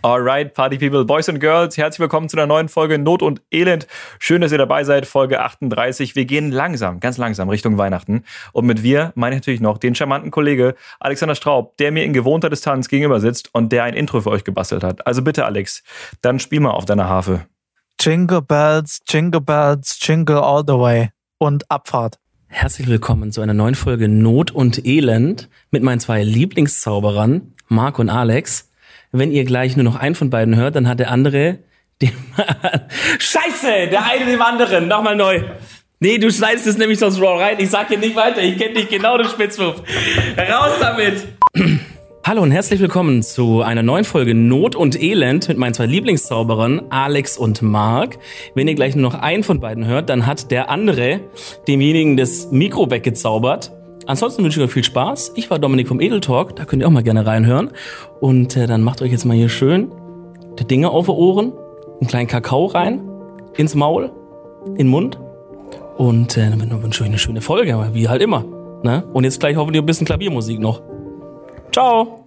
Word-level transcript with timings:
Alright, 0.00 0.54
Party 0.54 0.78
People, 0.78 1.04
Boys 1.04 1.28
and 1.28 1.40
Girls, 1.40 1.76
herzlich 1.76 1.98
willkommen 1.98 2.28
zu 2.28 2.36
einer 2.36 2.46
neuen 2.46 2.68
Folge 2.68 2.98
Not 2.98 3.20
und 3.20 3.42
Elend. 3.50 3.88
Schön, 4.20 4.40
dass 4.40 4.52
ihr 4.52 4.58
dabei 4.58 4.84
seid, 4.84 5.06
Folge 5.06 5.40
38. 5.40 6.14
Wir 6.14 6.24
gehen 6.24 6.52
langsam, 6.52 7.00
ganz 7.00 7.18
langsam 7.18 7.48
Richtung 7.48 7.78
Weihnachten. 7.78 8.22
Und 8.52 8.66
mit 8.66 8.84
wir 8.84 9.12
meine 9.16 9.34
ich 9.34 9.40
natürlich 9.40 9.60
noch 9.60 9.76
den 9.76 9.96
charmanten 9.96 10.30
Kollege 10.30 10.76
Alexander 11.00 11.34
Straub, 11.34 11.76
der 11.78 11.90
mir 11.90 12.04
in 12.04 12.12
gewohnter 12.12 12.48
Distanz 12.48 12.86
gegenüber 12.88 13.18
sitzt 13.18 13.52
und 13.52 13.72
der 13.72 13.82
ein 13.82 13.94
Intro 13.94 14.20
für 14.20 14.30
euch 14.30 14.44
gebastelt 14.44 14.84
hat. 14.84 15.04
Also 15.04 15.22
bitte, 15.22 15.44
Alex, 15.44 15.82
dann 16.22 16.38
spiel 16.38 16.60
mal 16.60 16.70
auf 16.70 16.84
deiner 16.84 17.08
Harfe. 17.08 17.46
Jingle 18.00 18.42
Bells, 18.42 19.00
Jingle 19.08 19.40
Bells, 19.40 19.98
Jingle 20.00 20.36
All 20.36 20.62
the 20.64 20.74
Way 20.74 21.10
und 21.38 21.68
Abfahrt. 21.72 22.20
Herzlich 22.46 22.86
willkommen 22.86 23.32
zu 23.32 23.40
einer 23.40 23.52
neuen 23.52 23.74
Folge 23.74 24.08
Not 24.08 24.52
und 24.52 24.86
Elend 24.86 25.48
mit 25.72 25.82
meinen 25.82 25.98
zwei 25.98 26.22
Lieblingszauberern, 26.22 27.52
Marc 27.66 27.98
und 27.98 28.10
Alex 28.10 28.67
wenn 29.12 29.32
ihr 29.32 29.44
gleich 29.44 29.76
nur 29.76 29.84
noch 29.84 29.96
einen 29.96 30.14
von 30.14 30.30
beiden 30.30 30.56
hört, 30.56 30.76
dann 30.76 30.88
hat 30.88 31.00
der 31.00 31.10
andere 31.10 31.58
dem 32.02 32.12
Scheiße, 33.18 33.88
der 33.90 34.04
eine 34.04 34.26
dem 34.26 34.42
anderen. 34.42 34.88
Nochmal 34.88 35.16
neu. 35.16 35.42
Nee, 36.00 36.18
du 36.18 36.30
schneidest 36.30 36.66
es 36.66 36.78
nämlich 36.78 36.98
sonst 36.98 37.20
raw 37.20 37.42
rein. 37.42 37.56
Ich 37.58 37.70
sag 37.70 37.88
dir 37.88 37.98
nicht 37.98 38.14
weiter. 38.14 38.40
Ich 38.40 38.56
kenne 38.56 38.74
dich 38.74 38.88
genau, 38.88 39.18
du 39.18 39.24
Spitzwurf. 39.24 39.82
Raus 40.36 40.72
damit! 40.80 41.26
Hallo 42.24 42.42
und 42.42 42.50
herzlich 42.50 42.78
willkommen 42.78 43.22
zu 43.22 43.62
einer 43.62 43.82
neuen 43.82 44.04
Folge 44.04 44.34
Not 44.34 44.76
und 44.76 45.00
Elend 45.00 45.48
mit 45.48 45.56
meinen 45.56 45.72
zwei 45.72 45.86
Lieblingszauberern, 45.86 46.82
Alex 46.90 47.38
und 47.38 47.62
Marc. 47.62 48.18
Wenn 48.54 48.68
ihr 48.68 48.74
gleich 48.74 48.94
nur 48.94 49.10
noch 49.10 49.18
einen 49.18 49.42
von 49.44 49.60
beiden 49.60 49.86
hört, 49.86 50.10
dann 50.10 50.26
hat 50.26 50.50
der 50.50 50.68
andere 50.68 51.20
demjenigen 51.66 52.18
das 52.18 52.52
Mikro 52.52 52.90
weggezaubert. 52.90 53.72
Ansonsten 54.08 54.42
wünsche 54.42 54.58
ich 54.58 54.66
euch 54.66 54.72
viel 54.72 54.84
Spaß. 54.84 55.32
Ich 55.34 55.50
war 55.50 55.58
Dominik 55.58 55.86
vom 55.86 56.00
Edel 56.00 56.20
Talk, 56.20 56.56
da 56.56 56.64
könnt 56.64 56.80
ihr 56.80 56.88
auch 56.88 56.92
mal 56.92 57.02
gerne 57.02 57.26
reinhören. 57.26 57.70
Und 58.20 58.56
äh, 58.56 58.66
dann 58.66 58.82
macht 58.82 59.02
euch 59.02 59.12
jetzt 59.12 59.26
mal 59.26 59.36
hier 59.36 59.50
schön 59.50 59.92
die 60.58 60.64
Dinge 60.64 60.88
auf 60.90 61.04
die 61.04 61.12
Ohren, 61.12 61.52
einen 62.00 62.08
kleinen 62.08 62.26
Kakao 62.26 62.64
rein, 62.66 63.06
ins 63.58 63.74
Maul, 63.74 64.10
in 64.64 64.76
den 64.76 64.88
Mund. 64.88 65.20
Und 65.98 66.38
äh, 66.38 66.48
dann 66.48 66.82
wünsche 66.82 67.00
ich 67.00 67.02
euch 67.02 67.08
eine 67.08 67.18
schöne 67.18 67.42
Folge, 67.42 67.90
wie 67.92 68.08
halt 68.08 68.22
immer. 68.22 68.44
Ne? 68.82 69.04
Und 69.12 69.24
jetzt 69.24 69.40
gleich 69.40 69.56
hoffentlich 69.56 69.82
ein 69.82 69.86
bisschen 69.86 70.06
Klaviermusik 70.06 70.58
noch. 70.58 70.80
Ciao! 71.70 72.24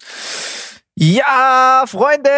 Ja, 0.95 1.85
Freunde, 1.87 2.29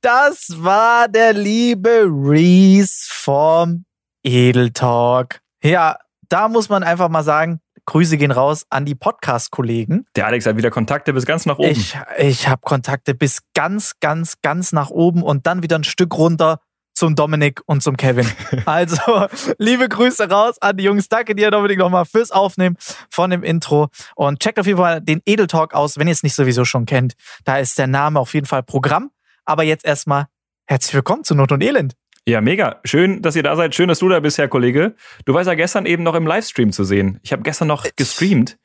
das 0.00 0.48
war 0.56 1.06
der 1.06 1.34
liebe 1.34 2.04
Reese 2.04 3.06
vom 3.08 3.84
Edel 4.24 4.72
Talk. 4.72 5.38
Ja, 5.62 5.98
da 6.28 6.48
muss 6.48 6.68
man 6.68 6.82
einfach 6.82 7.08
mal 7.08 7.22
sagen, 7.22 7.60
Grüße 7.88 8.18
gehen 8.18 8.32
raus 8.32 8.66
an 8.68 8.84
die 8.84 8.94
Podcast-Kollegen. 8.94 10.04
Der 10.14 10.26
Alex 10.26 10.44
hat 10.44 10.58
wieder 10.58 10.70
Kontakte 10.70 11.14
bis 11.14 11.24
ganz 11.24 11.46
nach 11.46 11.56
oben. 11.56 11.70
Ich, 11.70 11.96
ich 12.18 12.46
habe 12.46 12.60
Kontakte 12.60 13.14
bis 13.14 13.40
ganz, 13.54 13.94
ganz, 14.00 14.42
ganz 14.42 14.72
nach 14.72 14.90
oben 14.90 15.22
und 15.22 15.46
dann 15.46 15.62
wieder 15.62 15.78
ein 15.78 15.84
Stück 15.84 16.14
runter 16.18 16.60
zum 16.92 17.14
Dominik 17.14 17.62
und 17.64 17.82
zum 17.82 17.96
Kevin. 17.96 18.26
Also, 18.66 19.26
liebe 19.56 19.88
Grüße 19.88 20.28
raus 20.28 20.56
an 20.60 20.76
die 20.76 20.84
Jungs. 20.84 21.08
Danke 21.08 21.34
dir, 21.34 21.50
Dominik, 21.50 21.78
nochmal 21.78 22.04
fürs 22.04 22.30
Aufnehmen 22.30 22.76
von 23.08 23.30
dem 23.30 23.42
Intro. 23.42 23.88
Und 24.16 24.40
checkt 24.40 24.60
auf 24.60 24.66
jeden 24.66 24.78
Fall 24.78 25.00
den 25.00 25.22
Edel 25.24 25.46
Talk 25.46 25.72
aus, 25.72 25.96
wenn 25.96 26.08
ihr 26.08 26.12
es 26.12 26.22
nicht 26.22 26.34
sowieso 26.34 26.66
schon 26.66 26.84
kennt. 26.84 27.14
Da 27.44 27.56
ist 27.56 27.78
der 27.78 27.86
Name 27.86 28.20
auf 28.20 28.34
jeden 28.34 28.46
Fall 28.46 28.62
Programm. 28.62 29.12
Aber 29.46 29.62
jetzt 29.62 29.86
erstmal 29.86 30.26
herzlich 30.66 30.92
willkommen 30.92 31.24
zu 31.24 31.34
Not 31.34 31.52
und 31.52 31.62
Elend. 31.62 31.94
Ja, 32.28 32.42
mega. 32.42 32.78
Schön, 32.84 33.22
dass 33.22 33.36
ihr 33.36 33.42
da 33.42 33.56
seid. 33.56 33.74
Schön, 33.74 33.88
dass 33.88 34.00
du 34.00 34.08
da 34.10 34.20
bist, 34.20 34.36
Herr 34.36 34.48
Kollege. 34.48 34.94
Du 35.24 35.32
warst 35.32 35.46
ja 35.46 35.54
gestern 35.54 35.86
eben 35.86 36.02
noch 36.02 36.14
im 36.14 36.26
Livestream 36.26 36.72
zu 36.72 36.84
sehen. 36.84 37.18
Ich 37.22 37.32
habe 37.32 37.42
gestern 37.42 37.68
noch 37.68 37.86
gestreamt, 37.96 38.58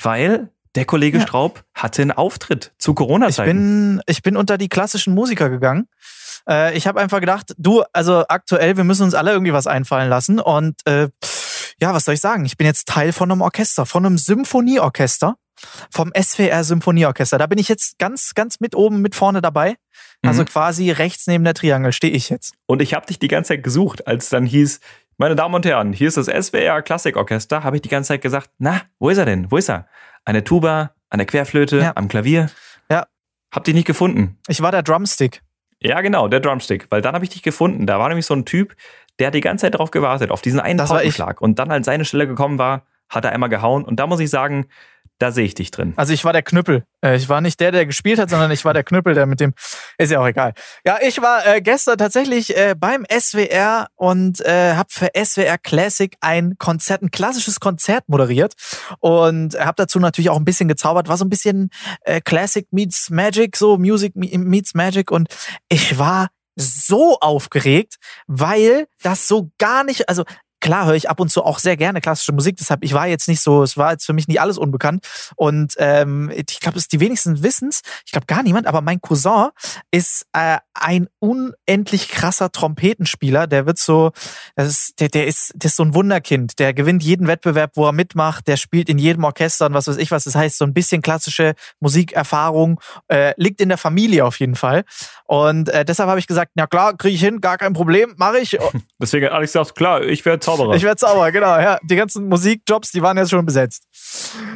weil 0.00 0.52
der 0.76 0.84
Kollege 0.84 1.18
ja. 1.18 1.24
Straub 1.24 1.64
hatte 1.74 2.02
einen 2.02 2.12
Auftritt 2.12 2.74
zu 2.78 2.94
Corona-Zeiten. 2.94 3.48
Ich 3.48 3.54
bin, 3.56 4.02
ich 4.06 4.22
bin 4.22 4.36
unter 4.36 4.56
die 4.56 4.68
klassischen 4.68 5.14
Musiker 5.14 5.50
gegangen. 5.50 5.88
Äh, 6.48 6.76
ich 6.76 6.86
habe 6.86 7.00
einfach 7.00 7.18
gedacht, 7.18 7.56
du, 7.58 7.82
also 7.92 8.24
aktuell, 8.28 8.76
wir 8.76 8.84
müssen 8.84 9.02
uns 9.02 9.14
alle 9.14 9.32
irgendwie 9.32 9.52
was 9.52 9.66
einfallen 9.66 10.08
lassen. 10.08 10.38
Und 10.38 10.76
äh, 10.86 11.08
ja, 11.80 11.92
was 11.92 12.04
soll 12.04 12.14
ich 12.14 12.20
sagen? 12.20 12.44
Ich 12.44 12.56
bin 12.56 12.68
jetzt 12.68 12.86
Teil 12.86 13.12
von 13.12 13.32
einem 13.32 13.40
Orchester, 13.40 13.84
von 13.84 14.06
einem 14.06 14.18
Symphonieorchester 14.18 15.34
vom 15.90 16.12
SWR 16.20 16.64
Symphonieorchester. 16.64 17.38
Da 17.38 17.46
bin 17.46 17.58
ich 17.58 17.68
jetzt 17.68 17.98
ganz, 17.98 18.34
ganz 18.34 18.60
mit 18.60 18.74
oben, 18.74 19.00
mit 19.00 19.14
vorne 19.14 19.40
dabei. 19.40 19.76
Also 20.22 20.42
mhm. 20.42 20.46
quasi 20.46 20.90
rechts 20.90 21.26
neben 21.26 21.44
der 21.44 21.54
Triangel 21.54 21.92
stehe 21.92 22.12
ich 22.12 22.28
jetzt. 22.28 22.54
Und 22.66 22.82
ich 22.82 22.94
habe 22.94 23.06
dich 23.06 23.18
die 23.18 23.28
ganze 23.28 23.48
Zeit 23.48 23.62
gesucht, 23.62 24.06
als 24.06 24.28
dann 24.28 24.46
hieß, 24.46 24.80
meine 25.16 25.34
Damen 25.34 25.54
und 25.54 25.66
Herren, 25.66 25.92
hier 25.92 26.08
ist 26.08 26.16
das 26.16 26.26
SWR 26.26 26.82
Klassikorchester, 26.82 27.64
habe 27.64 27.76
ich 27.76 27.82
die 27.82 27.88
ganze 27.88 28.08
Zeit 28.08 28.22
gesagt, 28.22 28.50
na, 28.58 28.82
wo 28.98 29.10
ist 29.10 29.18
er 29.18 29.26
denn? 29.26 29.50
Wo 29.50 29.56
ist 29.56 29.68
er? 29.68 29.88
An 30.24 30.34
der 30.34 30.44
Tuba, 30.44 30.92
an 31.10 31.18
der 31.18 31.26
Querflöte, 31.26 31.78
ja. 31.78 31.92
am 31.96 32.08
Klavier? 32.08 32.50
Ja. 32.90 33.06
Hab 33.52 33.64
dich 33.64 33.74
nicht 33.74 33.86
gefunden. 33.86 34.38
Ich 34.46 34.60
war 34.60 34.70
der 34.70 34.82
Drumstick. 34.82 35.42
Ja, 35.80 36.00
genau, 36.00 36.28
der 36.28 36.40
Drumstick, 36.40 36.86
weil 36.90 37.02
dann 37.02 37.14
habe 37.14 37.24
ich 37.24 37.30
dich 37.30 37.42
gefunden. 37.42 37.86
Da 37.86 37.98
war 37.98 38.08
nämlich 38.08 38.26
so 38.26 38.34
ein 38.34 38.44
Typ, 38.44 38.76
der 39.18 39.28
hat 39.28 39.34
die 39.34 39.40
ganze 39.40 39.62
Zeit 39.62 39.74
darauf 39.74 39.90
gewartet, 39.90 40.30
auf 40.30 40.42
diesen 40.42 40.60
einen 40.60 40.78
Paukenschlag. 40.78 41.40
Und 41.40 41.58
dann, 41.58 41.70
als 41.70 41.86
seine 41.86 42.04
Stelle 42.04 42.26
gekommen 42.26 42.58
war, 42.58 42.82
hat 43.08 43.24
er 43.24 43.32
einmal 43.32 43.48
gehauen. 43.48 43.84
Und 43.84 43.98
da 43.98 44.06
muss 44.06 44.20
ich 44.20 44.30
sagen, 44.30 44.66
da 45.18 45.32
sehe 45.32 45.44
ich 45.44 45.54
dich 45.54 45.70
drin. 45.70 45.94
Also 45.96 46.12
ich 46.12 46.24
war 46.24 46.32
der 46.32 46.42
Knüppel. 46.42 46.84
Äh, 47.04 47.16
ich 47.16 47.28
war 47.28 47.40
nicht 47.40 47.58
der, 47.60 47.72
der 47.72 47.86
gespielt 47.86 48.18
hat, 48.18 48.30
sondern 48.30 48.50
ich 48.50 48.64
war 48.64 48.72
der 48.72 48.84
Knüppel, 48.84 49.14
der 49.14 49.26
mit 49.26 49.40
dem. 49.40 49.52
Ist 49.98 50.12
ja 50.12 50.20
auch 50.20 50.26
egal. 50.26 50.52
Ja, 50.84 50.98
ich 51.02 51.20
war 51.20 51.46
äh, 51.46 51.60
gestern 51.60 51.98
tatsächlich 51.98 52.56
äh, 52.56 52.74
beim 52.78 53.04
SWR 53.10 53.88
und 53.96 54.40
äh, 54.40 54.74
habe 54.74 54.88
für 54.90 55.10
SWR 55.14 55.58
Classic 55.58 56.16
ein 56.20 56.56
Konzert, 56.58 57.02
ein 57.02 57.10
klassisches 57.10 57.60
Konzert 57.60 58.04
moderiert 58.08 58.54
und 59.00 59.58
habe 59.58 59.74
dazu 59.76 59.98
natürlich 59.98 60.30
auch 60.30 60.38
ein 60.38 60.44
bisschen 60.44 60.68
gezaubert. 60.68 61.08
War 61.08 61.16
so 61.16 61.24
ein 61.24 61.30
bisschen 61.30 61.70
äh, 62.02 62.20
Classic 62.20 62.66
meets 62.70 63.10
Magic, 63.10 63.56
so 63.56 63.76
Music 63.76 64.14
meets 64.14 64.74
Magic 64.74 65.10
und 65.10 65.28
ich 65.68 65.98
war 65.98 66.28
so 66.58 67.18
aufgeregt, 67.20 67.96
weil 68.26 68.86
das 69.02 69.28
so 69.28 69.50
gar 69.58 69.84
nicht, 69.84 70.08
also 70.08 70.24
klar 70.60 70.86
höre 70.86 70.94
ich 70.94 71.08
ab 71.08 71.20
und 71.20 71.30
zu 71.30 71.44
auch 71.44 71.58
sehr 71.58 71.76
gerne 71.76 72.00
klassische 72.00 72.32
Musik. 72.32 72.56
Deshalb, 72.56 72.84
ich 72.84 72.92
war 72.92 73.06
jetzt 73.06 73.28
nicht 73.28 73.40
so, 73.40 73.62
es 73.62 73.76
war 73.76 73.92
jetzt 73.92 74.06
für 74.06 74.12
mich 74.12 74.28
nicht 74.28 74.40
alles 74.40 74.58
unbekannt. 74.58 75.06
Und 75.36 75.74
ähm, 75.78 76.30
ich 76.34 76.60
glaube, 76.60 76.78
es 76.78 76.84
ist 76.84 76.92
die 76.92 77.00
wenigsten 77.00 77.42
wissens, 77.42 77.82
ich 78.04 78.12
glaube 78.12 78.26
gar 78.26 78.42
niemand, 78.42 78.66
aber 78.66 78.80
mein 78.80 79.00
Cousin 79.00 79.48
ist 79.90 80.26
äh, 80.32 80.58
ein 80.74 81.08
unendlich 81.18 82.08
krasser 82.08 82.50
Trompetenspieler. 82.50 83.46
Der 83.46 83.66
wird 83.66 83.78
so, 83.78 84.12
das 84.56 84.68
ist, 84.68 85.00
der, 85.00 85.08
der 85.08 85.26
ist, 85.26 85.52
der 85.54 85.68
ist 85.68 85.76
so 85.76 85.82
ein 85.82 85.94
Wunderkind. 85.94 86.58
Der 86.58 86.74
gewinnt 86.74 87.02
jeden 87.02 87.26
Wettbewerb, 87.26 87.72
wo 87.74 87.86
er 87.86 87.92
mitmacht. 87.92 88.46
Der 88.48 88.56
spielt 88.56 88.88
in 88.88 88.98
jedem 88.98 89.24
Orchester 89.24 89.66
und 89.66 89.74
was 89.74 89.88
weiß 89.88 89.96
ich 89.96 90.10
was. 90.10 90.24
Das 90.24 90.34
heißt, 90.34 90.58
so 90.58 90.64
ein 90.64 90.74
bisschen 90.74 91.02
klassische 91.02 91.54
Musikerfahrung 91.80 92.80
äh, 93.08 93.34
liegt 93.36 93.60
in 93.60 93.68
der 93.68 93.78
Familie 93.78 94.24
auf 94.24 94.38
jeden 94.40 94.54
Fall. 94.54 94.84
Und 95.24 95.68
äh, 95.68 95.84
deshalb 95.84 96.08
habe 96.08 96.20
ich 96.20 96.26
gesagt, 96.26 96.52
na 96.54 96.66
klar, 96.66 96.96
kriege 96.96 97.14
ich 97.14 97.20
hin, 97.20 97.40
gar 97.40 97.58
kein 97.58 97.72
Problem, 97.72 98.14
mache 98.16 98.38
ich. 98.38 98.58
Deswegen 99.00 99.28
Alex 99.28 99.52
gesagt, 99.52 99.74
klar, 99.74 100.02
ich 100.02 100.24
werde 100.24 100.40
Zauberer. 100.56 100.74
Ich 100.74 100.82
werde 100.82 100.96
Zauberer, 100.96 101.32
genau. 101.32 101.58
Ja, 101.58 101.78
die 101.82 101.96
ganzen 101.96 102.28
Musikjobs, 102.28 102.90
die 102.92 103.02
waren 103.02 103.16
jetzt 103.16 103.30
schon 103.30 103.44
besetzt. 103.44 103.84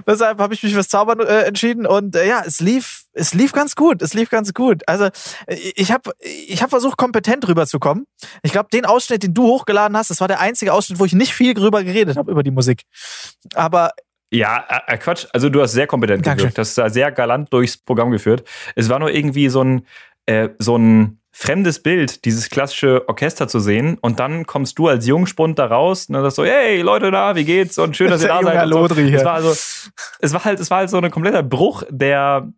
Deshalb 0.06 0.38
habe 0.38 0.54
ich 0.54 0.62
mich 0.62 0.72
fürs 0.72 0.88
Zaubern 0.88 1.20
äh, 1.20 1.42
entschieden 1.42 1.86
und 1.86 2.16
äh, 2.16 2.26
ja, 2.26 2.42
es 2.46 2.60
lief, 2.60 3.04
es 3.12 3.34
lief 3.34 3.52
ganz 3.52 3.74
gut. 3.74 4.02
Es 4.02 4.14
lief 4.14 4.30
ganz 4.30 4.54
gut. 4.54 4.82
Also 4.86 5.06
äh, 5.46 5.56
ich 5.76 5.92
habe, 5.92 6.12
ich 6.20 6.62
habe 6.62 6.70
versucht, 6.70 6.96
kompetent 6.96 7.46
rüberzukommen. 7.46 8.06
Ich 8.42 8.52
glaube, 8.52 8.68
den 8.72 8.86
Ausschnitt, 8.86 9.22
den 9.22 9.34
du 9.34 9.44
hochgeladen 9.44 9.96
hast, 9.96 10.10
das 10.10 10.20
war 10.20 10.28
der 10.28 10.40
einzige 10.40 10.72
Ausschnitt, 10.72 10.98
wo 10.98 11.04
ich 11.04 11.12
nicht 11.12 11.34
viel 11.34 11.54
drüber 11.54 11.84
geredet 11.84 12.16
habe 12.16 12.30
über 12.30 12.42
die 12.42 12.50
Musik. 12.50 12.82
Aber 13.54 13.92
ja, 14.32 14.64
äh, 14.68 14.94
äh 14.94 14.98
Quatsch. 14.98 15.26
Also 15.32 15.50
du 15.50 15.60
hast 15.60 15.72
sehr 15.72 15.86
kompetent 15.86 16.24
gewirkt. 16.24 16.56
Das 16.56 16.76
ist 16.76 16.94
sehr 16.94 17.12
galant 17.12 17.52
durchs 17.52 17.76
Programm 17.76 18.10
geführt. 18.10 18.48
Es 18.74 18.88
war 18.88 18.98
nur 18.98 19.10
irgendwie 19.10 19.48
so 19.48 19.62
ein, 19.62 19.86
äh, 20.26 20.48
so 20.58 20.76
ein 20.76 21.21
fremdes 21.32 21.82
Bild, 21.82 22.24
dieses 22.24 22.50
klassische 22.50 23.08
Orchester 23.08 23.48
zu 23.48 23.58
sehen. 23.58 23.98
Und 24.00 24.20
dann 24.20 24.46
kommst 24.46 24.78
du 24.78 24.88
als 24.88 25.06
Jungspund 25.06 25.58
da 25.58 25.66
raus 25.66 26.06
und 26.08 26.14
dann 26.14 26.22
sagst 26.22 26.36
so, 26.36 26.44
hey 26.44 26.82
Leute 26.82 27.10
da, 27.10 27.34
wie 27.34 27.44
geht's? 27.44 27.78
Und 27.78 27.96
schön, 27.96 28.10
dass 28.10 28.22
ihr 28.22 28.28
da 28.28 28.42
seid. 28.42 28.68
So. 28.68 28.86
Es 28.86 29.24
war 29.24 29.34
also, 29.34 29.50
es 30.20 30.32
war 30.32 30.44
halt, 30.44 30.60
es 30.60 30.70
war 30.70 30.78
halt 30.78 30.90
so 30.90 30.98
ein 30.98 31.10
kompletter 31.10 31.42
Bruch, 31.42 31.82
der 31.88 32.48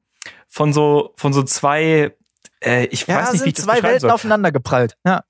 von 0.48 0.72
so, 0.72 1.12
von 1.16 1.32
so 1.32 1.42
zwei 1.42 2.12
äh, 2.64 2.86
ich 2.86 3.06
ja, 3.06 3.16
weiß 3.16 3.32
nicht, 3.32 3.44
wie 3.44 3.48
ich 3.48 3.54
das 3.54 3.64
zwei 3.64 3.82
Welten 3.82 4.00
soll. 4.00 4.10
aufeinander 4.10 4.50
geprallt. 4.50 4.96
Ja, 5.04 5.22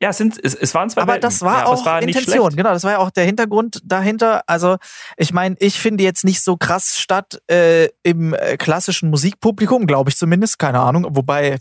ja 0.00 0.08
es, 0.10 0.16
sind, 0.16 0.42
es, 0.42 0.54
es 0.54 0.74
waren 0.74 0.90
zwei 0.90 1.02
aber 1.02 1.12
Welten. 1.12 1.28
Das 1.28 1.42
war 1.42 1.60
ja, 1.60 1.66
auch 1.66 1.86
war 1.86 2.02
Intention, 2.02 2.56
genau. 2.56 2.72
Das 2.72 2.82
war 2.82 2.92
ja 2.92 2.98
auch 2.98 3.10
der 3.10 3.24
Hintergrund 3.24 3.80
dahinter. 3.84 4.42
Also, 4.46 4.76
ich 5.16 5.32
meine, 5.32 5.56
ich 5.60 5.78
finde 5.78 6.02
jetzt 6.02 6.24
nicht 6.24 6.42
so 6.42 6.56
krass 6.56 6.98
statt 6.98 7.40
äh, 7.48 7.88
im 8.02 8.34
äh, 8.34 8.56
klassischen 8.56 9.10
Musikpublikum, 9.10 9.86
glaube 9.86 10.10
ich 10.10 10.16
zumindest. 10.16 10.58
Keine 10.58 10.80
Ahnung. 10.80 11.06
Wobei, 11.10 11.58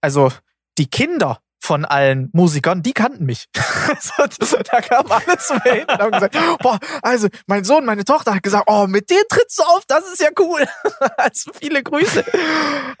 also 0.00 0.30
die 0.78 0.86
Kinder 0.86 1.40
von 1.64 1.86
allen 1.86 2.28
Musikern, 2.34 2.82
die 2.82 2.92
kannten 2.92 3.24
mich. 3.24 3.46
da 3.54 4.80
kamen 4.82 5.10
alle 5.10 5.38
zu 5.38 5.54
mir 5.54 5.72
hin 5.72 5.86
und 5.88 5.98
haben 5.98 6.10
gesagt, 6.10 6.36
boah, 6.60 6.78
also 7.00 7.28
mein 7.46 7.64
Sohn, 7.64 7.86
meine 7.86 8.04
Tochter 8.04 8.34
hat 8.34 8.42
gesagt, 8.42 8.64
oh, 8.66 8.86
mit 8.86 9.08
dir 9.08 9.22
trittst 9.30 9.58
du 9.58 9.62
auf, 9.62 9.82
das 9.88 10.04
ist 10.12 10.20
ja 10.20 10.28
cool. 10.38 10.66
also 11.16 11.52
viele 11.58 11.82
Grüße. 11.82 12.22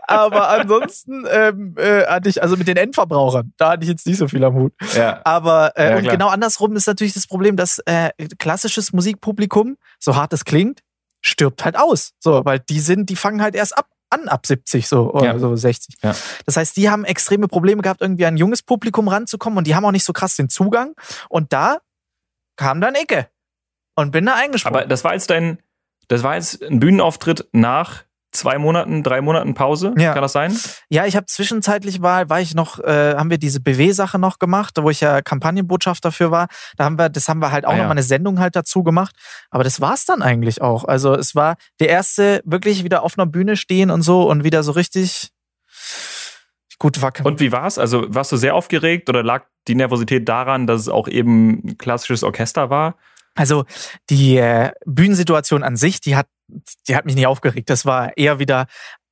Aber 0.06 0.48
ansonsten 0.48 1.26
ähm, 1.30 1.74
äh, 1.76 2.06
hatte 2.06 2.30
ich, 2.30 2.42
also 2.42 2.56
mit 2.56 2.66
den 2.66 2.78
Endverbrauchern, 2.78 3.52
da 3.58 3.72
hatte 3.72 3.82
ich 3.82 3.90
jetzt 3.90 4.06
nicht 4.06 4.16
so 4.16 4.28
viel 4.28 4.42
am 4.42 4.54
Hut. 4.54 4.72
Ja. 4.96 5.20
Aber 5.24 5.76
äh, 5.76 5.90
ja, 5.90 5.96
und 5.98 6.08
genau 6.08 6.28
andersrum 6.28 6.74
ist 6.74 6.86
natürlich 6.86 7.12
das 7.12 7.26
Problem, 7.26 7.56
dass 7.56 7.80
äh, 7.84 8.10
klassisches 8.38 8.94
Musikpublikum, 8.94 9.76
so 9.98 10.16
hart 10.16 10.32
es 10.32 10.46
klingt, 10.46 10.80
stirbt 11.20 11.66
halt 11.66 11.76
aus. 11.76 12.12
So, 12.18 12.46
weil 12.46 12.60
die 12.60 12.80
sind, 12.80 13.10
die 13.10 13.16
fangen 13.16 13.42
halt 13.42 13.54
erst 13.54 13.76
ab 13.76 13.88
an 14.20 14.28
ab 14.28 14.46
70 14.46 14.88
so 14.88 15.12
oder 15.12 15.26
Ja. 15.26 15.38
so 15.38 15.54
60. 15.54 15.96
Ja. 16.02 16.14
Das 16.46 16.56
heißt, 16.56 16.76
die 16.76 16.88
haben 16.90 17.04
extreme 17.04 17.48
Probleme 17.48 17.82
gehabt, 17.82 18.00
irgendwie 18.00 18.26
an 18.26 18.34
ein 18.34 18.38
junges 18.38 18.62
Publikum 18.62 19.08
ranzukommen 19.08 19.58
und 19.58 19.66
die 19.66 19.74
haben 19.74 19.84
auch 19.84 19.92
nicht 19.92 20.04
so 20.04 20.12
krass 20.12 20.36
den 20.36 20.48
Zugang. 20.48 20.94
Und 21.28 21.52
da 21.52 21.78
kam 22.56 22.80
dann 22.80 22.94
Icke 22.94 23.28
und 23.96 24.10
bin 24.12 24.26
da 24.26 24.34
eingesprungen. 24.34 24.78
Aber 24.80 24.86
das 24.88 25.04
war 25.04 25.14
jetzt 25.14 25.30
dein, 25.30 25.58
das 26.08 26.22
war 26.22 26.34
jetzt 26.36 26.62
ein 26.62 26.80
Bühnenauftritt 26.80 27.48
nach 27.52 28.04
zwei 28.34 28.58
Monaten, 28.58 29.02
drei 29.02 29.20
Monaten 29.20 29.54
Pause. 29.54 29.94
Ja. 29.96 30.12
Kann 30.12 30.22
das 30.22 30.32
sein? 30.32 30.54
Ja, 30.90 31.06
ich 31.06 31.16
habe 31.16 31.26
zwischenzeitlich 31.26 32.02
war, 32.02 32.28
war 32.28 32.40
ich 32.40 32.54
noch, 32.54 32.78
äh, 32.80 33.14
haben 33.14 33.30
wir 33.30 33.38
diese 33.38 33.60
BW-Sache 33.60 34.18
noch 34.18 34.38
gemacht, 34.38 34.74
wo 34.78 34.90
ich 34.90 35.00
ja 35.00 35.22
Kampagnenbotschafter 35.22 36.08
dafür 36.08 36.30
war. 36.30 36.48
Da 36.76 36.84
haben 36.84 36.98
wir, 36.98 37.08
das 37.08 37.28
haben 37.28 37.38
wir 37.40 37.50
halt 37.52 37.64
auch 37.64 37.72
Ah, 37.72 37.76
ja. 37.76 37.84
mal 37.84 37.92
eine 37.92 38.02
Sendung 38.02 38.38
halt 38.40 38.56
dazu 38.56 38.82
gemacht. 38.82 39.14
Aber 39.50 39.64
das 39.64 39.80
war's 39.80 40.04
dann 40.04 40.20
eigentlich 40.22 40.60
auch. 40.60 40.84
Also 40.84 41.14
es 41.14 41.34
war 41.34 41.56
der 41.80 41.88
erste 41.88 42.42
wirklich 42.44 42.84
wieder 42.84 43.02
auf 43.02 43.16
einer 43.18 43.26
Bühne 43.26 43.56
stehen 43.56 43.90
und 43.90 44.02
so 44.02 44.28
und 44.28 44.44
wieder 44.44 44.62
so 44.62 44.72
richtig 44.72 45.30
gut 46.78 47.00
wacker. 47.02 47.24
Und 47.24 47.40
wie 47.40 47.52
war's? 47.52 47.78
Also 47.78 48.04
warst 48.08 48.32
du 48.32 48.36
sehr 48.36 48.54
aufgeregt 48.54 49.08
oder 49.08 49.22
lag 49.22 49.44
die 49.68 49.74
Nervosität 49.74 50.28
daran, 50.28 50.66
dass 50.66 50.80
es 50.82 50.88
auch 50.88 51.08
eben 51.08 51.62
ein 51.64 51.78
klassisches 51.78 52.22
Orchester 52.24 52.68
war? 52.70 52.96
Also 53.36 53.64
die 54.10 54.36
äh, 54.36 54.70
Bühnensituation 54.86 55.62
an 55.64 55.76
sich, 55.76 56.00
die 56.00 56.14
hat, 56.16 56.26
die 56.88 56.96
hat 56.96 57.04
mich 57.06 57.14
nicht 57.14 57.26
aufgeregt. 57.26 57.70
Das 57.70 57.86
war 57.86 58.16
eher 58.16 58.38
wieder 58.38 58.66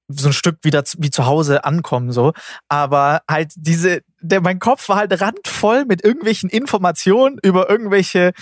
so 0.08 0.28
ein 0.28 0.32
Stück 0.32 0.58
wieder 0.62 0.84
wie 0.98 1.10
zu 1.10 1.26
Hause 1.26 1.64
ankommen 1.64 2.12
so. 2.12 2.32
Aber 2.68 3.22
halt 3.28 3.52
diese, 3.56 4.02
der, 4.20 4.40
mein 4.40 4.58
Kopf 4.58 4.88
war 4.88 4.96
halt 4.96 5.20
randvoll 5.20 5.84
mit 5.84 6.04
irgendwelchen 6.04 6.50
Informationen 6.50 7.38
über 7.42 7.70
irgendwelche 7.70 8.32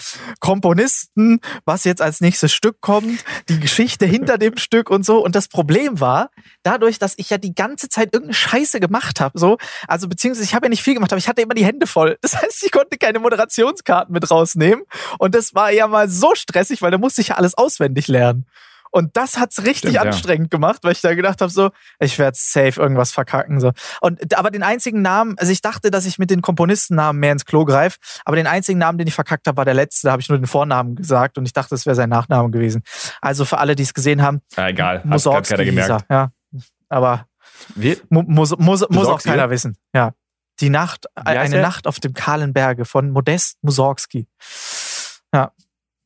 Komponisten, 0.41 1.41
was 1.65 1.85
jetzt 1.85 2.03
als 2.03 2.21
nächstes 2.21 2.53
Stück 2.53 2.81
kommt, 2.81 3.25
die 3.49 3.61
Geschichte 3.61 4.07
hinter 4.07 4.39
dem 4.39 4.57
Stück 4.57 4.91
und 4.91 5.05
so. 5.05 5.25
Und 5.25 5.35
das 5.35 5.49
Problem 5.49 6.01
war, 6.01 6.31
dadurch, 6.63 6.99
dass 6.99 7.15
ich 7.17 7.31
ja 7.31 7.39
die 7.39 7.55
ganze 7.55 7.89
Zeit 7.89 8.13
irgendeine 8.13 8.35
Scheiße 8.35 8.81
gemacht 8.81 9.21
habe, 9.21 9.39
so, 9.39 9.59
also 9.87 10.09
beziehungsweise 10.09 10.45
ich 10.45 10.55
habe 10.55 10.67
ja 10.67 10.71
nicht 10.71 10.83
viel 10.83 10.95
gemacht, 10.95 11.13
aber 11.13 11.19
ich 11.19 11.29
hatte 11.29 11.43
immer 11.43 11.55
die 11.55 11.65
Hände 11.65 11.87
voll. 11.87 12.19
Das 12.23 12.41
heißt, 12.41 12.63
ich 12.65 12.73
konnte 12.73 12.99
keine 12.99 13.19
Moderationskarten 13.19 14.13
mit 14.13 14.31
rausnehmen. 14.31 14.85
Und 15.19 15.35
das 15.35 15.55
war 15.55 15.71
ja 15.71 15.87
mal 15.87 16.09
so 16.09 16.35
stressig, 16.35 16.83
weil 16.83 16.91
da 16.91 16.99
musste 16.99 17.21
ich 17.21 17.29
ja 17.29 17.37
alles 17.37 17.57
auswendig 17.57 18.09
lernen. 18.09 18.47
Und 18.91 19.17
das 19.17 19.39
hat's 19.39 19.59
richtig 19.59 19.79
Stimmt, 19.79 19.95
ja. 19.95 20.03
anstrengend 20.03 20.51
gemacht, 20.51 20.79
weil 20.83 20.93
ich 20.93 21.01
da 21.01 21.15
gedacht 21.15 21.41
habe, 21.41 21.51
so, 21.51 21.71
ich 22.01 22.19
werde 22.19 22.37
safe 22.39 22.81
irgendwas 22.81 23.13
verkacken. 23.13 23.61
So. 23.61 23.73
Und 24.01 24.37
aber 24.37 24.51
den 24.51 24.63
einzigen 24.63 25.01
Namen, 25.03 25.37
also 25.39 25.53
ich 25.53 25.61
dachte, 25.61 25.91
dass 25.91 26.07
ich 26.07 26.19
mit 26.19 26.31
den 26.31 26.43
Komponistennamen 26.43 27.19
mehr 27.21 27.33
ins 27.33 27.45
Klo 27.45 27.65
greife, 27.65 27.99
aber 28.25 28.37
den 28.37 28.47
einzigen 28.47 28.79
Namen, 28.79 28.99
den 28.99 29.07
ich 29.07 29.15
verkackt 29.15 29.47
habe, 29.47 29.57
war 29.57 29.65
der 29.65 29.75
letzte. 29.75 30.09
Da 30.09 30.13
habe 30.13 30.23
ich 30.23 30.29
nur 30.29 30.39
den 30.39 30.47
Vornamen 30.47 30.97
gesagt 30.97 31.39
und 31.39 31.47
ich 31.47 31.53
dachte, 31.53 31.75
es 31.75 31.87
wäre 31.87 31.95
sein 31.97 32.09
Nachname 32.09 32.51
gewesen. 32.51 32.83
Also 33.21 33.45
für 33.45 33.59
alle, 33.59 33.77
die 33.77 33.83
es 33.85 33.95
gesehen 33.95 34.23
haben, 34.23 34.41
Ja, 34.57 34.69
egal. 34.69 34.99
Hat 34.99 35.05
Mussorgsky 35.05 35.55
keiner 35.55 35.65
gemerkt. 35.65 36.05
er, 36.09 36.17
ja. 36.17 36.61
Aber 36.89 37.27
Wie? 37.77 37.97
mu 38.09 38.23
muss, 38.23 38.57
muss, 38.59 38.85
muss 38.89 39.07
auch 39.07 39.23
keiner 39.23 39.51
wissen. 39.51 39.77
Ja. 39.95 40.13
Die 40.59 40.69
Nacht, 40.71 41.07
eine 41.15 41.49
der? 41.49 41.63
Nacht 41.63 41.87
auf 41.87 42.01
dem 42.01 42.13
kahlen 42.13 42.53
Berge 42.53 42.85
von 42.85 43.11
Modest 43.11 43.57
Mussorgsky. 43.63 44.27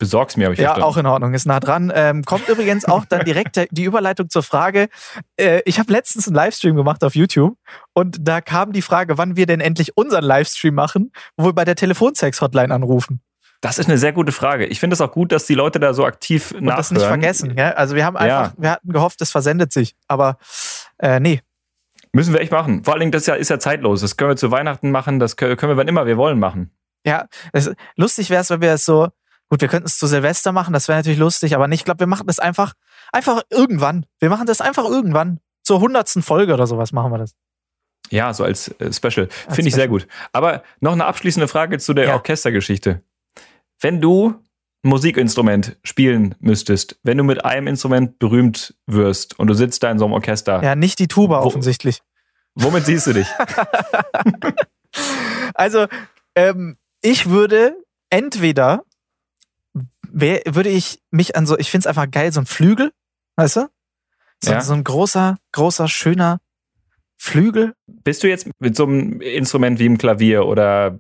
Besorg's 0.05 0.37
mir, 0.37 0.45
habe 0.45 0.55
ich 0.55 0.61
Ja, 0.61 0.69
verstanden. 0.75 0.89
auch 0.89 0.97
in 0.97 1.07
Ordnung, 1.07 1.35
ist 1.35 1.47
nah 1.47 1.61
dran. 1.61 1.93
Ähm, 1.95 2.23
kommt 2.25 2.49
übrigens 2.49 2.85
auch 2.85 3.05
dann 3.05 3.25
direkt 3.25 3.61
die 3.71 3.85
Überleitung 3.85 4.29
zur 4.29 4.43
Frage. 4.43 4.89
Äh, 5.37 5.63
ich 5.65 5.79
habe 5.79 5.93
letztens 5.93 6.27
einen 6.29 6.37
Livestream 6.37 6.77
gemacht 6.77 7.03
auf 7.05 7.15
YouTube 7.15 7.57
und 7.93 8.19
da 8.21 8.41
kam 8.41 8.73
die 8.73 8.83
Frage, 8.83 9.19
wann 9.19 9.37
wir 9.37 9.47
denn 9.47 9.61
endlich 9.61 9.97
unseren 9.97 10.25
Livestream 10.25 10.75
machen, 10.75 11.13
wo 11.37 11.47
wir 11.47 11.53
bei 11.53 11.65
der 11.65 11.77
Telefonsex-Hotline 11.77 12.75
anrufen. 12.75 13.21
Das 13.61 13.79
ist 13.79 13.89
eine 13.89 13.97
sehr 13.97 14.13
gute 14.13 14.31
Frage. 14.33 14.67
Ich 14.67 14.79
finde 14.79 14.93
es 14.95 15.01
auch 15.01 15.11
gut, 15.13 15.33
dass 15.33 15.47
die 15.47 15.55
Leute 15.55 15.81
da 15.81 15.95
so 15.95 16.05
aktiv 16.05 16.51
Und 16.53 16.65
nachhören. 16.65 16.77
das 16.77 16.91
nicht 16.91 17.03
vergessen. 17.07 17.57
Gell? 17.57 17.73
Also 17.73 17.95
wir 17.95 18.05
haben 18.05 18.17
Ja. 18.17 18.21
einfach, 18.43 18.53
wir 18.59 18.71
hatten 18.71 18.93
gehofft, 18.93 19.23
es 19.23 19.31
versendet 19.31 19.73
sich. 19.73 19.97
Aber 20.07 20.37
äh, 20.99 21.19
nee. 21.19 21.41
Müssen 22.13 22.33
wir 22.35 22.41
echt 22.41 22.53
machen. 22.53 22.85
Vor 22.85 22.93
allen 22.93 23.01
Dingen, 23.01 23.13
das 23.13 23.23
ist 23.23 23.27
ja, 23.29 23.35
ist 23.35 23.49
ja 23.49 23.59
zeitlos. 23.59 24.03
Das 24.03 24.17
können 24.19 24.31
wir 24.31 24.37
zu 24.37 24.51
Weihnachten 24.51 24.91
machen, 24.91 25.19
das 25.19 25.37
können 25.37 25.57
wir 25.61 25.77
wann 25.79 25.89
immer 25.89 26.05
wir 26.07 26.17
wollen 26.19 26.39
machen. 26.39 26.71
Ja, 27.07 27.27
es, 27.53 27.71
lustig 27.97 28.31
wäre 28.31 28.43
es, 28.43 28.51
wenn 28.51 28.61
wir 28.63 28.73
es 28.73 28.85
so, 28.85 29.09
gut, 29.55 29.61
wir 29.61 29.69
könnten 29.69 29.87
es 29.87 29.99
zu 29.99 30.07
Silvester 30.07 30.51
machen, 30.53 30.73
das 30.73 30.89
wäre 30.89 30.99
natürlich 30.99 31.19
lustig, 31.19 31.55
aber 31.55 31.69
nicht, 31.69 31.81
ich 31.81 31.85
glaube, 31.85 32.01
wir 32.01 32.07
machen 32.09 32.27
das 32.27 32.39
einfach, 32.41 32.75
einfach 33.13 33.43
irgendwann. 33.51 34.05
Wir 34.19 34.29
machen 34.31 34.47
das 34.47 34.61
einfach 34.61 34.85
irgendwann. 34.85 35.39
Zur 35.63 35.81
hundertsten 35.81 36.23
Folge 36.23 36.53
oder 36.55 36.67
sowas 36.67 36.93
machen 36.93 37.11
wir 37.13 37.19
das. 37.19 37.35
Ja, 38.11 38.35
so 38.35 38.45
als 38.45 38.69
äh, 38.81 38.93
Special. 38.93 39.29
Finde 39.49 39.69
ich 39.69 39.75
sehr 39.75 39.89
gut. 39.89 40.07
Aber 40.33 40.63
noch 40.81 40.93
eine 40.93 41.05
abschließende 41.07 41.49
Frage 41.49 41.79
zu 41.79 41.95
der 41.95 42.07
Ja. 42.09 42.15
Orchestergeschichte. 42.15 43.03
Wenn 43.81 44.01
du 44.01 44.35
ein 44.85 44.89
Musikinstrument 44.91 45.79
spielen 45.85 46.35
müsstest, 46.41 46.99
wenn 47.03 47.17
du 47.17 47.25
mit 47.25 47.45
einem 47.45 47.67
Instrument 47.69 48.19
berühmt 48.19 48.75
wirst 48.87 49.39
und 49.39 49.47
du 49.47 49.55
sitzt 49.55 49.83
da 49.83 49.91
in 49.91 49.99
so 49.99 50.05
einem 50.05 50.13
Orchester, 50.15 50.63
Ja, 50.63 50.75
nicht 50.77 50.99
die 50.99 51.09
Tuba 51.09 51.41
Wo- 51.43 51.47
offensichtlich. 51.47 52.03
womit 52.55 52.85
siehst 52.85 53.07
du 53.07 53.13
dich? 53.15 53.27
Also, 55.55 55.87
ähm, 56.37 56.77
ich 57.03 57.29
würde 57.31 57.77
entweder, 58.11 58.83
wär, 60.15 60.43
würde 60.47 60.71
ich 60.71 61.01
mich 61.11 61.37
an 61.37 61.47
so, 61.47 61.59
ich 61.59 61.71
finde 61.71 61.83
es 61.83 61.87
einfach 61.87 62.11
geil, 62.11 62.33
so 62.33 62.41
ein 62.41 62.47
Flügel, 62.47 62.93
weißt 63.37 63.57
du? 63.57 63.69
So, 64.43 64.53
Ja. 64.53 64.61
so 64.61 64.73
ein 64.75 64.85
großer, 64.85 65.37
großer, 65.53 65.89
schöner 65.89 66.41
Flügel. 67.17 67.75
Bist 67.87 68.23
du 68.23 68.29
jetzt 68.29 68.49
mit 68.59 68.77
so 68.77 68.85
einem 68.85 69.21
Instrument 69.21 69.79
wie 69.79 69.87
einem 69.87 69.99
Klavier 69.99 70.47
oder 70.47 70.99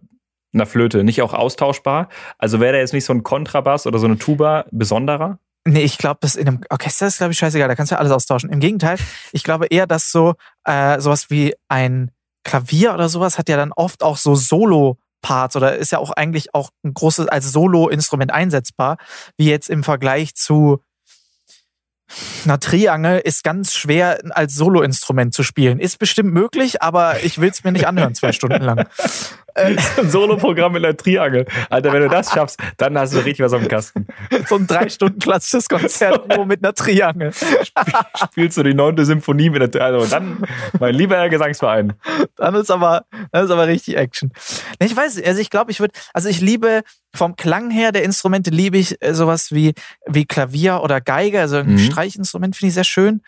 einer 0.52 0.66
Flöte 0.66 1.04
nicht 1.04 1.22
auch 1.22 1.34
austauschbar? 1.34 2.08
Also 2.38 2.60
wäre 2.60 2.74
da 2.74 2.78
jetzt 2.78 2.92
nicht 2.92 3.04
so 3.04 3.12
ein 3.12 3.22
Kontrabass 3.22 3.86
oder 3.86 3.98
so 3.98 4.06
eine 4.06 4.18
Tuba 4.18 4.66
besonderer? 4.70 5.38
Nee, 5.66 5.82
ich 5.82 5.98
glaube, 5.98 6.18
das 6.20 6.34
in 6.34 6.46
einem 6.46 6.60
Orchester 6.70 7.06
ist, 7.06 7.18
glaube 7.18 7.32
ich, 7.32 7.38
scheißegal, 7.38 7.68
da 7.68 7.74
kannst 7.74 7.90
du 7.90 7.94
ja 7.94 7.98
alles 7.98 8.12
austauschen. 8.12 8.50
Im 8.50 8.60
Gegenteil, 8.60 8.98
ich 9.32 9.42
glaube 9.44 9.66
eher, 9.66 9.86
dass 9.86 10.10
so 10.12 10.34
äh, 10.64 11.00
sowas 11.00 11.30
wie 11.30 11.54
ein 11.68 12.10
Klavier 12.44 12.92
oder 12.92 13.08
sowas 13.08 13.38
hat 13.38 13.48
ja 13.48 13.56
dann 13.56 13.72
oft 13.72 14.02
auch 14.02 14.18
so 14.18 14.34
Solo-Parts 15.24 15.56
oder 15.56 15.76
ist 15.76 15.92
ja 15.92 15.98
auch 15.98 16.10
eigentlich 16.10 16.54
auch 16.54 16.70
ein 16.84 16.94
großes 16.94 17.28
als 17.28 17.50
Solo-Instrument 17.50 18.32
einsetzbar, 18.32 18.96
wie 19.36 19.48
jetzt 19.48 19.70
im 19.70 19.82
Vergleich 19.82 20.34
zu 20.34 20.82
einer 22.44 22.60
Triangel 22.60 23.18
ist 23.18 23.42
ganz 23.42 23.74
schwer 23.74 24.20
als 24.30 24.54
Solo-Instrument 24.54 25.32
zu 25.32 25.42
spielen. 25.42 25.80
Ist 25.80 25.98
bestimmt 25.98 26.32
möglich, 26.32 26.82
aber 26.82 27.24
ich 27.24 27.40
will 27.40 27.48
es 27.48 27.64
mir 27.64 27.72
nicht 27.72 27.86
anhören, 27.86 28.14
zwei 28.14 28.32
Stunden 28.32 28.62
lang. 28.62 28.86
Äh, 29.54 29.76
Ein 29.98 30.10
Soloprogramm 30.10 30.72
mit 30.72 30.84
einer 30.84 30.96
Triangel. 30.96 31.46
Alter, 31.70 31.92
wenn 31.92 32.02
du 32.02 32.08
das 32.08 32.32
schaffst, 32.32 32.58
dann 32.76 32.98
hast 32.98 33.14
du 33.14 33.18
richtig 33.18 33.44
was 33.44 33.52
auf 33.52 33.60
dem 33.62 33.68
Kasten. 33.68 34.06
so 34.46 34.56
ein 34.56 34.66
drei 34.66 34.88
Stunden 34.88 35.18
klassisches 35.18 35.68
Konzert 35.68 36.28
nur 36.36 36.46
mit 36.46 36.64
einer 36.64 36.74
Triangel. 36.74 37.32
Spielst 38.30 38.56
du 38.56 38.62
die 38.62 38.74
neunte 38.74 39.04
Symphonie 39.04 39.50
mit 39.50 39.62
der 39.62 39.70
Triangel. 39.70 40.00
Also 40.00 40.10
dann, 40.10 40.42
mein 40.78 40.94
lieber 40.94 41.16
Herr 41.16 41.28
Gesangsverein. 41.28 41.92
Dann 42.36 42.54
ist 42.54 42.70
aber, 42.70 43.04
dann 43.32 43.44
ist 43.44 43.50
aber 43.50 43.66
richtig 43.66 43.96
Action. 43.96 44.32
Ich 44.80 44.96
weiß, 44.96 45.22
also 45.22 45.40
ich 45.40 45.50
glaube, 45.50 45.70
ich 45.70 45.80
würde, 45.80 45.92
also 46.12 46.28
ich 46.28 46.40
liebe 46.40 46.82
vom 47.14 47.36
Klang 47.36 47.70
her 47.70 47.92
der 47.92 48.02
Instrumente 48.02 48.50
liebe 48.50 48.76
ich 48.76 49.00
äh, 49.00 49.14
sowas 49.14 49.52
wie 49.52 49.74
wie 50.06 50.24
Klavier 50.24 50.80
oder 50.82 51.00
Geige, 51.00 51.40
also 51.40 51.58
ein 51.58 51.74
Mhm. 51.74 51.78
Streichinstrument 51.78 52.56
finde 52.56 52.68
ich 52.68 52.74
sehr 52.74 52.82
schön. 52.84 53.22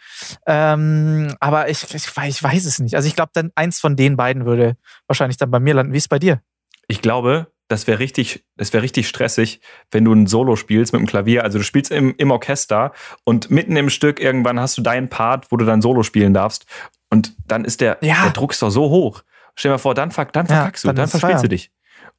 Ähm, 0.46 1.34
aber 1.40 1.68
ich, 1.68 1.82
ich, 1.94 2.16
weiß, 2.16 2.36
ich 2.36 2.42
weiß 2.42 2.64
es 2.64 2.78
nicht. 2.80 2.96
Also 2.96 3.06
ich 3.08 3.14
glaube, 3.14 3.30
dann 3.34 3.50
eins 3.54 3.78
von 3.80 3.94
den 3.96 4.16
beiden 4.16 4.44
würde 4.44 4.76
wahrscheinlich 5.06 5.36
dann 5.36 5.50
bei 5.50 5.60
mir 5.60 5.74
landen. 5.74 5.92
Wie 5.92 5.98
ist 5.98 6.04
es 6.04 6.08
bei 6.16 6.18
dir? 6.18 6.40
Ich 6.88 7.02
glaube, 7.02 7.52
das 7.68 7.86
wäre 7.86 7.98
richtig, 7.98 8.44
das 8.56 8.72
wäre 8.72 8.82
richtig 8.82 9.08
stressig, 9.08 9.60
wenn 9.90 10.04
du 10.04 10.12
ein 10.12 10.26
Solo 10.26 10.56
spielst 10.56 10.92
mit 10.92 11.00
dem 11.00 11.06
Klavier. 11.06 11.42
Also 11.44 11.58
du 11.58 11.64
spielst 11.64 11.90
im, 11.90 12.14
im 12.16 12.30
Orchester 12.30 12.92
und 13.24 13.50
mitten 13.50 13.76
im 13.76 13.90
Stück 13.90 14.18
irgendwann 14.20 14.58
hast 14.60 14.78
du 14.78 14.82
deinen 14.82 15.08
Part, 15.08 15.50
wo 15.52 15.56
du 15.56 15.64
dann 15.66 15.82
Solo 15.82 16.02
spielen 16.02 16.32
darfst. 16.32 16.64
Und 17.10 17.34
dann 17.46 17.64
ist 17.64 17.80
der, 17.80 17.98
Ja. 18.00 18.22
der 18.22 18.30
Druck 18.32 18.52
ist 18.52 18.62
doch 18.62 18.70
so 18.70 18.88
hoch. 18.88 19.22
Stell 19.56 19.70
dir 19.70 19.74
mal 19.74 19.78
vor, 19.78 19.94
dann, 19.94 20.10
fuck, 20.10 20.32
dann 20.32 20.46
Ja, 20.46 20.56
verkackst 20.56 20.84
du, 20.84 20.92
dann 20.92 21.08
verspielst 21.08 21.44
du 21.44 21.48
dich. 21.48 21.70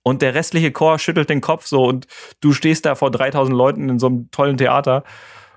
Und 0.04 0.22
der 0.22 0.34
restliche 0.36 0.72
Chor 0.72 1.00
schüttelt 1.00 1.30
den 1.30 1.42
Kopf 1.42 1.66
so 1.66 1.86
und 1.86 2.08
du 2.40 2.54
stehst 2.54 2.86
da 2.86 2.96
vor 2.96 3.10
3000 3.12 3.56
Leuten 3.56 3.90
in 3.90 4.00
so 4.00 4.08
einem 4.08 4.30
tollen 4.32 4.58
Theater 4.58 5.04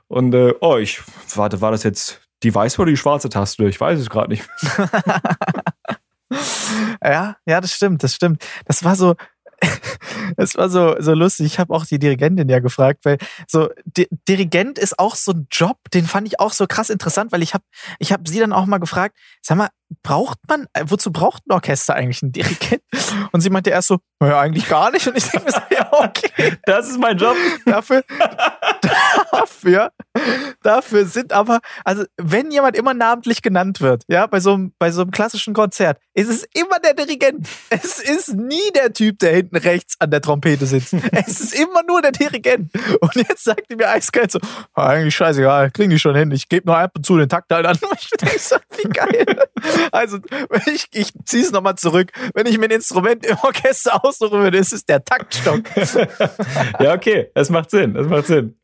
und, 0.08 0.34
äh, 0.34 0.54
oh, 0.60 0.76
ich, 0.76 1.00
warte, 1.36 1.60
war 1.60 1.70
das 1.70 1.82
jetzt 1.84 2.20
die 2.42 2.54
weiße 2.54 2.80
oder 2.80 2.90
die 2.90 2.96
schwarze 2.96 3.28
Taste? 3.28 3.64
Ich 3.66 3.80
weiß 3.80 3.98
es 4.00 4.08
gerade 4.10 4.30
nicht. 4.30 4.44
Ja, 7.02 7.36
ja, 7.46 7.60
das 7.60 7.74
stimmt, 7.74 8.02
das 8.02 8.14
stimmt. 8.14 8.44
Das 8.66 8.84
war 8.84 8.94
so, 8.96 9.14
das 10.36 10.56
war 10.56 10.68
so, 10.68 10.96
so 11.00 11.14
lustig. 11.14 11.46
Ich 11.46 11.58
habe 11.58 11.74
auch 11.74 11.84
die 11.84 11.98
Dirigentin 11.98 12.48
ja 12.48 12.60
gefragt, 12.60 13.04
weil 13.04 13.18
so 13.46 13.68
Di 13.84 14.08
Dirigent 14.28 14.78
ist 14.78 14.98
auch 14.98 15.14
so 15.14 15.32
ein 15.32 15.46
Job, 15.50 15.78
den 15.92 16.06
fand 16.06 16.26
ich 16.28 16.40
auch 16.40 16.52
so 16.52 16.66
krass 16.66 16.90
interessant, 16.90 17.32
weil 17.32 17.42
ich 17.42 17.54
habe 17.54 17.64
ich 17.98 18.12
hab 18.12 18.26
sie 18.26 18.38
dann 18.38 18.52
auch 18.52 18.66
mal 18.66 18.78
gefragt, 18.78 19.16
sag 19.42 19.58
mal, 19.58 19.68
braucht 20.02 20.38
man, 20.48 20.66
äh, 20.72 20.84
wozu 20.86 21.12
braucht 21.12 21.46
ein 21.46 21.52
Orchester 21.52 21.94
eigentlich 21.94 22.22
einen 22.22 22.32
Dirigent? 22.32 22.82
Und 23.32 23.40
sie 23.40 23.50
meinte 23.50 23.70
erst 23.70 23.88
so, 23.88 23.98
naja, 24.20 24.40
eigentlich 24.40 24.68
gar 24.68 24.90
nicht. 24.90 25.06
Und 25.06 25.16
ich 25.16 25.28
denke 25.28 25.46
mir 25.46 25.52
so, 25.52 25.60
ja, 25.70 25.88
okay. 25.92 26.56
Das 26.64 26.88
ist 26.88 26.98
mein 26.98 27.16
Job. 27.16 27.36
Dafür, 27.64 28.02
dafür, 29.32 29.92
dafür 30.62 31.06
sind 31.06 31.32
aber, 31.32 31.60
also 31.84 32.04
wenn 32.16 32.50
jemand 32.50 32.76
immer 32.76 32.94
namentlich 32.94 33.42
genannt 33.42 33.80
wird, 33.80 34.04
ja, 34.08 34.26
bei 34.26 34.40
so, 34.40 34.54
einem, 34.54 34.72
bei 34.78 34.90
so 34.90 35.02
einem 35.02 35.10
klassischen 35.10 35.54
Konzert, 35.54 35.98
ist 36.14 36.28
es 36.28 36.44
immer 36.54 36.78
der 36.78 36.94
Dirigent. 36.94 37.48
Es 37.70 37.98
ist 37.98 38.34
nie 38.34 38.70
der 38.74 38.92
Typ, 38.92 39.18
der 39.18 39.32
hinten 39.32 39.56
rechts 39.56 39.96
an 40.00 40.10
der 40.10 40.20
Trompete 40.20 40.66
sitzt. 40.66 40.94
Es 41.12 41.40
ist 41.40 41.54
immer 41.54 41.82
nur 41.86 42.02
der 42.02 42.12
Dirigent. 42.12 42.70
Und 43.00 43.14
jetzt 43.14 43.44
sagt 43.44 43.70
die 43.70 43.76
mir 43.76 43.88
eiskalt 43.88 44.32
so, 44.32 44.40
ah, 44.74 44.88
eigentlich 44.88 45.14
scheißegal, 45.14 45.70
kriegen 45.70 45.90
die 45.90 45.98
schon 45.98 46.14
hin. 46.14 46.30
Ich 46.32 46.48
gebe 46.48 46.66
nur 46.66 46.78
ab 46.78 46.92
und 46.96 47.06
zu 47.06 47.16
den 47.16 47.28
Takt 47.28 47.52
halt 47.52 47.66
an. 47.66 47.78
Und 47.82 47.98
ich 48.00 48.10
denke 48.10 48.38
so, 48.38 48.56
wie 48.76 48.88
geil. 48.88 49.26
Also, 49.92 50.18
ich, 50.66 50.86
ich 50.92 51.12
ziehe 51.24 51.42
es 51.42 51.52
nochmal 51.52 51.76
zurück. 51.76 52.12
Wenn 52.34 52.46
ich 52.46 52.58
mir 52.58 52.66
ein 52.66 52.70
Instrument 52.70 53.24
im 53.26 53.36
Orchester 53.42 54.04
aussuchen 54.04 54.40
würde, 54.40 54.58
ist 54.58 54.72
es 54.72 54.84
der 54.84 55.04
Taktstock. 55.04 55.62
ja, 56.80 56.94
okay, 56.94 57.30
das 57.34 57.50
macht 57.50 57.70
Sinn, 57.70 57.94
das 57.94 58.06
macht 58.06 58.26
Sinn. 58.26 58.56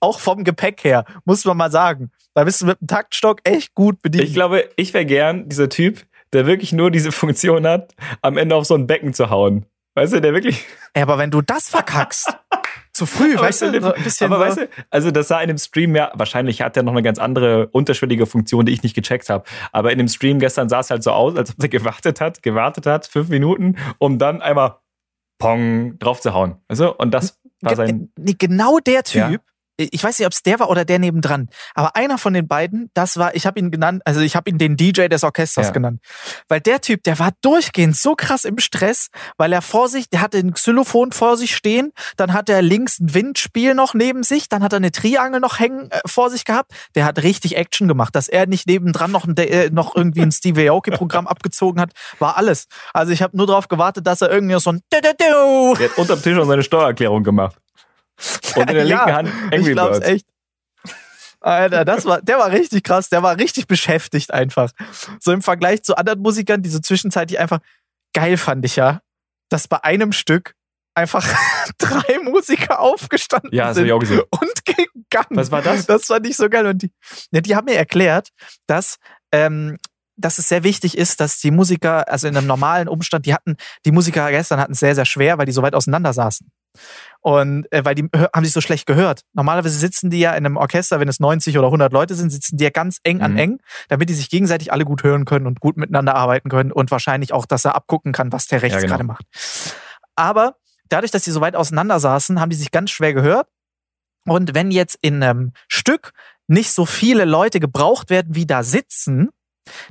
Auch 0.00 0.20
vom 0.20 0.44
Gepäck 0.44 0.84
her, 0.84 1.04
muss 1.24 1.44
man 1.44 1.56
mal 1.56 1.70
sagen. 1.70 2.10
Da 2.34 2.44
bist 2.44 2.60
du 2.60 2.66
mit 2.66 2.80
dem 2.80 2.86
Taktstock 2.86 3.40
echt 3.44 3.74
gut 3.74 4.02
bedient. 4.02 4.24
Ich 4.24 4.34
glaube, 4.34 4.68
ich 4.76 4.94
wäre 4.94 5.06
gern 5.06 5.48
dieser 5.48 5.68
Typ, 5.68 6.04
der 6.32 6.46
wirklich 6.46 6.72
nur 6.72 6.90
diese 6.90 7.12
Funktion 7.12 7.66
hat, 7.66 7.94
am 8.22 8.36
Ende 8.36 8.54
auf 8.54 8.66
so 8.66 8.74
ein 8.74 8.86
Becken 8.86 9.14
zu 9.14 9.30
hauen. 9.30 9.66
Weißt 9.94 10.12
du, 10.12 10.20
der 10.20 10.32
wirklich. 10.32 10.64
Ja, 10.96 11.02
aber 11.02 11.18
wenn 11.18 11.30
du 11.30 11.42
das 11.42 11.68
verkackst, 11.68 12.28
zu 12.92 13.06
früh, 13.06 13.34
aber 13.34 13.46
weißt 13.46 13.62
du, 13.62 13.80
so 13.80 13.92
ein 13.92 14.02
bisschen. 14.02 14.32
Aber 14.32 14.44
weißt 14.44 14.58
du, 14.58 14.68
also 14.90 15.10
das 15.10 15.28
sah 15.28 15.40
in 15.40 15.48
dem 15.48 15.58
Stream 15.58 15.94
ja, 15.94 16.10
wahrscheinlich 16.14 16.62
hat 16.62 16.76
er 16.76 16.82
noch 16.82 16.92
eine 16.92 17.02
ganz 17.02 17.18
andere 17.18 17.68
unterschwellige 17.68 18.26
Funktion, 18.26 18.66
die 18.66 18.72
ich 18.72 18.82
nicht 18.82 18.94
gecheckt 18.94 19.28
habe. 19.28 19.44
Aber 19.72 19.92
in 19.92 19.98
dem 19.98 20.08
Stream 20.08 20.38
gestern 20.38 20.68
sah 20.68 20.80
es 20.80 20.90
halt 20.90 21.02
so 21.02 21.12
aus, 21.12 21.36
als 21.36 21.50
ob 21.50 21.62
er 21.62 21.68
gewartet 21.68 22.20
hat, 22.20 22.42
gewartet 22.42 22.86
hat, 22.86 23.06
fünf 23.06 23.28
Minuten, 23.28 23.76
um 23.98 24.18
dann 24.18 24.42
einmal 24.42 24.76
Pong 25.38 25.98
drauf 25.98 26.20
zu 26.20 26.34
hauen. 26.34 26.56
Also, 26.68 26.96
und 26.96 27.12
das 27.12 27.38
war 27.60 27.76
sein. 27.76 28.10
Nee, 28.16 28.34
genau 28.38 28.78
der 28.78 29.02
Typ. 29.04 29.30
Ja 29.30 29.38
ich 29.78 30.02
weiß 30.02 30.18
nicht, 30.18 30.26
ob 30.26 30.32
es 30.32 30.42
der 30.42 30.58
war 30.58 30.70
oder 30.70 30.84
der 30.84 30.98
nebendran, 30.98 31.48
aber 31.74 31.94
einer 31.96 32.18
von 32.18 32.34
den 32.34 32.48
beiden, 32.48 32.90
das 32.94 33.16
war, 33.16 33.34
ich 33.34 33.46
habe 33.46 33.60
ihn 33.60 33.70
genannt, 33.70 34.02
also 34.04 34.20
ich 34.20 34.34
habe 34.34 34.50
ihn 34.50 34.58
den 34.58 34.76
DJ 34.76 35.06
des 35.06 35.22
Orchesters 35.22 35.68
ja. 35.68 35.72
genannt, 35.72 36.00
weil 36.48 36.60
der 36.60 36.80
Typ, 36.80 37.04
der 37.04 37.18
war 37.18 37.30
durchgehend 37.42 37.96
so 37.96 38.14
krass 38.14 38.44
im 38.44 38.58
Stress, 38.58 39.08
weil 39.36 39.52
er 39.52 39.62
vor 39.62 39.88
sich, 39.88 40.10
der 40.10 40.20
hatte 40.20 40.38
ein 40.38 40.52
Xylophon 40.52 41.12
vor 41.12 41.36
sich 41.36 41.54
stehen, 41.54 41.92
dann 42.16 42.32
hat 42.32 42.48
er 42.48 42.60
links 42.60 42.98
ein 42.98 43.14
Windspiel 43.14 43.74
noch 43.74 43.94
neben 43.94 44.24
sich, 44.24 44.48
dann 44.48 44.62
hat 44.62 44.72
er 44.72 44.78
eine 44.78 44.90
Triangel 44.90 45.40
noch 45.40 45.60
hängen 45.60 45.90
äh, 45.90 46.00
vor 46.06 46.30
sich 46.30 46.44
gehabt, 46.44 46.72
der 46.94 47.04
hat 47.04 47.22
richtig 47.22 47.56
Action 47.56 47.86
gemacht, 47.86 48.16
dass 48.16 48.28
er 48.28 48.46
nicht 48.46 48.66
nebendran 48.66 49.12
noch, 49.12 49.26
ein, 49.26 49.36
äh, 49.36 49.70
noch 49.70 49.94
irgendwie 49.94 50.22
ein 50.22 50.32
Steve 50.32 50.70
Aoki 50.70 50.90
Programm 50.90 51.26
abgezogen 51.28 51.80
hat, 51.80 51.92
war 52.18 52.36
alles. 52.36 52.66
Also 52.92 53.12
ich 53.12 53.22
habe 53.22 53.36
nur 53.36 53.46
darauf 53.46 53.68
gewartet, 53.68 54.06
dass 54.06 54.22
er 54.22 54.30
irgendwie 54.30 54.58
so 54.58 54.70
ein 54.70 54.80
Der 55.78 55.90
hat 55.90 55.98
unterm 55.98 56.20
Tisch 56.20 56.36
noch 56.36 56.46
seine 56.46 56.62
Steuererklärung 56.62 57.22
gemacht. 57.22 57.56
Und 58.56 58.70
in 58.70 58.74
der 58.74 58.84
linken 58.84 59.14
Hand 59.14 59.32
Angry 59.52 59.58
ich 59.58 59.72
glaub's 59.72 60.00
Birds. 60.00 60.06
echt. 60.06 60.26
Alter, 61.40 61.84
das 61.84 62.04
war, 62.04 62.20
der 62.20 62.38
war 62.38 62.50
richtig 62.50 62.82
krass, 62.82 63.08
der 63.08 63.22
war 63.22 63.38
richtig 63.38 63.68
beschäftigt 63.68 64.32
einfach. 64.34 64.72
So 65.20 65.32
im 65.32 65.40
Vergleich 65.40 65.82
zu 65.84 65.96
anderen 65.96 66.20
Musikern, 66.20 66.62
die 66.62 66.68
so 66.68 66.80
zwischenzeitlich 66.80 67.38
einfach 67.38 67.60
geil 68.12 68.36
fand 68.36 68.64
ich 68.64 68.76
ja, 68.76 69.00
dass 69.48 69.68
bei 69.68 69.82
einem 69.84 70.12
Stück 70.12 70.54
einfach 70.94 71.24
drei 71.78 72.18
Musiker 72.24 72.80
aufgestanden 72.80 73.50
ja, 73.52 73.72
sind 73.72 73.86
ich 73.86 73.92
auch 73.92 74.00
gesehen. 74.00 74.22
und 74.30 74.64
gegangen. 74.64 75.36
Was 75.36 75.52
war 75.52 75.62
das? 75.62 75.86
Das 75.86 76.06
fand 76.06 76.26
ich 76.26 76.36
so 76.36 76.48
geil. 76.48 76.66
Und 76.66 76.82
die, 76.82 76.92
ja, 77.30 77.40
die 77.40 77.54
haben 77.54 77.66
mir 77.66 77.76
erklärt, 77.76 78.30
dass 78.66 78.96
ähm, 79.30 79.76
dass 80.18 80.38
es 80.38 80.48
sehr 80.48 80.64
wichtig 80.64 80.98
ist, 80.98 81.20
dass 81.20 81.38
die 81.38 81.52
Musiker, 81.52 82.08
also 82.08 82.26
in 82.26 82.36
einem 82.36 82.46
normalen 82.46 82.88
Umstand, 82.88 83.24
die 83.24 83.32
hatten, 83.32 83.56
die 83.84 83.92
Musiker 83.92 84.28
gestern 84.30 84.58
hatten 84.58 84.72
es 84.72 84.80
sehr, 84.80 84.94
sehr 84.94 85.04
schwer, 85.04 85.38
weil 85.38 85.46
die 85.46 85.52
so 85.52 85.62
weit 85.62 85.74
auseinander 85.74 86.12
saßen. 86.12 86.50
Und 87.20 87.70
äh, 87.72 87.84
weil 87.84 87.94
die 87.94 88.08
haben 88.34 88.44
sich 88.44 88.52
so 88.52 88.60
schlecht 88.60 88.86
gehört. 88.86 89.22
Normalerweise 89.32 89.78
sitzen 89.78 90.10
die 90.10 90.20
ja 90.20 90.30
in 90.32 90.46
einem 90.46 90.56
Orchester, 90.56 91.00
wenn 91.00 91.08
es 91.08 91.20
90 91.20 91.58
oder 91.58 91.66
100 91.66 91.92
Leute 91.92 92.14
sind, 92.14 92.30
sitzen 92.30 92.56
die 92.56 92.64
ja 92.64 92.70
ganz 92.70 92.98
eng 93.02 93.20
an 93.22 93.32
mhm. 93.32 93.38
eng, 93.38 93.58
damit 93.88 94.08
die 94.08 94.14
sich 94.14 94.30
gegenseitig 94.30 94.72
alle 94.72 94.84
gut 94.84 95.02
hören 95.02 95.24
können 95.24 95.46
und 95.46 95.60
gut 95.60 95.76
miteinander 95.76 96.14
arbeiten 96.14 96.48
können 96.48 96.72
und 96.72 96.90
wahrscheinlich 96.90 97.32
auch, 97.32 97.46
dass 97.46 97.64
er 97.64 97.74
abgucken 97.74 98.12
kann, 98.12 98.32
was 98.32 98.46
der 98.46 98.62
rechts 98.62 98.76
ja, 98.76 98.80
genau. 98.80 98.92
gerade 98.92 99.04
macht. 99.04 99.24
Aber 100.14 100.56
dadurch, 100.88 101.10
dass 101.10 101.22
die 101.22 101.30
so 101.30 101.40
weit 101.40 101.56
auseinander 101.56 102.00
saßen, 102.00 102.40
haben 102.40 102.50
die 102.50 102.56
sich 102.56 102.70
ganz 102.70 102.90
schwer 102.90 103.14
gehört. 103.14 103.48
Und 104.24 104.54
wenn 104.54 104.70
jetzt 104.70 104.98
in 105.00 105.22
einem 105.22 105.52
Stück 105.68 106.12
nicht 106.46 106.72
so 106.72 106.86
viele 106.86 107.24
Leute 107.24 107.60
gebraucht 107.60 108.10
werden, 108.10 108.34
wie 108.34 108.46
da 108.46 108.62
sitzen, 108.62 109.30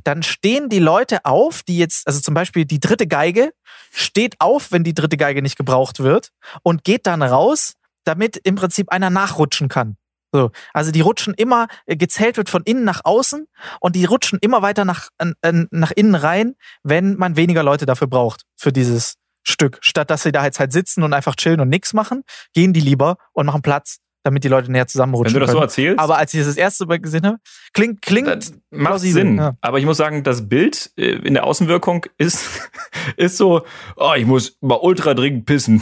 dann 0.03 0.23
stehen 0.23 0.69
die 0.69 0.79
Leute 0.79 1.25
auf, 1.25 1.63
die 1.63 1.77
jetzt, 1.77 2.07
also 2.07 2.19
zum 2.19 2.33
Beispiel 2.33 2.65
die 2.65 2.79
dritte 2.79 3.07
Geige 3.07 3.51
steht 3.91 4.35
auf, 4.39 4.71
wenn 4.71 4.83
die 4.83 4.93
dritte 4.93 5.17
Geige 5.17 5.41
nicht 5.41 5.57
gebraucht 5.57 5.99
wird 5.99 6.29
und 6.63 6.83
geht 6.83 7.07
dann 7.07 7.21
raus, 7.21 7.73
damit 8.03 8.37
im 8.37 8.55
Prinzip 8.55 8.91
einer 8.91 9.09
nachrutschen 9.09 9.67
kann. 9.69 9.97
So, 10.33 10.51
also 10.73 10.91
die 10.91 11.01
rutschen 11.01 11.33
immer, 11.33 11.67
äh, 11.85 11.95
gezählt 11.95 12.37
wird 12.37 12.49
von 12.49 12.63
innen 12.63 12.83
nach 12.83 13.01
außen 13.03 13.47
und 13.79 13.95
die 13.95 14.05
rutschen 14.05 14.39
immer 14.41 14.61
weiter 14.61 14.83
nach, 14.83 15.09
äh, 15.19 15.53
nach 15.71 15.91
innen 15.91 16.15
rein, 16.15 16.55
wenn 16.83 17.15
man 17.15 17.37
weniger 17.37 17.63
Leute 17.63 17.85
dafür 17.85 18.07
braucht, 18.07 18.43
für 18.57 18.73
dieses 18.73 19.15
Stück. 19.43 19.79
Statt 19.81 20.11
dass 20.11 20.23
sie 20.23 20.33
da 20.33 20.43
jetzt 20.43 20.59
halt 20.59 20.73
sitzen 20.73 21.03
und 21.03 21.13
einfach 21.13 21.35
chillen 21.35 21.61
und 21.61 21.69
nichts 21.69 21.93
machen, 21.93 22.23
gehen 22.53 22.73
die 22.73 22.81
lieber 22.81 23.15
und 23.31 23.45
machen 23.45 23.61
Platz 23.61 23.99
damit 24.27 24.43
die 24.43 24.47
Leute 24.47 24.71
näher 24.71 24.87
zusammenrutschen. 24.87 25.33
Wenn 25.33 25.39
du 25.39 25.45
das 25.45 25.49
können. 25.49 25.59
so 25.59 25.63
erzählst. 25.63 25.99
Aber 25.99 26.17
als 26.17 26.33
ich 26.33 26.41
das, 26.41 26.47
das 26.47 26.57
erste 26.57 26.85
Mal 26.85 26.99
gesehen 26.99 27.25
habe, 27.25 27.37
klingt, 27.73 28.01
klingt. 28.01 28.27
Das 28.27 28.51
macht 28.69 28.85
plausibel. 28.85 29.21
Sinn. 29.21 29.37
Ja. 29.37 29.53
Aber 29.61 29.79
ich 29.79 29.85
muss 29.85 29.97
sagen, 29.97 30.23
das 30.23 30.47
Bild 30.47 30.91
äh, 30.97 31.17
in 31.17 31.33
der 31.33 31.45
Außenwirkung 31.45 32.05
ist, 32.17 32.45
ist 33.17 33.37
so, 33.37 33.63
oh, 33.95 34.13
ich 34.15 34.25
muss 34.25 34.57
mal 34.61 34.79
ultra 34.81 35.13
dringend 35.13 35.45
pissen. 35.45 35.81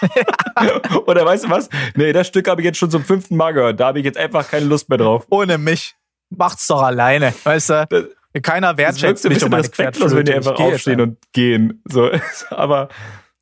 Oder 1.06 1.24
weißt 1.24 1.44
du 1.44 1.50
was? 1.50 1.68
Nee, 1.94 2.12
das 2.12 2.26
Stück 2.26 2.48
habe 2.48 2.60
ich 2.60 2.64
jetzt 2.64 2.78
schon 2.78 2.90
zum 2.90 3.04
fünften 3.04 3.36
Mal 3.36 3.52
gehört. 3.52 3.80
Da 3.80 3.86
habe 3.88 3.98
ich 3.98 4.04
jetzt 4.04 4.18
einfach 4.18 4.48
keine 4.48 4.66
Lust 4.66 4.88
mehr 4.88 4.98
drauf. 4.98 5.26
Ohne 5.30 5.58
mich. 5.58 5.94
Macht's 6.30 6.66
doch 6.66 6.82
alleine. 6.82 7.32
Weißt 7.44 7.70
du? 7.70 7.86
Das, 7.88 8.04
Keiner 8.42 8.76
wertschätzt 8.76 9.28
mich 9.28 9.42
um 9.42 9.50
meine 9.50 9.62
respektlos, 9.62 10.14
wenn 10.14 10.26
die 10.26 10.34
einfach 10.34 10.58
aufstehen 10.58 11.00
und 11.00 11.18
gehen. 11.32 11.82
So, 11.84 12.10
aber 12.50 12.88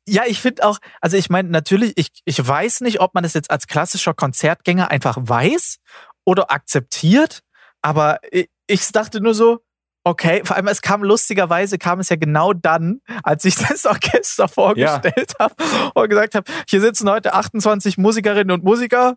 ja, 0.07 0.23
ich 0.25 0.39
finde 0.39 0.65
auch, 0.65 0.79
also 1.01 1.17
ich 1.17 1.29
meine, 1.29 1.49
natürlich, 1.49 1.93
ich, 1.95 2.09
ich 2.25 2.45
weiß 2.45 2.81
nicht, 2.81 2.99
ob 2.99 3.13
man 3.13 3.23
das 3.23 3.33
jetzt 3.33 3.51
als 3.51 3.67
klassischer 3.67 4.13
Konzertgänger 4.13 4.91
einfach 4.91 5.17
weiß 5.19 5.77
oder 6.25 6.51
akzeptiert, 6.51 7.41
aber 7.81 8.19
ich, 8.31 8.49
ich 8.67 8.91
dachte 8.91 9.21
nur 9.21 9.33
so, 9.33 9.59
okay, 10.03 10.41
vor 10.45 10.55
allem 10.55 10.67
es 10.67 10.81
kam 10.81 11.03
lustigerweise, 11.03 11.77
kam 11.77 11.99
es 11.99 12.09
ja 12.09 12.15
genau 12.15 12.53
dann, 12.53 13.01
als 13.23 13.43
ich 13.45 13.55
das 13.67 13.85
Orchester 13.85 14.47
vorgestellt 14.47 15.33
ja. 15.39 15.45
habe 15.45 15.55
und 15.95 16.09
gesagt 16.09 16.35
habe, 16.35 16.51
hier 16.69 16.81
sitzen 16.81 17.09
heute 17.09 17.33
28 17.33 17.97
Musikerinnen 17.97 18.51
und 18.51 18.63
Musiker, 18.63 19.15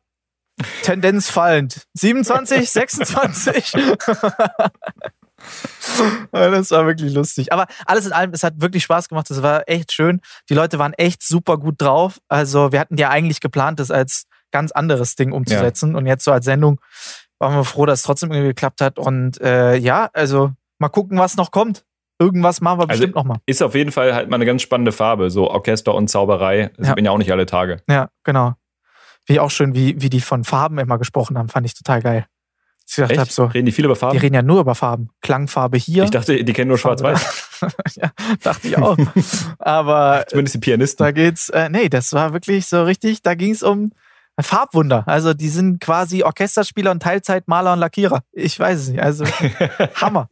Tendenz 0.83 1.31
fallend. 1.31 1.87
27, 1.95 2.69
26. 2.69 3.73
das 6.33 6.71
war 6.71 6.87
wirklich 6.87 7.13
lustig. 7.13 7.53
Aber 7.53 7.67
alles 7.87 8.07
in 8.07 8.13
allem, 8.13 8.33
es 8.33 8.43
hat 8.43 8.61
wirklich 8.61 8.83
Spaß 8.85 9.09
gemacht. 9.09 9.31
Es 9.31 9.43
war 9.43 9.63
echt 9.67 9.93
schön. 9.93 10.21
Die 10.49 10.55
Leute 10.55 10.79
waren 10.79 10.93
echt 10.95 11.23
super 11.23 11.59
gut 11.59 11.77
drauf. 11.79 12.19
Also, 12.29 12.73
wir 12.73 12.81
hatten 12.81 12.97
ja 12.97 13.11
eigentlich 13.11 13.41
geplant, 13.41 13.81
das 13.81 13.91
als 13.91 14.25
ganz 14.51 14.73
anderes 14.73 15.15
Ding 15.17 15.33
umzusetzen. 15.33 15.93
Ja. 15.93 15.99
Und 15.99 16.07
jetzt 16.07 16.25
so 16.25 16.33
als 16.33 16.45
Sendung 16.45 16.81
waren 17.39 17.55
wir 17.55 17.65
froh, 17.65 17.87
dass 17.87 18.01
es 18.01 18.05
trotzdem 18.05 18.31
irgendwie 18.31 18.49
geklappt 18.49 18.81
hat. 18.81 18.99
Und 18.99 19.41
äh, 19.41 19.77
ja, 19.77 20.09
also 20.13 20.53
mal 20.79 20.89
gucken, 20.89 21.19
was 21.19 21.37
noch 21.37 21.51
kommt. 21.51 21.85
Irgendwas 22.21 22.61
machen 22.61 22.79
wir 22.79 22.83
also 22.83 22.89
bestimmt 22.89 23.15
nochmal. 23.15 23.39
Ist 23.47 23.63
auf 23.63 23.75
jeden 23.75 23.93
Fall 23.93 24.13
halt 24.15 24.29
mal 24.29 24.37
eine 24.37 24.47
ganz 24.47 24.63
spannende 24.63 24.91
Farbe, 24.91 25.31
so 25.31 25.51
Orchester 25.51 25.95
und 25.95 26.09
Zauberei. 26.09 26.73
Das 26.77 26.89
ja. 26.89 26.95
bin 26.95 27.05
ja 27.05 27.13
auch 27.13 27.19
nicht 27.19 27.31
alle 27.31 27.47
Tage. 27.47 27.81
Ja, 27.89 28.11
genau. 28.25 28.55
Wie 29.27 29.39
auch 29.39 29.51
schön, 29.51 29.75
wie, 29.75 30.01
wie 30.01 30.11
die 30.11 30.21
von 30.21 30.43
Farben 30.43 30.79
immer 30.79 30.99
gesprochen 30.99 31.39
haben, 31.39 31.49
fand 31.49 31.67
ich 31.67 31.75
total 31.75 32.03
geil. 32.03 32.27
Ich 32.89 32.97
gedacht 32.97 33.19
hab, 33.19 33.31
so, 33.31 33.45
reden 33.45 33.67
die 33.67 33.73
viel 33.73 33.85
über 33.85 33.97
Farben? 33.97 34.15
Die 34.15 34.19
reden 34.19 34.35
ja 34.35 34.43
nur 34.43 34.61
über 34.61 34.75
Farben. 34.75 35.11
Klangfarbe 35.21 35.77
hier. 35.77 36.05
Ich 36.05 36.11
dachte, 36.11 36.43
die 36.43 36.53
kennen 36.55 36.69
nur 36.69 36.79
Schwarz-Weiß. 36.79 37.61
ja, 37.97 38.13
dachte 38.43 38.67
ich 38.67 38.79
auch. 38.79 38.97
Aber. 39.59 40.25
Zumindest 40.29 40.55
die 40.55 40.59
Pianisten. 40.61 41.05
Da 41.05 41.13
geht's, 41.13 41.51
äh, 41.51 41.69
nee, 41.69 41.91
das 41.91 42.13
war 42.15 42.33
wirklich 42.33 42.67
so 42.67 42.83
richtig, 42.83 43.23
da 43.23 43.35
ging 43.35 43.53
es 43.53 43.63
um 43.63 43.93
Farbwunder. 44.41 45.05
Also 45.07 45.35
die 45.35 45.49
sind 45.49 45.81
quasi 45.81 46.23
Orchesterspieler 46.23 46.91
und 46.91 47.03
Teilzeitmaler 47.03 47.75
und 47.75 47.81
Lackierer. 47.81 48.23
Ich 48.33 48.59
weiß 48.59 48.79
es 48.81 48.89
nicht. 48.89 49.03
Also 49.03 49.25
Hammer. 49.97 50.29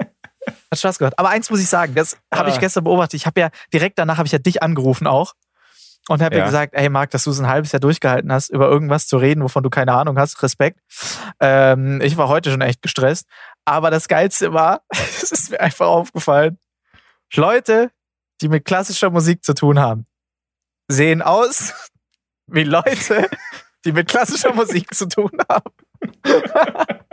Hat 0.71 0.79
Spaß 0.79 0.99
gehört. 0.99 1.19
Aber 1.19 1.29
eins 1.29 1.51
muss 1.51 1.61
ich 1.61 1.69
sagen, 1.69 1.95
das 1.95 2.17
habe 2.33 2.49
ich 2.49 2.57
ah. 2.57 2.61
gestern 2.61 2.85
beobachtet. 2.85 3.15
Ich 3.15 3.27
habe 3.27 3.41
ja 3.41 3.51
direkt 3.73 3.99
danach 3.99 4.19
habe 4.19 4.27
ich 4.27 4.33
ja 4.33 4.39
dich 4.39 4.63
angerufen 4.63 5.07
auch 5.07 5.35
und 6.09 6.23
habe 6.23 6.37
ja. 6.37 6.43
mir 6.43 6.47
gesagt, 6.47 6.75
hey 6.77 6.89
Marc, 6.89 7.11
dass 7.11 7.25
du 7.25 7.31
es 7.31 7.41
ein 7.41 7.49
halbes 7.49 7.73
Jahr 7.73 7.81
durchgehalten 7.81 8.33
hast, 8.33 8.51
über 8.51 8.69
irgendwas 8.69 9.07
zu 9.07 9.17
reden, 9.17 9.43
wovon 9.43 9.63
du 9.63 9.71
keine 9.71 9.93
Ahnung 9.93 10.19
hast. 10.19 10.43
Respekt. 10.43 10.81
Ähm, 11.41 12.01
ich 12.01 12.17
war 12.17 12.29
heute 12.29 12.51
schon 12.51 12.61
echt 12.61 12.83
gestresst. 12.83 13.27
Aber 13.65 13.91
das 13.91 14.09
Geilste 14.09 14.53
war, 14.53 14.83
es 14.91 15.33
ist 15.33 15.51
mir 15.51 15.61
einfach 15.61 15.87
aufgefallen, 15.87 16.59
Leute, 17.35 17.91
die 18.41 18.49
mit 18.49 18.65
klassischer 18.65 19.11
Musik 19.11 19.45
zu 19.45 19.55
tun 19.55 19.81
haben, 19.81 20.07
sehen 20.89 21.23
aus 21.23 21.75
wie 22.47 22.65
Leute, 22.65 23.29
die 23.85 23.93
mit 23.93 24.09
klassischer 24.09 24.55
Musik 24.55 24.95
zu 24.95 25.09
tun 25.09 25.33
haben. 25.49 25.73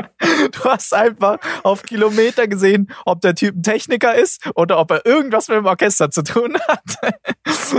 Du 0.52 0.64
hast 0.66 0.94
einfach 0.94 1.38
auf 1.64 1.84
Kilometer 1.84 2.48
gesehen, 2.48 2.92
ob 3.06 3.22
der 3.22 3.36
Typ 3.36 3.56
ein 3.56 3.64
Techniker 3.64 4.16
ist 4.16 4.50
oder 4.56 4.80
ob 4.80 4.92
er 4.92 5.06
irgendwas 5.06 5.48
mit 5.48 5.58
dem 5.58 5.66
Orchester 5.66 6.10
zu 6.12 6.24
tun 6.24 6.58
hat. 6.68 6.84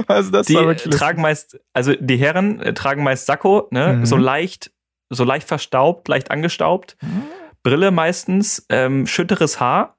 Also 0.09 0.31
das 0.33 0.47
die 0.49 0.57
war 0.57 0.67
wirklich 0.67 0.95
tragen 0.97 1.23
meist, 1.23 1.59
also 1.73 1.95
die 1.95 2.17
Herren 2.17 2.61
äh, 2.61 2.75
tragen 2.75 3.05
meist 3.05 3.27
Sakko, 3.27 3.69
ne? 3.71 3.99
Mhm. 3.99 4.07
so 4.07 4.17
leicht, 4.17 4.73
so 5.09 5.23
leicht 5.23 5.47
verstaubt, 5.47 6.09
leicht 6.09 6.33
angestaubt. 6.33 6.97
Mhm. 7.01 7.23
Brille 7.63 7.91
meistens, 7.93 8.67
ähm, 8.71 9.07
schütteres 9.07 9.61
Haar, 9.61 9.97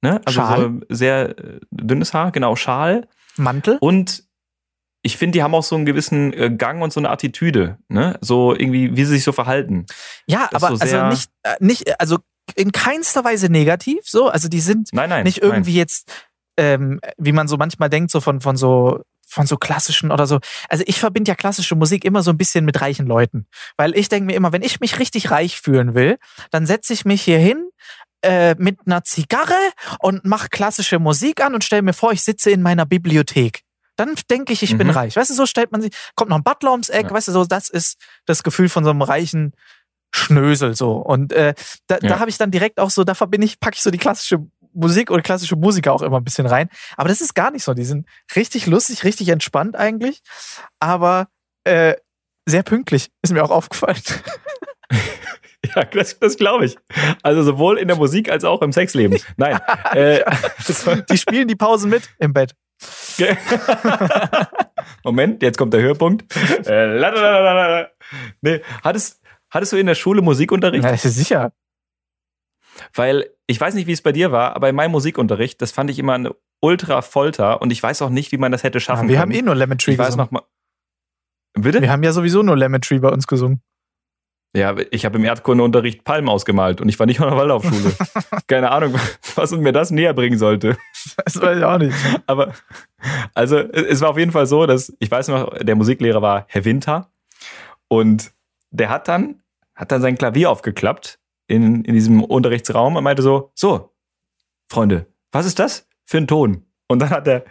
ne? 0.00 0.20
also 0.24 0.40
Schal. 0.40 0.60
so 0.60 0.80
sehr 0.88 1.38
äh, 1.38 1.60
dünnes 1.70 2.14
Haar, 2.14 2.32
genau, 2.32 2.56
Schal. 2.56 3.06
Mantel. 3.36 3.76
Und 3.80 4.24
ich 5.02 5.16
finde, 5.16 5.38
die 5.38 5.42
haben 5.42 5.54
auch 5.54 5.62
so 5.62 5.76
einen 5.76 5.86
gewissen 5.86 6.32
äh, 6.32 6.50
Gang 6.50 6.82
und 6.82 6.92
so 6.92 7.00
eine 7.00 7.10
Attitüde, 7.10 7.78
ne? 7.88 8.18
So 8.20 8.54
irgendwie, 8.54 8.96
wie 8.96 9.04
sie 9.04 9.14
sich 9.14 9.24
so 9.24 9.32
verhalten. 9.32 9.86
Ja, 10.26 10.48
das 10.50 10.62
aber 10.62 10.76
so 10.76 10.82
also 10.82 11.06
nicht, 11.06 11.30
äh, 11.42 11.56
nicht, 11.60 12.00
also 12.00 12.18
in 12.54 12.72
keinster 12.72 13.24
Weise 13.24 13.48
negativ, 13.48 14.00
so. 14.04 14.28
Also 14.28 14.48
die 14.48 14.60
sind 14.60 14.90
nein, 14.92 15.08
nein, 15.08 15.24
nicht 15.24 15.38
irgendwie 15.38 15.72
nein. 15.72 15.78
jetzt, 15.78 16.28
ähm, 16.58 17.00
wie 17.16 17.32
man 17.32 17.48
so 17.48 17.56
manchmal 17.56 17.88
denkt, 17.88 18.10
so 18.10 18.20
von, 18.20 18.40
von 18.40 18.56
so 18.56 19.00
von 19.26 19.46
so 19.46 19.56
klassischen 19.56 20.10
oder 20.10 20.26
so. 20.26 20.40
Also 20.68 20.82
ich 20.88 20.98
verbinde 20.98 21.28
ja 21.28 21.36
klassische 21.36 21.76
Musik 21.76 22.04
immer 22.04 22.24
so 22.24 22.32
ein 22.32 22.36
bisschen 22.36 22.64
mit 22.64 22.80
reichen 22.80 23.06
Leuten. 23.06 23.46
Weil 23.76 23.96
ich 23.96 24.08
denke 24.08 24.26
mir 24.26 24.34
immer, 24.34 24.52
wenn 24.52 24.62
ich 24.62 24.80
mich 24.80 24.98
richtig 24.98 25.30
reich 25.30 25.60
fühlen 25.60 25.94
will, 25.94 26.18
dann 26.50 26.66
setze 26.66 26.92
ich 26.92 27.04
mich 27.04 27.22
hier 27.22 27.38
hin 27.38 27.70
äh, 28.22 28.56
mit 28.58 28.80
einer 28.86 29.04
Zigarre 29.04 29.54
und 30.00 30.24
mache 30.24 30.48
klassische 30.48 30.98
Musik 30.98 31.44
an 31.44 31.54
und 31.54 31.62
stelle 31.62 31.82
mir 31.82 31.92
vor, 31.92 32.10
ich 32.10 32.22
sitze 32.22 32.50
in 32.50 32.60
meiner 32.60 32.86
Bibliothek 32.86 33.62
dann 34.00 34.14
denke 34.30 34.52
ich, 34.52 34.62
ich 34.62 34.72
mhm. 34.72 34.78
bin 34.78 34.90
reich. 34.90 35.16
Weißt 35.16 35.30
du, 35.30 35.34
so 35.34 35.46
stellt 35.46 35.72
man 35.72 35.82
sich, 35.82 35.92
kommt 36.14 36.30
noch 36.30 36.38
ein 36.38 36.42
Butler 36.42 36.72
ums 36.72 36.88
Eck, 36.88 37.06
ja. 37.06 37.10
weißt 37.10 37.28
du, 37.28 37.32
so, 37.32 37.44
das 37.44 37.68
ist 37.68 37.98
das 38.26 38.42
Gefühl 38.42 38.68
von 38.68 38.84
so 38.84 38.90
einem 38.90 39.02
reichen 39.02 39.52
Schnösel, 40.12 40.74
so. 40.74 40.92
Und 40.92 41.32
äh, 41.32 41.54
da, 41.86 41.98
ja. 42.00 42.08
da 42.08 42.18
habe 42.18 42.30
ich 42.30 42.38
dann 42.38 42.50
direkt 42.50 42.80
auch 42.80 42.90
so, 42.90 43.04
da 43.04 43.14
verbinde 43.14 43.46
ich, 43.46 43.60
packe 43.60 43.76
ich 43.76 43.82
so 43.82 43.90
die 43.90 43.98
klassische 43.98 44.38
Musik 44.72 45.10
oder 45.10 45.22
klassische 45.22 45.56
Musiker 45.56 45.92
auch 45.92 46.02
immer 46.02 46.18
ein 46.18 46.24
bisschen 46.24 46.46
rein. 46.46 46.68
Aber 46.96 47.08
das 47.08 47.20
ist 47.20 47.34
gar 47.34 47.50
nicht 47.50 47.64
so. 47.64 47.74
Die 47.74 47.84
sind 47.84 48.06
richtig 48.34 48.66
lustig, 48.66 49.04
richtig 49.04 49.28
entspannt 49.28 49.76
eigentlich, 49.76 50.22
aber 50.80 51.28
äh, 51.64 51.94
sehr 52.46 52.62
pünktlich, 52.62 53.10
ist 53.22 53.32
mir 53.32 53.44
auch 53.44 53.50
aufgefallen. 53.50 54.00
Ja, 55.74 55.84
das, 55.84 56.18
das 56.18 56.36
glaube 56.36 56.64
ich. 56.64 56.76
Also 57.22 57.42
sowohl 57.42 57.78
in 57.78 57.88
der 57.88 57.96
Musik 57.96 58.30
als 58.30 58.44
auch 58.44 58.62
im 58.62 58.72
Sexleben. 58.72 59.20
Nein. 59.36 59.58
äh, 59.92 60.24
die 61.10 61.18
spielen 61.18 61.48
die 61.48 61.56
Pausen 61.56 61.90
mit 61.90 62.08
im 62.18 62.32
Bett. 62.32 62.54
Moment, 65.04 65.42
jetzt 65.42 65.58
kommt 65.58 65.74
der 65.74 65.80
Höhepunkt. 65.80 66.24
Äh, 66.66 67.86
nee, 68.40 68.60
hattest, 68.82 69.20
hattest 69.50 69.72
du 69.72 69.76
in 69.76 69.86
der 69.86 69.94
Schule 69.94 70.22
Musikunterricht? 70.22 70.84
Ja, 70.84 70.96
sicher. 70.96 71.52
Weil 72.94 73.30
ich 73.46 73.60
weiß 73.60 73.74
nicht, 73.74 73.86
wie 73.86 73.92
es 73.92 74.02
bei 74.02 74.12
dir 74.12 74.32
war, 74.32 74.56
aber 74.56 74.68
in 74.68 74.76
meinem 74.76 74.92
Musikunterricht, 74.92 75.60
das 75.60 75.72
fand 75.72 75.90
ich 75.90 75.98
immer 75.98 76.14
eine 76.14 76.34
ultra 76.60 77.02
Folter 77.02 77.60
und 77.60 77.70
ich 77.72 77.82
weiß 77.82 78.02
auch 78.02 78.10
nicht, 78.10 78.32
wie 78.32 78.38
man 78.38 78.52
das 78.52 78.62
hätte 78.62 78.80
schaffen 78.80 79.04
ja, 79.04 79.08
wir 79.08 79.20
können. 79.20 79.32
Wir 79.32 79.38
haben 79.38 79.44
eh 79.44 79.46
nur 79.46 79.54
Lemon 79.54 79.78
Tree 79.78 79.92
ich 79.92 79.98
gesungen. 79.98 80.12
Weiß 80.12 80.16
noch 80.16 80.30
mal, 80.30 80.42
Bitte? 81.54 81.82
Wir 81.82 81.90
haben 81.90 82.02
ja 82.02 82.12
sowieso 82.12 82.42
nur 82.42 82.56
Lemon 82.56 82.80
Tree 82.80 82.98
bei 82.98 83.08
uns 83.08 83.26
gesungen. 83.26 83.62
Ja, 84.54 84.74
ich 84.90 85.04
habe 85.04 85.18
im 85.18 85.24
Erdkundeunterricht 85.24 86.02
Palmen 86.02 86.28
ausgemalt 86.28 86.80
und 86.80 86.88
ich 86.88 86.98
war 86.98 87.06
nicht 87.06 87.20
auf 87.20 87.28
der 87.28 87.36
Waldorfschule. 87.36 87.92
Keine 88.48 88.72
Ahnung, 88.72 88.94
was 89.36 89.52
mir 89.52 89.72
das 89.72 89.92
näher 89.92 90.12
bringen 90.12 90.38
sollte. 90.38 90.76
Das 91.24 91.40
weiß 91.40 91.58
ich 91.58 91.64
auch 91.64 91.78
nicht. 91.78 91.96
Aber, 92.26 92.52
also, 93.32 93.58
es 93.58 94.00
war 94.00 94.10
auf 94.10 94.18
jeden 94.18 94.32
Fall 94.32 94.46
so, 94.46 94.66
dass, 94.66 94.92
ich 94.98 95.10
weiß 95.10 95.28
noch, 95.28 95.56
der 95.56 95.76
Musiklehrer 95.76 96.20
war 96.20 96.46
Herr 96.48 96.64
Winter 96.64 97.12
und 97.86 98.32
der 98.70 98.88
hat 98.90 99.06
dann, 99.06 99.42
hat 99.76 99.92
dann 99.92 100.02
sein 100.02 100.18
Klavier 100.18 100.50
aufgeklappt 100.50 101.20
in, 101.46 101.84
in 101.84 101.94
diesem 101.94 102.22
Unterrichtsraum 102.22 102.96
und 102.96 103.04
meinte 103.04 103.22
so, 103.22 103.52
so, 103.54 103.92
Freunde, 104.68 105.06
was 105.30 105.46
ist 105.46 105.58
das 105.60 105.88
für 106.04 106.18
ein 106.18 106.26
Ton? 106.26 106.64
Und 106.88 107.00
dann 107.00 107.10
hat 107.10 107.28
er, 107.28 107.44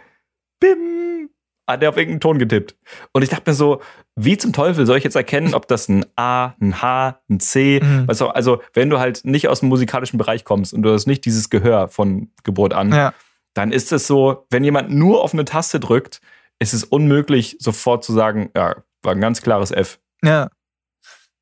bim, 0.58 1.30
hat 1.66 1.82
er 1.82 1.90
auf 1.90 1.96
irgendeinen 1.96 2.20
Ton 2.20 2.38
getippt. 2.38 2.76
Und 3.12 3.22
ich 3.22 3.30
dachte 3.30 3.50
mir 3.50 3.54
so, 3.54 3.80
wie 4.24 4.36
zum 4.36 4.52
Teufel 4.52 4.86
soll 4.86 4.98
ich 4.98 5.04
jetzt 5.04 5.16
erkennen, 5.16 5.54
ob 5.54 5.66
das 5.68 5.88
ein 5.88 6.04
A, 6.16 6.54
ein 6.60 6.82
H, 6.82 7.20
ein 7.28 7.40
C, 7.40 7.80
mhm. 7.82 8.08
weißt 8.08 8.20
du, 8.20 8.26
also 8.28 8.62
wenn 8.74 8.90
du 8.90 8.98
halt 8.98 9.24
nicht 9.24 9.48
aus 9.48 9.60
dem 9.60 9.68
musikalischen 9.68 10.18
Bereich 10.18 10.44
kommst 10.44 10.74
und 10.74 10.82
du 10.82 10.92
hast 10.92 11.06
nicht 11.06 11.24
dieses 11.24 11.50
Gehör 11.50 11.88
von 11.88 12.30
Geburt 12.44 12.74
an, 12.74 12.92
ja. 12.92 13.14
dann 13.54 13.72
ist 13.72 13.92
es 13.92 14.06
so, 14.06 14.46
wenn 14.50 14.64
jemand 14.64 14.90
nur 14.90 15.22
auf 15.22 15.32
eine 15.32 15.44
Taste 15.44 15.80
drückt, 15.80 16.20
ist 16.58 16.74
es 16.74 16.84
unmöglich, 16.84 17.56
sofort 17.60 18.04
zu 18.04 18.12
sagen, 18.12 18.50
ja, 18.54 18.76
war 19.02 19.12
ein 19.12 19.20
ganz 19.20 19.42
klares 19.42 19.70
F. 19.70 19.98
Ja. 20.22 20.48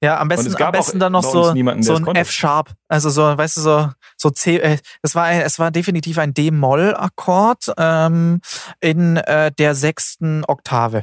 Ja, 0.00 0.20
am 0.20 0.28
besten, 0.28 0.54
am 0.62 0.70
besten 0.70 1.00
dann 1.00 1.10
noch 1.10 1.24
so, 1.24 1.52
niemanden, 1.52 1.82
so 1.82 1.96
ein 1.96 2.14
F-Sharp. 2.14 2.72
Also 2.86 3.10
so, 3.10 3.36
weißt 3.36 3.56
du, 3.56 3.60
so, 3.62 3.90
so 4.16 4.30
C, 4.30 4.58
äh, 4.58 4.78
es 5.02 5.16
war, 5.16 5.32
es 5.32 5.58
war 5.58 5.72
definitiv 5.72 6.18
ein 6.18 6.34
D-Moll-Akkord 6.34 7.72
ähm, 7.76 8.40
in 8.78 9.16
äh, 9.16 9.50
der 9.50 9.74
sechsten 9.74 10.44
Oktave. 10.44 11.02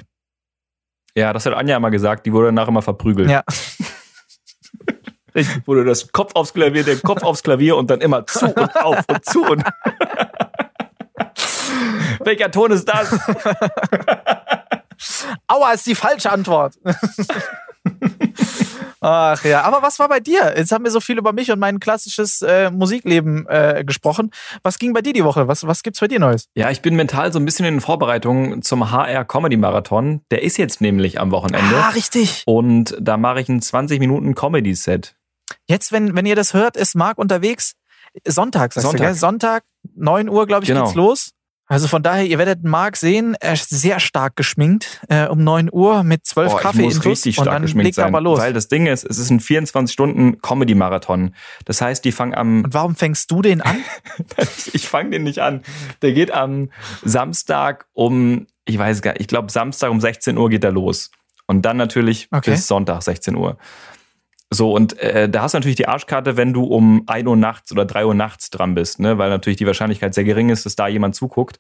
Ja, 1.16 1.34
das 1.34 1.46
hat 1.46 1.54
Anja 1.54 1.78
immer 1.78 1.92
gesagt, 1.92 2.26
die 2.26 2.34
wurde 2.34 2.48
danach 2.48 2.68
immer 2.68 2.82
verprügelt. 2.82 3.30
Ja. 3.30 3.44
Ich 5.38 5.68
wurde 5.68 5.84
das 5.84 6.14
Kopf 6.14 6.34
aufs 6.34 6.54
Klavier, 6.54 6.86
der 6.86 6.96
Kopf 6.96 7.22
aufs 7.22 7.44
Klavier 7.44 7.76
und 7.76 7.92
dann 7.92 8.00
immer 8.00 8.26
zu 8.26 8.46
und 8.46 8.76
auf 8.78 9.04
und 9.06 9.26
zu 9.26 9.44
und. 9.44 9.66
Welcher 12.24 12.50
Ton 12.50 12.72
ist 12.72 12.86
das? 12.86 13.12
Aua, 15.48 15.74
ist 15.74 15.86
die 15.88 15.96
falsche 15.96 16.32
Antwort. 16.32 16.76
Ach 19.08 19.46
ja, 19.46 19.62
aber 19.62 19.84
was 19.84 20.00
war 20.00 20.10
bei 20.10 20.20
dir? 20.20 20.56
Jetzt 20.58 20.72
haben 20.72 20.84
wir 20.84 20.90
so 20.90 21.00
viel 21.00 21.20
über 21.20 21.32
mich 21.32 21.52
und 21.52 21.60
mein 21.60 21.80
klassisches 21.80 22.42
äh, 22.42 22.72
Musikleben 22.72 23.46
äh, 23.48 23.84
gesprochen. 23.86 24.32
Was 24.64 24.80
ging 24.80 24.94
bei 24.94 25.04
dir 25.04 25.14
die 25.14 25.24
Woche? 25.24 25.48
Was, 25.48 25.68
was 25.68 25.84
gibt's 25.84 26.00
bei 26.00 26.08
dir 26.08 26.20
Neues? 26.20 26.48
Ja, 26.56 26.72
ich 26.72 26.82
bin 26.82 26.96
mental 26.96 27.32
so 27.32 27.38
ein 27.38 27.46
bisschen 27.46 27.68
in 27.68 27.82
Vorbereitung 27.82 28.64
zum 28.64 28.90
HR 28.90 29.24
Comedy 29.26 29.58
Marathon. 29.58 30.22
Der 30.32 30.42
ist 30.42 30.58
jetzt 30.58 30.82
nämlich 30.82 31.20
am 31.20 31.30
Wochenende. 31.30 31.78
Ah, 31.78 31.90
richtig. 31.90 32.42
Und 32.48 32.98
da 33.00 33.18
mache 33.18 33.42
ich 33.42 33.48
ein 33.48 33.62
20 33.62 34.00
Minuten 34.00 34.34
Comedy 34.34 34.74
Set. 34.74 35.16
Jetzt, 35.68 35.92
wenn, 35.92 36.16
wenn 36.16 36.26
ihr 36.26 36.36
das 36.36 36.56
hört, 36.56 36.76
ist 36.76 36.96
Marc 36.96 37.20
unterwegs. 37.20 37.74
Sonntag, 38.26 38.74
sagst 38.74 38.88
Sonntag. 38.88 39.02
du, 39.02 39.06
gell? 39.06 39.14
Sonntag, 39.14 39.64
9 39.94 40.30
Uhr, 40.30 40.48
glaube 40.48 40.64
ich, 40.64 40.70
genau. 40.70 40.86
geht's 40.86 40.96
los. 40.96 41.30
Also 41.68 41.88
von 41.88 42.04
daher, 42.04 42.26
ihr 42.26 42.38
werdet 42.38 42.64
Marc 42.64 42.96
sehen, 42.96 43.36
er 43.40 43.54
ist 43.54 43.70
sehr 43.70 44.00
stark 44.00 44.36
geschminkt 44.36 45.02
äh, 45.10 45.26
um 45.26 45.44
9 45.44 45.70
Uhr 45.72 46.04
mit 46.04 46.26
12 46.26 46.54
oh, 46.54 46.58
Kaffee 46.58 46.84
in 46.84 46.98
richtig 46.98 47.36
stark 47.36 47.48
und 47.48 47.54
dann 47.54 47.62
geschminkt 47.64 47.86
legt 47.86 47.96
sein, 47.96 48.06
aber 48.06 48.22
los. 48.22 48.40
Weil 48.40 48.54
das 48.54 48.68
Ding 48.68 48.86
ist, 48.86 49.04
es 49.04 49.18
ist 49.18 49.32
ein 49.32 49.40
24-Stunden-Comedy-Marathon. 49.40 51.34
Das 51.66 51.82
heißt, 51.82 52.06
die 52.06 52.12
fangen 52.12 52.36
am... 52.36 52.66
Und 52.66 52.74
warum 52.76 52.96
fängst 52.96 53.32
du 53.32 53.42
den 53.42 53.62
an? 53.62 53.78
ich 54.74 54.88
fange 54.88 55.10
den 55.10 55.24
nicht 55.24 55.40
an. 55.40 55.64
Der 56.04 56.14
geht 56.14 56.32
am 56.32 56.70
Samstag 57.04 57.88
um, 57.94 58.46
ich 58.66 58.78
weiß 58.78 59.02
gar 59.02 59.14
nicht, 59.14 59.22
ich 59.22 59.28
glaube 59.28 59.52
Samstag 59.52 59.90
um 59.90 60.00
16 60.00 60.38
Uhr 60.38 60.50
geht 60.52 60.64
er 60.64 60.72
los. 60.72 61.10
Und 61.48 61.64
dann 61.64 61.78
natürlich 61.78 62.28
okay. 62.32 62.52
bis 62.52 62.68
Sonntag 62.68 63.02
16 63.02 63.36
Uhr. 63.36 63.58
So, 64.56 64.72
und 64.72 64.98
äh, 65.00 65.28
da 65.28 65.42
hast 65.42 65.54
du 65.54 65.58
natürlich 65.58 65.76
die 65.76 65.88
Arschkarte, 65.88 66.38
wenn 66.38 66.54
du 66.54 66.64
um 66.64 67.04
1 67.08 67.28
Uhr 67.28 67.36
nachts 67.36 67.74
oder 67.74 67.84
3 67.84 68.06
Uhr 68.06 68.14
nachts 68.14 68.50
dran 68.50 68.74
bist, 68.74 69.02
ne? 69.02 69.18
weil 69.18 69.30
natürlich 69.30 69.58
die 69.58 69.68
Wahrscheinlichkeit 69.68 70.14
sehr 70.14 70.24
gering 70.24 70.48
ist, 70.48 70.66
dass 70.66 70.78
da 70.78 70.88
jemand 70.88 71.14
zuguckt. 71.14 71.60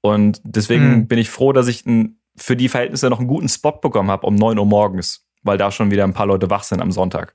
Und 0.00 0.40
deswegen 0.44 0.90
mhm. 0.90 1.08
bin 1.08 1.18
ich 1.18 1.28
froh, 1.28 1.52
dass 1.52 1.66
ich 1.66 1.84
n, 1.86 2.20
für 2.36 2.54
die 2.54 2.68
Verhältnisse 2.68 3.10
noch 3.10 3.18
einen 3.18 3.26
guten 3.26 3.48
Spot 3.48 3.72
bekommen 3.72 4.12
habe 4.12 4.28
um 4.28 4.36
9 4.36 4.58
Uhr 4.58 4.66
morgens, 4.66 5.26
weil 5.42 5.58
da 5.58 5.72
schon 5.72 5.90
wieder 5.90 6.04
ein 6.04 6.14
paar 6.14 6.26
Leute 6.26 6.48
wach 6.48 6.62
sind 6.62 6.80
am 6.80 6.92
Sonntag. 6.92 7.34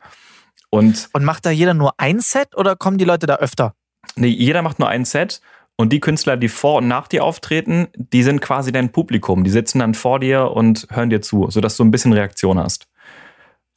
Und, 0.69 1.09
und 1.11 1.25
macht 1.25 1.45
da 1.45 1.49
jeder 1.51 1.73
nur 1.73 1.93
ein 1.97 2.21
Set 2.21 2.55
oder 2.55 2.77
kommen 2.77 2.97
die 2.97 3.03
Leute 3.03 3.27
da 3.27 3.35
öfter? 3.35 3.73
Nee, 4.15 4.29
jeder 4.29 4.61
macht 4.61 4.79
nur 4.79 4.87
ein 4.87 5.03
Set. 5.03 5.41
Und 5.75 5.91
die 5.91 5.99
Künstler, 5.99 6.37
die 6.37 6.47
vor 6.47 6.77
und 6.77 6.87
nach 6.87 7.09
dir 7.09 7.25
auftreten, 7.25 7.87
die 7.95 8.23
sind 8.23 8.39
quasi 8.39 8.71
dein 8.71 8.93
Publikum. 8.93 9.43
Die 9.43 9.49
sitzen 9.49 9.79
dann 9.79 9.93
vor 9.93 10.19
dir 10.19 10.51
und 10.51 10.87
hören 10.89 11.09
dir 11.09 11.21
zu, 11.21 11.49
sodass 11.49 11.75
du 11.75 11.83
ein 11.83 11.91
bisschen 11.91 12.13
Reaktion 12.13 12.59
hast. 12.59 12.87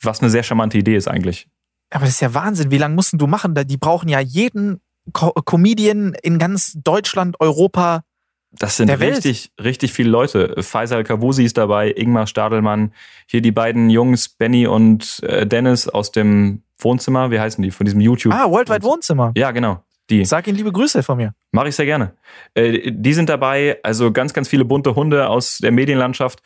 Was 0.05 0.21
eine 0.21 0.31
sehr 0.31 0.43
charmante 0.43 0.79
Idee 0.79 0.97
ist 0.97 1.09
eigentlich. 1.09 1.49
Aber 1.91 2.05
das 2.05 2.15
ist 2.15 2.21
ja 2.21 2.35
Wahnsinn. 2.35 2.71
Wie 2.71 2.79
lange 2.79 2.95
mussten 2.95 3.19
du 3.19 3.27
machen? 3.27 3.55
Die 3.55 3.77
brauchen 3.77 4.09
ja 4.09 4.21
jeden 4.21 4.81
Co 5.13 5.33
Comedian 5.33 6.15
in 6.23 6.39
ganz 6.39 6.79
Deutschland, 6.83 7.37
Europa. 7.41 8.05
Das 8.53 8.77
sind 8.77 8.89
richtig, 8.89 9.53
richtig 9.63 9.93
viele 9.93 10.11
Leute. 10.11 10.63
Faisal 10.63 11.05
Kavusi 11.05 11.45
ist 11.45 11.59
dabei, 11.59 11.91
Ingmar 11.91 12.27
Stadelmann, 12.27 12.93
hier 13.27 13.41
die 13.41 13.51
beiden 13.51 13.91
Jungs, 13.91 14.29
Benny 14.29 14.67
und 14.67 15.23
äh, 15.25 15.47
Dennis 15.47 15.89
aus 15.89 16.13
dem 16.13 16.63
Wohnzimmer. 16.79 17.31
Wie 17.31 17.41
heißen 17.41 17.63
die? 17.63 17.71
Von 17.71 17.85
diesem 17.85 18.01
YouTube. 18.01 18.33
Ah, 18.33 18.49
Worldwide 18.49 18.83
Wohnzimmer. 18.85 19.33
Ja, 19.37 19.51
genau. 19.51 19.83
Die. 20.11 20.25
Sag 20.25 20.47
ihnen 20.47 20.57
liebe 20.57 20.71
Grüße 20.71 21.03
von 21.03 21.17
mir. 21.17 21.35
Mache 21.51 21.69
ich 21.69 21.77
sehr 21.77 21.87
gerne. 21.87 22.13
Äh, 22.55 22.93
die 22.93 23.15
sind 23.15 23.29
dabei, 23.29 23.79
also 23.83 24.13
ganz, 24.13 24.35
ganz 24.35 24.49
viele 24.49 24.65
bunte 24.65 24.95
Hunde 24.95 25.29
aus 25.29 25.59
der 25.59 25.73
Medienlandschaft. 25.73 26.41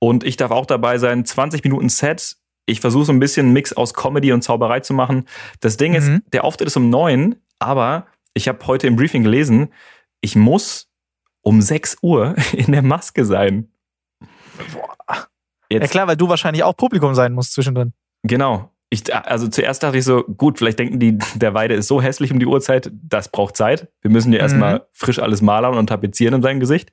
Und 0.00 0.24
ich 0.24 0.36
darf 0.36 0.50
auch 0.50 0.66
dabei 0.66 0.98
sein. 0.98 1.24
20 1.24 1.62
Minuten 1.64 1.88
Set 1.88 2.36
ich 2.66 2.80
versuche 2.80 3.04
so 3.04 3.12
ein 3.12 3.20
bisschen 3.20 3.46
einen 3.46 3.52
Mix 3.52 3.72
aus 3.72 3.94
Comedy 3.94 4.32
und 4.32 4.42
Zauberei 4.42 4.80
zu 4.80 4.94
machen. 4.94 5.26
Das 5.60 5.76
Ding 5.76 5.92
mhm. 5.92 5.98
ist, 5.98 6.10
der 6.32 6.44
Auftritt 6.44 6.68
ist 6.68 6.76
um 6.76 6.90
neun, 6.90 7.36
aber 7.58 8.06
ich 8.32 8.48
habe 8.48 8.66
heute 8.66 8.86
im 8.86 8.96
Briefing 8.96 9.22
gelesen, 9.22 9.72
ich 10.20 10.36
muss 10.36 10.88
um 11.42 11.60
6 11.60 11.98
Uhr 12.02 12.34
in 12.52 12.72
der 12.72 12.82
Maske 12.82 13.24
sein. 13.24 13.68
Boah. 14.72 15.28
Jetzt, 15.70 15.82
ja 15.82 15.88
klar, 15.88 16.06
weil 16.06 16.16
du 16.16 16.28
wahrscheinlich 16.28 16.62
auch 16.62 16.76
Publikum 16.76 17.14
sein 17.14 17.32
musst 17.32 17.52
zwischendrin. 17.54 17.92
Genau. 18.22 18.70
ich, 18.90 19.14
also 19.14 19.48
zuerst 19.48 19.82
dachte 19.82 19.98
ich 19.98 20.04
so, 20.04 20.22
gut, 20.24 20.58
vielleicht 20.58 20.78
denken 20.78 20.98
die, 20.98 21.18
der 21.34 21.54
Weide 21.54 21.74
ist 21.74 21.88
so 21.88 22.00
hässlich 22.00 22.32
um 22.32 22.38
die 22.38 22.46
Uhrzeit, 22.46 22.90
das 22.92 23.28
braucht 23.28 23.56
Zeit. 23.56 23.88
Wir 24.00 24.10
müssen 24.10 24.32
ja 24.32 24.38
erstmal 24.38 24.76
mhm. 24.76 24.82
frisch 24.92 25.18
alles 25.18 25.42
malern 25.42 25.76
und 25.76 25.88
tapezieren 25.88 26.34
in 26.34 26.42
seinem 26.42 26.60
Gesicht. 26.60 26.92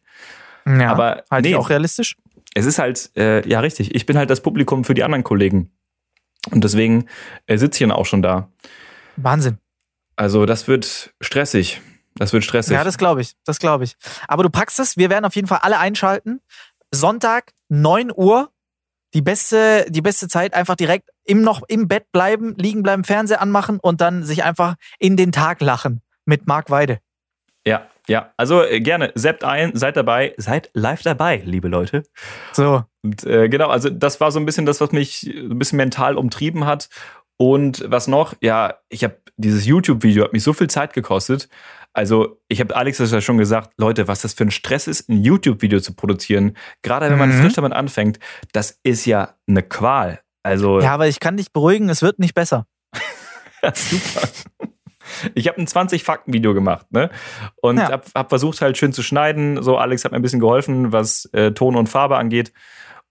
Ja, 0.66 0.92
aber 0.92 1.24
halt 1.30 1.46
nee, 1.46 1.56
auch 1.56 1.70
realistisch. 1.70 2.18
Es 2.54 2.66
ist 2.66 2.80
halt, 2.80 3.12
äh, 3.16 3.48
ja 3.48 3.60
richtig, 3.60 3.96
ich 3.96 4.06
bin 4.06 4.18
halt 4.18 4.30
das 4.30 4.42
Publikum 4.42 4.84
für 4.84 4.94
die 4.94 5.04
anderen 5.04 5.24
Kollegen. 5.24 5.72
Und 6.50 6.64
deswegen 6.64 7.08
äh, 7.46 7.58
sitze 7.58 7.78
ich 7.78 7.88
dann 7.88 7.96
auch 7.96 8.06
schon 8.06 8.22
da. 8.22 8.50
Wahnsinn. 9.16 9.58
Also 10.16 10.46
das 10.46 10.68
wird 10.68 11.14
stressig. 11.22 11.82
Das 12.16 12.34
wird 12.34 12.44
stressig. 12.44 12.74
Ja, 12.74 12.84
das 12.84 12.98
glaube 12.98 13.22
ich. 13.22 13.36
Das 13.46 13.60
glaube 13.60 13.84
ich. 13.84 13.96
Aber 14.28 14.44
du 14.44 14.50
packst 14.50 14.80
es. 14.80 14.98
Wir 14.98 15.10
werden 15.10 15.26
auf 15.26 15.36
jeden 15.36 15.48
Fall 15.48 15.60
alle 15.62 15.80
einschalten. 15.80 16.42
Sonntag, 16.94 17.54
9 17.70 18.12
Uhr. 18.14 18.52
Die 19.14 19.22
beste, 19.22 19.86
die 19.90 20.02
beste 20.02 20.30
Zeit, 20.30 20.54
einfach 20.54 20.76
direkt 20.76 21.10
im, 21.26 21.42
noch 21.42 21.64
im 21.68 21.90
Bett 21.90 22.12
bleiben, 22.14 22.56
liegen 22.58 22.82
bleiben, 22.82 23.04
Fernseher 23.04 23.42
anmachen 23.42 23.78
und 23.82 24.00
dann 24.00 24.24
sich 24.24 24.44
einfach 24.44 24.76
in 25.00 25.18
den 25.18 25.34
Tag 25.34 25.60
lachen 25.60 26.02
mit 26.24 26.48
Marc 26.48 26.70
Weide. 26.70 27.00
Ja, 27.66 27.88
ja. 28.08 28.34
Also 28.38 28.64
äh, 28.64 28.80
gerne, 28.80 29.12
seppt 29.16 29.44
ein, 29.44 29.76
seid 29.76 29.98
dabei, 29.98 30.34
seid 30.38 30.70
live 30.74 31.02
dabei, 31.02 31.42
liebe 31.46 31.68
Leute. 31.68 32.04
So. 32.54 32.84
Und 33.04 33.26
äh, 33.26 33.50
genau, 33.50 33.70
also 33.70 33.90
das 33.90 34.20
war 34.20 34.32
so 34.32 34.40
ein 34.40 34.46
bisschen 34.46 34.66
das, 34.66 34.82
was 34.82 34.92
mich 34.92 35.24
ein 35.24 35.58
bisschen 35.60 35.78
mental 35.78 36.18
umtrieben 36.18 36.66
hat. 36.66 36.90
Und 37.38 37.84
was 37.88 38.08
noch? 38.08 38.36
Ja, 38.42 38.76
ich 38.90 39.04
habe 39.04 39.18
dieses 39.36 39.66
YouTube-Video 39.66 40.24
hat 40.24 40.34
mich 40.34 40.44
so 40.44 40.54
viel 40.54 40.70
Zeit 40.70 40.94
gekostet. 40.94 41.50
Also, 41.94 42.40
ich 42.48 42.62
habe 42.62 42.76
Alex 42.76 43.00
das 43.00 43.12
ja 43.12 43.20
schon 43.20 43.38
gesagt, 43.38 43.74
Leute, 43.78 44.08
was 44.08 44.22
das 44.22 44.34
für 44.34 44.46
ein 44.46 44.52
Stress 44.52 44.88
ist, 44.88 45.10
ein 45.10 45.24
YouTube-Video 45.24 45.80
zu 45.82 45.94
produzieren, 45.94 46.56
gerade 46.84 47.10
wenn 47.10 47.18
man 47.18 47.36
mhm. 47.36 47.42
frisch 47.42 47.54
damit 47.54 47.74
anfängt, 47.74 48.20
das 48.54 48.80
ist 48.84 49.06
ja 49.06 49.36
eine 49.48 49.64
Qual. 49.64 50.22
Also 50.44 50.80
Ja, 50.80 50.94
aber 50.94 51.08
ich 51.08 51.20
kann 51.20 51.38
dich 51.38 51.52
beruhigen, 51.52 51.90
es 51.90 52.02
wird 52.02 52.20
nicht 52.20 52.34
besser. 52.34 52.66
Super. 53.74 54.30
Ich 55.36 55.48
habe 55.48 55.60
ein 55.60 55.68
20-Fakten-Video 55.68 56.54
gemacht, 56.54 56.92
ne? 56.92 57.10
Und 57.62 57.78
ja. 57.78 57.92
habe 57.92 58.04
hab 58.14 58.30
versucht 58.30 58.62
halt 58.62 58.78
schön 58.78 58.94
zu 58.94 59.04
schneiden. 59.04 59.62
So, 59.62 59.78
Alex 59.78 60.06
hat 60.06 60.12
mir 60.12 60.20
ein 60.20 60.22
bisschen 60.22 60.40
geholfen, 60.40 60.92
was 60.92 61.26
äh, 61.34 61.52
Ton 61.52 61.76
und 61.76 61.88
Farbe 61.88 62.18
angeht. 62.18 62.54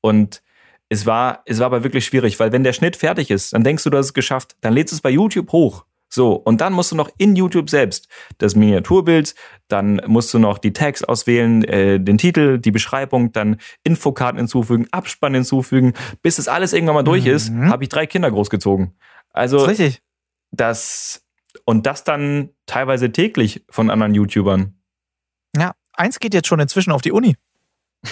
Und 0.00 0.42
es 0.88 1.06
war, 1.06 1.42
es 1.46 1.58
war 1.58 1.66
aber 1.66 1.84
wirklich 1.84 2.04
schwierig, 2.04 2.38
weil 2.40 2.52
wenn 2.52 2.64
der 2.64 2.72
Schnitt 2.72 2.96
fertig 2.96 3.30
ist, 3.30 3.52
dann 3.52 3.64
denkst 3.64 3.84
du, 3.84 3.90
du 3.90 3.98
hast 3.98 4.06
es 4.06 4.14
geschafft. 4.14 4.56
Dann 4.60 4.72
lädst 4.72 4.92
du 4.92 4.96
es 4.96 5.00
bei 5.00 5.10
YouTube 5.10 5.52
hoch. 5.52 5.84
So, 6.12 6.32
und 6.32 6.60
dann 6.60 6.72
musst 6.72 6.90
du 6.90 6.96
noch 6.96 7.08
in 7.18 7.36
YouTube 7.36 7.70
selbst 7.70 8.08
das 8.38 8.56
Miniaturbild, 8.56 9.36
dann 9.68 10.02
musst 10.08 10.34
du 10.34 10.40
noch 10.40 10.58
die 10.58 10.72
Tags 10.72 11.04
auswählen, 11.04 11.62
äh, 11.62 12.00
den 12.00 12.18
Titel, 12.18 12.58
die 12.58 12.72
Beschreibung, 12.72 13.30
dann 13.30 13.58
Infokarten 13.84 14.38
hinzufügen, 14.38 14.88
Abspann 14.90 15.34
hinzufügen. 15.34 15.92
Bis 16.20 16.36
das 16.36 16.48
alles 16.48 16.72
irgendwann 16.72 16.96
mal 16.96 17.04
durch 17.04 17.26
mhm. 17.26 17.30
ist, 17.30 17.52
habe 17.52 17.84
ich 17.84 17.88
drei 17.88 18.06
Kinder 18.06 18.28
großgezogen. 18.28 18.92
Also, 19.32 19.58
das 19.58 19.68
richtig. 19.68 20.02
Das, 20.50 21.24
und 21.64 21.86
das 21.86 22.04
dann 22.04 22.50
teilweise 22.66 23.12
täglich 23.12 23.64
von 23.70 23.90
anderen 23.90 24.14
YouTubern. 24.14 24.74
Ja, 25.56 25.72
eins 25.92 26.20
geht 26.20 26.34
jetzt 26.34 26.48
schon 26.48 26.60
inzwischen 26.60 26.92
auf 26.92 27.02
die 27.02 27.12
Uni. 27.12 27.36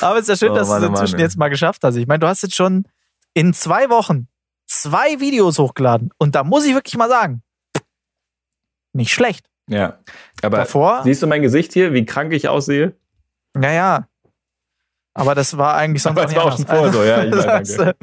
Aber 0.00 0.18
es 0.18 0.22
ist 0.22 0.28
ja 0.28 0.36
schön, 0.36 0.52
oh, 0.52 0.54
dass 0.54 0.68
du 0.68 0.74
es 0.74 0.82
inzwischen 0.82 1.16
Mann, 1.16 1.20
jetzt 1.20 1.36
mal 1.36 1.48
geschafft 1.48 1.82
hast. 1.84 1.96
Ich 1.96 2.06
meine, 2.06 2.20
du 2.20 2.26
hast 2.26 2.42
jetzt 2.42 2.54
schon 2.54 2.86
in 3.34 3.52
zwei 3.52 3.90
Wochen 3.90 4.28
zwei 4.66 5.20
Videos 5.20 5.58
hochgeladen. 5.58 6.10
Und 6.18 6.34
da 6.34 6.44
muss 6.44 6.64
ich 6.64 6.74
wirklich 6.74 6.96
mal 6.96 7.08
sagen, 7.08 7.42
nicht 8.92 9.12
schlecht. 9.12 9.46
Ja. 9.68 9.98
Aber 10.42 10.58
Davor, 10.58 11.02
siehst 11.04 11.22
du 11.22 11.26
mein 11.26 11.42
Gesicht 11.42 11.72
hier, 11.72 11.92
wie 11.92 12.04
krank 12.04 12.32
ich 12.32 12.48
aussehe? 12.48 12.96
Naja. 13.54 14.08
Aber 15.14 15.34
das 15.34 15.56
war 15.56 15.76
eigentlich 15.76 16.02
sonst 16.02 16.18
Aber 16.18 16.26
das 16.26 16.34
war 16.34 16.44
auch 16.44 16.56
schon 16.56 16.66
vorher 16.66 16.92
so, 16.92 17.02
ja. 17.02 17.24
Ich 17.24 17.34
weiß, 17.34 17.76
danke. 17.76 17.96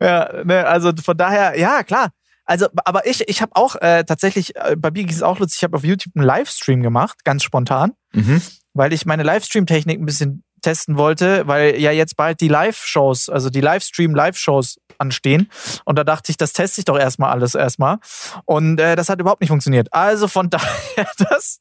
ja, 0.00 0.44
ne, 0.44 0.66
also 0.66 0.92
von 1.02 1.16
daher, 1.16 1.58
ja, 1.58 1.82
klar. 1.82 2.10
Also, 2.44 2.66
aber 2.84 3.06
ich, 3.06 3.26
ich 3.28 3.40
habe 3.40 3.52
auch 3.54 3.76
äh, 3.76 4.04
tatsächlich, 4.04 4.54
äh, 4.56 4.76
bei 4.76 4.90
mir 4.90 5.04
ging 5.04 5.14
es 5.14 5.22
auch 5.22 5.38
lustig, 5.38 5.58
ich 5.58 5.64
habe 5.64 5.76
auf 5.76 5.84
YouTube 5.84 6.14
einen 6.14 6.26
Livestream 6.26 6.82
gemacht, 6.82 7.24
ganz 7.24 7.42
spontan, 7.42 7.92
mhm. 8.12 8.42
weil 8.74 8.92
ich 8.92 9.06
meine 9.06 9.22
Livestream-Technik 9.22 9.98
ein 9.98 10.04
bisschen 10.04 10.44
testen 10.64 10.96
wollte, 10.96 11.46
weil 11.46 11.78
ja 11.78 11.92
jetzt 11.92 12.16
bald 12.16 12.40
die 12.40 12.48
Live-Shows, 12.48 13.28
also 13.28 13.50
die 13.50 13.60
Livestream-Live-Shows 13.60 14.76
anstehen. 14.98 15.50
Und 15.84 15.98
da 15.98 16.04
dachte 16.04 16.30
ich, 16.30 16.36
das 16.36 16.52
teste 16.52 16.80
ich 16.80 16.84
doch 16.84 16.98
erstmal 16.98 17.30
alles 17.30 17.54
erstmal. 17.54 17.98
Und 18.44 18.80
äh, 18.80 18.96
das 18.96 19.08
hat 19.08 19.20
überhaupt 19.20 19.40
nicht 19.40 19.50
funktioniert. 19.50 19.88
Also 19.92 20.28
von 20.28 20.50
daher, 20.50 21.08
das 21.18 21.60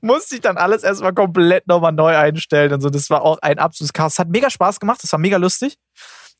musste 0.00 0.36
ich 0.36 0.40
dann 0.40 0.56
alles 0.56 0.82
erstmal 0.82 1.12
komplett 1.12 1.66
nochmal 1.66 1.92
neu 1.92 2.16
einstellen 2.16 2.72
und 2.72 2.80
so. 2.80 2.90
Das 2.90 3.10
war 3.10 3.22
auch 3.22 3.38
ein 3.42 3.58
absolutes 3.58 3.92
Chaos. 3.92 4.14
Es 4.14 4.18
hat 4.18 4.28
mega 4.28 4.50
Spaß 4.50 4.80
gemacht, 4.80 5.02
das 5.02 5.12
war 5.12 5.18
mega 5.18 5.36
lustig. 5.36 5.76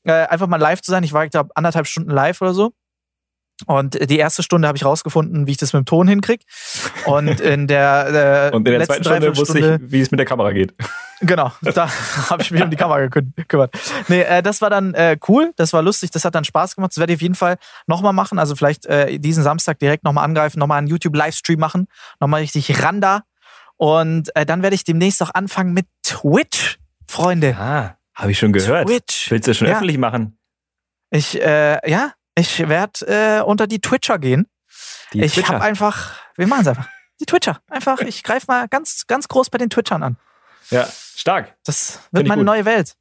Äh, 0.04 0.26
einfach 0.26 0.46
mal 0.46 0.60
live 0.60 0.80
zu 0.80 0.90
sein. 0.90 1.04
Ich 1.04 1.12
war, 1.12 1.24
ich 1.24 1.30
glaube, 1.30 1.50
anderthalb 1.54 1.86
Stunden 1.86 2.10
live 2.10 2.40
oder 2.40 2.54
so. 2.54 2.72
Und 3.66 4.08
die 4.08 4.18
erste 4.18 4.44
Stunde 4.44 4.68
habe 4.68 4.76
ich 4.76 4.84
rausgefunden, 4.84 5.48
wie 5.48 5.50
ich 5.50 5.56
das 5.56 5.72
mit 5.72 5.82
dem 5.82 5.86
Ton 5.86 6.06
hinkriege. 6.06 6.44
Und 7.06 7.40
in 7.40 7.66
der, 7.66 8.50
äh, 8.52 8.56
Und 8.56 8.68
in 8.68 8.78
der 8.78 8.86
zweiten 8.86 9.04
Stunde 9.04 9.36
wusste 9.36 9.58
ich, 9.58 9.90
wie 9.90 10.00
es 10.00 10.10
mit 10.12 10.20
der 10.20 10.26
Kamera 10.26 10.52
geht. 10.52 10.74
Genau, 11.20 11.52
da 11.62 11.88
habe 12.30 12.42
ich 12.42 12.50
mich 12.50 12.62
um 12.62 12.70
die 12.70 12.76
Kamera 12.76 13.06
gekümmert. 13.06 13.74
Nee, 14.08 14.22
äh, 14.22 14.42
das 14.42 14.60
war 14.60 14.70
dann 14.70 14.94
äh, 14.94 15.16
cool, 15.28 15.52
das 15.56 15.72
war 15.72 15.82
lustig, 15.82 16.10
das 16.10 16.24
hat 16.24 16.34
dann 16.34 16.44
Spaß 16.44 16.76
gemacht. 16.76 16.92
Das 16.92 16.98
werde 16.98 17.12
ich 17.12 17.18
auf 17.18 17.22
jeden 17.22 17.34
Fall 17.34 17.56
nochmal 17.86 18.12
machen. 18.12 18.38
Also 18.38 18.54
vielleicht 18.54 18.86
äh, 18.86 19.18
diesen 19.18 19.42
Samstag 19.42 19.78
direkt 19.78 20.04
nochmal 20.04 20.24
angreifen, 20.24 20.58
nochmal 20.58 20.78
einen 20.78 20.86
YouTube-Livestream 20.86 21.58
machen, 21.58 21.88
nochmal 22.20 22.40
richtig 22.40 22.82
randa. 22.82 23.22
Und 23.76 24.34
äh, 24.36 24.46
dann 24.46 24.62
werde 24.62 24.74
ich 24.74 24.84
demnächst 24.84 25.22
auch 25.22 25.34
anfangen 25.34 25.72
mit 25.72 25.86
Twitch, 26.04 26.78
Freunde. 27.06 27.56
Ah, 27.58 27.96
habe 28.14 28.32
ich 28.32 28.38
schon 28.38 28.52
gehört. 28.52 28.88
Twitch. 28.88 29.30
Willst 29.30 29.46
du 29.46 29.50
das 29.50 29.58
schon 29.58 29.68
ja. 29.68 29.74
öffentlich 29.74 29.98
machen? 29.98 30.38
Ich, 31.10 31.40
äh, 31.40 31.78
ja, 31.88 32.12
ich 32.34 32.68
werde 32.68 33.06
äh, 33.06 33.42
unter 33.42 33.66
die 33.66 33.80
Twitcher 33.80 34.18
gehen. 34.18 34.46
Die 35.12 35.22
ich 35.22 35.48
habe 35.48 35.60
einfach, 35.60 36.16
wir 36.36 36.46
machen 36.46 36.62
es 36.62 36.68
einfach. 36.68 36.88
Die 37.20 37.26
Twitcher. 37.26 37.60
Einfach, 37.68 38.00
ich 38.00 38.22
greife 38.22 38.46
mal 38.48 38.68
ganz, 38.68 39.06
ganz 39.06 39.26
groß 39.26 39.50
bei 39.50 39.58
den 39.58 39.70
Twitchern 39.70 40.02
an. 40.02 40.16
Ja, 40.70 40.88
stark. 41.16 41.56
Das 41.64 42.00
wird 42.12 42.26
meine 42.26 42.40
gut. 42.40 42.46
neue 42.46 42.64
Welt. 42.64 42.94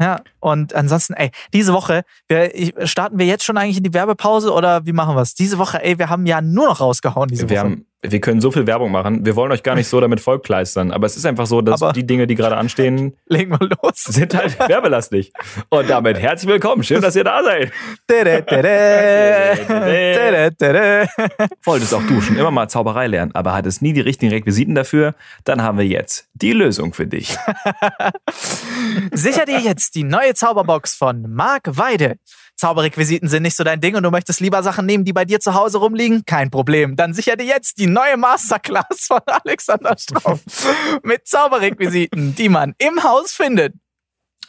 Ja, 0.00 0.20
und 0.38 0.74
ansonsten, 0.74 1.14
ey, 1.14 1.32
diese 1.52 1.72
Woche, 1.72 2.04
wir, 2.28 2.52
starten 2.86 3.18
wir 3.18 3.26
jetzt 3.26 3.44
schon 3.44 3.56
eigentlich 3.58 3.78
in 3.78 3.82
die 3.82 3.94
Werbepause 3.94 4.52
oder 4.52 4.86
wie 4.86 4.92
machen 4.92 5.16
wir 5.16 5.22
es? 5.22 5.34
Diese 5.34 5.58
Woche, 5.58 5.82
ey, 5.82 5.98
wir 5.98 6.08
haben 6.08 6.24
ja 6.24 6.40
nur 6.40 6.68
noch 6.68 6.80
rausgehauen 6.80 7.28
diese 7.28 7.48
wir 7.48 7.56
Woche. 7.56 7.64
Haben, 7.64 7.86
wir 8.00 8.20
können 8.20 8.40
so 8.40 8.52
viel 8.52 8.68
Werbung 8.68 8.92
machen. 8.92 9.26
Wir 9.26 9.34
wollen 9.34 9.50
euch 9.50 9.62
gar 9.64 9.74
nicht 9.74 9.88
so 9.88 10.00
damit 10.00 10.20
vollkleistern, 10.20 10.92
aber 10.92 11.06
es 11.06 11.16
ist 11.16 11.26
einfach 11.26 11.46
so, 11.46 11.60
dass 11.62 11.82
aber 11.82 11.92
die 11.92 12.06
Dinge, 12.06 12.26
die 12.26 12.34
gerade 12.34 12.56
anstehen, 12.58 13.16
legen 13.26 13.58
wir 13.58 13.68
los. 13.82 14.04
sind 14.04 14.34
halt 14.34 14.58
werbelastig. 14.68 15.32
Und 15.68 15.90
damit 15.90 16.18
herzlich 16.18 16.48
willkommen. 16.48 16.84
Schön, 16.84 17.02
dass 17.02 17.16
ihr 17.16 17.24
da 17.24 17.42
seid. 17.42 17.72
Wolltest 21.64 21.94
auch 21.94 22.02
du 22.02 22.20
schon 22.20 22.36
immer 22.36 22.50
mal 22.50 22.68
Zauberei 22.68 23.08
lernen, 23.08 23.32
aber 23.34 23.54
hattest 23.54 23.82
nie 23.82 23.92
die 23.92 24.00
richtigen 24.00 24.32
Requisiten 24.32 24.74
dafür? 24.74 25.14
Dann 25.44 25.62
haben 25.62 25.78
wir 25.78 25.86
jetzt 25.86 26.28
die 26.34 26.52
Lösung 26.52 26.92
für 26.92 27.06
dich. 27.06 27.36
Sicher 29.12 29.44
dir 29.44 29.58
jetzt 29.60 29.94
die 29.94 30.04
neue 30.04 30.34
Zauberbox 30.34 30.94
von 30.94 31.22
Marc 31.34 31.76
Weide. 31.76 32.16
Zauberrequisiten 32.58 33.28
sind 33.28 33.44
nicht 33.44 33.56
so 33.56 33.62
dein 33.62 33.80
Ding 33.80 33.94
und 33.94 34.02
du 34.02 34.10
möchtest 34.10 34.40
lieber 34.40 34.64
Sachen 34.64 34.84
nehmen, 34.84 35.04
die 35.04 35.12
bei 35.12 35.24
dir 35.24 35.38
zu 35.38 35.54
Hause 35.54 35.78
rumliegen? 35.78 36.24
Kein 36.26 36.50
Problem. 36.50 36.96
Dann 36.96 37.14
sicher 37.14 37.36
dir 37.36 37.46
jetzt 37.46 37.78
die 37.78 37.86
neue 37.86 38.16
Masterclass 38.16 39.06
von 39.06 39.20
Alexander 39.26 39.96
Straub 39.96 40.40
mit 41.04 41.26
Zauberrequisiten, 41.26 42.34
die 42.34 42.48
man 42.48 42.74
im 42.78 43.02
Haus 43.04 43.32
findet. 43.32 43.74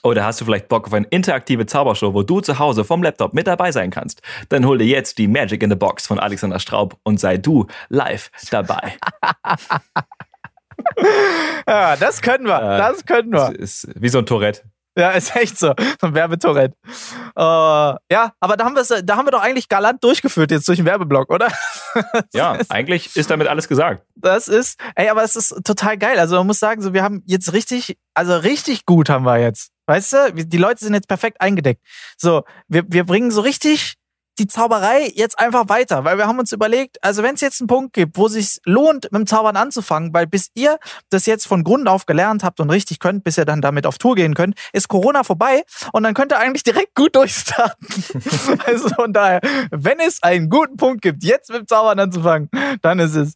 Oder 0.02 0.26
hast 0.26 0.42
du 0.42 0.46
vielleicht 0.46 0.70
Bock 0.70 0.88
auf 0.88 0.94
eine 0.94 1.06
interaktive 1.08 1.68
Zaubershow, 1.68 2.14
wo 2.14 2.24
du 2.24 2.42
zu 2.42 2.58
Hause 2.58 2.84
vom 2.84 3.04
Laptop 3.04 3.34
mit 3.34 3.46
dabei 3.48 3.72
sein 3.72 3.92
kannst? 3.92 4.22
Dann 4.50 4.66
hol 4.66 4.80
dir 4.80 4.88
jetzt 4.88 5.18
die 5.20 5.28
Magic 5.28 5.62
in 5.62 5.70
the 5.70 5.76
Box 5.76 6.08
von 6.08 6.20
Alexander 6.20 6.60
Straub 6.60 6.98
und 7.04 7.20
sei 7.20 7.38
du 7.38 7.68
live 7.90 8.32
dabei. 8.50 8.98
ja, 11.68 11.96
das 11.98 12.22
können 12.22 12.46
wir. 12.46 12.60
Das 12.60 13.06
können 13.06 13.32
wir. 13.32 13.52
Das 13.52 13.86
ist 13.86 13.88
wie 13.96 14.10
so 14.10 14.20
ein 14.20 14.26
Tourette. 14.26 14.64
Ja, 14.98 15.12
ist 15.18 15.36
echt 15.36 15.58
so. 15.58 15.74
Ein 16.02 16.14
Werbetorrent. 16.14 16.76
Uh, 17.38 17.96
ja, 18.12 18.34
aber 18.40 18.58
da 18.58 18.66
haben, 18.66 18.76
da 18.76 19.16
haben 19.16 19.28
wir 19.28 19.32
doch 19.32 19.42
eigentlich 19.42 19.70
galant 19.70 20.04
durchgeführt 20.04 20.52
jetzt 20.52 20.68
durch 20.68 20.78
den 20.78 20.86
Werbeblock, 20.86 21.30
oder? 21.30 21.52
ja, 22.34 22.58
eigentlich 22.70 23.16
ist 23.16 23.30
damit 23.30 23.48
alles 23.48 23.68
gesagt. 23.68 24.04
Das 24.16 24.48
ist, 24.48 24.80
ey, 24.96 25.10
aber 25.10 25.24
es 25.24 25.36
ist 25.36 25.56
total 25.64 25.98
geil. 25.98 26.20
Also 26.20 26.36
man 26.38 26.48
muss 26.48 26.60
sagen, 26.60 26.82
so 26.82 26.94
wir 26.94 27.04
haben 27.04 27.24
jetzt 27.26 27.54
richtig, 27.54 27.98
also 28.14 28.36
richtig 28.38 28.86
gut 28.86 29.10
haben 29.10 29.24
wir 29.24 29.38
jetzt. 29.38 29.72
Weißt 29.88 30.14
du, 30.14 30.46
die 30.46 30.58
Leute 30.58 30.84
sind 30.84 30.94
jetzt 30.94 31.08
perfekt 31.08 31.42
eingedeckt. 31.42 31.82
So, 32.18 32.44
wir, 32.68 32.84
wir 32.88 33.06
bringen 33.06 33.32
so 33.32 33.42
richtig 33.42 33.99
die 34.40 34.48
Zauberei 34.48 35.12
jetzt 35.14 35.38
einfach 35.38 35.70
weiter, 35.70 36.06
weil 36.06 36.18
wir 36.18 36.28
haben 36.28 36.40
uns 36.40 36.52
überlegt, 36.52 37.04
also 37.04 37.22
wenn 37.24 37.36
es 37.36 37.42
jetzt 37.42 37.62
einen 37.62 37.68
Punkt 37.68 37.94
gibt, 37.94 38.18
wo 38.18 38.28
es 38.28 38.34
sich 38.34 38.60
lohnt, 38.66 39.12
mit 39.12 39.20
dem 39.20 39.28
Zaubern 39.28 39.58
anzufangen, 39.58 40.14
weil 40.14 40.26
bis 40.26 40.50
ihr 40.56 40.80
das 41.10 41.26
jetzt 41.26 41.46
von 41.46 41.64
Grund 41.64 41.88
auf 41.88 42.06
gelernt 42.06 42.44
habt 42.44 42.60
und 42.60 42.70
richtig 42.70 43.00
könnt, 43.00 43.24
bis 43.24 43.38
ihr 43.38 43.46
dann 43.46 43.62
damit 43.62 43.86
auf 43.86 43.98
Tour 43.98 44.16
gehen 44.16 44.34
könnt, 44.34 44.56
ist 44.74 44.88
Corona 44.88 45.24
vorbei 45.24 45.64
und 45.92 46.04
dann 46.04 46.14
könnt 46.14 46.32
ihr 46.32 46.40
eigentlich 46.40 46.64
direkt 46.64 46.96
gut 46.96 47.16
durchstarten. 47.16 47.88
also 48.66 48.90
von 48.90 49.14
daher, 49.14 49.42
wenn 49.72 50.00
es 50.00 50.24
einen 50.24 50.50
guten 50.50 50.78
Punkt 50.78 51.02
gibt, 51.02 51.24
jetzt 51.24 51.50
mit 51.50 51.60
dem 51.60 51.68
Zaubern 51.68 52.00
anzufangen, 52.00 52.50
dann 52.82 53.00
ist 53.00 53.16
es 53.16 53.34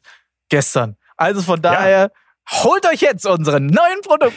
gestern. 0.50 0.96
Also 1.18 1.42
von 1.42 1.62
daher, 1.62 2.00
ja. 2.00 2.23
Holt 2.52 2.86
euch 2.86 3.02
jetzt 3.02 3.26
unseren 3.26 3.68
neuen 3.68 4.02
Produkt. 4.02 4.36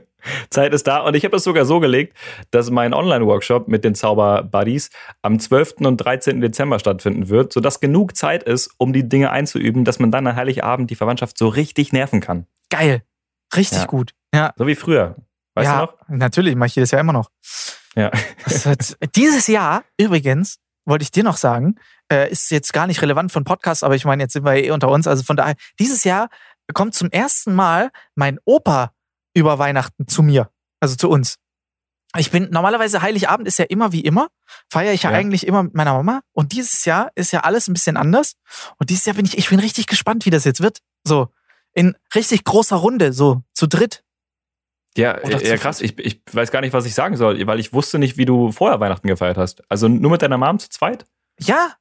Zeit 0.50 0.72
ist 0.72 0.86
da 0.86 0.98
und 0.98 1.14
ich 1.14 1.24
habe 1.24 1.32
das 1.32 1.44
sogar 1.44 1.64
so 1.64 1.80
gelegt, 1.80 2.16
dass 2.50 2.70
mein 2.70 2.94
Online-Workshop 2.94 3.66
mit 3.66 3.84
den 3.84 3.94
Zauber-Buddies 3.94 4.90
am 5.20 5.38
12. 5.38 5.74
und 5.80 5.96
13. 5.96 6.40
Dezember 6.40 6.78
stattfinden 6.78 7.28
wird, 7.28 7.52
sodass 7.52 7.80
genug 7.80 8.16
Zeit 8.16 8.44
ist, 8.44 8.70
um 8.78 8.92
die 8.92 9.08
Dinge 9.08 9.30
einzuüben, 9.30 9.84
dass 9.84 9.98
man 9.98 10.10
dann 10.12 10.26
an 10.26 10.36
Heiligabend 10.36 10.90
die 10.90 10.94
Verwandtschaft 10.94 11.38
so 11.38 11.48
richtig 11.48 11.92
nerven 11.92 12.20
kann. 12.20 12.46
Geil. 12.70 13.02
Richtig 13.54 13.78
ja. 13.78 13.86
gut. 13.86 14.12
Ja. 14.32 14.52
So 14.56 14.66
wie 14.66 14.76
früher. 14.76 15.16
Weißt 15.54 15.66
ja, 15.66 15.80
du 15.80 15.86
noch? 15.86 15.94
Natürlich, 16.08 16.54
mache 16.54 16.68
ich 16.68 16.76
jedes 16.76 16.92
Jahr 16.92 17.00
immer 17.00 17.12
noch. 17.12 17.30
Ja. 17.96 18.10
Dieses 19.16 19.46
Jahr, 19.48 19.84
übrigens, 19.98 20.58
wollte 20.84 21.02
ich 21.02 21.10
dir 21.10 21.24
noch 21.24 21.36
sagen, 21.36 21.76
äh, 22.10 22.30
ist 22.30 22.50
jetzt 22.50 22.72
gar 22.72 22.86
nicht 22.86 23.02
relevant 23.02 23.32
von 23.32 23.44
Podcast, 23.44 23.84
aber 23.84 23.94
ich 23.94 24.04
meine, 24.04 24.22
jetzt 24.22 24.32
sind 24.32 24.44
wir 24.44 24.54
eh 24.54 24.70
unter 24.70 24.88
uns. 24.88 25.06
Also 25.06 25.22
von 25.22 25.36
daher, 25.36 25.54
dieses 25.78 26.04
Jahr 26.04 26.28
kommt 26.72 26.94
zum 26.94 27.10
ersten 27.10 27.54
Mal 27.54 27.90
mein 28.14 28.38
Opa 28.44 28.92
über 29.34 29.58
Weihnachten 29.58 30.06
zu 30.06 30.22
mir, 30.22 30.50
also 30.80 30.96
zu 30.96 31.08
uns. 31.08 31.38
Ich 32.18 32.30
bin 32.30 32.48
normalerweise 32.50 33.00
Heiligabend 33.00 33.48
ist 33.48 33.58
ja 33.58 33.64
immer 33.64 33.92
wie 33.92 34.02
immer, 34.02 34.28
feiere 34.70 34.92
ich 34.92 35.04
ja, 35.04 35.10
ja, 35.10 35.16
eigentlich 35.16 35.46
immer 35.46 35.62
mit 35.62 35.74
meiner 35.74 35.94
Mama 35.94 36.20
und 36.32 36.52
dieses 36.52 36.84
Jahr 36.84 37.10
ist 37.14 37.32
ja 37.32 37.40
alles 37.40 37.68
ein 37.68 37.72
bisschen 37.72 37.96
anders 37.96 38.34
und 38.78 38.90
dieses 38.90 39.06
Jahr 39.06 39.16
bin 39.16 39.24
ich 39.24 39.38
ich 39.38 39.48
bin 39.48 39.60
richtig 39.60 39.86
gespannt, 39.86 40.26
wie 40.26 40.30
das 40.30 40.44
jetzt 40.44 40.60
wird. 40.60 40.80
So 41.04 41.28
in 41.72 41.96
richtig 42.14 42.44
großer 42.44 42.76
Runde, 42.76 43.14
so 43.14 43.42
zu 43.54 43.66
dritt. 43.66 44.04
Ja, 44.94 45.26
ja 45.26 45.56
krass. 45.56 45.80
Ich, 45.80 45.98
ich 45.98 46.20
weiß 46.30 46.50
gar 46.50 46.60
nicht, 46.60 46.74
was 46.74 46.84
ich 46.84 46.94
sagen 46.94 47.16
soll, 47.16 47.46
weil 47.46 47.58
ich 47.58 47.72
wusste 47.72 47.98
nicht, 47.98 48.18
wie 48.18 48.26
du 48.26 48.52
vorher 48.52 48.78
Weihnachten 48.78 49.08
gefeiert 49.08 49.38
hast. 49.38 49.62
Also 49.70 49.88
nur 49.88 50.10
mit 50.10 50.20
deiner 50.20 50.36
Mom 50.36 50.58
zu 50.58 50.68
zweit? 50.68 51.06
Ja. 51.40 51.74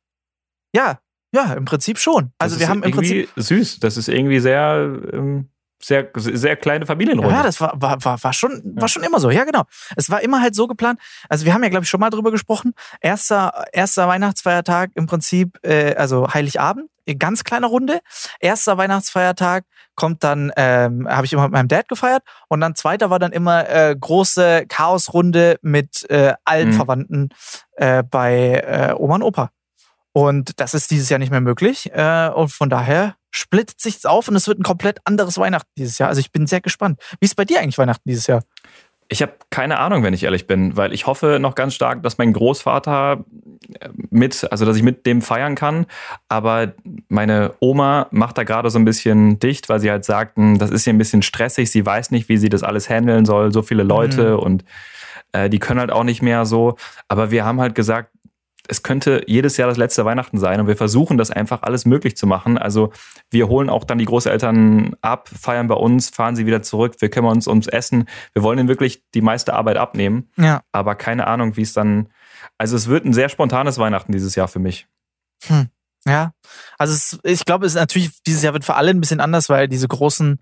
Ja, 0.73 1.01
ja, 1.31 1.53
im 1.53 1.65
Prinzip 1.65 1.97
schon. 1.97 2.31
Also 2.37 2.55
das 2.55 2.61
wir 2.61 2.69
haben 2.69 2.83
im 2.83 2.91
Prinzip 2.91 3.29
süß. 3.35 3.79
Das 3.79 3.97
ist 3.97 4.09
irgendwie 4.09 4.39
sehr 4.39 4.99
ähm, 5.13 5.49
sehr, 5.83 6.09
sehr 6.15 6.55
kleine 6.55 6.85
Familienrunde. 6.85 7.33
Ja, 7.33 7.43
das 7.43 7.59
war, 7.59 7.73
war, 7.75 8.03
war, 8.03 8.23
war, 8.23 8.33
schon, 8.33 8.61
war 8.75 8.87
schon 8.87 9.03
immer 9.03 9.19
so. 9.19 9.29
Ja, 9.29 9.43
genau. 9.43 9.63
Es 9.95 10.09
war 10.09 10.21
immer 10.21 10.41
halt 10.41 10.55
so 10.55 10.67
geplant. 10.67 10.99
Also 11.29 11.45
wir 11.45 11.53
haben 11.53 11.63
ja, 11.63 11.69
glaube 11.69 11.83
ich, 11.83 11.89
schon 11.89 11.99
mal 11.99 12.09
drüber 12.09 12.31
gesprochen. 12.31 12.73
Erster, 13.01 13.65
erster 13.71 14.07
Weihnachtsfeiertag 14.07 14.91
im 14.95 15.07
Prinzip, 15.07 15.57
äh, 15.63 15.95
also 15.95 16.27
Heiligabend, 16.33 16.89
in 17.05 17.17
ganz 17.19 17.43
kleiner 17.43 17.67
Runde. 17.67 17.99
Erster 18.39 18.77
Weihnachtsfeiertag 18.77 19.65
kommt 19.95 20.23
dann, 20.23 20.51
ähm, 20.55 21.07
habe 21.09 21.25
ich 21.25 21.33
immer 21.33 21.43
mit 21.43 21.51
meinem 21.51 21.67
Dad 21.67 21.87
gefeiert. 21.87 22.23
Und 22.47 22.61
dann 22.61 22.75
zweiter 22.75 23.09
war 23.09 23.19
dann 23.19 23.31
immer 23.31 23.67
äh, 23.69 23.95
große 23.99 24.65
Chaosrunde 24.67 25.57
mit 25.61 26.09
äh, 26.09 26.33
allen 26.45 26.69
mhm. 26.69 26.73
Verwandten 26.73 27.29
äh, 27.75 28.03
bei 28.03 28.61
äh, 28.65 28.93
Oma 28.95 29.15
und 29.15 29.23
Opa. 29.23 29.51
Und 30.13 30.59
das 30.59 30.73
ist 30.73 30.91
dieses 30.91 31.09
Jahr 31.09 31.19
nicht 31.19 31.31
mehr 31.31 31.41
möglich. 31.41 31.91
Äh, 31.93 32.29
und 32.29 32.49
von 32.49 32.69
daher 32.69 33.15
splittet 33.31 33.79
sich's 33.79 34.05
auf 34.05 34.27
und 34.27 34.35
es 34.35 34.47
wird 34.47 34.59
ein 34.59 34.63
komplett 34.63 34.99
anderes 35.05 35.37
Weihnachten 35.37 35.69
dieses 35.77 35.97
Jahr. 35.97 36.09
Also 36.09 36.19
ich 36.19 36.31
bin 36.31 36.47
sehr 36.47 36.61
gespannt. 36.61 36.99
Wie 37.19 37.25
ist 37.25 37.35
bei 37.35 37.45
dir 37.45 37.61
eigentlich 37.61 37.77
Weihnachten 37.77 38.03
dieses 38.05 38.27
Jahr? 38.27 38.43
Ich 39.07 39.21
habe 39.21 39.33
keine 39.49 39.79
Ahnung, 39.79 40.03
wenn 40.03 40.13
ich 40.13 40.23
ehrlich 40.23 40.47
bin, 40.47 40.77
weil 40.77 40.93
ich 40.93 41.05
hoffe 41.05 41.37
noch 41.39 41.55
ganz 41.55 41.73
stark, 41.73 42.01
dass 42.01 42.17
mein 42.17 42.31
Großvater 42.31 43.25
äh, 43.79 43.89
mit, 44.09 44.49
also 44.51 44.65
dass 44.65 44.77
ich 44.77 44.83
mit 44.83 45.05
dem 45.05 45.21
feiern 45.21 45.55
kann. 45.55 45.85
Aber 46.29 46.73
meine 47.09 47.53
Oma 47.59 48.07
macht 48.11 48.37
da 48.37 48.43
gerade 48.43 48.69
so 48.69 48.79
ein 48.79 48.85
bisschen 48.85 49.39
dicht, 49.39 49.67
weil 49.67 49.81
sie 49.81 49.91
halt 49.91 50.05
sagten, 50.05 50.59
das 50.59 50.71
ist 50.71 50.85
hier 50.85 50.93
ein 50.93 50.97
bisschen 50.97 51.23
stressig. 51.23 51.71
Sie 51.71 51.85
weiß 51.85 52.11
nicht, 52.11 52.29
wie 52.29 52.37
sie 52.37 52.49
das 52.49 52.63
alles 52.63 52.89
handeln 52.89 53.25
soll. 53.25 53.51
So 53.51 53.61
viele 53.61 53.83
Leute 53.83 54.33
mhm. 54.33 54.39
und 54.39 54.65
äh, 55.33 55.49
die 55.49 55.59
können 55.59 55.79
halt 55.79 55.91
auch 55.91 56.03
nicht 56.03 56.21
mehr 56.21 56.45
so. 56.45 56.77
Aber 57.07 57.31
wir 57.31 57.43
haben 57.45 57.59
halt 57.59 57.75
gesagt, 57.75 58.11
es 58.71 58.83
könnte 58.83 59.23
jedes 59.27 59.57
Jahr 59.57 59.67
das 59.67 59.77
letzte 59.77 60.05
Weihnachten 60.05 60.37
sein 60.37 60.61
und 60.61 60.67
wir 60.67 60.77
versuchen 60.77 61.17
das 61.17 61.29
einfach 61.29 61.61
alles 61.63 61.83
möglich 61.85 62.15
zu 62.15 62.25
machen. 62.25 62.57
Also 62.57 62.93
wir 63.29 63.49
holen 63.49 63.69
auch 63.69 63.83
dann 63.83 63.97
die 63.97 64.05
Großeltern 64.05 64.95
ab, 65.01 65.27
feiern 65.27 65.67
bei 65.67 65.75
uns, 65.75 66.09
fahren 66.09 66.37
sie 66.37 66.45
wieder 66.45 66.63
zurück, 66.63 66.95
wir 66.99 67.09
kümmern 67.09 67.33
uns 67.33 67.49
ums 67.49 67.67
Essen. 67.67 68.07
Wir 68.31 68.43
wollen 68.43 68.59
ihnen 68.59 68.69
wirklich 68.69 69.03
die 69.13 69.19
meiste 69.19 69.55
Arbeit 69.55 69.75
abnehmen. 69.75 70.29
Ja. 70.37 70.61
Aber 70.71 70.95
keine 70.95 71.27
Ahnung, 71.27 71.57
wie 71.57 71.63
es 71.63 71.73
dann. 71.73 72.07
Also 72.57 72.77
es 72.77 72.87
wird 72.87 73.03
ein 73.03 73.11
sehr 73.11 73.27
spontanes 73.27 73.77
Weihnachten 73.77 74.13
dieses 74.13 74.35
Jahr 74.35 74.47
für 74.47 74.59
mich. 74.59 74.87
Hm. 75.47 75.67
Ja. 76.07 76.31
Also 76.77 76.93
es, 76.93 77.19
ich 77.23 77.43
glaube, 77.43 77.65
es 77.65 77.73
ist 77.73 77.79
natürlich, 77.79 78.11
dieses 78.25 78.41
Jahr 78.41 78.53
wird 78.53 78.63
für 78.63 78.75
alle 78.75 78.91
ein 78.91 79.01
bisschen 79.01 79.19
anders, 79.19 79.49
weil 79.49 79.67
diese 79.67 79.89
großen 79.89 80.39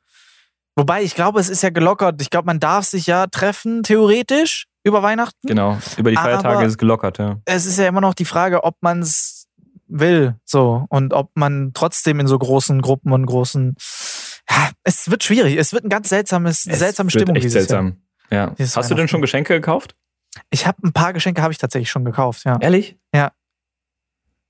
Wobei, 0.76 1.02
ich 1.02 1.16
glaube, 1.16 1.40
es 1.42 1.50
ist 1.50 1.64
ja 1.64 1.72
gelockert. 1.72 2.22
Ich 2.22 2.30
glaube, 2.30 2.46
man 2.46 2.60
darf 2.60 2.86
sich 2.86 3.08
ja 3.08 3.28
treffen, 3.28 3.84
theoretisch 3.84 4.69
über 4.84 5.04
Weihnachten. 5.04 5.48
Genau, 5.48 5.78
über 5.98 6.10
die 6.12 6.18
Feiertage 6.18 6.58
Aber 6.58 6.66
ist 6.66 6.72
es 6.72 6.78
gelockert, 6.78 7.18
ja. 7.18 7.38
Es 7.46 7.66
ist 7.66 7.78
ja 7.78 7.88
immer 7.88 8.02
noch 8.02 8.14
die 8.14 8.26
Frage, 8.26 8.64
ob 8.64 8.76
man 8.82 9.02
es 9.02 9.48
will, 9.88 10.36
so 10.46 10.86
und 10.90 11.14
ob 11.14 11.32
man 11.36 11.72
trotzdem 11.74 12.20
in 12.20 12.28
so 12.28 12.38
großen 12.38 12.82
Gruppen 12.82 13.12
und 13.12 13.26
großen. 13.26 13.76
Ja, 14.50 14.70
es 14.84 15.10
wird 15.10 15.24
schwierig. 15.24 15.58
Es 15.58 15.74
wird 15.74 15.84
ein 15.84 15.90
ganz 15.90 16.10
seltsames, 16.10 16.66
es 16.66 16.80
seltsame 16.80 17.10
Stimmung 17.10 17.36
echt 17.36 17.46
dieses 17.46 17.68
seltsam. 17.68 17.98
Jahr. 18.30 18.48
Ja. 18.48 18.56
Dieses 18.58 18.78
Hast 18.78 18.90
du 18.92 18.96
denn 18.96 19.08
schon 19.08 19.22
Geschenke 19.22 19.54
gekauft? 19.54 19.96
Ich 20.52 20.68
habe 20.68 20.78
ein 20.84 20.94
paar 20.94 21.14
Geschenke 21.14 21.42
habe 21.42 21.52
ich 21.52 21.58
tatsächlich 21.58 21.90
schon 21.90 22.06
gekauft, 22.06 22.46
ja. 22.46 22.58
Ehrlich? 22.62 22.98
Ja. 23.14 23.32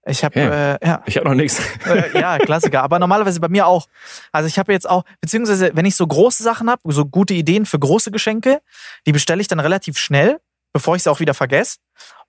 Ich 0.10 0.24
habe 0.24 0.39
okay. 0.39 0.76
äh, 0.82 0.88
ja. 0.88 1.04
Ich 1.06 1.17
habe 1.17 1.28
noch 1.28 1.36
nichts. 1.36 1.62
Äh, 1.86 2.19
ja, 2.19 2.38
Klassiker. 2.39 2.84
Aber 2.84 3.00
normalerweise 3.00 3.39
bei 3.39 3.50
mir 3.50 3.67
auch. 3.67 3.88
Also 4.32 4.48
ich 4.48 4.60
habe 4.60 4.74
jetzt 4.74 4.89
auch, 4.89 5.04
beziehungsweise 5.22 5.72
wenn 5.74 5.86
ich 5.86 5.95
so 5.95 6.06
große 6.06 6.43
Sachen 6.43 6.69
habe, 6.69 6.82
so 6.91 7.06
gute 7.06 7.34
Ideen 7.34 7.65
für 7.65 7.80
große 7.80 8.12
Geschenke, 8.12 8.62
die 9.06 9.12
bestelle 9.12 9.41
ich 9.41 9.48
dann 9.48 9.60
relativ 9.60 9.98
schnell, 9.98 10.39
bevor 10.74 10.95
ich 10.95 11.04
sie 11.04 11.12
auch 11.12 11.19
wieder 11.19 11.34
vergesse. 11.34 11.78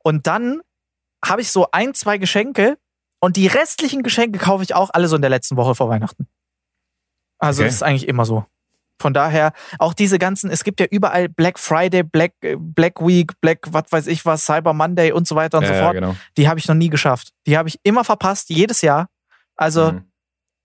Und 0.03 0.27
dann 0.27 0.61
habe 1.25 1.43
ich 1.43 1.51
so 1.51 1.69
ein, 1.73 1.95
zwei 1.95 2.19
Geschenke 2.19 2.79
und 3.21 3.37
die 3.37 3.47
restlichen 3.47 4.03
Geschenke 4.03 4.39
kaufe 4.39 4.63
ich 4.63 4.75
auch 4.75 4.91
alle 4.93 5.09
so 5.09 5.17
in 5.17 5.23
der 5.23 5.31
letzten 5.31 5.57
Woche 5.57 5.75
vor 5.75 5.89
Weihnachten. 5.89 6.27
Also 7.39 7.63
okay. 7.63 7.69
das 7.69 7.77
ist 7.77 7.83
eigentlich 7.83 8.09
immer 8.09 8.25
so. 8.25 8.45
Von 9.01 9.15
daher 9.15 9.53
auch 9.79 9.95
diese 9.95 10.19
ganzen, 10.19 10.51
es 10.51 10.65
gibt 10.65 10.81
ja 10.81 10.87
überall 10.91 11.29
Black 11.29 11.59
Friday, 11.59 12.03
Black, 12.03 12.33
äh, 12.43 12.57
Black 12.59 13.01
Week, 13.01 13.33
Black, 13.41 13.61
was 13.71 13.85
weiß 13.91 14.07
ich 14.09 14.25
was, 14.27 14.45
Cyber 14.45 14.73
Monday 14.73 15.13
und 15.13 15.27
so 15.27 15.37
weiter 15.37 15.59
und 15.59 15.65
ja, 15.65 15.75
so 15.75 15.75
fort. 15.75 15.95
Ja, 15.95 16.01
genau. 16.01 16.17
Die 16.37 16.49
habe 16.49 16.59
ich 16.59 16.69
noch 16.69 16.75
nie 16.75 16.91
geschafft. 16.91 17.31
Die 17.47 17.57
habe 17.57 17.69
ich 17.69 17.79
immer 17.83 18.05
verpasst, 18.05 18.51
jedes 18.51 18.83
Jahr. 18.83 19.09
Also, 19.57 19.93
mhm. 19.93 20.05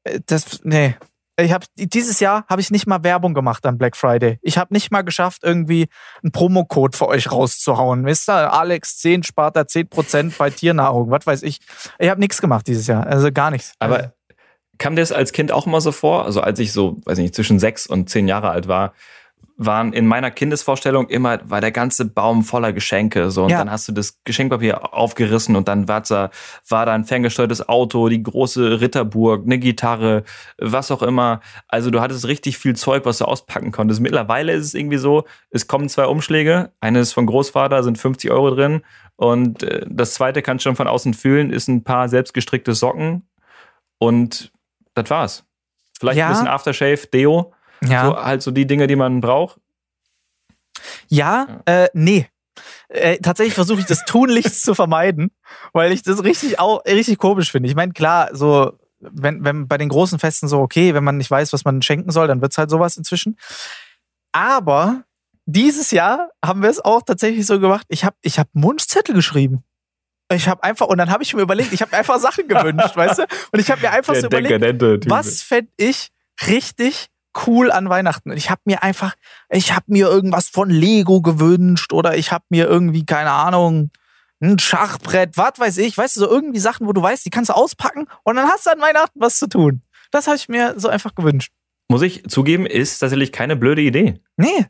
Äh, 0.05 0.19
das, 0.25 0.61
nee. 0.63 0.95
Ich 1.37 1.51
habe 1.51 1.65
dieses 1.75 2.21
Jahr 2.21 2.45
habe 2.47 2.61
ich 2.61 2.71
nicht 2.71 2.87
mal 2.87 3.03
Werbung 3.03 3.33
gemacht 3.33 3.65
am 3.65 3.77
Black 3.77 3.97
Friday. 3.97 4.39
Ich 4.41 4.57
habe 4.57 4.73
nicht 4.73 4.89
mal 4.89 5.01
geschafft, 5.01 5.41
irgendwie 5.43 5.89
einen 6.23 6.31
Promocode 6.31 6.95
für 6.95 7.09
euch 7.09 7.29
rauszuhauen. 7.29 8.05
Wisst 8.05 8.29
ihr, 8.29 8.53
Alex 8.53 8.99
10 8.99 9.23
spart 9.23 9.57
da 9.57 9.61
10% 9.61 10.37
bei 10.37 10.49
Tiernahrung, 10.49 11.11
was 11.11 11.27
weiß 11.27 11.43
ich. 11.43 11.59
Ich 11.99 12.09
habe 12.09 12.21
nichts 12.21 12.39
gemacht 12.39 12.67
dieses 12.67 12.87
Jahr, 12.87 13.05
also 13.05 13.33
gar 13.33 13.51
nichts. 13.51 13.73
Aber 13.79 13.97
also 13.97 14.09
kam 14.77 14.95
dir 14.95 15.01
das 15.01 15.11
als 15.11 15.31
Kind 15.31 15.51
auch 15.51 15.67
immer 15.67 15.81
so 15.81 15.91
vor? 15.91 16.25
Also 16.25 16.41
als 16.41 16.59
ich 16.59 16.71
so, 16.71 16.97
weiß 17.05 17.17
nicht, 17.17 17.35
zwischen 17.35 17.59
sechs 17.59 17.87
und 17.87 18.09
zehn 18.09 18.27
Jahre 18.27 18.49
alt 18.49 18.67
war, 18.67 18.93
waren 19.57 19.93
in 19.93 20.05
meiner 20.05 20.31
Kindesvorstellung 20.31 21.07
immer, 21.07 21.39
war 21.49 21.61
der 21.61 21.71
ganze 21.71 22.05
Baum 22.05 22.43
voller 22.43 22.73
Geschenke. 22.73 23.31
So, 23.31 23.43
und 23.43 23.49
ja. 23.49 23.59
dann 23.59 23.71
hast 23.71 23.87
du 23.87 23.93
das 23.93 24.19
Geschenkpapier 24.25 24.93
aufgerissen 24.93 25.55
und 25.55 25.67
dann 25.67 25.87
war 25.87 26.01
da, 26.01 26.29
war 26.67 26.85
da 26.85 26.93
ein 26.93 27.05
ferngesteuertes 27.05 27.67
Auto, 27.69 28.09
die 28.09 28.21
große 28.21 28.81
Ritterburg, 28.81 29.45
eine 29.45 29.57
Gitarre, 29.57 30.23
was 30.57 30.91
auch 30.91 31.01
immer. 31.01 31.39
Also 31.67 31.89
du 31.89 32.01
hattest 32.01 32.27
richtig 32.27 32.57
viel 32.57 32.75
Zeug, 32.75 33.05
was 33.05 33.19
du 33.19 33.25
auspacken 33.25 33.71
konntest. 33.71 34.01
Mittlerweile 34.01 34.51
ist 34.53 34.65
es 34.65 34.73
irgendwie 34.73 34.97
so, 34.97 35.23
es 35.49 35.67
kommen 35.67 35.87
zwei 35.87 36.05
Umschläge. 36.05 36.71
Eines 36.81 37.13
von 37.13 37.25
Großvater 37.25 37.81
sind 37.83 37.97
50 37.97 38.31
Euro 38.31 38.53
drin 38.53 38.81
und 39.15 39.63
äh, 39.63 39.85
das 39.89 40.15
zweite 40.15 40.41
kannst 40.41 40.65
du 40.65 40.69
schon 40.69 40.75
von 40.75 40.87
außen 40.87 41.13
fühlen, 41.13 41.51
ist 41.51 41.69
ein 41.69 41.83
paar 41.83 42.09
selbstgestrickte 42.09 42.73
Socken 42.73 43.23
und 43.99 44.51
das 44.95 45.09
war's. 45.09 45.43
Vielleicht 45.99 46.17
ja. 46.17 46.27
ein 46.27 46.31
bisschen 46.33 46.47
Aftershave, 46.47 47.07
Deo. 47.07 47.53
Ja. 47.83 48.05
So, 48.05 48.17
halt 48.17 48.41
so 48.41 48.51
die 48.51 48.65
Dinge, 48.65 48.87
die 48.87 48.95
man 48.95 49.21
braucht. 49.21 49.59
Ja, 51.07 51.61
ja. 51.67 51.83
Äh, 51.83 51.89
nee. 51.93 52.27
Äh, 52.87 53.17
tatsächlich 53.17 53.53
versuche 53.53 53.79
ich 53.79 53.85
das 53.85 54.05
tunlichst 54.05 54.63
zu 54.63 54.75
vermeiden, 54.75 55.31
weil 55.73 55.91
ich 55.91 56.03
das 56.03 56.23
richtig, 56.23 56.59
auch, 56.59 56.83
richtig 56.85 57.17
komisch 57.17 57.51
finde. 57.51 57.69
Ich 57.69 57.75
meine, 57.75 57.91
klar, 57.91 58.29
so, 58.33 58.73
wenn, 58.99 59.43
wenn 59.43 59.67
bei 59.67 59.77
den 59.77 59.89
großen 59.89 60.19
Festen 60.19 60.47
so, 60.47 60.59
okay, 60.59 60.93
wenn 60.93 61.03
man 61.03 61.17
nicht 61.17 61.31
weiß, 61.31 61.53
was 61.53 61.65
man 61.65 61.81
schenken 61.81 62.11
soll, 62.11 62.27
dann 62.27 62.41
wird 62.41 62.51
es 62.51 62.57
halt 62.57 62.69
sowas 62.69 62.97
inzwischen. 62.97 63.37
Aber 64.31 65.03
dieses 65.45 65.91
Jahr 65.91 66.29
haben 66.43 66.61
wir 66.61 66.69
es 66.69 66.83
auch 66.83 67.01
tatsächlich 67.01 67.45
so 67.45 67.59
gemacht. 67.59 67.85
Ich 67.89 68.05
habe 68.05 68.15
ich 68.21 68.39
hab 68.39 68.47
Wunschzettel 68.53 69.13
geschrieben. 69.13 69.63
Ich 70.33 70.47
habe 70.47 70.63
einfach, 70.63 70.87
und 70.87 70.97
dann 70.97 71.11
habe 71.11 71.23
ich 71.23 71.33
mir 71.33 71.41
überlegt, 71.41 71.71
ich 71.71 71.81
habe 71.81 71.91
mir 71.91 71.99
einfach 71.99 72.19
Sachen 72.19 72.47
gewünscht, 72.47 72.95
weißt 72.95 73.19
du? 73.19 73.23
Und 73.51 73.59
ich 73.59 73.69
habe 73.69 73.81
mir 73.81 73.91
einfach 73.91 74.13
Der 74.13 74.21
so 74.21 74.27
überlegt, 74.27 75.09
was 75.09 75.41
fände 75.41 75.71
ich 75.77 76.11
richtig 76.47 77.09
cool 77.45 77.71
an 77.71 77.89
Weihnachten. 77.89 78.31
Und 78.31 78.37
ich 78.37 78.49
habe 78.49 78.61
mir 78.65 78.81
einfach, 78.81 79.13
ich 79.49 79.73
habe 79.73 79.85
mir 79.87 80.07
irgendwas 80.07 80.49
von 80.49 80.69
Lego 80.69 81.21
gewünscht 81.21 81.93
oder 81.93 82.17
ich 82.17 82.31
habe 82.31 82.45
mir 82.49 82.65
irgendwie, 82.65 83.05
keine 83.05 83.31
Ahnung, 83.31 83.91
ein 84.41 84.59
Schachbrett, 84.59 85.37
was 85.37 85.53
weiß 85.57 85.77
ich, 85.77 85.97
weißt 85.97 86.15
du, 86.15 86.21
so 86.21 86.29
irgendwie 86.29 86.59
Sachen, 86.59 86.87
wo 86.87 86.93
du 86.93 87.01
weißt, 87.01 87.25
die 87.25 87.29
kannst 87.29 87.49
du 87.49 87.53
auspacken 87.53 88.07
und 88.23 88.35
dann 88.35 88.47
hast 88.47 88.65
du 88.65 88.71
an 88.71 88.81
Weihnachten 88.81 89.19
was 89.19 89.37
zu 89.37 89.47
tun. 89.47 89.81
Das 90.11 90.27
habe 90.27 90.37
ich 90.37 90.49
mir 90.49 90.75
so 90.77 90.87
einfach 90.87 91.15
gewünscht. 91.15 91.51
Muss 91.89 92.01
ich 92.01 92.23
zugeben, 92.27 92.65
ist 92.65 92.99
tatsächlich 92.99 93.31
keine 93.31 93.55
blöde 93.55 93.81
Idee. 93.81 94.19
Nee. 94.37 94.65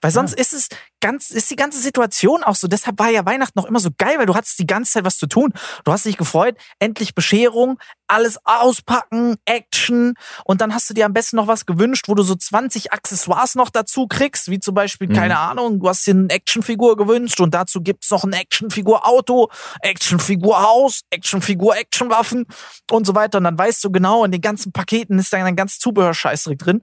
Weil 0.00 0.10
sonst 0.10 0.32
ja. 0.32 0.38
ist 0.38 0.52
es, 0.52 0.68
ganz, 1.00 1.30
ist 1.30 1.50
die 1.50 1.56
ganze 1.56 1.80
Situation 1.80 2.44
auch 2.44 2.54
so. 2.54 2.68
Deshalb 2.68 2.98
war 2.98 3.10
ja 3.10 3.26
Weihnachten 3.26 3.58
noch 3.58 3.66
immer 3.66 3.80
so 3.80 3.90
geil, 3.96 4.18
weil 4.18 4.26
du 4.26 4.34
hattest 4.34 4.58
die 4.58 4.66
ganze 4.66 4.92
Zeit 4.92 5.04
was 5.04 5.18
zu 5.18 5.26
tun. 5.26 5.52
Du 5.84 5.92
hast 5.92 6.04
dich 6.04 6.16
gefreut, 6.16 6.56
endlich 6.78 7.14
Bescherung, 7.14 7.78
alles 8.06 8.38
auspacken, 8.44 9.36
Action. 9.44 10.14
Und 10.44 10.60
dann 10.60 10.74
hast 10.74 10.90
du 10.90 10.94
dir 10.94 11.06
am 11.06 11.12
besten 11.12 11.36
noch 11.36 11.46
was 11.46 11.66
gewünscht, 11.66 12.08
wo 12.08 12.14
du 12.14 12.22
so 12.22 12.34
20 12.34 12.92
Accessoires 12.92 13.54
noch 13.54 13.70
dazu 13.70 14.06
kriegst, 14.06 14.50
wie 14.50 14.60
zum 14.60 14.74
Beispiel, 14.74 15.08
mhm. 15.08 15.14
keine 15.14 15.38
Ahnung, 15.38 15.80
du 15.80 15.88
hast 15.88 16.06
dir 16.06 16.12
eine 16.12 16.30
Actionfigur 16.30 16.96
gewünscht 16.96 17.40
und 17.40 17.54
dazu 17.54 17.80
gibt's 17.80 18.10
noch 18.10 18.24
ein 18.24 18.32
Actionfigur 18.32 19.06
Auto, 19.06 19.48
Actionfigur 19.80 20.62
Haus, 20.62 21.02
Actionfigur 21.10 21.76
Actionwaffen 21.76 22.46
und 22.90 23.06
so 23.06 23.14
weiter. 23.14 23.38
Und 23.38 23.44
dann 23.44 23.58
weißt 23.58 23.82
du 23.84 23.90
genau, 23.90 24.24
in 24.24 24.32
den 24.32 24.40
ganzen 24.40 24.72
Paketen 24.72 25.18
ist 25.18 25.32
dann 25.32 25.42
ein 25.42 25.56
ganz 25.56 25.78
Zubehörscheißdreck 25.78 26.58
drin. 26.58 26.82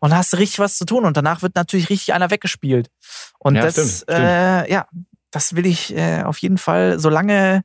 Und 0.00 0.10
da 0.10 0.18
hast 0.18 0.32
du 0.32 0.36
richtig 0.38 0.58
was 0.58 0.76
zu 0.76 0.84
tun. 0.84 1.04
Und 1.04 1.16
danach 1.16 1.42
wird 1.42 1.56
natürlich 1.56 1.90
richtig 1.90 2.12
einer 2.14 2.30
weggespielt. 2.30 2.90
Und 3.38 3.55
ja, 3.56 3.62
das, 3.62 3.74
stimmt, 3.74 3.88
stimmt. 3.88 4.18
Äh, 4.18 4.72
ja, 4.72 4.86
das 5.30 5.56
will 5.56 5.66
ich 5.66 5.94
äh, 5.96 6.22
auf 6.22 6.38
jeden 6.38 6.58
Fall, 6.58 6.98
solange 6.98 7.62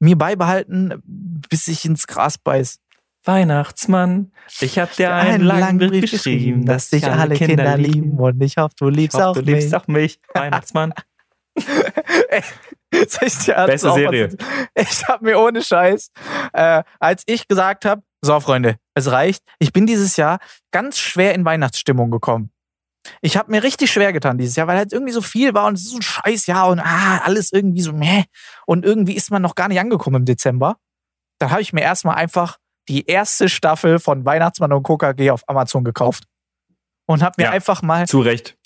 mir 0.00 0.16
beibehalten, 0.16 1.02
bis 1.04 1.68
ich 1.68 1.84
ins 1.84 2.06
Gras 2.06 2.38
beiß. 2.38 2.78
Weihnachtsmann, 3.24 4.32
ich 4.60 4.78
hab 4.78 4.96
dir 4.96 5.14
einen, 5.14 5.32
einen 5.32 5.44
langen 5.44 5.78
Brief 5.90 6.10
geschrieben, 6.10 6.64
dass 6.64 6.88
dich 6.88 7.04
alle 7.04 7.34
Kinder, 7.34 7.76
lieben 7.76 8.18
und 8.18 8.40
ich 8.42 8.56
hoffe, 8.56 8.74
du 8.78 8.88
liebst 8.88 9.18
ich 9.18 9.22
hoff, 9.22 9.30
auch 9.30 9.34
du 9.34 9.42
mich. 9.42 9.60
liebst 9.60 9.74
auch 9.74 9.86
mich, 9.88 10.18
Weihnachtsmann. 10.32 10.94
Ey, 12.30 12.42
Beste 12.90 13.92
Serie. 13.92 14.36
Ich 14.74 15.04
hab 15.06 15.20
mir 15.20 15.38
ohne 15.38 15.62
Scheiß, 15.62 16.10
äh, 16.54 16.82
als 16.98 17.22
ich 17.26 17.46
gesagt 17.46 17.84
habe, 17.84 18.02
so 18.22 18.38
Freunde, 18.40 18.76
es 18.94 19.10
reicht, 19.10 19.44
ich 19.58 19.72
bin 19.72 19.86
dieses 19.86 20.16
Jahr 20.16 20.38
ganz 20.70 20.98
schwer 20.98 21.34
in 21.34 21.44
Weihnachtsstimmung 21.44 22.10
gekommen. 22.10 22.50
Ich 23.22 23.36
habe 23.36 23.50
mir 23.50 23.62
richtig 23.62 23.90
schwer 23.90 24.12
getan 24.12 24.38
dieses 24.38 24.56
Jahr, 24.56 24.66
weil 24.66 24.76
halt 24.76 24.92
irgendwie 24.92 25.12
so 25.12 25.22
viel 25.22 25.54
war 25.54 25.66
und 25.66 25.74
es 25.74 25.82
ist 25.82 25.90
so 25.90 25.96
ein 25.96 26.02
scheiß 26.02 26.46
Jahr 26.46 26.68
und 26.68 26.80
ah, 26.80 27.18
alles 27.24 27.52
irgendwie 27.52 27.80
so 27.80 27.92
meh. 27.92 28.24
Und 28.66 28.84
irgendwie 28.84 29.14
ist 29.14 29.30
man 29.30 29.42
noch 29.42 29.54
gar 29.54 29.68
nicht 29.68 29.80
angekommen 29.80 30.16
im 30.16 30.24
Dezember. 30.24 30.76
Da 31.38 31.50
habe 31.50 31.62
ich 31.62 31.72
mir 31.72 31.80
erstmal 31.80 32.16
einfach 32.16 32.58
die 32.88 33.06
erste 33.06 33.48
Staffel 33.48 33.98
von 33.98 34.24
Weihnachtsmann 34.24 34.72
und 34.72 34.82
KKG 34.82 35.30
auf 35.30 35.48
Amazon 35.48 35.84
gekauft. 35.84 36.24
Und 37.06 37.22
habe 37.22 37.34
mir 37.38 37.44
ja, 37.44 37.50
einfach 37.50 37.82
mal 37.82 38.06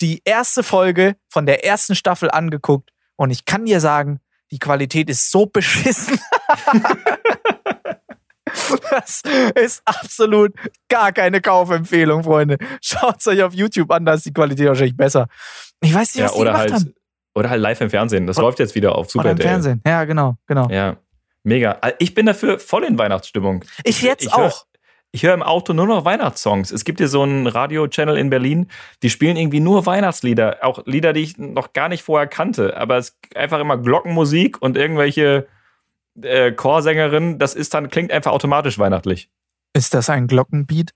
die 0.01 0.21
erste 0.23 0.61
Folge 0.61 1.15
von 1.29 1.45
der 1.45 1.65
ersten 1.65 1.95
Staffel 1.95 2.29
angeguckt. 2.29 2.91
Und 3.15 3.31
ich 3.31 3.45
kann 3.45 3.65
dir 3.65 3.79
sagen, 3.79 4.19
die 4.51 4.59
Qualität 4.59 5.09
ist 5.09 5.31
so 5.31 5.47
beschissen. 5.47 6.19
Das 8.89 9.21
ist 9.55 9.81
absolut 9.85 10.53
gar 10.89 11.11
keine 11.11 11.41
Kaufempfehlung, 11.41 12.23
Freunde. 12.23 12.57
Schaut 12.81 13.17
es 13.19 13.27
euch 13.27 13.41
auf 13.43 13.53
YouTube 13.53 13.91
an, 13.91 14.05
da 14.05 14.13
ist 14.13 14.25
die 14.25 14.33
Qualität 14.33 14.67
wahrscheinlich 14.67 14.97
besser. 14.97 15.27
Ich 15.81 15.93
weiß 15.93 16.15
nicht, 16.15 16.23
was 16.23 16.33
ja, 16.33 16.39
oder 16.39 16.51
die 16.51 16.57
halt, 16.57 16.73
haben. 16.73 16.93
Oder 17.35 17.49
halt 17.49 17.61
live 17.61 17.81
im 17.81 17.89
Fernsehen. 17.89 18.27
Das 18.27 18.37
oder, 18.37 18.47
läuft 18.47 18.59
jetzt 18.59 18.75
wieder 18.75 18.95
auf 18.95 19.11
Super 19.11 19.25
Oder 19.25 19.31
im 19.31 19.37
Fernsehen, 19.37 19.81
ja, 19.85 20.05
genau, 20.05 20.35
genau. 20.47 20.69
Ja, 20.69 20.97
mega. 21.43 21.79
Ich 21.99 22.13
bin 22.13 22.25
dafür 22.25 22.59
voll 22.59 22.85
in 22.85 22.97
Weihnachtsstimmung. 22.97 23.63
Ich 23.83 24.01
jetzt 24.01 24.25
ich 24.25 24.33
auch. 24.33 24.65
ich 25.11 25.23
höre 25.23 25.33
im 25.33 25.43
Auto 25.43 25.73
nur 25.73 25.87
noch 25.87 26.05
Weihnachtssongs. 26.05 26.71
Es 26.71 26.85
gibt 26.85 26.99
hier 26.99 27.09
so 27.09 27.23
einen 27.23 27.47
Radio-Channel 27.47 28.17
in 28.17 28.29
Berlin, 28.29 28.67
die 29.03 29.09
spielen 29.09 29.35
irgendwie 29.35 29.59
nur 29.59 29.85
Weihnachtslieder. 29.85 30.59
Auch 30.61 30.85
Lieder, 30.85 31.11
die 31.11 31.21
ich 31.21 31.37
noch 31.37 31.73
gar 31.73 31.89
nicht 31.89 32.03
vorher 32.03 32.27
kannte. 32.27 32.77
Aber 32.77 32.97
es 32.97 33.09
ist 33.09 33.35
einfach 33.35 33.59
immer 33.59 33.77
Glockenmusik 33.77 34.61
und 34.61 34.77
irgendwelche 34.77 35.47
äh, 36.21 36.51
Chorsängerin, 36.51 37.39
das 37.39 37.55
ist 37.55 37.73
dann, 37.73 37.89
klingt 37.89 38.11
einfach 38.11 38.31
automatisch 38.31 38.79
weihnachtlich. 38.79 39.29
Ist 39.75 39.93
das 39.93 40.09
ein 40.09 40.27
Glockenbeat? 40.27 40.91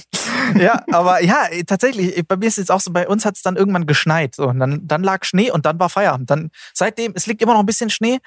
ja, 0.58 0.82
aber 0.90 1.22
ja, 1.22 1.48
tatsächlich, 1.66 2.26
bei 2.26 2.36
mir 2.36 2.46
ist 2.46 2.54
es 2.54 2.62
jetzt 2.62 2.70
auch 2.70 2.80
so, 2.80 2.90
bei 2.90 3.06
uns 3.06 3.26
hat 3.26 3.36
es 3.36 3.42
dann 3.42 3.56
irgendwann 3.56 3.84
geschneit. 3.84 4.34
So, 4.34 4.48
und 4.48 4.58
dann, 4.58 4.88
dann 4.88 5.02
lag 5.02 5.24
Schnee 5.24 5.50
und 5.50 5.66
dann 5.66 5.78
war 5.78 5.90
Feierabend. 5.90 6.30
Dann, 6.30 6.50
seitdem, 6.72 7.12
es 7.14 7.26
liegt 7.26 7.42
immer 7.42 7.52
noch 7.52 7.60
ein 7.60 7.66
bisschen 7.66 7.90
Schnee 7.90 8.20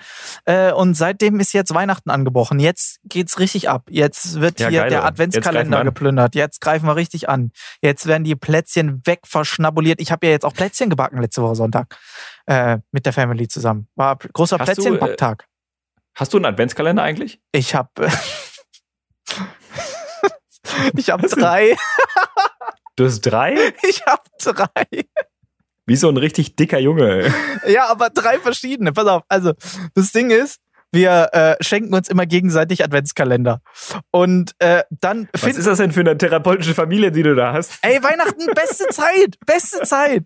äh, 0.45 0.71
und 0.71 0.93
seitdem 0.93 1.39
ist 1.39 1.53
jetzt 1.53 1.73
Weihnachten 1.73 2.11
angebrochen. 2.11 2.59
Jetzt 2.59 2.99
geht's 3.05 3.39
richtig 3.39 3.67
ab. 3.67 3.87
Jetzt 3.89 4.39
wird 4.39 4.59
ja, 4.59 4.69
hier 4.69 4.81
geil, 4.81 4.89
der 4.91 5.05
Adventskalender 5.05 5.79
jetzt 5.79 5.85
geplündert. 5.85 6.35
Jetzt 6.35 6.61
greifen 6.61 6.85
wir 6.85 6.95
richtig 6.95 7.27
an. 7.27 7.51
Jetzt 7.81 8.05
werden 8.05 8.25
die 8.25 8.35
Plätzchen 8.35 9.01
wegverschnabuliert. 9.05 9.99
Ich 9.99 10.11
habe 10.11 10.27
ja 10.27 10.33
jetzt 10.33 10.45
auch 10.45 10.53
Plätzchen 10.53 10.91
gebacken 10.91 11.19
letzte 11.19 11.41
Woche 11.41 11.55
Sonntag 11.55 11.97
äh, 12.45 12.77
mit 12.91 13.07
der 13.07 13.13
Family 13.13 13.47
zusammen. 13.47 13.87
War 13.95 14.17
großer 14.17 14.59
äh, 14.59 14.63
Plätzchenbacktag. 14.63 15.47
Hast 16.15 16.33
du 16.33 16.37
einen 16.37 16.45
Adventskalender 16.45 17.03
eigentlich? 17.03 17.41
Ich 17.51 17.75
habe. 17.75 17.89
ich 20.95 21.09
habe 21.09 21.27
drei. 21.27 21.75
Du 22.95 23.05
hast 23.05 23.21
drei? 23.21 23.73
Ich 23.83 24.05
habe 24.05 24.23
drei. 24.41 25.05
Wie 25.85 25.97
so 25.97 26.09
ein 26.09 26.17
richtig 26.17 26.55
dicker 26.55 26.79
Junge. 26.79 27.33
Ja, 27.67 27.87
aber 27.87 28.09
drei 28.09 28.39
verschiedene. 28.39 28.93
Pass 28.93 29.07
auf. 29.07 29.23
Also, 29.27 29.53
das 29.93 30.13
Ding 30.13 30.31
ist, 30.31 30.61
wir 30.91 31.29
äh, 31.33 31.61
schenken 31.61 31.93
uns 31.93 32.07
immer 32.07 32.25
gegenseitig 32.25 32.83
Adventskalender. 32.83 33.61
Und 34.11 34.53
äh, 34.59 34.83
dann 34.89 35.27
Was 35.33 35.57
ist 35.57 35.67
das 35.67 35.79
denn 35.79 35.91
für 35.91 35.99
eine 35.99 36.17
therapeutische 36.17 36.73
Familie, 36.73 37.11
die 37.11 37.23
du 37.23 37.35
da 37.35 37.51
hast? 37.51 37.77
Ey, 37.81 38.01
Weihnachten, 38.01 38.45
beste 38.55 38.87
Zeit, 38.87 39.35
beste 39.45 39.81
Zeit. 39.81 40.23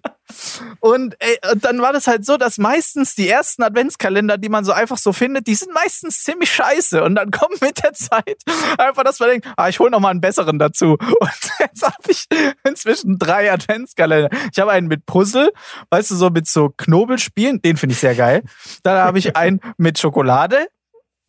Und, 0.80 1.16
ey, 1.20 1.38
und 1.52 1.66
dann 1.66 1.82
war 1.82 1.94
das 1.94 2.08
halt 2.08 2.26
so, 2.26 2.38
dass 2.38 2.58
meistens 2.58 3.16
die 3.16 3.28
ersten 3.28 3.64
Adventskalender, 3.64 4.38
die 4.38 4.50
man 4.50 4.66
so 4.66 4.72
einfach 4.72 4.98
so 4.98 5.14
findet, 5.14 5.48
die 5.48 5.56
sind 5.56 5.74
meistens 5.74 6.24
ziemlich 6.24 6.52
scheiße. 6.52 7.04
Und 7.04 7.16
dann 7.16 7.32
kommt 7.40 7.62
mit 7.62 7.84
der 7.84 7.94
Zeit 7.94 8.42
einfach, 8.78 9.04
dass 9.04 9.20
man 9.20 9.30
denkt, 9.30 9.48
ah, 9.58 9.70
ich 9.70 9.80
hole 9.80 9.92
noch 9.92 10.00
mal 10.00 10.10
einen 10.10 10.22
besseren 10.22 10.60
dazu. 10.60 10.94
Und 11.20 11.52
jetzt 11.60 11.84
habe 11.84 11.96
ich 12.08 12.26
inzwischen 12.64 13.18
drei 13.18 13.52
Adventskalender. 13.52 14.30
Ich 14.52 14.60
habe 14.60 14.72
einen 14.72 14.88
mit 14.88 15.06
Puzzle, 15.06 15.52
weißt 15.90 16.12
du, 16.12 16.16
so 16.16 16.30
mit 16.30 16.48
so 16.48 16.70
Knobelspielen, 16.70 17.62
den 17.62 17.78
finde 17.78 17.94
ich 17.94 18.00
sehr 18.00 18.16
geil. 18.16 18.44
Dann 18.84 18.98
habe 18.98 19.20
ich 19.20 19.36
einen 19.36 19.60
mit 19.78 20.00
Schokolade, 20.00 20.68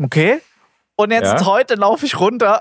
okay. 0.02 0.40
Und 0.96 1.12
jetzt 1.12 1.32
ja. 1.32 1.44
heute 1.46 1.76
laufe 1.76 2.04
ich 2.04 2.20
runter 2.20 2.60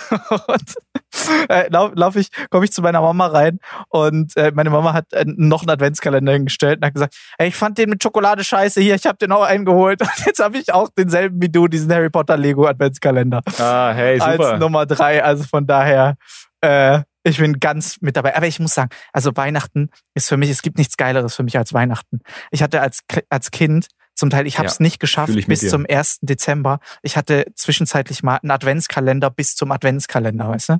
und 0.46 0.74
äh, 1.48 1.68
lauf, 1.70 1.92
lauf 1.94 2.16
ich, 2.16 2.28
komme 2.50 2.64
ich 2.64 2.72
zu 2.72 2.82
meiner 2.82 3.00
Mama 3.00 3.26
rein 3.26 3.58
und 3.88 4.36
äh, 4.36 4.52
meine 4.54 4.70
Mama 4.70 4.92
hat 4.92 5.12
äh, 5.12 5.24
noch 5.26 5.62
einen 5.62 5.70
Adventskalender 5.70 6.32
hingestellt 6.32 6.78
und 6.78 6.86
hat 6.86 6.94
gesagt, 6.94 7.16
hey, 7.38 7.48
ich 7.48 7.56
fand 7.56 7.78
den 7.78 7.90
mit 7.90 8.02
Schokolade 8.02 8.44
scheiße 8.44 8.80
hier, 8.80 8.94
ich 8.94 9.06
habe 9.06 9.18
den 9.18 9.32
auch 9.32 9.42
eingeholt 9.42 10.00
und 10.02 10.26
jetzt 10.26 10.42
habe 10.42 10.58
ich 10.58 10.72
auch 10.72 10.88
denselben 10.96 11.40
wie 11.42 11.48
du, 11.48 11.68
diesen 11.68 11.92
Harry 11.92 12.10
Potter 12.10 12.36
Lego 12.36 12.66
Adventskalender. 12.66 13.42
Ah, 13.58 13.92
hey, 13.92 14.18
super. 14.18 14.52
Als 14.52 14.60
Nummer 14.60 14.86
drei, 14.86 15.22
also 15.22 15.44
von 15.44 15.66
daher, 15.66 16.16
äh, 16.60 17.00
ich 17.24 17.38
bin 17.38 17.60
ganz 17.60 18.00
mit 18.00 18.16
dabei. 18.16 18.36
Aber 18.36 18.46
ich 18.46 18.58
muss 18.58 18.74
sagen, 18.74 18.90
also 19.12 19.36
Weihnachten 19.36 19.90
ist 20.14 20.28
für 20.28 20.36
mich, 20.36 20.50
es 20.50 20.62
gibt 20.62 20.78
nichts 20.78 20.96
Geileres 20.96 21.34
für 21.34 21.42
mich 21.42 21.58
als 21.58 21.72
Weihnachten. 21.72 22.20
Ich 22.50 22.62
hatte 22.62 22.80
als, 22.80 23.00
als 23.28 23.50
Kind 23.50 23.88
zum 24.14 24.30
Teil, 24.30 24.46
ich 24.46 24.58
habe 24.58 24.66
es 24.66 24.78
ja, 24.78 24.82
nicht 24.82 24.98
geschafft 24.98 25.34
bis 25.46 25.60
dir. 25.60 25.68
zum 25.68 25.86
1. 25.88 26.18
Dezember. 26.22 26.80
Ich 27.02 27.16
hatte 27.16 27.46
zwischenzeitlich 27.54 28.22
mal 28.22 28.38
einen 28.42 28.50
Adventskalender 28.50 29.30
bis 29.30 29.54
zum 29.54 29.70
Adventskalender, 29.70 30.48
weißt 30.48 30.70
du? 30.70 30.76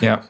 Ja. 0.00 0.22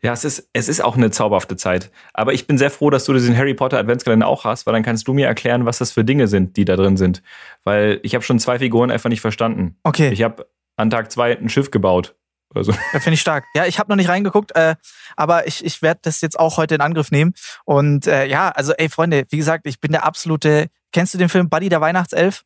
Ja, 0.00 0.12
es 0.12 0.24
ist, 0.24 0.48
es 0.52 0.68
ist 0.68 0.80
auch 0.82 0.96
eine 0.96 1.10
zauberhafte 1.10 1.56
Zeit. 1.56 1.90
Aber 2.14 2.32
ich 2.32 2.46
bin 2.46 2.56
sehr 2.56 2.70
froh, 2.70 2.88
dass 2.88 3.04
du 3.04 3.12
diesen 3.12 3.36
Harry 3.36 3.54
Potter 3.54 3.78
Adventskalender 3.78 4.26
auch 4.26 4.44
hast, 4.44 4.66
weil 4.66 4.72
dann 4.72 4.82
kannst 4.82 5.06
du 5.08 5.12
mir 5.12 5.26
erklären, 5.26 5.66
was 5.66 5.78
das 5.78 5.92
für 5.92 6.04
Dinge 6.04 6.28
sind, 6.28 6.56
die 6.56 6.64
da 6.64 6.76
drin 6.76 6.96
sind. 6.96 7.22
Weil 7.64 8.00
ich 8.02 8.14
habe 8.14 8.24
schon 8.24 8.38
zwei 8.38 8.58
Figuren 8.58 8.90
einfach 8.90 9.10
nicht 9.10 9.20
verstanden. 9.20 9.76
Okay. 9.82 10.10
Ich 10.10 10.22
habe 10.22 10.46
an 10.76 10.88
Tag 10.88 11.10
zwei 11.12 11.36
ein 11.36 11.48
Schiff 11.48 11.70
gebaut. 11.70 12.14
Also. 12.54 12.72
Ja, 12.92 13.00
finde 13.00 13.14
ich 13.14 13.20
stark. 13.20 13.44
Ja, 13.54 13.66
ich 13.66 13.78
habe 13.78 13.90
noch 13.90 13.96
nicht 13.96 14.08
reingeguckt, 14.08 14.56
äh, 14.56 14.76
aber 15.16 15.46
ich, 15.46 15.64
ich 15.64 15.82
werde 15.82 16.00
das 16.02 16.20
jetzt 16.20 16.38
auch 16.38 16.56
heute 16.56 16.76
in 16.76 16.80
Angriff 16.80 17.10
nehmen. 17.10 17.34
Und 17.64 18.06
äh, 18.06 18.26
ja, 18.26 18.48
also 18.48 18.72
ey 18.72 18.88
Freunde, 18.88 19.24
wie 19.30 19.36
gesagt, 19.36 19.66
ich 19.66 19.78
bin 19.78 19.92
der 19.92 20.04
absolute 20.04 20.68
Kennst 20.92 21.14
du 21.14 21.18
den 21.18 21.28
Film 21.28 21.48
Buddy 21.48 21.68
der 21.68 21.80
Weihnachtself? 21.80 22.44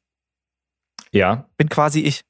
Ja. 1.12 1.48
Bin 1.56 1.68
quasi 1.68 2.00
ich. 2.00 2.24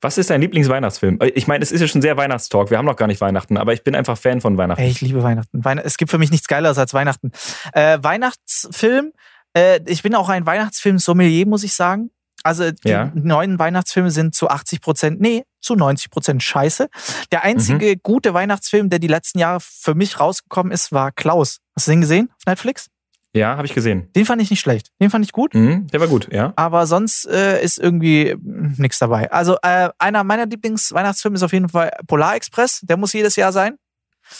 Was 0.00 0.16
ist 0.16 0.30
dein 0.30 0.40
Lieblingsweihnachtsfilm? 0.40 1.18
Ich 1.34 1.46
meine, 1.46 1.62
es 1.62 1.72
ist 1.72 1.80
ja 1.80 1.86
schon 1.86 2.00
sehr 2.00 2.16
Weihnachtstalk. 2.16 2.70
Wir 2.70 2.78
haben 2.78 2.86
noch 2.86 2.96
gar 2.96 3.06
nicht 3.06 3.20
Weihnachten, 3.20 3.58
aber 3.58 3.72
ich 3.74 3.84
bin 3.84 3.94
einfach 3.94 4.16
Fan 4.16 4.40
von 4.40 4.56
Weihnachten. 4.56 4.82
Ich 4.82 5.00
liebe 5.00 5.22
Weihnachten. 5.22 5.62
Es 5.84 5.98
gibt 5.98 6.10
für 6.10 6.18
mich 6.18 6.30
nichts 6.30 6.48
Geileres 6.48 6.78
als 6.78 6.94
Weihnachten. 6.94 7.32
Äh, 7.72 7.98
Weihnachtsfilm. 8.00 9.12
Äh, 9.54 9.80
ich 9.86 10.02
bin 10.02 10.14
auch 10.14 10.28
ein 10.28 10.46
Weihnachtsfilm-Sommelier, 10.46 11.46
muss 11.46 11.64
ich 11.64 11.74
sagen. 11.74 12.10
Also 12.42 12.70
die 12.70 12.88
ja. 12.88 13.12
neuen 13.14 13.58
Weihnachtsfilme 13.58 14.10
sind 14.10 14.34
zu 14.34 14.48
80 14.48 14.80
Prozent, 14.80 15.20
nee, 15.20 15.44
zu 15.60 15.74
90 15.74 16.10
Prozent 16.10 16.42
scheiße. 16.42 16.88
Der 17.32 17.44
einzige 17.44 17.90
mhm. 17.90 18.00
gute 18.02 18.32
Weihnachtsfilm, 18.32 18.88
der 18.88 18.98
die 18.98 19.08
letzten 19.08 19.38
Jahre 19.38 19.60
für 19.60 19.94
mich 19.94 20.18
rausgekommen 20.18 20.72
ist, 20.72 20.92
war 20.92 21.12
Klaus. 21.12 21.58
Hast 21.76 21.86
du 21.86 21.92
den 21.92 22.00
gesehen 22.00 22.30
auf 22.38 22.46
Netflix? 22.46 22.88
Ja, 23.32 23.56
habe 23.56 23.66
ich 23.66 23.74
gesehen. 23.74 24.08
Den 24.16 24.26
fand 24.26 24.42
ich 24.42 24.50
nicht 24.50 24.60
schlecht. 24.60 24.90
Den 25.00 25.08
fand 25.08 25.24
ich 25.24 25.32
gut. 25.32 25.54
Mhm, 25.54 25.86
der 25.88 26.00
war 26.00 26.08
gut, 26.08 26.32
ja. 26.32 26.52
Aber 26.56 26.86
sonst 26.86 27.26
äh, 27.28 27.62
ist 27.62 27.78
irgendwie 27.78 28.32
hm, 28.32 28.74
nichts 28.78 28.98
dabei. 28.98 29.30
Also 29.30 29.56
äh, 29.62 29.90
einer 29.98 30.24
meiner 30.24 30.46
Lieblingsweihnachtsfilme 30.46 31.36
ist 31.36 31.42
auf 31.42 31.52
jeden 31.52 31.68
Fall 31.68 31.92
Polar 32.08 32.34
Express. 32.34 32.80
Der 32.82 32.96
muss 32.96 33.12
jedes 33.12 33.36
Jahr 33.36 33.52
sein. 33.52 33.76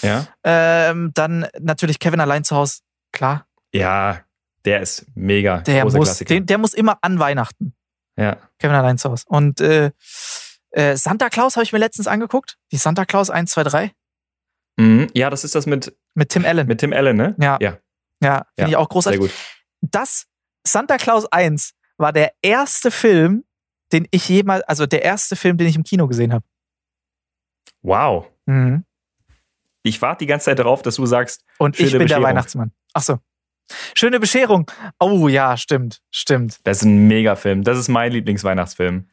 Ja. 0.02 0.26
Ähm, 0.44 1.12
dann 1.14 1.46
natürlich 1.60 1.98
Kevin 1.98 2.20
allein 2.20 2.42
zu 2.42 2.56
Hause. 2.56 2.80
Klar. 3.12 3.46
Ja, 3.72 4.20
der 4.64 4.80
ist 4.80 5.06
mega. 5.14 5.58
Der 5.58 5.84
muss, 5.84 6.18
den, 6.18 6.46
der 6.46 6.58
muss 6.58 6.74
immer 6.74 6.98
an 7.02 7.18
Weihnachten. 7.18 7.74
Ja. 8.16 8.38
Kevin 8.58 8.76
allein 8.76 8.98
zu 8.98 9.10
Hause. 9.10 9.24
Und 9.28 9.60
äh, 9.60 9.92
äh, 10.70 10.96
Santa 10.96 11.28
Claus 11.28 11.56
habe 11.56 11.64
ich 11.64 11.72
mir 11.72 11.78
letztens 11.78 12.08
angeguckt. 12.08 12.58
Die 12.72 12.76
Santa 12.76 13.04
Claus 13.04 13.30
1, 13.30 13.50
2, 13.52 13.62
3. 13.64 13.92
Mhm. 14.76 15.06
Ja, 15.14 15.30
das 15.30 15.44
ist 15.44 15.54
das 15.54 15.66
mit. 15.66 15.96
Mit 16.14 16.30
Tim 16.30 16.44
Allen. 16.44 16.66
Mit 16.66 16.80
Tim 16.80 16.92
Allen, 16.92 17.16
ne? 17.16 17.36
Ja. 17.38 17.58
Ja. 17.60 17.78
Ja, 18.22 18.46
finde 18.56 18.62
ja, 18.62 18.68
ich 18.68 18.76
auch 18.76 18.88
großartig. 18.88 19.32
Das 19.80 20.26
Santa 20.66 20.96
Claus 20.96 21.26
1 21.30 21.74
war 21.96 22.12
der 22.12 22.32
erste 22.42 22.90
Film, 22.90 23.44
den 23.92 24.06
ich 24.10 24.28
jemals, 24.28 24.62
also 24.64 24.86
der 24.86 25.02
erste 25.02 25.36
Film, 25.36 25.56
den 25.56 25.66
ich 25.66 25.76
im 25.76 25.82
Kino 25.82 26.06
gesehen 26.06 26.32
habe. 26.32 26.44
Wow. 27.82 28.26
Mhm. 28.46 28.84
Ich 29.82 30.00
warte 30.02 30.18
die 30.20 30.26
ganze 30.26 30.46
Zeit 30.46 30.58
darauf, 30.58 30.82
dass 30.82 30.96
du 30.96 31.06
sagst. 31.06 31.44
Und 31.58 31.80
ich 31.80 31.92
bin 31.92 32.06
der 32.06 32.22
Weihnachtsmann. 32.22 32.72
Ach 32.92 33.02
so. 33.02 33.18
Schöne 33.94 34.20
Bescherung. 34.20 34.70
Oh 34.98 35.28
ja, 35.28 35.56
stimmt, 35.56 36.02
stimmt. 36.10 36.58
Das 36.64 36.78
ist 36.78 36.84
ein 36.84 37.06
Megafilm. 37.06 37.62
Das 37.62 37.78
ist 37.78 37.88
mein 37.88 38.12
Lieblingsweihnachtsfilm. 38.12 39.08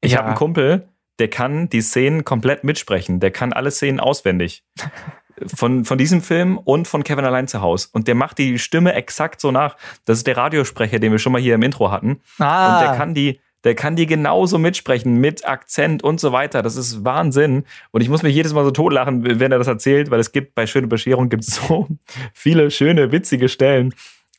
Ich 0.00 0.12
ja. 0.12 0.18
habe 0.18 0.28
einen 0.28 0.36
Kumpel, 0.36 0.88
der 1.18 1.28
kann 1.28 1.68
die 1.68 1.82
Szenen 1.82 2.24
komplett 2.24 2.64
mitsprechen. 2.64 3.20
Der 3.20 3.30
kann 3.30 3.52
alle 3.52 3.70
Szenen 3.70 4.00
auswendig. 4.00 4.64
Von, 5.54 5.84
von 5.84 5.98
diesem 5.98 6.22
Film 6.22 6.56
und 6.58 6.88
von 6.88 7.04
Kevin 7.04 7.24
allein 7.24 7.46
zu 7.46 7.60
Hause. 7.60 7.88
Und 7.92 8.08
der 8.08 8.14
macht 8.14 8.38
die 8.38 8.58
Stimme 8.58 8.94
exakt 8.94 9.40
so 9.40 9.50
nach. 9.50 9.76
Das 10.04 10.18
ist 10.18 10.26
der 10.26 10.36
Radiosprecher, 10.36 10.98
den 10.98 11.12
wir 11.12 11.18
schon 11.18 11.32
mal 11.32 11.40
hier 11.40 11.54
im 11.54 11.62
Intro 11.62 11.90
hatten. 11.90 12.20
Ah. 12.38 12.74
Und 12.74 12.86
der 12.86 12.96
kann 12.96 13.14
die, 13.14 13.40
der 13.64 13.74
kann 13.74 13.96
die 13.96 14.06
genauso 14.06 14.58
mitsprechen, 14.58 15.16
mit 15.20 15.46
Akzent 15.46 16.02
und 16.04 16.20
so 16.20 16.32
weiter. 16.32 16.62
Das 16.62 16.76
ist 16.76 17.04
Wahnsinn. 17.04 17.64
Und 17.90 18.00
ich 18.00 18.08
muss 18.08 18.22
mich 18.22 18.34
jedes 18.34 18.54
Mal 18.54 18.64
so 18.64 18.70
totlachen, 18.70 19.40
wenn 19.40 19.52
er 19.52 19.58
das 19.58 19.66
erzählt, 19.66 20.10
weil 20.10 20.20
es 20.20 20.32
gibt 20.32 20.54
bei 20.54 20.66
Schöne 20.66 20.86
Bescherung 20.86 21.28
gibt 21.28 21.44
so 21.44 21.88
viele 22.32 22.70
schöne, 22.70 23.12
witzige 23.12 23.48
Stellen. 23.48 23.92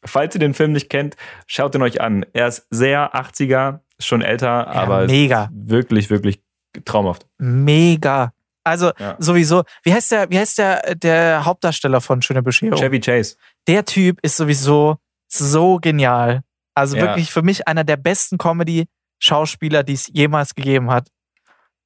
Falls 0.03 0.35
ihr 0.35 0.39
den 0.39 0.53
Film 0.53 0.71
nicht 0.71 0.89
kennt, 0.89 1.15
schaut 1.45 1.75
ihn 1.75 1.81
euch 1.81 2.01
an. 2.01 2.25
Er 2.33 2.47
ist 2.47 2.67
sehr 2.69 3.15
80er, 3.15 3.79
schon 3.99 4.21
älter, 4.21 4.47
ja, 4.47 4.67
aber 4.67 5.07
mega. 5.07 5.49
wirklich, 5.51 6.09
wirklich 6.09 6.41
traumhaft. 6.85 7.25
Mega. 7.37 8.31
Also 8.68 8.91
ja. 8.99 9.15
sowieso, 9.18 9.63
wie 9.84 9.93
heißt 9.93 10.11
der, 10.11 10.30
wie 10.30 10.38
heißt 10.38 10.57
der, 10.57 10.95
der 10.95 11.45
Hauptdarsteller 11.45 12.01
von 12.01 12.22
Schöne 12.22 12.43
Bescherung? 12.43 12.78
Chevy 12.78 12.99
Chase. 12.99 13.38
Der 13.68 13.86
Typ 13.86 14.20
ist 14.22 14.38
sowieso 14.38 14.97
so 15.28 15.78
genial. 15.78 16.41
Also 16.76 16.97
ja. 16.97 17.03
wirklich 17.03 17.32
für 17.32 17.41
mich 17.41 17.68
einer 17.68 17.84
der 17.84 17.97
besten 17.97 18.38
Comedy-Schauspieler, 18.38 19.84
die 19.84 19.93
es 19.93 20.07
jemals 20.13 20.53
gegeben 20.53 20.91
hat. 20.91 21.07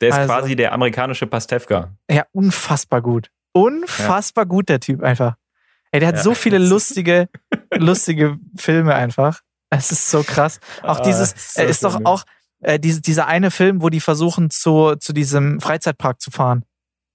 Der 0.01 0.09
ist 0.09 0.15
also, 0.15 0.33
quasi 0.33 0.55
der 0.55 0.73
amerikanische 0.73 1.27
Pastewka. 1.27 1.93
Ja, 2.09 2.25
unfassbar 2.31 3.01
gut. 3.01 3.29
Unfassbar 3.53 4.45
ja. 4.45 4.49
gut, 4.49 4.69
der 4.69 4.79
Typ 4.79 5.03
einfach. 5.03 5.35
Ey, 5.91 5.99
der 5.99 6.09
hat 6.09 6.19
so 6.19 6.33
viele 6.33 6.57
lustige, 6.73 7.29
lustige 7.75 8.37
Filme 8.57 8.95
einfach. 8.95 9.41
Es 9.69 9.91
ist 9.91 10.09
so 10.09 10.23
krass. 10.23 10.59
Auch 10.81 10.99
ah, 10.99 11.03
dieses, 11.03 11.55
er 11.55 11.67
ist, 11.67 11.81
so 11.81 11.87
ist 11.87 11.95
doch 11.95 12.05
auch, 12.05 12.23
äh, 12.61 12.79
diese, 12.79 13.01
dieser 13.01 13.27
eine 13.27 13.51
Film, 13.51 13.81
wo 13.81 13.89
die 13.89 13.99
versuchen, 13.99 14.49
zu, 14.49 14.95
zu 14.95 15.13
diesem 15.13 15.59
Freizeitpark 15.59 16.21
zu 16.21 16.31
fahren. 16.31 16.63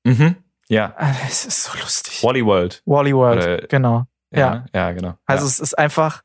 Mhm. 0.07 0.37
Ja. 0.69 0.95
Ah, 0.97 1.15
es 1.29 1.45
ist 1.45 1.65
so 1.65 1.79
lustig. 1.79 2.23
Wally 2.23 2.45
World. 2.45 2.83
Wally 2.87 3.15
World, 3.15 3.43
Oder, 3.43 3.67
genau. 3.69 4.07
Ja, 4.31 4.39
ja, 4.39 4.65
ja, 4.75 4.93
genau. 4.93 5.15
Also 5.27 5.45
ja. 5.45 5.49
es 5.49 5.61
ist 5.61 5.79
einfach, 5.79 6.23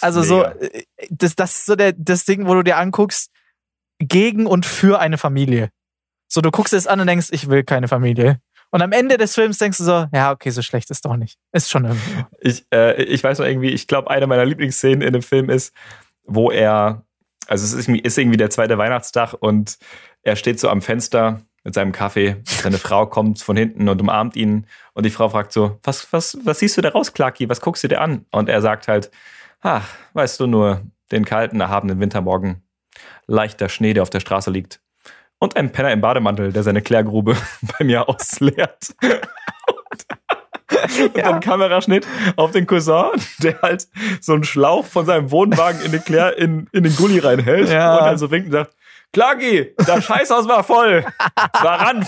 also 0.00 0.22
so, 0.22 0.44
äh, 0.44 0.84
das, 1.10 1.36
das 1.36 1.56
ist 1.56 1.66
so 1.66 1.76
der, 1.76 1.92
das 1.92 2.24
Ding, 2.24 2.46
wo 2.46 2.54
du 2.54 2.62
dir 2.62 2.76
anguckst, 2.76 3.30
gegen 3.98 4.46
und 4.46 4.64
für 4.64 4.98
eine 4.98 5.18
Familie. 5.18 5.70
So, 6.26 6.40
du 6.40 6.50
guckst 6.50 6.72
es 6.72 6.86
an 6.86 7.00
und 7.00 7.06
denkst, 7.06 7.28
ich 7.32 7.48
will 7.48 7.64
keine 7.64 7.88
Familie. 7.88 8.40
Und 8.70 8.82
am 8.82 8.92
Ende 8.92 9.18
des 9.18 9.34
Films 9.34 9.58
denkst 9.58 9.78
du 9.78 9.84
so, 9.84 10.06
ja, 10.12 10.30
okay, 10.30 10.50
so 10.50 10.62
schlecht 10.62 10.90
ist 10.90 11.04
doch 11.04 11.16
nicht. 11.16 11.38
Ist 11.52 11.70
schon 11.70 11.84
irgendwie. 11.84 12.24
Ich, 12.40 12.64
äh, 12.72 13.02
ich 13.02 13.22
weiß 13.22 13.40
noch 13.40 13.46
irgendwie, 13.46 13.70
ich 13.70 13.86
glaube, 13.88 14.10
eine 14.10 14.26
meiner 14.26 14.44
Lieblingsszenen 14.44 15.02
in 15.02 15.12
dem 15.12 15.22
Film 15.22 15.50
ist, 15.50 15.74
wo 16.24 16.50
er 16.50 17.04
also 17.50 17.64
es 17.64 17.72
ist, 17.72 17.88
ist 17.88 18.16
irgendwie 18.16 18.36
der 18.36 18.50
zweite 18.50 18.78
Weihnachtstag 18.78 19.34
und 19.34 19.76
er 20.22 20.36
steht 20.36 20.60
so 20.60 20.68
am 20.68 20.82
Fenster 20.82 21.40
mit 21.64 21.74
seinem 21.74 21.92
Kaffee. 21.92 22.36
Seine 22.44 22.78
Frau 22.78 23.06
kommt 23.06 23.40
von 23.40 23.56
hinten 23.56 23.88
und 23.88 24.00
umarmt 24.00 24.36
ihn. 24.36 24.66
Und 24.94 25.06
die 25.06 25.10
Frau 25.10 25.28
fragt 25.28 25.52
so: 25.52 25.78
Was, 25.82 26.12
was, 26.12 26.38
was 26.44 26.58
siehst 26.58 26.76
du 26.76 26.80
da 26.80 26.90
raus, 26.90 27.12
Clarky? 27.12 27.48
Was 27.48 27.60
guckst 27.60 27.84
du 27.84 27.88
dir 27.88 28.00
an? 28.00 28.26
Und 28.30 28.48
er 28.48 28.60
sagt 28.60 28.88
halt: 28.88 29.10
Ach, 29.60 29.86
weißt 30.14 30.40
du 30.40 30.46
nur, 30.46 30.82
den 31.12 31.24
kalten, 31.24 31.60
erhabenen 31.60 32.00
Wintermorgen. 32.00 32.62
Leichter 33.26 33.68
Schnee, 33.68 33.92
der 33.94 34.02
auf 34.02 34.10
der 34.10 34.20
Straße 34.20 34.50
liegt. 34.50 34.80
Und 35.38 35.56
ein 35.56 35.72
Penner 35.72 35.92
im 35.92 36.00
Bademantel, 36.00 36.52
der 36.52 36.62
seine 36.62 36.82
Klärgrube 36.82 37.36
bei 37.78 37.84
mir 37.84 38.08
ausleert. 38.08 38.94
Und 41.02 41.16
ja. 41.16 41.24
dann 41.24 41.40
Kameraschnitt 41.40 42.06
auf 42.36 42.52
den 42.52 42.66
Cousin, 42.66 43.10
der 43.38 43.60
halt 43.60 43.88
so 44.20 44.32
einen 44.32 44.44
Schlauch 44.44 44.86
von 44.86 45.04
seinem 45.04 45.30
Wohnwagen 45.30 45.82
in 45.82 45.92
den, 45.92 46.02
Klär, 46.02 46.38
in, 46.38 46.68
in 46.72 46.84
den 46.84 46.94
Gully 46.96 47.18
reinhält 47.18 47.68
ja. 47.68 47.98
und 47.98 48.04
dann 48.06 48.18
so 48.18 48.30
winkt 48.30 48.46
und 48.46 48.52
sagt, 48.52 48.74
Klagi, 49.12 49.74
das 49.76 50.04
Scheißhaus 50.06 50.46
war 50.48 50.64
voll. 50.64 51.04
War 51.36 51.80
ran. 51.80 52.06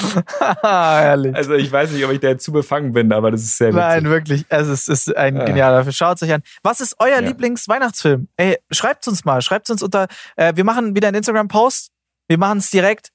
Herrlich. 0.62 1.34
Also 1.34 1.54
ich 1.54 1.70
weiß 1.70 1.90
nicht, 1.90 2.04
ob 2.04 2.12
ich 2.12 2.20
da 2.20 2.28
jetzt 2.28 2.44
zu 2.44 2.52
befangen 2.52 2.92
bin, 2.92 3.12
aber 3.12 3.30
das 3.30 3.42
ist 3.42 3.58
sehr 3.58 3.68
witzig. 3.68 3.80
Nein, 3.80 4.04
wirklich. 4.04 4.44
Es 4.48 4.88
ist, 4.88 5.14
ein 5.16 5.36
ja. 5.36 5.44
genialer 5.44 5.90
Schaut 5.92 6.16
es 6.16 6.22
euch 6.22 6.32
an. 6.32 6.42
Was 6.62 6.80
ist 6.80 6.96
euer 6.98 7.20
ja. 7.20 7.20
Lieblingsweihnachtsfilm? 7.20 8.28
Ey, 8.36 8.58
schreibt 8.70 9.06
uns 9.08 9.24
mal. 9.24 9.42
Schreibt 9.42 9.68
uns 9.70 9.82
unter. 9.82 10.06
Äh, 10.36 10.54
wir 10.56 10.64
machen 10.64 10.94
wieder 10.94 11.08
einen 11.08 11.18
Instagram-Post. 11.18 11.90
Wir 12.28 12.38
machen 12.38 12.58
es 12.58 12.70
direkt 12.70 13.10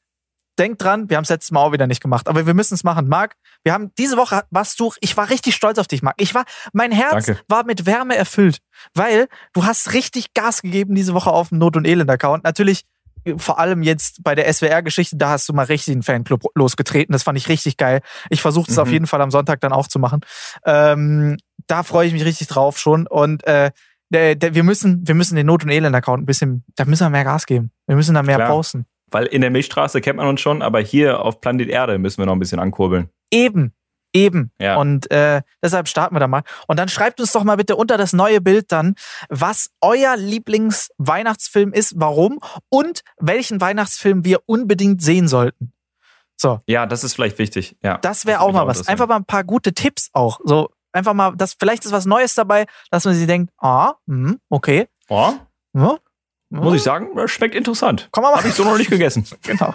denk 0.58 0.80
dran, 0.80 1.10
wir 1.10 1.18
haben 1.18 1.24
es 1.24 1.30
letztes 1.30 1.52
Mal 1.52 1.62
auch 1.62 1.72
wieder 1.72 1.88
nicht 1.88 2.02
gemacht, 2.02 2.28
aber 2.28 2.46
wir 2.46 2.54
müssen 2.54 2.74
es 2.74 2.84
machen. 2.84 3.08
Marc, 3.08 3.36
wir 3.64 3.74
haben 3.74 3.92
diese 3.98 4.18
Woche 4.18 4.44
warst 4.50 4.80
du, 4.80 4.92
ich 5.00 5.16
war 5.18 5.30
richtig 5.30 5.56
stolz 5.56 5.78
auf 5.78 5.88
dich, 5.88 6.02
Marc. 6.02 6.16
Ich 6.18 6.34
war, 6.34 6.46
mein 6.74 6.92
Herz 6.92 7.26
Danke. 7.26 7.42
war 7.48 7.66
mit 7.66 7.86
Wärme 7.86 8.16
erfüllt, 8.16 8.60
weil 8.94 9.28
du 9.54 9.66
hast 9.66 9.94
richtig 9.94 10.34
Gas 10.34 10.62
gegeben 10.62 10.96
diese 10.96 11.14
Woche 11.14 11.32
auf 11.32 11.50
dem 11.50 11.58
Not- 11.58 11.78
und 11.78 11.86
Elend-Account. 11.86 12.44
Natürlich 12.44 12.86
vor 13.38 13.60
allem 13.60 13.82
jetzt 13.82 14.24
bei 14.24 14.36
der 14.36 14.52
SWR-Geschichte, 14.52 15.18
da 15.18 15.30
hast 15.30 15.50
du 15.50 15.54
mal 15.54 15.66
richtig 15.66 15.94
einen 15.94 16.04
Fanclub 16.04 16.44
losgetreten. 16.54 17.12
Das 17.12 17.24
fand 17.24 17.38
ich 17.38 17.50
richtig 17.50 17.78
geil. 17.78 18.02
Ich 18.30 18.42
versuche 18.42 18.70
es 18.70 18.76
mhm. 18.76 18.84
auf 18.84 18.90
jeden 18.90 19.08
Fall 19.08 19.22
am 19.22 19.32
Sonntag 19.32 19.62
dann 19.62 19.74
auch 19.74 19.88
zu 19.88 20.00
machen. 20.00 20.22
Ähm, 20.66 21.38
da 21.68 21.84
freue 21.84 22.08
ich 22.08 22.14
mich 22.14 22.24
richtig 22.24 22.48
drauf 22.48 22.78
schon. 22.78 23.08
Und 23.08 23.44
äh, 23.48 23.72
der, 24.10 24.36
der, 24.36 24.54
wir 24.54 24.64
müssen, 24.64 25.08
wir 25.08 25.16
müssen 25.16 25.36
den 25.36 25.48
Not- 25.48 25.64
und 25.64 25.72
Elend-Account 25.72 26.24
ein 26.24 26.26
bisschen, 26.26 26.64
da 26.76 26.86
müssen 26.86 27.06
wir 27.06 27.10
mehr 27.10 27.24
Gas 27.24 27.48
geben. 27.48 27.72
Wir 27.88 27.96
müssen 27.96 28.14
da 28.14 28.22
mehr 28.22 28.38
Klar. 28.38 28.50
posten. 28.50 28.86
Weil 29.16 29.28
in 29.28 29.40
der 29.40 29.50
Milchstraße 29.50 30.02
kennt 30.02 30.18
man 30.18 30.28
uns 30.28 30.42
schon, 30.42 30.62
aber 30.62 30.82
hier 30.82 31.22
auf 31.22 31.40
Planet 31.40 31.70
Erde 31.70 31.98
müssen 32.00 32.18
wir 32.18 32.26
noch 32.26 32.34
ein 32.34 32.40
bisschen 32.40 32.60
ankurbeln. 32.60 33.08
Eben. 33.32 33.74
Eben. 34.12 34.52
Ja. 34.60 34.76
Und 34.76 35.10
äh, 35.10 35.42
deshalb 35.64 35.88
starten 35.88 36.14
wir 36.14 36.20
da 36.20 36.28
mal. 36.28 36.44
Und 36.68 36.78
dann 36.78 36.90
schreibt 36.90 37.22
uns 37.22 37.32
doch 37.32 37.46
mal 37.46 37.56
bitte 37.56 37.78
unter 37.78 37.98
das 37.98 38.12
neue 38.12 38.42
Bild 38.42 38.74
dann, 38.74 38.96
was 39.30 39.70
euer 39.80 40.18
Lieblingsweihnachtsfilm 40.18 41.72
ist, 41.72 41.94
warum 41.96 42.42
und 42.68 43.04
welchen 43.18 43.62
Weihnachtsfilm 43.62 44.26
wir 44.26 44.40
unbedingt 44.48 45.02
sehen 45.02 45.30
sollten. 45.30 45.72
So. 46.36 46.60
Ja, 46.68 46.86
das 46.86 47.06
ist 47.06 47.14
vielleicht 47.14 47.40
wichtig. 47.40 47.78
Ja. 47.82 48.00
Das 48.00 48.26
wäre 48.26 48.42
auch 48.42 48.52
mal 48.52 48.68
was. 48.68 48.86
Einfach 48.86 49.08
mal 49.08 49.16
ein 49.16 49.24
paar 49.24 49.46
gute 49.46 49.74
Tipps 49.74 50.10
auch. 50.12 50.42
So 50.44 50.72
einfach 50.92 51.14
mal, 51.14 51.34
das 51.38 51.56
vielleicht 51.58 51.86
ist 51.86 51.94
was 51.94 52.06
Neues 52.06 52.36
dabei, 52.36 52.66
dass 52.92 53.06
man 53.06 53.14
sich 53.14 53.28
denkt, 53.28 53.54
ah, 53.60 53.94
mh, 54.08 54.36
okay. 54.50 54.90
Oh. 55.08 55.32
Ja, 55.74 56.00
muss 56.50 56.76
ich 56.76 56.84
sagen, 56.84 57.10
schmeckt 57.28 57.56
interessant. 57.56 58.10
Komm 58.12 58.24
mal. 58.24 58.36
Habe 58.36 58.48
ich 58.48 58.54
so 58.54 58.64
noch 58.64 58.78
nicht 58.78 58.90
gegessen. 58.90 59.26
genau. 59.44 59.74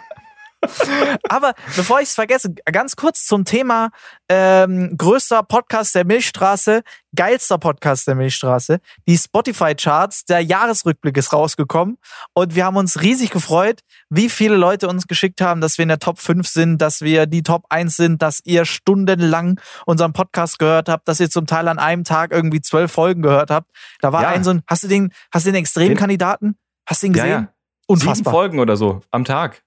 Aber 1.29 1.55
bevor 1.77 2.01
ich 2.01 2.09
es 2.09 2.15
vergesse, 2.15 2.53
ganz 2.71 2.97
kurz 2.97 3.25
zum 3.25 3.45
Thema 3.45 3.91
ähm, 4.29 4.97
größter 4.97 5.43
Podcast 5.43 5.95
der 5.95 6.05
Milchstraße, 6.05 6.83
geilster 7.17 7.59
Podcast 7.59 8.07
der 8.07 8.15
Milchstraße. 8.15 8.81
Die 9.09 9.17
Spotify-Charts, 9.17 10.27
der 10.27 10.41
Jahresrückblick 10.41 11.17
ist 11.17 11.33
rausgekommen 11.33 11.97
und 12.35 12.55
wir 12.55 12.67
haben 12.67 12.77
uns 12.77 13.01
riesig 13.01 13.31
gefreut, 13.31 13.81
wie 14.11 14.29
viele 14.29 14.57
Leute 14.57 14.89
uns 14.89 15.07
geschickt 15.07 15.41
haben, 15.41 15.61
dass 15.61 15.79
wir 15.79 15.85
in 15.85 15.89
der 15.89 15.99
Top 15.99 16.19
5 16.19 16.47
sind, 16.47 16.79
dass 16.79 17.01
wir 17.01 17.27
die 17.27 17.43
Top 17.43 17.65
1 17.71 17.97
sind, 17.97 18.23
dass 18.23 18.41
ihr 18.45 18.67
stundenlang 18.67 19.61
unseren 19.87 20.13
Podcast 20.13 20.59
gehört 20.59 20.89
habt, 20.89 21.09
dass 21.09 21.21
ihr 21.21 21.31
zum 21.31 21.47
Teil 21.47 21.69
an 21.69 21.79
einem 21.79 22.05
Tag 22.05 22.33
irgendwie 22.33 22.61
zwölf 22.61 22.93
Folgen 22.93 23.23
gehört 23.23 23.51
habt. 23.51 23.71
Da 24.01 24.13
war 24.13 24.23
ja. 24.23 24.29
ein 24.29 24.45
so 24.45 24.51
ein, 24.51 24.63
hast 24.67 24.85
du 24.85 24.89
den, 24.89 25.13
hast 25.33 25.47
du 25.47 25.53
den 25.53 25.61
Extremkandidaten? 25.61 26.57
Hast 26.87 27.03
du 27.03 27.07
ihn 27.07 27.13
gesehen? 27.15 27.29
Ja, 27.29 27.41
ja. 27.41 27.49
Unfassbar. 27.87 28.15
Sieben 28.17 28.31
Folgen 28.31 28.59
oder 28.61 28.77
so 28.77 29.01
am 29.11 29.25
Tag. 29.25 29.63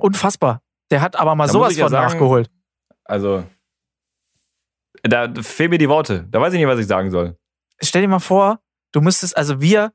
Unfassbar. 0.00 0.62
Der 0.90 1.00
hat 1.00 1.16
aber 1.16 1.34
mal 1.34 1.46
da 1.46 1.52
sowas 1.52 1.76
von 1.76 1.88
sagen, 1.88 2.06
nachgeholt. 2.06 2.50
Also, 3.04 3.44
da 5.02 5.32
fehlen 5.42 5.70
mir 5.70 5.78
die 5.78 5.88
Worte. 5.88 6.26
Da 6.30 6.40
weiß 6.40 6.52
ich 6.52 6.58
nicht, 6.58 6.68
was 6.68 6.78
ich 6.78 6.86
sagen 6.86 7.10
soll. 7.10 7.36
Stell 7.82 8.02
dir 8.02 8.08
mal 8.08 8.20
vor, 8.20 8.60
du 8.92 9.00
müsstest, 9.00 9.36
also 9.36 9.60
wir 9.60 9.92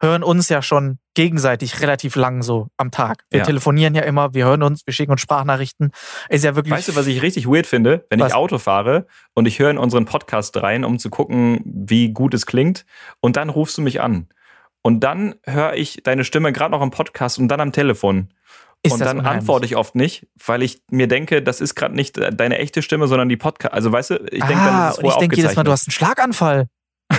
hören 0.00 0.24
uns 0.24 0.48
ja 0.48 0.60
schon 0.62 0.98
gegenseitig 1.14 1.80
relativ 1.80 2.16
lang 2.16 2.42
so 2.42 2.68
am 2.76 2.90
Tag. 2.90 3.24
Wir 3.30 3.40
ja. 3.40 3.46
telefonieren 3.46 3.94
ja 3.94 4.02
immer, 4.02 4.34
wir 4.34 4.44
hören 4.44 4.62
uns, 4.62 4.84
wir 4.84 4.92
schicken 4.92 5.12
uns 5.12 5.20
Sprachnachrichten. 5.20 5.92
Ist 6.28 6.44
ja 6.44 6.56
wirklich. 6.56 6.74
Weißt 6.74 6.88
du, 6.88 6.96
was 6.96 7.06
ich 7.06 7.22
richtig 7.22 7.46
weird 7.46 7.66
finde? 7.66 8.04
Wenn 8.10 8.20
was? 8.20 8.32
ich 8.32 8.34
Auto 8.34 8.58
fahre 8.58 9.06
und 9.34 9.46
ich 9.46 9.58
höre 9.58 9.70
in 9.70 9.78
unseren 9.78 10.04
Podcast 10.04 10.60
rein, 10.60 10.84
um 10.84 10.98
zu 10.98 11.08
gucken, 11.08 11.60
wie 11.64 12.12
gut 12.12 12.34
es 12.34 12.46
klingt, 12.46 12.84
und 13.20 13.36
dann 13.36 13.48
rufst 13.48 13.78
du 13.78 13.82
mich 13.82 14.00
an. 14.00 14.28
Und 14.82 15.04
dann 15.04 15.36
höre 15.44 15.74
ich 15.74 16.00
deine 16.02 16.24
Stimme 16.24 16.52
gerade 16.52 16.72
noch 16.72 16.82
im 16.82 16.90
Podcast 16.90 17.38
und 17.38 17.48
dann 17.48 17.60
am 17.60 17.72
Telefon. 17.72 18.34
Ist 18.84 18.92
und 18.92 19.00
dann 19.00 19.18
unheimlich? 19.18 19.40
antworte 19.40 19.66
ich 19.66 19.76
oft 19.76 19.94
nicht, 19.94 20.26
weil 20.44 20.62
ich 20.62 20.82
mir 20.90 21.06
denke, 21.06 21.40
das 21.40 21.60
ist 21.60 21.76
gerade 21.76 21.94
nicht 21.94 22.18
deine 22.18 22.58
echte 22.58 22.82
Stimme, 22.82 23.06
sondern 23.06 23.28
die 23.28 23.36
Podcast. 23.36 23.72
Also 23.72 23.92
weißt 23.92 24.10
du, 24.10 24.14
ich 24.24 24.44
denke, 24.44 24.64
dann 24.64 24.88
ist 24.88 24.98
es 24.98 25.04
und 25.04 25.08
ich 25.08 25.16
denke 25.16 25.36
jedes 25.36 25.54
Mal, 25.54 25.62
du 25.62 25.70
hast 25.70 25.86
einen 25.86 25.92
Schlaganfall. 25.92 26.66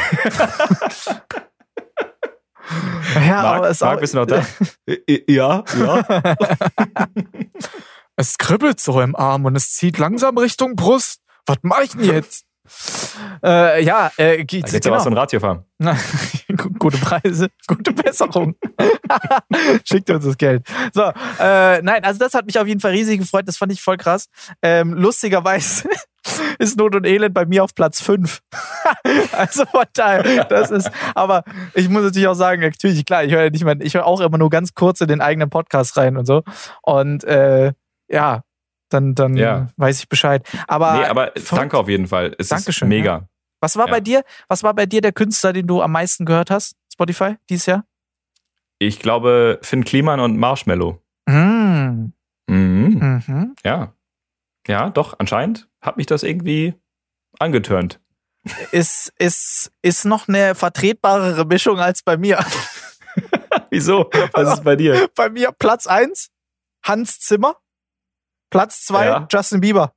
ja, 3.16 3.42
Marc, 3.42 3.58
aber 3.58 3.70
es 3.70 3.80
Marc, 3.80 4.02
bist 4.02 4.14
du 4.14 4.18
noch 4.18 4.26
da? 4.26 4.46
ja, 5.28 5.64
ja. 5.80 6.04
es 8.18 8.38
kribbelt 8.38 8.82
so 8.82 9.00
im 9.00 9.16
Arm 9.16 9.46
und 9.46 9.56
es 9.56 9.74
zieht 9.74 9.98
langsam 9.98 10.38
Richtung 10.38 10.76
Brust. 10.76 11.22
Was 11.46 11.58
mache 11.62 11.84
ich 11.84 11.92
denn 11.92 12.04
jetzt? 12.04 12.46
Äh, 13.44 13.84
ja, 13.84 14.12
äh, 14.18 14.44
geht, 14.46 14.74
da 14.74 14.80
genau. 14.80 14.96
was 14.96 15.04
von 15.04 15.14
Ratio 15.14 15.40
fahren. 15.40 15.66
gute 16.80 16.98
Preise, 16.98 17.50
gute 17.68 17.92
Besserung. 17.92 18.56
Schickt 19.84 20.10
uns 20.10 20.26
das 20.26 20.38
Geld. 20.38 20.66
So, 20.94 21.04
äh, 21.40 21.82
nein, 21.82 22.04
also 22.04 22.20
das 22.20 22.34
hat 22.34 22.46
mich 22.46 22.58
auf 22.58 22.68
jeden 22.68 22.80
Fall 22.80 22.92
riesig 22.92 23.20
gefreut. 23.20 23.48
Das 23.48 23.58
fand 23.58 23.72
ich 23.74 23.82
voll 23.82 23.98
krass. 23.98 24.28
Ähm, 24.62 24.94
lustigerweise 24.94 25.90
ist 26.60 26.78
Not 26.78 26.96
und 26.96 27.06
Elend 27.06 27.34
bei 27.34 27.46
mir 27.46 27.64
auf 27.64 27.76
Platz 27.76 28.02
5. 28.02 28.40
also 29.34 29.66
von 29.66 29.86
daher, 29.94 30.46
das 30.46 30.72
ist, 30.72 30.90
aber 31.16 31.44
ich 31.74 31.90
muss 31.90 32.04
natürlich 32.04 32.28
auch 32.28 32.34
sagen, 32.34 32.62
natürlich, 32.62 33.06
klar, 33.06 33.26
ich 33.26 33.34
höre 33.34 33.50
nicht 33.50 33.66
mehr, 33.66 33.76
ich 33.82 33.94
höre 33.94 34.06
auch 34.06 34.22
immer 34.22 34.38
nur 34.38 34.50
ganz 34.50 34.74
kurz 34.74 35.02
in 35.02 35.08
den 35.08 35.22
eigenen 35.22 35.50
Podcast 35.50 35.98
rein 35.98 36.16
und 36.16 36.26
so. 36.26 36.44
Und 36.82 37.26
äh, 37.26 37.74
ja, 38.08 38.44
dann, 38.94 39.16
dann 39.16 39.36
ja. 39.36 39.70
weiß 39.78 40.00
ich 40.00 40.10
Bescheid. 40.10 40.48
Aber, 40.68 40.94
nee, 40.98 41.06
aber 41.06 41.32
danke 41.52 41.78
auf 41.78 41.90
jeden 41.90 42.08
Fall. 42.08 42.36
Es 42.38 42.50
Dankeschön, 42.50 42.88
ist 42.88 42.90
mega. 42.90 43.18
Ja. 43.18 43.28
Was 43.60 43.78
war 43.78 43.88
ja. 43.88 43.92
bei 43.92 44.00
dir? 44.00 44.24
Was 44.48 44.64
war 44.64 44.74
bei 44.74 44.86
dir 44.86 45.02
der 45.02 45.14
Künstler, 45.14 45.54
den 45.54 45.68
du 45.68 45.82
am 45.82 45.92
meisten 45.92 46.26
gehört 46.26 46.52
hast? 46.52 46.76
Spotify 46.92 47.38
dieses 47.50 47.66
Jahr? 47.66 47.86
Ich 48.80 49.00
glaube 49.00 49.60
Finn 49.62 49.86
Kliman 49.86 50.20
und 50.20 50.38
Marshmallow. 50.38 51.02
Mm. 51.26 52.12
Mhm. 52.48 53.24
Mhm. 53.28 53.56
Ja. 53.64 53.94
Ja, 54.68 54.90
doch, 54.90 55.16
anscheinend 55.20 55.68
hat 55.82 55.98
mich 55.98 56.06
das 56.06 56.24
irgendwie 56.24 56.74
angetörnt. 57.40 58.00
Ist, 58.72 59.14
ist, 59.18 59.72
ist 59.82 60.06
noch 60.06 60.28
eine 60.28 60.56
vertretbarere 60.56 61.46
Mischung 61.46 61.80
als 61.80 62.04
bei 62.04 62.18
mir. 62.18 62.46
Wieso? 63.70 64.10
Was 64.34 64.58
ist 64.58 64.64
bei 64.64 64.76
dir? 64.76 65.10
Bei 65.16 65.30
mir 65.30 65.52
Platz 65.52 65.88
1, 65.88 66.30
Hans 66.84 67.20
Zimmer. 67.20 67.56
Platz 68.54 68.86
2, 68.86 69.06
ja. 69.06 69.28
Justin 69.32 69.62
Bieber. 69.62 69.94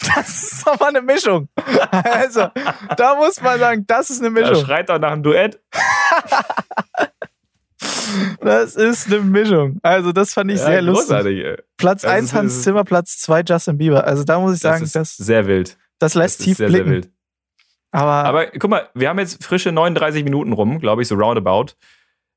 Das 0.16 0.28
ist 0.52 0.66
doch 0.66 0.80
mal 0.80 0.88
eine 0.88 1.02
Mischung. 1.02 1.50
Also, 1.90 2.48
da 2.96 3.16
muss 3.16 3.38
man 3.42 3.58
sagen, 3.58 3.84
das 3.86 4.08
ist 4.08 4.20
eine 4.20 4.30
Mischung. 4.30 4.54
Er 4.54 4.64
schreit 4.64 4.88
doch 4.88 4.98
nach 4.98 5.12
einem 5.12 5.22
Duett. 5.22 5.60
Das 8.40 8.74
ist 8.74 9.06
eine 9.06 9.20
Mischung. 9.20 9.78
Also, 9.82 10.12
das 10.12 10.34
fand 10.34 10.50
ich 10.50 10.58
ja, 10.58 10.66
sehr 10.66 10.82
lustig. 10.82 11.16
Ey. 11.24 11.56
Platz 11.76 12.04
1 12.04 12.34
Hans 12.34 12.62
Zimmer, 12.62 12.84
Platz 12.84 13.18
2 13.20 13.42
Justin 13.42 13.78
Bieber. 13.78 14.04
Also, 14.04 14.24
da 14.24 14.38
muss 14.40 14.54
ich 14.54 14.60
sagen, 14.60 14.82
das, 14.82 14.92
das 14.92 15.16
sehr 15.16 15.46
wild. 15.46 15.78
Das 15.98 16.14
lässt 16.14 16.40
das 16.40 16.44
tief 16.44 16.56
sehr, 16.56 16.68
blicken. 16.68 16.88
Sehr 16.88 16.94
wild. 16.94 17.10
Aber, 17.92 18.24
Aber 18.24 18.46
guck 18.46 18.70
mal, 18.70 18.88
wir 18.94 19.08
haben 19.08 19.18
jetzt 19.18 19.42
frische 19.44 19.72
39 19.72 20.24
Minuten 20.24 20.52
rum, 20.52 20.78
glaube 20.80 21.02
ich, 21.02 21.08
so 21.08 21.14
roundabout. 21.14 21.74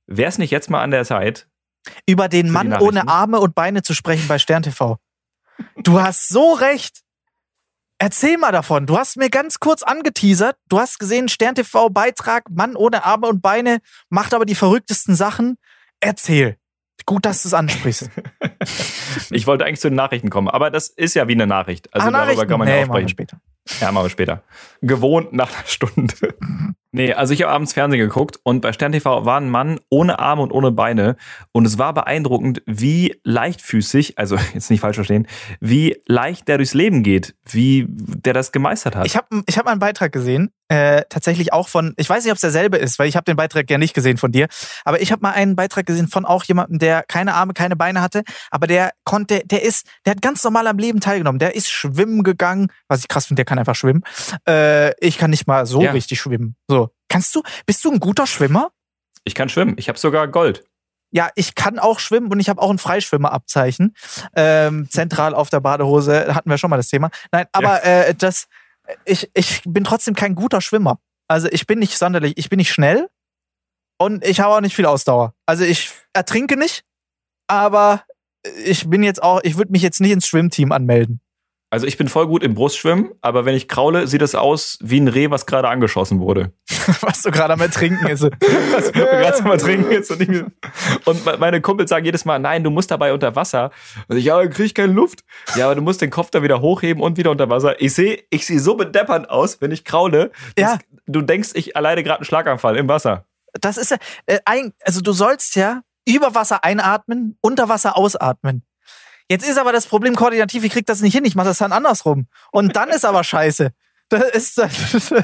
Wäre 0.05 0.29
es 0.29 0.37
nicht 0.37 0.51
jetzt 0.51 0.69
mal 0.69 0.81
an 0.81 0.91
der 0.91 1.05
Zeit, 1.05 1.47
über 2.07 2.29
den 2.29 2.49
Mann 2.49 2.73
ohne 2.73 3.07
Arme 3.07 3.39
und 3.39 3.55
Beine 3.55 3.81
zu 3.81 3.93
sprechen 3.93 4.27
bei 4.27 4.39
Stern 4.39 4.63
TV? 4.63 4.97
Du 5.77 6.01
hast 6.01 6.29
so 6.29 6.53
recht. 6.53 7.01
Erzähl 7.97 8.37
mal 8.37 8.51
davon. 8.51 8.85
Du 8.85 8.97
hast 8.97 9.17
mir 9.17 9.29
ganz 9.29 9.59
kurz 9.59 9.83
angeteasert. 9.83 10.57
Du 10.67 10.79
hast 10.79 10.99
gesehen, 10.99 11.29
Stern 11.29 11.55
TV 11.55 11.89
Beitrag, 11.89 12.49
Mann 12.49 12.75
ohne 12.75 13.05
Arme 13.05 13.27
und 13.27 13.41
Beine, 13.41 13.79
macht 14.09 14.33
aber 14.33 14.45
die 14.45 14.55
verrücktesten 14.55 15.15
Sachen. 15.15 15.57
Erzähl. 15.99 16.57
Gut, 17.05 17.25
dass 17.25 17.43
du 17.43 17.49
es 17.49 17.53
ansprichst. 17.53 18.09
ich 19.29 19.47
wollte 19.47 19.65
eigentlich 19.65 19.81
zu 19.81 19.89
den 19.89 19.95
Nachrichten 19.95 20.29
kommen, 20.29 20.47
aber 20.47 20.69
das 20.69 20.87
ist 20.87 21.15
ja 21.15 21.27
wie 21.27 21.33
eine 21.33 21.47
Nachricht. 21.47 21.93
Also 21.93 22.07
ah, 22.07 22.11
darüber 22.11 22.45
kann 22.45 22.59
man 22.59 22.67
nee, 22.67 22.77
ja 22.77 22.83
auch 22.83 22.89
sprechen. 22.89 23.09
Später. 23.09 23.41
Ja, 23.81 23.91
machen 23.91 24.05
wir 24.05 24.09
später. 24.09 24.43
Gewohnt 24.81 25.33
nach 25.33 25.53
einer 25.53 25.67
Stunde. 25.67 26.35
Nee, 26.95 27.11
also 27.11 27.33
ich 27.33 27.41
habe 27.41 27.51
abends 27.51 27.73
Fernsehen 27.73 27.99
geguckt 27.99 28.39
und 28.43 28.61
bei 28.61 28.71
Stern 28.71 28.91
TV 28.91 29.25
war 29.25 29.41
ein 29.41 29.49
Mann 29.49 29.79
ohne 29.89 30.19
Arme 30.19 30.43
und 30.43 30.51
ohne 30.51 30.71
Beine 30.71 31.15
und 31.51 31.65
es 31.65 31.79
war 31.79 31.91
beeindruckend, 31.91 32.61
wie 32.67 33.19
leichtfüßig, 33.23 34.19
also 34.19 34.37
jetzt 34.53 34.69
nicht 34.69 34.81
falsch 34.81 34.97
verstehen, 34.97 35.27
wie 35.59 35.97
leicht 36.05 36.47
der 36.47 36.57
durchs 36.57 36.75
Leben 36.75 37.01
geht, 37.01 37.33
wie 37.49 37.87
der 37.89 38.33
das 38.33 38.51
gemeistert 38.51 38.95
hat. 38.95 39.07
Ich 39.07 39.17
habe 39.17 39.41
ich 39.47 39.57
hab 39.57 39.65
einen 39.65 39.79
Beitrag 39.79 40.11
gesehen, 40.11 40.51
äh, 40.67 41.01
tatsächlich 41.09 41.51
auch 41.51 41.67
von, 41.67 41.95
ich 41.97 42.07
weiß 42.07 42.23
nicht, 42.23 42.31
ob 42.31 42.35
es 42.35 42.41
derselbe 42.41 42.77
ist, 42.77 42.99
weil 42.99 43.07
ich 43.07 43.15
habe 43.15 43.25
den 43.25 43.37
Beitrag 43.37 43.67
ja 43.71 43.79
nicht 43.79 43.95
gesehen 43.95 44.17
von 44.17 44.31
dir, 44.31 44.47
aber 44.85 45.01
ich 45.01 45.11
habe 45.11 45.23
mal 45.23 45.31
einen 45.31 45.55
Beitrag 45.55 45.87
gesehen 45.87 46.07
von 46.07 46.25
auch 46.25 46.43
jemandem, 46.43 46.77
der 46.77 47.01
keine 47.07 47.33
Arme, 47.33 47.53
keine 47.53 47.75
Beine 47.75 48.01
hatte, 48.03 48.21
aber 48.51 48.67
der 48.67 48.91
konnte, 49.03 49.41
der 49.45 49.63
ist, 49.63 49.87
der 50.05 50.11
hat 50.11 50.21
ganz 50.21 50.43
normal 50.43 50.67
am 50.67 50.77
Leben 50.77 50.99
teilgenommen, 50.99 51.39
der 51.39 51.55
ist 51.55 51.71
schwimmen 51.71 52.21
gegangen, 52.21 52.67
was 52.87 52.99
ich 52.99 53.07
krass 53.07 53.25
finde, 53.25 53.39
der 53.39 53.45
kann 53.45 53.57
einfach 53.57 53.75
schwimmen. 53.75 54.03
Äh, 54.47 54.93
ich 55.03 55.17
kann 55.17 55.31
nicht 55.31 55.47
mal 55.47 55.65
so 55.65 55.81
ja. 55.81 55.91
richtig 55.91 56.19
schwimmen. 56.19 56.55
So, 56.67 56.82
Kannst 57.13 57.35
du, 57.35 57.43
bist 57.67 57.85
du 57.85 57.91
ein 57.91 57.99
guter 57.99 58.25
Schwimmer? 58.25 58.71
Ich 59.23 59.35
kann 59.35 59.47
schwimmen. 59.47 59.75
Ich 59.77 59.87
habe 59.87 59.99
sogar 59.99 60.27
Gold. 60.27 60.63
Ja, 61.11 61.29
ich 61.35 61.53
kann 61.53 61.77
auch 61.77 61.99
schwimmen 61.99 62.31
und 62.31 62.39
ich 62.39 62.49
habe 62.49 62.59
auch 62.59 62.71
ein 62.71 62.79
Freischwimmerabzeichen. 62.79 63.95
Ähm, 64.35 64.89
zentral 64.89 65.35
auf 65.35 65.51
der 65.51 65.59
Badehose 65.59 66.33
hatten 66.33 66.49
wir 66.49 66.57
schon 66.57 66.71
mal 66.71 66.77
das 66.77 66.87
Thema. 66.87 67.11
Nein, 67.31 67.45
aber 67.51 67.85
ja. 67.85 68.05
äh, 68.05 68.15
das, 68.15 68.47
ich, 69.05 69.29
ich 69.35 69.61
bin 69.63 69.83
trotzdem 69.83 70.15
kein 70.15 70.33
guter 70.33 70.59
Schwimmer. 70.59 70.97
Also 71.27 71.47
ich 71.51 71.67
bin 71.67 71.77
nicht 71.77 71.99
sonderlich, 71.99 72.33
ich 72.37 72.49
bin 72.49 72.57
nicht 72.57 72.73
schnell 72.73 73.07
und 73.99 74.25
ich 74.25 74.39
habe 74.39 74.55
auch 74.55 74.61
nicht 74.61 74.75
viel 74.75 74.87
Ausdauer. 74.87 75.35
Also 75.45 75.65
ich 75.65 75.91
ertrinke 76.13 76.57
nicht, 76.57 76.83
aber 77.45 78.05
ich 78.65 78.89
bin 78.89 79.03
jetzt 79.03 79.21
auch, 79.21 79.39
ich 79.43 79.55
würde 79.55 79.71
mich 79.71 79.83
jetzt 79.83 80.01
nicht 80.01 80.13
ins 80.13 80.25
Schwimmteam 80.25 80.71
anmelden. 80.71 81.21
Also 81.73 81.87
ich 81.87 81.97
bin 81.97 82.07
voll 82.07 82.27
gut 82.27 82.43
im 82.43 82.53
Brustschwimmen, 82.53 83.13
aber 83.21 83.45
wenn 83.45 83.55
ich 83.55 83.67
kraule, 83.67 84.05
sieht 84.05 84.21
das 84.21 84.35
aus 84.35 84.77
wie 84.79 84.99
ein 84.99 85.07
Reh, 85.07 85.31
was 85.31 85.47
gerade 85.47 85.69
angeschossen 85.69 86.19
wurde. 86.19 86.53
was 87.01 87.23
du 87.23 87.31
gerade 87.31 87.53
am 87.53 87.61
Ertrinken 87.61 88.05
ist. 88.05 88.21
was 88.21 88.91
gerade 88.91 89.39
am 89.39 89.49
Ertrinken 89.49 89.91
ist. 89.91 90.11
Und, 90.11 90.21
ich, 90.21 90.43
und, 91.05 91.39
meine 91.39 91.61
Kumpels 91.61 91.89
sagen 91.89 92.05
jedes 92.05 92.25
Mal, 92.25 92.37
nein, 92.37 92.63
du 92.63 92.69
musst 92.69 92.91
dabei 92.91 93.11
unter 93.11 93.35
Wasser. 93.35 93.71
Und 94.07 94.17
ich, 94.17 94.25
ja, 94.25 94.37
dann 94.37 94.51
krieg 94.51 94.67
ich 94.67 94.75
keine 94.75 94.93
Luft. 94.93 95.23
Ja, 95.55 95.65
aber 95.65 95.73
du 95.73 95.81
musst 95.81 95.99
den 96.01 96.11
Kopf 96.11 96.29
da 96.29 96.43
wieder 96.43 96.61
hochheben 96.61 97.01
und 97.01 97.17
wieder 97.17 97.31
unter 97.31 97.49
Wasser. 97.49 97.81
Ich 97.81 97.95
sehe 97.95 98.21
ich 98.29 98.45
seh 98.45 98.59
so 98.59 98.75
bedeppernd 98.75 99.31
aus, 99.31 99.59
wenn 99.59 99.71
ich 99.71 99.83
kraule. 99.83 100.29
Ja. 100.55 100.77
Du 101.07 101.23
denkst, 101.23 101.53
ich 101.55 101.75
alleine 101.75 102.03
gerade 102.03 102.19
einen 102.19 102.25
Schlaganfall 102.25 102.77
im 102.77 102.87
Wasser. 102.87 103.25
Das 103.59 103.77
ist 103.77 103.89
ja, 103.89 103.97
äh, 104.27 104.37
also 104.85 105.01
du 105.01 105.11
sollst 105.11 105.55
ja 105.55 105.81
über 106.07 106.35
Wasser 106.35 106.63
einatmen, 106.63 107.35
unter 107.41 107.67
Wasser 107.67 107.97
ausatmen. 107.97 108.63
Jetzt 109.29 109.47
ist 109.47 109.57
aber 109.57 109.71
das 109.71 109.87
Problem 109.87 110.15
koordinativ, 110.15 110.63
ich 110.63 110.71
krieg 110.71 110.85
das 110.85 111.01
nicht 111.01 111.13
hin, 111.13 111.25
ich 111.25 111.35
mache 111.35 111.47
das 111.47 111.57
dann 111.57 111.71
andersrum. 111.71 112.27
Und 112.51 112.75
dann 112.75 112.89
ist 112.89 113.05
aber 113.05 113.23
scheiße. 113.23 113.71
Das 114.09 114.23
ist, 114.31 114.57
ich 114.97 115.09
bin 115.09 115.21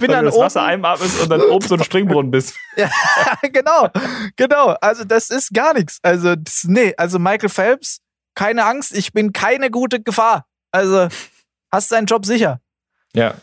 Weil 0.00 0.08
dann 0.08 0.20
du 0.20 0.26
das 0.26 0.34
oben, 0.34 0.44
Wasser 0.44 0.62
einatmest 0.62 1.20
und 1.20 1.28
dann 1.28 1.40
oben 1.42 1.66
so 1.66 1.74
ein 1.74 1.82
Springbrunnen 1.82 2.30
bist. 2.30 2.54
ja, 2.76 2.88
genau, 3.42 3.88
genau. 4.36 4.76
Also 4.80 5.04
das 5.04 5.30
ist 5.30 5.52
gar 5.52 5.74
nichts. 5.74 5.98
Also 6.02 6.36
das, 6.36 6.64
nee, 6.64 6.94
also 6.96 7.18
Michael 7.18 7.48
Phelps, 7.48 8.00
keine 8.34 8.64
Angst, 8.64 8.94
ich 8.94 9.12
bin 9.12 9.32
keine 9.32 9.70
gute 9.70 10.00
Gefahr. 10.00 10.46
Also 10.70 11.08
hast 11.72 11.90
deinen 11.90 12.06
Job 12.06 12.24
sicher. 12.24 12.60
Ja. 13.14 13.34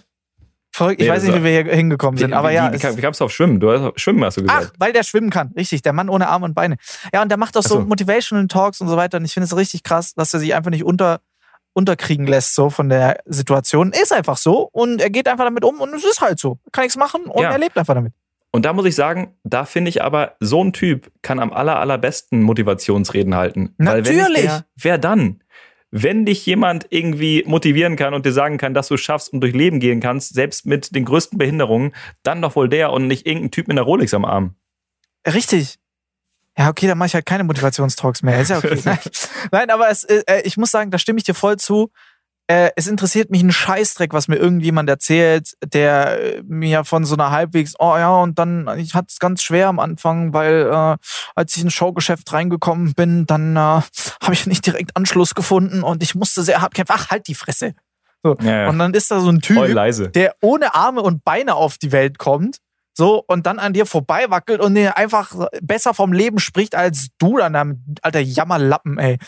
Verrückt. 0.72 1.02
Ich 1.02 1.08
nee, 1.08 1.14
weiß 1.14 1.24
nicht, 1.24 1.36
wie 1.36 1.44
wir 1.44 1.64
hier 1.64 1.74
hingekommen 1.74 2.18
sind, 2.18 2.32
wie, 2.32 2.36
aber 2.36 2.52
ja. 2.52 2.72
Wie, 2.72 2.82
wie, 2.82 2.98
wie 2.98 3.02
kamst 3.02 3.20
du 3.20 3.26
auf 3.26 3.32
Schwimmen? 3.32 3.60
Du 3.60 3.72
hast 3.72 4.00
Schwimmen, 4.00 4.24
hast 4.24 4.38
du 4.38 4.44
gesagt. 4.44 4.72
Ach, 4.72 4.80
weil 4.80 4.94
der 4.94 5.04
schwimmen 5.04 5.30
kann. 5.30 5.52
Richtig, 5.56 5.82
der 5.82 5.94
Mann 5.94 6.10
ohne 6.10 6.28
Arme 6.28 6.46
und 6.46 6.54
Beine. 6.54 6.78
Ja, 7.14 7.22
und 7.22 7.30
der 7.30 7.38
macht 7.38 7.58
auch 7.58 7.64
so. 7.64 7.76
so 7.76 7.82
Motivational 7.82 8.48
Talks 8.48 8.80
und 8.80 8.88
so 8.88 8.96
weiter. 8.96 9.18
Und 9.18 9.26
ich 9.26 9.34
finde 9.34 9.46
es 9.46 9.56
richtig 9.56 9.84
krass, 9.84 10.14
dass 10.14 10.34
er 10.34 10.40
sich 10.40 10.54
einfach 10.54 10.72
nicht 10.72 10.84
unter, 10.84 11.22
unterkriegen 11.74 12.28
lässt, 12.28 12.56
so 12.56 12.70
von 12.70 12.90
der 12.90 13.20
Situation. 13.26 13.92
Ist 13.92 14.14
einfach 14.14 14.38
so. 14.38 14.70
Und 14.72 15.02
er 15.02 15.10
geht 15.10 15.28
einfach 15.28 15.46
damit 15.46 15.64
um 15.64 15.82
und 15.82 15.94
es 15.94 16.06
ist 16.06 16.22
halt 16.22 16.40
so. 16.40 16.60
Kann 16.72 16.84
nichts 16.84 16.98
machen 16.98 17.24
und 17.26 17.42
ja. 17.42 17.52
er 17.52 17.58
lebt 17.58 17.78
einfach 17.78 17.96
damit. 17.96 18.14
Und 18.52 18.66
da 18.66 18.74
muss 18.74 18.86
ich 18.86 18.96
sagen, 18.96 19.36
da 19.44 19.66
finde 19.66 19.90
ich 19.90 20.02
aber, 20.02 20.36
so 20.40 20.64
ein 20.64 20.74
Typ 20.74 21.12
kann 21.22 21.40
am 21.40 21.54
aller, 21.54 21.80
allerbesten 21.80 22.42
Motivationsreden 22.42 23.36
halten. 23.36 23.76
Natürlich. 23.78 24.24
Weil 24.24 24.42
der, 24.42 24.66
wer 24.76 24.98
dann? 24.98 25.44
Wenn 25.92 26.26
dich 26.26 26.46
jemand 26.46 26.88
irgendwie 26.90 27.44
motivieren 27.46 27.96
kann 27.96 28.14
und 28.14 28.26
dir 28.26 28.32
sagen 28.32 28.58
kann, 28.58 28.74
dass 28.74 28.90
du 28.90 28.96
es 28.96 29.02
schaffst 29.02 29.34
und 29.34 29.42
durch 29.42 29.54
Leben 29.54 29.80
gehen 29.80 30.00
kannst, 30.00 30.34
selbst 30.34 30.66
mit 30.66 30.96
den 30.96 31.06
größten 31.06 31.38
Behinderungen, 31.38 31.94
dann 32.24 32.42
doch 32.42 32.56
wohl 32.56 32.70
der 32.70 32.92
und 32.92 33.08
nicht 33.08 33.26
irgendein 33.26 33.52
Typ 33.52 33.68
mit 33.68 33.78
einer 33.78 33.86
Rolex 33.86 34.14
am 34.14 34.26
Arm. 34.26 34.56
Richtig. 35.26 35.80
Ja, 36.58 36.70
okay, 36.70 36.88
dann 36.88 36.98
mache 36.98 37.08
ich 37.08 37.14
halt 37.14 37.26
keine 37.26 37.44
Motivationstalks 37.46 38.22
mehr. 38.22 38.42
Ist 38.42 38.50
ja 38.50 38.58
okay. 38.58 38.78
Nein, 39.52 39.70
aber 39.70 39.90
es, 39.90 40.04
äh, 40.04 40.42
ich 40.44 40.58
muss 40.58 40.72
sagen, 40.72 40.92
da 40.92 40.98
stimme 40.98 41.18
ich 41.18 41.24
dir 41.24 41.34
voll 41.34 41.58
zu 41.58 41.90
äh, 42.50 42.72
es 42.76 42.88
interessiert 42.88 43.30
mich 43.30 43.44
ein 43.44 43.52
Scheißdreck, 43.52 44.12
was 44.12 44.28
mir 44.28 44.38
irgendjemand 44.38 44.90
erzählt, 44.90 45.54
der 45.64 46.38
äh, 46.38 46.44
mir 46.48 46.84
von 46.84 47.06
so 47.06 47.14
einer 47.14 47.30
halbwegs, 47.30 47.76
oh 47.78 47.96
ja, 47.96 48.10
und 48.10 48.40
dann, 48.40 48.68
ich 48.80 48.96
hatte 48.96 49.10
es 49.12 49.20
ganz 49.20 49.44
schwer 49.44 49.68
am 49.68 49.78
Anfang, 49.78 50.34
weil 50.34 50.68
äh, 50.68 50.98
als 51.36 51.56
ich 51.56 51.62
ins 51.62 51.74
Showgeschäft 51.74 52.34
reingekommen 52.34 52.96
bin, 52.96 53.28
dann 53.28 53.56
äh, 53.56 53.60
habe 53.60 54.34
ich 54.34 54.48
nicht 54.48 54.66
direkt 54.66 54.98
Anschluss 54.98 55.36
gefunden 55.36 55.84
und 55.84 56.02
ich 56.02 56.16
musste 56.16 56.42
sehr 56.42 56.60
hart 56.62 56.74
kämpfen. 56.74 56.96
Ach, 56.98 57.12
halt 57.12 57.28
die 57.28 57.36
Fresse. 57.36 57.76
So. 58.24 58.36
Ja, 58.42 58.64
ja. 58.64 58.70
Und 58.70 58.80
dann 58.80 58.96
ist 58.96 59.12
da 59.12 59.20
so 59.20 59.30
ein 59.30 59.42
Typ, 59.42 59.58
der 60.14 60.34
ohne 60.42 60.74
Arme 60.74 61.02
und 61.02 61.24
Beine 61.24 61.54
auf 61.54 61.78
die 61.78 61.92
Welt 61.92 62.18
kommt, 62.18 62.58
so, 62.98 63.24
und 63.28 63.46
dann 63.46 63.60
an 63.60 63.74
dir 63.74 63.86
vorbei 63.86 64.26
wackelt 64.30 64.60
und 64.60 64.74
dir 64.74 64.98
einfach 64.98 65.48
besser 65.62 65.94
vom 65.94 66.14
Leben 66.14 66.40
spricht 66.40 66.74
als 66.74 67.10
du 67.20 67.38
dann, 67.38 67.86
alter 68.02 68.20
Jammerlappen, 68.20 68.98
ey. 68.98 69.20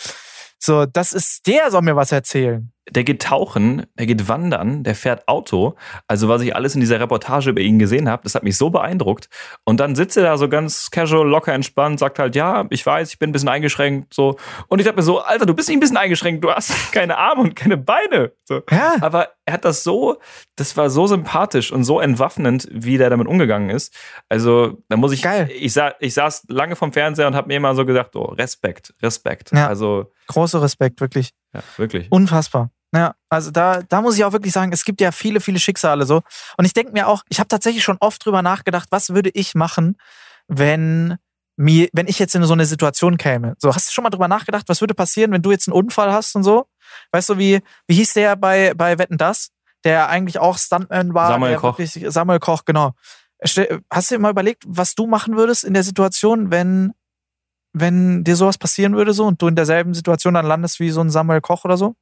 So, 0.57 0.86
das 0.88 1.13
ist, 1.13 1.45
der 1.45 1.69
soll 1.69 1.84
mir 1.84 1.95
was 1.95 2.11
erzählen. 2.11 2.72
Der 2.89 3.03
geht 3.03 3.21
tauchen, 3.21 3.86
der 3.97 4.05
geht 4.05 4.27
wandern, 4.27 4.84
der 4.84 4.95
fährt 4.95 5.27
Auto. 5.27 5.75
Also 6.07 6.27
was 6.29 6.41
ich 6.41 6.55
alles 6.55 6.73
in 6.73 6.82
dieser 6.82 6.99
Reportage 6.99 7.51
über 7.51 7.61
ihn 7.61 7.79
gesehen 7.79 8.09
habe, 8.09 8.23
das 8.23 8.36
hat 8.36 8.43
mich 8.43 8.57
so 8.57 8.69
beeindruckt. 8.69 9.29
Und 9.65 9.79
dann 9.79 9.95
sitzt 9.95 10.17
er 10.17 10.23
da 10.23 10.38
so 10.38 10.49
ganz 10.49 10.89
casual, 10.89 11.27
locker 11.27 11.53
entspannt, 11.53 11.99
sagt 11.99 12.17
halt, 12.17 12.36
ja, 12.36 12.65
ich 12.69 12.86
weiß, 12.86 13.11
ich 13.11 13.19
bin 13.19 13.29
ein 13.29 13.34
bisschen 13.34 13.49
eingeschränkt, 13.49 14.13
so. 14.13 14.36
Und 14.67 14.79
ich 14.79 14.86
dachte 14.86 14.97
mir 14.97 15.03
so, 15.03 15.19
Alter, 15.19 15.45
du 15.45 15.53
bist 15.53 15.69
nicht 15.69 15.77
ein 15.77 15.79
bisschen 15.79 15.97
eingeschränkt, 15.97 16.43
du 16.43 16.51
hast 16.51 16.73
keine 16.91 17.17
Arme 17.17 17.41
und 17.41 17.55
keine 17.55 17.77
Beine. 17.77 18.32
So. 18.45 18.61
Ja. 18.69 18.95
Aber 19.01 19.29
er 19.45 19.53
hat 19.53 19.65
das 19.65 19.84
so, 19.84 20.17
das 20.55 20.75
war 20.75 20.89
so 20.89 21.07
sympathisch 21.07 21.71
und 21.71 21.84
so 21.84 21.99
entwaffnend, 21.99 22.67
wie 22.71 22.97
der 22.97 23.09
damit 23.09 23.27
umgegangen 23.27 23.69
ist. 23.69 23.95
Also 24.27 24.82
da 24.89 24.97
muss 24.97 25.13
ich, 25.13 25.21
Geil. 25.21 25.49
ich, 25.53 25.73
sa 25.73 25.93
ich 25.99 26.15
saß 26.15 26.45
lange 26.49 26.75
vom 26.75 26.93
Fernseher 26.93 27.27
und 27.27 27.36
habe 27.36 27.47
mir 27.47 27.57
immer 27.57 27.75
so 27.75 27.86
gesagt, 27.86 28.15
oh, 28.15 28.25
Respekt, 28.25 28.93
Respekt. 29.01 29.51
Ja. 29.51 29.67
Also 29.67 30.11
großer 30.27 30.61
Respekt, 30.61 30.99
wirklich. 30.99 31.34
Ja, 31.53 31.61
wirklich. 31.77 32.11
Unfassbar. 32.11 32.71
Ja, 32.93 33.15
also 33.29 33.51
da, 33.51 33.81
da 33.83 34.01
muss 34.01 34.17
ich 34.17 34.25
auch 34.25 34.33
wirklich 34.33 34.51
sagen, 34.51 34.73
es 34.73 34.83
gibt 34.83 34.99
ja 34.99 35.11
viele, 35.11 35.39
viele 35.39 35.59
Schicksale 35.59 36.05
so. 36.05 36.21
Und 36.57 36.65
ich 36.65 36.73
denke 36.73 36.91
mir 36.91 37.07
auch, 37.07 37.23
ich 37.29 37.39
habe 37.39 37.47
tatsächlich 37.47 37.83
schon 37.83 37.97
oft 38.01 38.25
drüber 38.25 38.41
nachgedacht, 38.41 38.87
was 38.91 39.11
würde 39.11 39.29
ich 39.33 39.55
machen, 39.55 39.97
wenn 40.47 41.17
mir, 41.55 41.87
wenn 41.93 42.07
ich 42.07 42.19
jetzt 42.19 42.35
in 42.35 42.43
so 42.43 42.53
eine 42.53 42.65
Situation 42.65 43.17
käme. 43.17 43.55
So, 43.59 43.73
hast 43.73 43.87
du 43.87 43.93
schon 43.93 44.03
mal 44.03 44.09
drüber 44.09 44.27
nachgedacht, 44.27 44.67
was 44.67 44.81
würde 44.81 44.93
passieren, 44.93 45.31
wenn 45.31 45.41
du 45.41 45.51
jetzt 45.51 45.67
einen 45.67 45.75
Unfall 45.75 46.11
hast 46.11 46.35
und 46.35 46.43
so? 46.43 46.65
Weißt 47.11 47.29
du, 47.29 47.37
wie, 47.37 47.61
wie 47.87 47.95
hieß 47.95 48.13
der 48.13 48.35
bei, 48.35 48.73
bei 48.73 48.97
Wetten 48.97 49.17
das? 49.17 49.51
Der 49.83 50.09
eigentlich 50.09 50.39
auch 50.39 50.57
Stuntman 50.57 51.13
war. 51.13 51.29
Samuel 51.29 51.55
Koch. 51.55 51.79
Wirklich, 51.79 52.05
Samuel 52.11 52.39
Koch, 52.39 52.65
genau. 52.65 52.91
Hast 53.41 53.57
du 53.57 54.15
dir 54.15 54.19
mal 54.19 54.31
überlegt, 54.31 54.63
was 54.67 54.95
du 54.95 55.07
machen 55.07 55.37
würdest 55.37 55.63
in 55.63 55.73
der 55.73 55.83
Situation, 55.83 56.51
wenn, 56.51 56.93
wenn 57.74 58.24
dir 58.24 58.36
sowas 58.36 58.57
passieren 58.57 58.95
würde 58.95 59.13
so 59.13 59.26
und 59.26 59.41
du 59.41 59.47
in 59.47 59.55
derselben 59.55 59.93
Situation 59.93 60.34
dann 60.34 60.45
landest 60.45 60.80
wie 60.80 60.89
so 60.89 61.01
ein 61.01 61.09
Samuel 61.09 61.41
Koch 61.41 61.65
oder 61.65 61.78
so? 61.78 61.95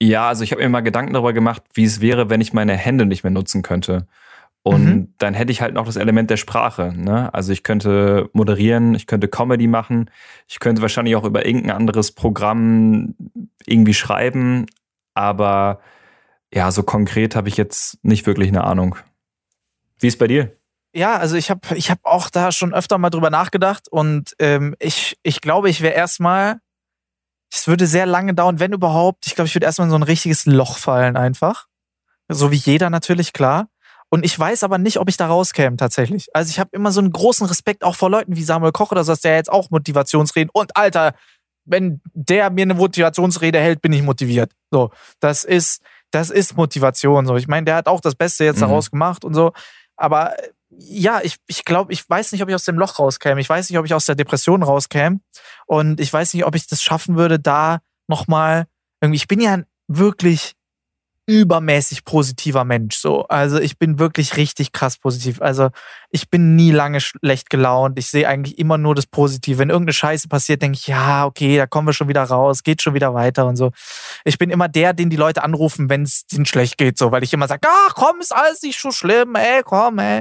Ja, 0.00 0.28
also 0.28 0.44
ich 0.44 0.52
habe 0.52 0.62
mir 0.62 0.68
mal 0.68 0.80
Gedanken 0.80 1.12
darüber 1.12 1.32
gemacht, 1.32 1.62
wie 1.74 1.84
es 1.84 2.00
wäre, 2.00 2.30
wenn 2.30 2.40
ich 2.40 2.52
meine 2.52 2.76
Hände 2.76 3.04
nicht 3.06 3.24
mehr 3.24 3.32
nutzen 3.32 3.62
könnte. 3.62 4.06
Und 4.62 4.84
mhm. 4.84 5.14
dann 5.18 5.34
hätte 5.34 5.50
ich 5.50 5.60
halt 5.60 5.74
noch 5.74 5.86
das 5.86 5.96
Element 5.96 6.30
der 6.30 6.36
Sprache. 6.36 6.92
Ne? 6.94 7.32
Also 7.32 7.52
ich 7.52 7.62
könnte 7.62 8.28
moderieren, 8.32 8.94
ich 8.94 9.06
könnte 9.06 9.28
Comedy 9.28 9.66
machen, 9.66 10.10
ich 10.46 10.60
könnte 10.60 10.82
wahrscheinlich 10.82 11.16
auch 11.16 11.24
über 11.24 11.46
irgendein 11.46 11.76
anderes 11.76 12.12
Programm 12.12 13.14
irgendwie 13.64 13.94
schreiben, 13.94 14.66
aber 15.14 15.80
ja, 16.52 16.70
so 16.70 16.82
konkret 16.82 17.34
habe 17.34 17.48
ich 17.48 17.56
jetzt 17.56 18.02
nicht 18.04 18.26
wirklich 18.26 18.48
eine 18.48 18.64
Ahnung. 18.64 18.96
Wie 19.98 20.06
ist 20.06 20.18
bei 20.18 20.26
dir? 20.26 20.52
Ja, 20.98 21.16
also 21.16 21.36
ich 21.36 21.48
habe 21.48 21.60
ich 21.76 21.90
hab 21.90 22.00
auch 22.02 22.28
da 22.28 22.50
schon 22.50 22.74
öfter 22.74 22.98
mal 22.98 23.10
drüber 23.10 23.30
nachgedacht 23.30 23.86
und 23.88 24.34
ähm, 24.40 24.74
ich, 24.80 25.16
ich 25.22 25.40
glaube, 25.40 25.70
ich 25.70 25.80
wäre 25.80 25.94
erstmal 25.94 26.58
es 27.52 27.66
würde 27.66 27.86
sehr 27.86 28.06
lange 28.06 28.34
dauern, 28.34 28.60
wenn 28.60 28.72
überhaupt. 28.72 29.26
Ich 29.26 29.34
glaube, 29.34 29.46
ich 29.46 29.54
würde 29.54 29.66
erstmal 29.66 29.86
in 29.86 29.90
so 29.90 29.96
ein 29.96 30.02
richtiges 30.02 30.46
Loch 30.46 30.76
fallen 30.76 31.16
einfach. 31.16 31.66
So 32.28 32.50
wie 32.50 32.56
jeder 32.56 32.90
natürlich, 32.90 33.32
klar. 33.32 33.68
Und 34.10 34.24
ich 34.24 34.38
weiß 34.38 34.64
aber 34.64 34.78
nicht, 34.78 34.98
ob 34.98 35.08
ich 35.08 35.16
da 35.16 35.26
rauskäme 35.26 35.76
tatsächlich. 35.76 36.28
Also 36.34 36.50
ich 36.50 36.58
habe 36.58 36.70
immer 36.72 36.92
so 36.92 37.00
einen 37.00 37.12
großen 37.12 37.46
Respekt 37.46 37.84
auch 37.84 37.94
vor 37.94 38.10
Leuten 38.10 38.36
wie 38.36 38.42
Samuel 38.42 38.72
Koch 38.72 38.90
oder 38.90 39.04
so, 39.04 39.14
der 39.14 39.36
jetzt 39.36 39.50
auch 39.50 39.70
Motivationsreden. 39.70 40.50
Und 40.52 40.76
Alter, 40.76 41.14
wenn 41.64 42.00
der 42.12 42.50
mir 42.50 42.62
eine 42.62 42.74
Motivationsrede 42.74 43.58
hält, 43.58 43.82
bin 43.82 43.92
ich 43.92 44.02
motiviert. 44.02 44.52
So, 44.70 44.90
das 45.20 45.44
ist, 45.44 45.82
das 46.10 46.30
ist 46.30 46.56
Motivation. 46.56 47.26
So, 47.26 47.36
ich 47.36 47.48
meine, 47.48 47.66
der 47.66 47.76
hat 47.76 47.86
auch 47.86 48.00
das 48.00 48.14
Beste 48.14 48.44
jetzt 48.44 48.56
mhm. 48.56 48.62
daraus 48.62 48.90
gemacht 48.90 49.24
und 49.24 49.34
so. 49.34 49.52
Aber 49.96 50.34
ja, 50.80 51.20
ich, 51.22 51.36
ich 51.46 51.64
glaube, 51.64 51.92
ich 51.92 52.08
weiß 52.08 52.32
nicht, 52.32 52.42
ob 52.42 52.48
ich 52.48 52.54
aus 52.54 52.64
dem 52.64 52.78
Loch 52.78 52.98
rauskäme. 52.98 53.40
Ich 53.40 53.48
weiß 53.48 53.68
nicht, 53.68 53.78
ob 53.78 53.84
ich 53.84 53.94
aus 53.94 54.06
der 54.06 54.14
Depression 54.14 54.62
rauskäme. 54.62 55.20
Und 55.66 56.00
ich 56.00 56.12
weiß 56.12 56.34
nicht, 56.34 56.44
ob 56.44 56.54
ich 56.54 56.66
das 56.66 56.82
schaffen 56.82 57.16
würde, 57.16 57.40
da 57.40 57.80
nochmal 58.06 58.66
irgendwie, 59.00 59.16
ich 59.16 59.28
bin 59.28 59.40
ja 59.40 59.58
wirklich 59.88 60.54
übermäßig 61.28 62.06
positiver 62.06 62.64
Mensch. 62.64 62.96
So, 62.96 63.24
also 63.28 63.60
ich 63.60 63.78
bin 63.78 63.98
wirklich 63.98 64.38
richtig 64.38 64.72
krass 64.72 64.96
positiv. 64.96 65.42
Also 65.42 65.68
ich 66.10 66.30
bin 66.30 66.56
nie 66.56 66.70
lange 66.70 67.02
schlecht 67.02 67.50
gelaunt. 67.50 67.98
Ich 67.98 68.06
sehe 68.06 68.26
eigentlich 68.26 68.58
immer 68.58 68.78
nur 68.78 68.94
das 68.94 69.06
Positive. 69.06 69.58
Wenn 69.58 69.68
irgendeine 69.68 69.92
Scheiße 69.92 70.28
passiert, 70.28 70.62
denke 70.62 70.78
ich, 70.80 70.86
ja, 70.86 71.26
okay, 71.26 71.58
da 71.58 71.66
kommen 71.66 71.86
wir 71.86 71.92
schon 71.92 72.08
wieder 72.08 72.22
raus, 72.22 72.62
geht 72.62 72.80
schon 72.80 72.94
wieder 72.94 73.12
weiter 73.12 73.46
und 73.46 73.56
so. 73.56 73.72
Ich 74.24 74.38
bin 74.38 74.48
immer 74.48 74.68
der, 74.68 74.94
den 74.94 75.10
die 75.10 75.16
Leute 75.16 75.42
anrufen, 75.42 75.90
wenn 75.90 76.02
es 76.02 76.24
ihnen 76.32 76.46
schlecht 76.46 76.78
geht, 76.78 76.96
so, 76.96 77.12
weil 77.12 77.22
ich 77.22 77.34
immer 77.34 77.46
sage, 77.46 77.68
ach 77.68 77.94
komm, 77.94 78.20
ist 78.20 78.34
alles 78.34 78.62
nicht 78.62 78.80
so 78.80 78.90
schlimm, 78.90 79.34
ey, 79.34 79.60
komm, 79.62 79.98
ey. 79.98 80.20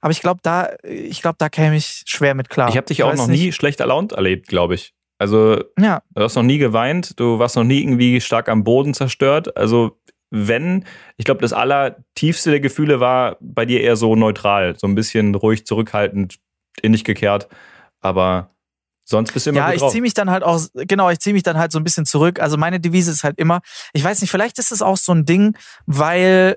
Aber 0.00 0.10
ich 0.10 0.22
glaube, 0.22 0.40
da, 0.42 0.70
ich 0.82 1.20
glaube, 1.20 1.36
da 1.38 1.50
käme 1.50 1.76
ich 1.76 2.02
schwer 2.06 2.34
mit 2.34 2.48
klar. 2.48 2.70
Ich 2.70 2.78
habe 2.78 2.86
dich 2.86 3.02
auch 3.02 3.14
noch 3.14 3.26
nicht. 3.26 3.42
nie 3.42 3.52
schlecht 3.52 3.80
erlaunt 3.80 4.12
erlebt, 4.12 4.48
glaube 4.48 4.74
ich. 4.74 4.94
Also, 5.18 5.62
ja. 5.78 6.02
du 6.14 6.22
hast 6.22 6.34
noch 6.34 6.42
nie 6.42 6.58
geweint, 6.58 7.18
du 7.20 7.38
warst 7.38 7.56
noch 7.56 7.64
nie 7.64 7.80
irgendwie 7.80 8.20
stark 8.20 8.48
am 8.48 8.64
Boden 8.64 8.94
zerstört. 8.94 9.56
Also, 9.56 9.98
wenn, 10.30 10.84
ich 11.16 11.24
glaube, 11.24 11.40
das 11.40 11.52
allertiefste 11.52 12.50
der 12.50 12.60
Gefühle 12.60 13.00
war 13.00 13.36
bei 13.40 13.64
dir 13.64 13.80
eher 13.80 13.96
so 13.96 14.16
neutral, 14.16 14.78
so 14.78 14.86
ein 14.86 14.94
bisschen 14.94 15.34
ruhig, 15.34 15.66
zurückhaltend, 15.66 16.38
in 16.82 16.92
dich 16.92 17.04
gekehrt, 17.04 17.48
aber 18.00 18.50
sonst 19.04 19.32
bist 19.32 19.46
du 19.46 19.50
immer 19.50 19.60
Ja, 19.60 19.72
ich 19.72 19.86
ziehe 19.88 20.02
mich 20.02 20.14
dann 20.14 20.30
halt 20.30 20.42
auch, 20.42 20.60
genau, 20.74 21.10
ich 21.10 21.20
ziehe 21.20 21.32
mich 21.32 21.42
dann 21.42 21.56
halt 21.56 21.72
so 21.72 21.78
ein 21.78 21.84
bisschen 21.84 22.06
zurück. 22.06 22.40
Also 22.40 22.56
meine 22.56 22.80
Devise 22.80 23.10
ist 23.10 23.24
halt 23.24 23.38
immer, 23.38 23.60
ich 23.92 24.04
weiß 24.04 24.20
nicht, 24.20 24.30
vielleicht 24.30 24.58
ist 24.58 24.72
es 24.72 24.82
auch 24.82 24.96
so 24.96 25.12
ein 25.12 25.24
Ding, 25.24 25.56
weil 25.86 26.56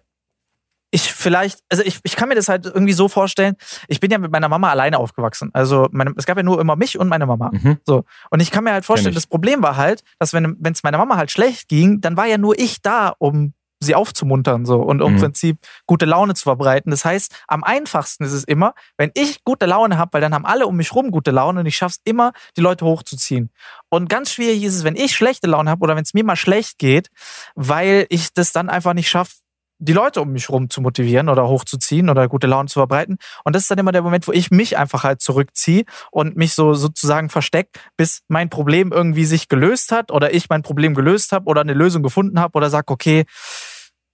ich 0.91 1.13
vielleicht, 1.13 1.59
also 1.70 1.84
ich, 1.84 1.99
ich 2.03 2.15
kann 2.15 2.30
mir 2.30 2.36
das 2.36 2.49
halt 2.49 2.65
irgendwie 2.65 2.93
so 2.93 3.07
vorstellen, 3.07 3.55
ich 3.88 3.99
bin 3.99 4.09
ja 4.09 4.17
mit 4.17 4.32
meiner 4.32 4.49
Mama 4.49 4.70
alleine 4.72 4.97
aufgewachsen. 4.97 5.51
Also 5.53 5.88
meine, 5.91 6.13
es 6.17 6.26
gab 6.26 6.38
ja 6.38 6.43
nur 6.43 6.59
immer 6.59 6.76
mich 6.76 6.97
und 6.97 7.07
meine 7.07 7.28
Mama. 7.28 7.51
Mhm. 7.53 7.78
So. 7.86 8.05
Und 8.32 8.39
ich 8.39 8.49
kann 8.49 8.63
mir 8.63 8.74
halt 8.74 8.86
vorstellen, 8.86 9.13
das 9.13 9.28
Problem 9.28 9.61
war 9.61 9.78
halt, 9.78 10.03
dass 10.17 10.34
wenn 10.34 10.57
es 10.63 10.84
meiner 10.84 10.97
Mama 10.97 11.15
halt 11.15 11.30
schlecht 11.30 11.67
ging, 11.67 12.01
dann 12.01 12.17
war 12.17 12.26
ja 12.26 12.39
nur 12.39 12.57
ich 12.57 12.82
da, 12.82 13.13
um 13.20 13.53
sie 13.80 13.96
aufzumuntern 13.96 14.66
so 14.66 14.82
und 14.82 15.02
im 15.02 15.14
mhm. 15.14 15.20
Prinzip 15.20 15.60
gute 15.86 16.06
Laune 16.06 16.34
zu 16.34 16.44
verbreiten. 16.44 16.92
Das 16.92 17.06
heißt, 17.06 17.34
am 17.48 17.64
einfachsten 17.64 18.24
ist 18.24 18.34
es 18.34 18.44
immer, 18.44 18.74
wenn 18.98 19.12
ich 19.14 19.44
gute 19.44 19.66
Laune 19.66 19.98
habe, 19.98 20.14
weil 20.14 20.22
dann 20.22 20.34
haben 20.34 20.46
alle 20.46 20.68
um 20.68 20.76
mich 20.76 20.94
rum 20.94 21.12
gute 21.12 21.32
Laune 21.32 21.62
und 21.62 21.66
ich 21.66 21.78
schaffe 21.78 21.96
es 21.98 22.02
immer, 22.04 22.34
die 22.58 22.62
Leute 22.62 22.86
hochzuziehen. 22.86 23.52
Und 23.90 24.10
ganz 24.10 24.32
schwierig 24.32 24.64
ist 24.64 24.76
es, 24.76 24.84
wenn 24.84 24.96
ich 24.96 25.16
schlechte 25.16 25.48
Laune 25.48 25.70
habe 25.70 25.82
oder 25.82 25.96
wenn 25.96 26.04
es 26.04 26.14
mir 26.14 26.24
mal 26.24 26.36
schlecht 26.36 26.78
geht, 26.78 27.10
weil 27.56 28.06
ich 28.10 28.34
das 28.34 28.52
dann 28.52 28.70
einfach 28.70 28.94
nicht 28.94 29.10
schaffe, 29.10 29.34
die 29.80 29.94
Leute 29.94 30.22
um 30.22 30.32
mich 30.32 30.50
rum 30.50 30.70
zu 30.70 30.82
motivieren 30.82 31.30
oder 31.30 31.48
hochzuziehen 31.48 32.10
oder 32.10 32.28
gute 32.28 32.48
Laune 32.48 32.68
zu 32.68 32.80
verbreiten. 32.80 33.18
Und 33.44 33.56
das 33.56 33.64
ist 33.64 33.72
dann 33.72 33.80
immer 33.80 33.92
der 33.92 34.02
Moment, 34.02 34.28
wo 34.28 34.32
ich 34.32 34.52
mich 34.52 34.78
einfach 34.78 35.04
halt 35.04 35.22
zurückziehe 35.22 35.86
und 36.12 36.36
mich 36.36 36.54
so 36.54 36.74
sozusagen 36.74 37.30
versteckt, 37.30 37.80
bis 37.98 38.22
mein 38.28 38.50
Problem 38.50 38.92
irgendwie 38.92 39.26
sich 39.26 39.48
gelöst 39.48 39.92
hat 39.92 40.12
oder 40.12 40.34
ich 40.34 40.50
mein 40.50 40.62
Problem 40.62 40.94
gelöst 40.94 41.32
habe 41.32 41.46
oder 41.46 41.62
eine 41.62 41.74
Lösung 41.74 42.04
gefunden 42.04 42.40
habe 42.40 42.58
oder 42.58 42.70
sag, 42.70 42.92
okay, 42.92 43.26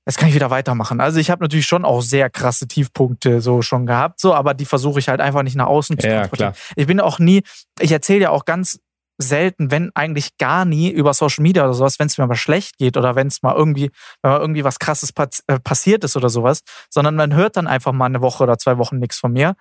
jetzt 0.06 0.18
kann 0.18 0.30
ich 0.30 0.36
wieder 0.36 0.52
weitermachen. 0.52 1.02
Also 1.02 1.20
ich 1.20 1.32
habe 1.32 1.44
natürlich 1.44 1.66
schon 1.66 1.84
auch 1.84 2.02
sehr 2.02 2.30
krasse 2.30 2.68
Tiefpunkte 2.68 3.42
so 3.42 3.62
schon 3.62 3.86
gehabt, 3.86 4.20
so, 4.20 4.34
aber 4.34 4.54
die 4.54 4.66
versuche 4.66 5.00
ich 5.00 5.10
halt 5.10 5.20
einfach 5.20 5.42
nicht 5.42 5.56
nach 5.56 5.66
außen 5.66 5.98
zu 5.98 6.08
ja, 6.08 6.28
klar. 6.28 6.54
Ich 6.76 6.86
bin 6.86 7.00
auch 7.00 7.18
nie, 7.18 7.42
ich 7.80 7.92
erzähle 7.92 8.22
ja 8.22 8.30
auch 8.30 8.46
ganz 8.46 8.80
selten, 9.18 9.72
wenn 9.72 9.92
eigentlich 9.96 10.38
gar 10.38 10.66
nie 10.66 10.90
über 10.90 11.14
Social 11.14 11.42
Media 11.42 11.64
oder 11.64 11.74
sowas, 11.74 12.00
wenn 12.00 12.08
es 12.08 12.18
mir 12.18 12.28
mal 12.28 12.36
schlecht 12.36 12.78
geht 12.78 12.98
oder 12.98 13.16
wenn 13.16 13.28
es 13.28 13.42
mal 13.42 13.56
irgendwie, 13.56 13.90
wenn 14.22 14.32
mal 14.32 14.40
irgendwie 14.40 14.64
was 14.64 14.80
krasses 14.80 15.14
äh, 15.48 15.60
passiert 15.60 16.04
ist 16.04 16.16
oder 16.16 16.30
sowas, 16.30 16.62
sondern 16.90 17.16
man 17.16 17.34
hört 17.34 17.58
dann 17.58 17.68
einfach 17.68 17.94
mal 17.94 18.06
eine 18.06 18.22
Woche 18.22 18.44
oder 18.44 18.58
zwei 18.58 18.78
Wochen 18.78 19.00
nichts 19.00 19.18
von 19.18 19.34
mir. 19.34 19.56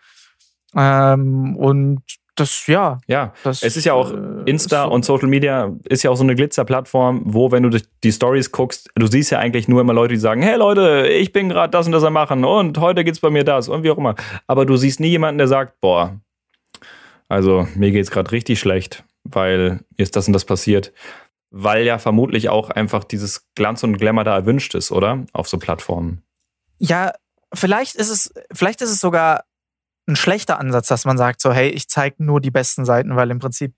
Ähm, 0.77 1.57
und 1.57 2.03
das, 2.37 2.67
ja. 2.67 2.99
Ja, 3.07 3.33
das, 3.45 3.63
es 3.63 3.77
ist 3.77 3.85
ja 3.85 3.93
auch 3.93 4.13
äh, 4.13 4.17
Insta 4.47 4.85
so 4.85 4.91
und 4.91 5.05
Social 5.05 5.29
Media 5.29 5.73
ist 5.89 6.03
ja 6.03 6.11
auch 6.11 6.17
so 6.17 6.25
eine 6.25 6.35
Glitzerplattform, 6.35 7.23
wo, 7.27 7.53
wenn 7.53 7.63
du 7.63 7.81
die 8.03 8.13
Stories 8.13 8.51
guckst, 8.51 8.91
du 8.97 9.07
siehst 9.07 9.31
ja 9.31 9.39
eigentlich 9.39 9.69
nur 9.69 9.81
immer 9.81 9.93
Leute, 9.93 10.15
die 10.15 10.21
sagen, 10.21 10.43
hey 10.43 10.57
Leute, 10.57 11.07
ich 11.07 11.31
bin 11.31 11.49
gerade 11.49 11.71
das 11.71 11.87
und 11.87 11.93
das 11.93 12.03
am 12.03 12.15
machen 12.15 12.45
und 12.45 12.79
heute 12.79 13.05
geht's 13.05 13.21
bei 13.21 13.31
mir 13.31 13.45
das 13.45 13.69
und 13.69 13.85
wie 13.85 13.91
auch 13.91 13.99
immer. 13.99 14.17
Aber 14.49 14.67
du 14.67 14.77
siehst 14.77 14.99
nie 14.99 15.11
jemanden, 15.11 15.39
der 15.39 15.47
sagt, 15.47 15.81
boah, 15.81 16.19
also 17.29 17.69
mir 17.77 17.93
geht's 17.93 18.11
gerade 18.11 18.33
richtig 18.33 18.59
schlecht 18.59 19.05
weil 19.25 19.81
mir 19.97 20.05
ist 20.05 20.17
das 20.17 20.27
und 20.27 20.33
das 20.33 20.45
passiert. 20.45 20.93
Weil 21.51 21.85
ja 21.85 21.99
vermutlich 21.99 22.49
auch 22.49 22.71
einfach 22.71 23.05
dieses 23.05 23.49
Glanz 23.55 23.83
und 23.83 23.99
Glamour 23.99 24.25
da 24.25 24.35
erwünscht 24.35 24.75
ist, 24.75 24.91
oder? 24.91 25.25
Auf 25.33 25.49
so 25.49 25.59
Plattformen. 25.59 26.23
Ja, 26.79 27.13
vielleicht 27.53 27.95
ist 27.95 28.11
es, 28.11 28.33
vielleicht 28.53 28.81
ist 28.83 28.91
es 28.91 29.01
sogar 29.01 29.45
ein 30.07 30.17
schlechter 30.17 30.59
Ansatz, 30.59 30.89
dass 30.89 31.05
man 31.05 31.17
sagt, 31.17 31.41
so, 31.41 31.53
hey, 31.53 31.71
ich 31.71 31.89
zeige 31.89 32.23
nur 32.23 32.41
die 32.41 32.51
besten 32.51 32.85
Seiten, 32.85 33.17
weil 33.17 33.31
im 33.31 33.39
Prinzip 33.39 33.75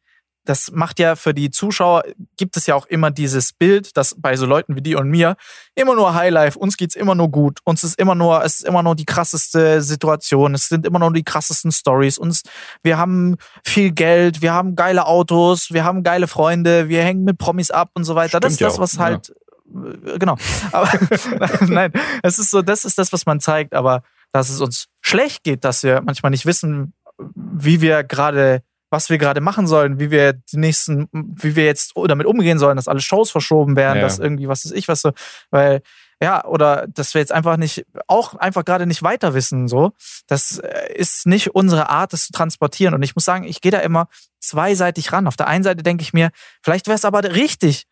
das 0.49 0.71
macht 0.73 0.99
ja 0.99 1.17
für 1.17 1.35
die 1.35 1.51
Zuschauer, 1.51 2.05
gibt 2.37 2.57
es 2.57 2.67
ja 2.67 2.75
auch 2.75 2.87
immer 2.87 3.11
dieses 3.11 3.53
Bild, 3.53 3.97
dass 3.97 4.15
bei 4.19 4.37
so 4.37 4.47
Leuten 4.47 4.77
wie 4.77 4.81
dir 4.81 4.99
und 4.99 5.11
mir 5.11 5.37
immer 5.75 5.95
nur 5.95 6.15
Highlife, 6.15 6.59
uns 6.59 6.77
geht's 6.77 6.97
immer 6.97 7.15
nur 7.15 7.31
gut, 7.31 7.59
uns 7.65 7.85
ist 7.85 7.99
immer 7.99 8.15
nur, 8.15 8.45
es 8.45 8.61
ist 8.61 8.65
immer 8.65 8.83
nur 8.83 8.97
die 8.97 9.05
krasseste 9.05 9.83
Situation, 9.83 10.55
es 10.55 10.69
sind 10.69 10.87
immer 10.87 10.99
nur 10.99 11.13
die 11.13 11.25
krassesten 11.25 11.73
Stories, 11.73 12.19
uns, 12.19 12.43
wir 12.83 12.97
haben 12.97 13.37
viel 13.65 13.93
Geld, 13.93 14.41
wir 14.43 14.53
haben 14.53 14.77
geile 14.77 15.07
Autos, 15.07 15.73
wir 15.73 15.85
haben 15.85 16.03
geile 16.03 16.29
Freunde, 16.29 16.89
wir 16.89 17.03
hängen 17.03 17.25
mit 17.25 17.39
Promis 17.39 17.71
ab 17.71 17.91
und 17.95 18.05
so 18.05 18.15
weiter. 18.15 18.39
Stimmt 18.39 18.45
das 18.45 18.53
ist 18.53 18.61
das, 18.63 18.79
was 18.79 18.99
halt, 18.99 19.29
ja. 19.29 20.15
Äh, 20.15 20.19
genau. 20.19 20.37
Aber 20.73 20.89
nein, 21.67 21.93
es 22.23 22.39
ist 22.39 22.51
so, 22.51 22.63
das 22.63 22.85
ist 22.85 22.99
das, 22.99 23.13
was 23.13 23.27
man 23.27 23.41
zeigt, 23.41 23.75
aber 23.75 24.03
dass 24.33 24.51
es 24.51 24.61
uns 24.61 24.87
schlecht 25.01 25.45
geht, 25.45 25.65
dass 25.65 25.83
wir 25.83 26.03
manchmal 26.03 26.31
nicht 26.31 26.47
wissen, 26.47 26.93
wie 27.35 27.81
wir 27.81 28.05
gerade 28.05 28.63
was 28.97 29.11
wir 29.11 29.19
gerade 29.19 29.43
machen 29.43 29.67
sollen, 29.67 30.01
wie 30.01 30.11
wir 30.11 30.33
die 30.33 30.57
nächsten, 30.57 31.09
wie 31.13 31.55
wir 31.55 31.67
jetzt 31.67 31.93
damit 32.09 32.27
umgehen 32.27 32.59
sollen, 32.59 32.77
dass 32.77 32.89
alle 32.89 33.03
Shows 33.03 33.31
verschoben 33.31 33.77
werden, 33.77 33.99
ja. 33.99 34.05
dass 34.05 34.19
irgendwie, 34.19 34.49
was 34.49 34.65
ist 34.65 34.73
ich, 34.73 34.89
was 34.89 35.03
so, 35.03 35.13
weil, 35.51 35.83
ja, 36.19 36.43
oder 36.47 36.87
dass 36.89 37.13
wir 37.13 37.21
jetzt 37.21 37.31
einfach 37.31 37.59
nicht, 37.59 37.85
auch 38.07 38.37
einfach 38.37 38.65
gerade 38.65 38.87
nicht 38.87 39.03
weiter 39.03 39.35
wissen, 39.35 39.69
so. 39.69 39.93
Das 40.29 40.61
äh, 40.61 40.95
ist 40.95 41.27
nicht 41.27 41.55
unsere 41.55 41.91
Art, 41.91 42.15
das 42.15 42.25
zu 42.29 42.33
transportieren. 42.33 42.95
Und 42.95 43.03
ich 43.03 43.15
muss 43.15 43.27
sagen, 43.27 43.45
ich 43.45 43.61
gehe 43.61 43.71
da 43.71 43.81
immer 43.81 44.09
zweiseitig 44.41 45.13
ran. 45.13 45.27
Auf 45.27 45.37
der 45.37 45.47
einen 45.47 45.63
Seite 45.63 45.83
denke 45.83 46.01
ich 46.01 46.15
mir, 46.15 46.31
vielleicht 46.63 46.87
wäre 46.87 46.97
es 46.97 47.05
aber 47.05 47.23
richtig, 47.23 47.85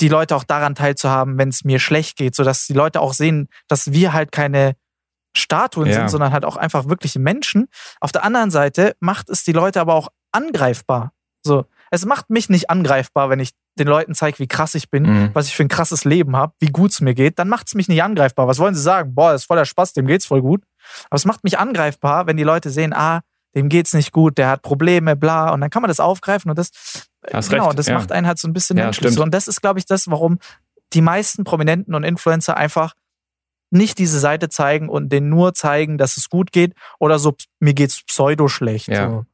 die 0.00 0.08
Leute 0.08 0.36
auch 0.36 0.44
daran 0.44 0.76
teilzuhaben, 0.76 1.38
wenn 1.38 1.48
es 1.48 1.64
mir 1.64 1.80
schlecht 1.80 2.16
geht, 2.16 2.36
sodass 2.36 2.68
die 2.68 2.72
Leute 2.72 3.00
auch 3.00 3.14
sehen, 3.14 3.48
dass 3.66 3.90
wir 3.90 4.12
halt 4.12 4.30
keine 4.30 4.76
Statuen 5.36 5.88
ja. 5.88 5.94
sind, 5.94 6.08
sondern 6.08 6.32
halt 6.32 6.44
auch 6.44 6.56
einfach 6.56 6.88
wirkliche 6.88 7.18
Menschen. 7.18 7.66
Auf 8.00 8.12
der 8.12 8.22
anderen 8.22 8.52
Seite 8.52 8.94
macht 9.00 9.28
es 9.28 9.42
die 9.42 9.52
Leute 9.52 9.80
aber 9.80 9.94
auch 9.94 10.08
angreifbar. 10.32 11.12
So, 11.44 11.66
es 11.90 12.04
macht 12.04 12.30
mich 12.30 12.48
nicht 12.48 12.70
angreifbar, 12.70 13.30
wenn 13.30 13.40
ich 13.40 13.52
den 13.78 13.88
Leuten 13.88 14.14
zeige, 14.14 14.38
wie 14.38 14.46
krass 14.46 14.74
ich 14.74 14.90
bin, 14.90 15.04
mhm. 15.04 15.30
was 15.32 15.46
ich 15.46 15.56
für 15.56 15.62
ein 15.62 15.68
krasses 15.68 16.04
Leben 16.04 16.36
habe, 16.36 16.52
wie 16.58 16.66
gut 16.66 16.90
es 16.90 17.00
mir 17.00 17.14
geht, 17.14 17.38
dann 17.38 17.48
macht 17.48 17.68
es 17.68 17.74
mich 17.74 17.88
nicht 17.88 18.02
angreifbar. 18.02 18.46
Was 18.46 18.58
wollen 18.58 18.74
sie 18.74 18.82
sagen? 18.82 19.14
Boah, 19.14 19.32
das 19.32 19.42
ist 19.42 19.46
voller 19.46 19.64
Spaß, 19.64 19.92
dem 19.94 20.06
geht's 20.06 20.26
voll 20.26 20.42
gut. 20.42 20.62
Aber 21.06 21.16
es 21.16 21.24
macht 21.24 21.44
mich 21.44 21.58
angreifbar, 21.58 22.26
wenn 22.26 22.36
die 22.36 22.42
Leute 22.42 22.70
sehen, 22.70 22.92
ah, 22.92 23.20
dem 23.54 23.68
geht's 23.68 23.92
nicht 23.92 24.12
gut, 24.12 24.38
der 24.38 24.48
hat 24.48 24.62
Probleme, 24.62 25.16
bla. 25.16 25.50
Und 25.50 25.60
dann 25.60 25.70
kann 25.70 25.82
man 25.82 25.88
das 25.88 26.00
aufgreifen 26.00 26.50
und 26.50 26.58
das, 26.58 26.70
Hast 27.32 27.50
genau, 27.50 27.66
recht. 27.66 27.78
das 27.78 27.86
ja. 27.86 27.94
macht 27.94 28.12
einen 28.12 28.26
halt 28.26 28.38
so 28.38 28.48
ein 28.48 28.52
bisschen 28.52 28.76
ja, 28.76 28.84
menschlich. 28.84 29.18
Und 29.18 29.32
das 29.32 29.48
ist, 29.48 29.60
glaube 29.60 29.78
ich, 29.78 29.86
das, 29.86 30.10
warum 30.10 30.38
die 30.92 31.02
meisten 31.02 31.44
Prominenten 31.44 31.94
und 31.94 32.04
Influencer 32.04 32.56
einfach 32.56 32.94
nicht 33.70 33.98
diese 33.98 34.18
Seite 34.18 34.48
zeigen 34.48 34.88
und 34.88 35.10
denen 35.10 35.30
nur 35.30 35.54
zeigen, 35.54 35.96
dass 35.96 36.16
es 36.16 36.28
gut 36.28 36.52
geht 36.52 36.74
oder 36.98 37.18
so, 37.18 37.34
mir 37.58 37.74
geht's 37.74 38.02
pseudo 38.02 38.48
schlecht. 38.48 38.88
Ja. 38.88 39.08
So. 39.08 39.26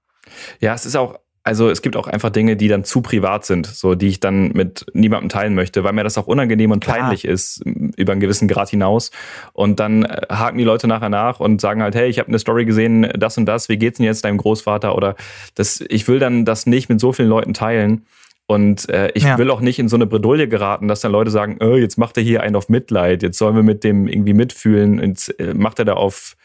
Ja, 0.61 0.75
es 0.75 0.87
ist 0.87 0.97
auch, 0.97 1.19
also 1.49 1.71
es 1.71 1.81
gibt 1.81 1.97
auch 1.97 2.09
einfach 2.09 2.29
Dinge, 2.29 2.57
die 2.57 2.69
dann 2.69 2.85
zu 2.85 3.01
privat 3.01 3.47
sind, 3.47 3.67
so 3.67 3.95
die 3.95 4.09
ich 4.09 4.21
dann 4.21 4.49
mit 4.53 4.85
niemandem 4.93 5.31
teilen 5.31 5.55
möchte, 5.55 5.83
weil 5.83 5.95
mir 5.95 6.05
das 6.05 6.19
auch 6.19 6.27
unangenehm 6.27 6.73
und 6.73 6.85
Klar. 6.85 6.99
peinlich 6.99 7.25
ist 7.25 7.65
über 7.97 8.13
einen 8.13 8.21
gewissen 8.21 8.49
Grad 8.49 8.69
hinaus. 8.69 9.11
Und 9.55 9.81
dann 9.81 10.05
äh, 10.05 10.27
haken 10.29 10.59
die 10.59 10.65
Leute 10.65 10.89
nachher 10.89 11.09
nach 11.09 11.41
und 11.41 11.61
sagen 11.61 11.83
halt, 11.83 11.95
hey, 11.95 12.09
ich 12.09 12.19
habe 12.19 12.29
eine 12.29 12.39
Story 12.39 12.67
gesehen, 12.67 13.11
das 13.19 13.39
und 13.39 13.47
das, 13.47 13.71
wie 13.71 13.79
geht's 13.79 13.97
denn 13.97 14.05
jetzt 14.05 14.25
deinem 14.25 14.37
Großvater? 14.37 14.95
Oder 14.95 15.17
das, 15.55 15.83
ich 15.89 16.07
will 16.07 16.19
dann 16.19 16.45
das 16.45 16.67
nicht 16.67 16.91
mit 16.91 17.01
so 17.01 17.13
vielen 17.13 17.31
Leuten 17.31 17.55
teilen. 17.55 18.05
Und 18.47 18.89
äh, 18.91 19.11
ich 19.15 19.25
ja. 19.25 19.39
will 19.39 19.51
auch 19.51 19.61
nicht 19.61 19.79
in 19.79 19.89
so 19.89 19.97
eine 19.97 20.07
Bredouille 20.07 20.49
geraten, 20.49 20.89
dass 20.89 21.01
dann 21.01 21.13
Leute 21.13 21.31
sagen, 21.31 21.59
oh, 21.61 21.77
jetzt 21.77 21.99
macht 21.99 22.17
er 22.17 22.23
hier 22.23 22.43
einen 22.43 22.57
auf 22.57 22.69
Mitleid, 22.69 23.23
jetzt 23.23 23.39
sollen 23.39 23.57
wir 23.57 23.63
mit 23.63 23.85
dem 23.85 24.07
irgendwie 24.07 24.33
mitfühlen, 24.33 25.03
jetzt 25.03 25.39
äh, 25.39 25.53
macht 25.55 25.79
er 25.79 25.85
da 25.85 25.95
auf 25.95 26.37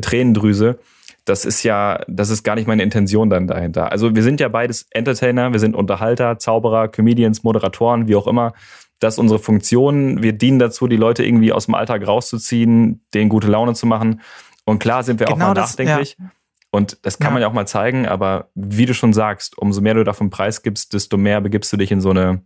Tränendrüse. 0.00 0.78
Das 1.26 1.44
ist 1.44 1.64
ja, 1.64 2.00
das 2.06 2.30
ist 2.30 2.44
gar 2.44 2.54
nicht 2.54 2.68
meine 2.68 2.82
Intention 2.82 3.28
dann 3.28 3.48
dahinter. 3.48 3.90
Also 3.90 4.14
wir 4.14 4.22
sind 4.22 4.40
ja 4.40 4.48
beides 4.48 4.86
Entertainer, 4.90 5.52
wir 5.52 5.58
sind 5.58 5.74
Unterhalter, 5.74 6.38
Zauberer, 6.38 6.88
Comedians, 6.88 7.42
Moderatoren, 7.42 8.06
wie 8.06 8.14
auch 8.14 8.28
immer. 8.28 8.54
Das 9.00 9.14
ist 9.14 9.18
unsere 9.18 9.40
Funktion. 9.40 10.22
Wir 10.22 10.32
dienen 10.32 10.60
dazu, 10.60 10.86
die 10.86 10.96
Leute 10.96 11.24
irgendwie 11.24 11.52
aus 11.52 11.66
dem 11.66 11.74
Alltag 11.74 12.06
rauszuziehen, 12.06 13.02
denen 13.12 13.28
gute 13.28 13.48
Laune 13.48 13.74
zu 13.74 13.86
machen. 13.86 14.22
Und 14.64 14.78
klar 14.78 15.02
sind 15.02 15.18
wir 15.18 15.26
genau 15.26 15.36
auch 15.36 15.48
mal 15.48 15.54
das, 15.54 15.70
nachdenklich. 15.70 16.16
Ja. 16.18 16.30
Und 16.70 16.98
das 17.02 17.18
kann 17.18 17.28
ja. 17.28 17.32
man 17.32 17.42
ja 17.42 17.48
auch 17.48 17.52
mal 17.52 17.66
zeigen, 17.66 18.06
aber 18.06 18.50
wie 18.54 18.86
du 18.86 18.94
schon 18.94 19.12
sagst, 19.12 19.58
umso 19.58 19.80
mehr 19.80 19.94
du 19.94 20.04
davon 20.04 20.30
preisgibst, 20.30 20.92
desto 20.92 21.16
mehr 21.16 21.40
begibst 21.40 21.72
du 21.72 21.76
dich 21.76 21.90
in 21.90 22.00
so 22.00 22.10
eine, 22.10 22.42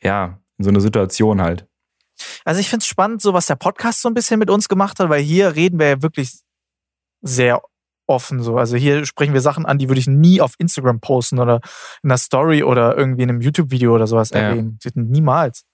ja, 0.00 0.38
in 0.58 0.64
so 0.64 0.70
eine 0.70 0.80
Situation 0.80 1.42
halt. 1.42 1.66
Also 2.44 2.60
ich 2.60 2.68
finde 2.68 2.82
es 2.82 2.86
spannend, 2.86 3.22
so 3.22 3.32
was 3.32 3.46
der 3.46 3.56
Podcast 3.56 4.02
so 4.02 4.08
ein 4.08 4.14
bisschen 4.14 4.38
mit 4.38 4.50
uns 4.50 4.68
gemacht 4.68 5.00
hat, 5.00 5.08
weil 5.08 5.22
hier 5.22 5.56
reden 5.56 5.78
wir 5.78 5.88
ja 5.88 6.02
wirklich 6.02 6.32
sehr 7.22 7.62
offen 8.08 8.42
so. 8.42 8.56
Also 8.56 8.76
hier 8.76 9.06
sprechen 9.06 9.34
wir 9.34 9.40
Sachen 9.40 9.66
an, 9.66 9.78
die 9.78 9.88
würde 9.88 10.00
ich 10.00 10.06
nie 10.06 10.40
auf 10.40 10.54
Instagram 10.58 11.00
posten 11.00 11.38
oder 11.38 11.60
in 12.02 12.10
einer 12.10 12.18
Story 12.18 12.62
oder 12.62 12.96
irgendwie 12.96 13.22
in 13.22 13.30
einem 13.30 13.40
YouTube-Video 13.40 13.94
oder 13.94 14.06
sowas 14.06 14.30
ja. 14.30 14.40
erwähnen. 14.40 14.78
Niemals. 14.94 15.64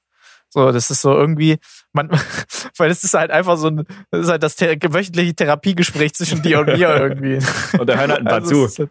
So, 0.50 0.70
das 0.70 0.88
ist 0.88 1.00
so 1.00 1.12
irgendwie, 1.12 1.58
man, 1.92 2.10
weil 2.76 2.90
es 2.90 3.02
ist 3.02 3.14
halt 3.14 3.32
einfach 3.32 3.56
so 3.56 3.68
ein, 3.68 3.84
das 4.10 4.20
ist 4.20 4.28
halt 4.28 4.42
das 4.42 4.60
wöchentliche 4.60 5.34
Therapiegespräch 5.34 6.14
zwischen 6.14 6.42
dir 6.42 6.60
und 6.60 6.66
mir 6.66 6.88
irgendwie. 6.96 7.38
Und 7.76 7.88
da 7.88 7.96
hören 7.96 8.10
halt 8.10 8.20
ein 8.20 8.26
paar 8.26 8.34
also 8.34 8.68
zu. 8.68 8.82
Halt, 8.82 8.90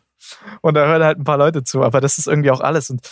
und 0.62 0.74
da 0.74 0.86
hören 0.86 1.04
halt 1.04 1.20
ein 1.20 1.24
paar 1.24 1.38
Leute 1.38 1.64
zu, 1.64 1.84
aber 1.84 2.02
das 2.02 2.18
ist 2.18 2.28
irgendwie 2.28 2.52
auch 2.52 2.60
alles. 2.60 2.90
Und 2.90 3.08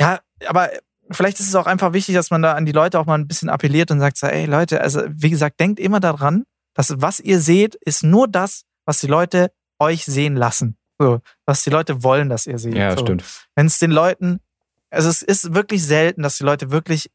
ja, 0.00 0.18
aber 0.46 0.70
vielleicht 1.10 1.38
ist 1.40 1.48
es 1.48 1.54
auch 1.54 1.66
einfach 1.66 1.92
wichtig, 1.92 2.16
dass 2.16 2.30
man 2.30 2.42
da 2.42 2.54
an 2.54 2.66
die 2.66 2.72
Leute 2.72 2.98
auch 2.98 3.06
mal 3.06 3.14
ein 3.14 3.28
bisschen 3.28 3.48
appelliert 3.48 3.90
und 3.90 4.00
sagt 4.00 4.18
so, 4.18 4.26
ey 4.26 4.46
Leute, 4.46 4.80
also 4.80 5.02
wie 5.08 5.30
gesagt, 5.30 5.60
denkt 5.60 5.78
immer 5.78 6.00
daran, 6.00 6.44
dass 6.74 6.94
was 7.00 7.20
ihr 7.20 7.40
seht, 7.40 7.74
ist 7.76 8.02
nur 8.02 8.28
das, 8.28 8.62
was 8.88 9.00
die 9.00 9.06
Leute 9.06 9.52
euch 9.78 10.06
sehen 10.06 10.34
lassen. 10.34 10.78
So, 10.98 11.20
was 11.44 11.62
die 11.62 11.68
Leute 11.68 12.02
wollen, 12.02 12.30
dass 12.30 12.46
ihr 12.46 12.58
seht. 12.58 12.74
Ja, 12.74 12.96
so. 12.96 13.04
stimmt. 13.04 13.22
Wenn 13.54 13.66
es 13.66 13.78
den 13.78 13.90
Leuten, 13.90 14.40
also 14.88 15.10
es 15.10 15.20
ist 15.20 15.54
wirklich 15.54 15.84
selten, 15.84 16.22
dass 16.22 16.38
die 16.38 16.44
Leute 16.44 16.70
wirklich 16.70 17.10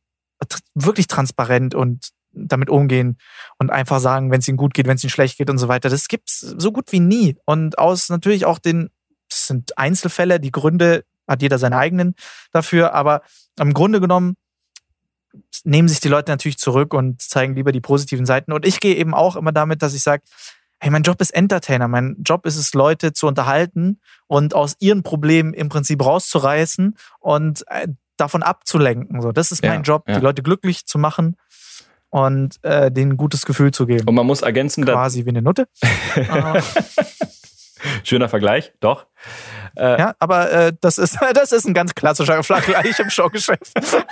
wirklich 0.76 1.07
transparent 1.07 1.74
und 1.74 2.09
damit 2.32 2.69
umgehen 2.69 3.17
und 3.57 3.71
einfach 3.71 3.99
sagen, 3.99 4.30
wenn 4.30 4.39
es 4.39 4.47
ihnen 4.47 4.57
gut 4.57 4.74
geht, 4.74 4.88
wenn 4.88 4.97
es 4.97 5.03
ihnen 5.03 5.09
schlecht 5.09 5.38
geht 5.38 5.49
und 5.49 5.57
so 5.57 5.67
weiter. 5.67 5.89
Das 5.89 6.07
gibt's 6.07 6.41
so 6.41 6.71
gut 6.71 6.91
wie 6.91 6.99
nie. 6.99 7.38
Und 7.45 7.80
aus 7.80 8.09
natürlich 8.09 8.45
auch 8.45 8.59
den, 8.59 8.89
das 9.30 9.47
sind 9.47 9.78
Einzelfälle, 9.78 10.39
die 10.39 10.51
Gründe 10.51 11.05
hat 11.28 11.41
jeder 11.41 11.57
seine 11.57 11.78
eigenen 11.78 12.15
dafür, 12.51 12.93
aber 12.93 13.21
im 13.59 13.74
Grunde 13.74 13.99
genommen 13.99 14.36
nehmen 15.63 15.88
sich 15.88 16.01
die 16.01 16.09
Leute 16.09 16.32
natürlich 16.32 16.57
zurück 16.57 16.93
und 16.93 17.21
zeigen 17.21 17.55
lieber 17.55 17.71
die 17.71 17.82
positiven 17.82 18.26
Seiten. 18.26 18.51
Und 18.51 18.65
ich 18.65 18.80
gehe 18.80 18.95
eben 18.95 19.15
auch 19.15 19.36
immer 19.36 19.51
damit, 19.51 19.82
dass 19.82 19.93
ich 19.93 20.03
sage, 20.03 20.24
hey, 20.84 20.91
mein 20.91 21.03
Job 21.03 21.21
ist 21.21 21.34
Entertainer, 21.34 21.88
mein 21.88 22.17
Job 22.25 22.45
ist 22.45 22.57
es, 22.57 22.73
Leute 22.73 23.13
zu 23.13 23.25
unterhalten 23.25 24.01
und 24.27 24.53
aus 24.53 24.75
ihren 24.79 25.01
Problemen 25.01 25.53
im 25.53 25.69
Prinzip 25.69 26.03
rauszureißen 26.03 26.97
und 27.21 27.63
äh, 27.67 27.88
davon 28.17 28.43
abzulenken. 28.43 29.21
So, 29.21 29.31
das 29.31 29.53
ist 29.53 29.63
mein 29.63 29.79
ja, 29.79 29.81
Job, 29.81 30.03
ja. 30.09 30.15
die 30.15 30.21
Leute 30.21 30.43
glücklich 30.43 30.86
zu 30.86 30.97
machen 30.97 31.38
und 32.09 32.61
äh, 32.63 32.91
denen 32.91 33.13
ein 33.13 33.17
gutes 33.17 33.45
Gefühl 33.45 33.71
zu 33.71 33.86
geben. 33.86 34.09
Und 34.09 34.15
man 34.15 34.27
muss 34.27 34.41
ergänzen, 34.41 34.84
quasi 34.84 35.23
wie 35.23 35.29
eine 35.29 35.41
Nutte. 35.41 35.69
Schöner 38.03 38.29
Vergleich, 38.29 38.73
doch. 38.79 39.07
Äh, 39.75 39.99
ja, 39.99 40.15
aber 40.19 40.51
äh, 40.51 40.73
das, 40.81 40.97
ist, 40.97 41.17
das 41.34 41.51
ist 41.51 41.65
ein 41.65 41.73
ganz 41.73 41.95
klassischer 41.95 42.43
Vergleich 42.43 42.99
im 42.99 43.09
Showgeschäft. 43.09 43.73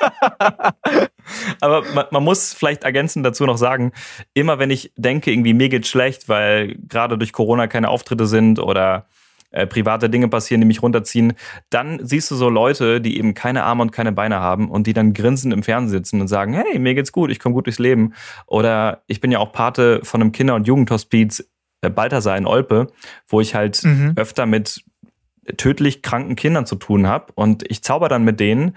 aber 1.62 1.84
man, 1.94 2.06
man, 2.12 2.24
muss 2.24 2.54
vielleicht 2.54 2.84
ergänzend 2.84 3.26
dazu 3.26 3.46
noch 3.46 3.58
sagen, 3.58 3.92
immer 4.34 4.60
wenn 4.60 4.72
ich 4.72 4.92
denke, 4.96 5.32
irgendwie 5.32 5.54
mir 5.54 5.70
geht's 5.70 5.90
schlecht, 5.90 6.30
weil 6.30 6.76
gerade 6.88 7.18
durch 7.18 7.34
Corona 7.34 7.68
keine 7.68 7.90
Auftritte 7.90 8.26
sind 8.26 8.60
oder 8.60 9.06
äh, 9.52 9.68
private 9.68 10.10
Dinge 10.10 10.30
passieren, 10.30 10.62
die 10.62 10.68
mich 10.68 10.82
runterziehen, 10.82 11.34
dann 11.70 12.00
siehst 12.02 12.32
du 12.32 12.36
so 12.36 12.50
Leute, 12.50 13.02
die 13.02 13.18
eben 13.18 13.34
keine 13.34 13.64
Arme 13.64 13.82
und 13.82 13.92
keine 13.92 14.14
Beine 14.14 14.40
haben 14.40 14.70
und 14.70 14.88
die 14.88 14.94
dann 14.94 15.14
grinsend 15.14 15.54
im 15.54 15.62
Fernsehen 15.62 15.92
sitzen 15.92 16.22
und 16.22 16.28
sagen, 16.28 16.54
hey, 16.54 16.80
mir 16.80 16.96
geht's 16.96 17.12
gut, 17.12 17.30
ich 17.30 17.40
komme 17.40 17.54
gut 17.54 17.66
durchs 17.66 17.80
Leben. 17.80 18.14
Oder 18.48 19.04
ich 19.08 19.20
bin 19.20 19.32
ja 19.32 19.40
auch 19.40 19.52
Pate 19.52 20.00
von 20.04 20.22
einem 20.22 20.32
Kinder- 20.32 20.56
und 20.56 20.68
Jugendhospiz 20.68 21.51
Balthasar 21.90 22.38
in 22.38 22.46
Olpe, 22.46 22.88
wo 23.28 23.42
ich 23.42 23.56
halt 23.56 23.84
mhm. 23.84 24.14
öfter 24.16 24.46
mit 24.46 24.84
tödlich 25.58 26.04
kranken 26.04 26.36
Kindern 26.36 26.66
zu 26.66 26.76
tun 26.76 27.08
habe 27.08 27.34
und 27.34 27.70
ich 27.70 27.84
zauber 27.84 28.10
dann 28.10 28.24
mit 28.24 28.40
denen 28.40 28.76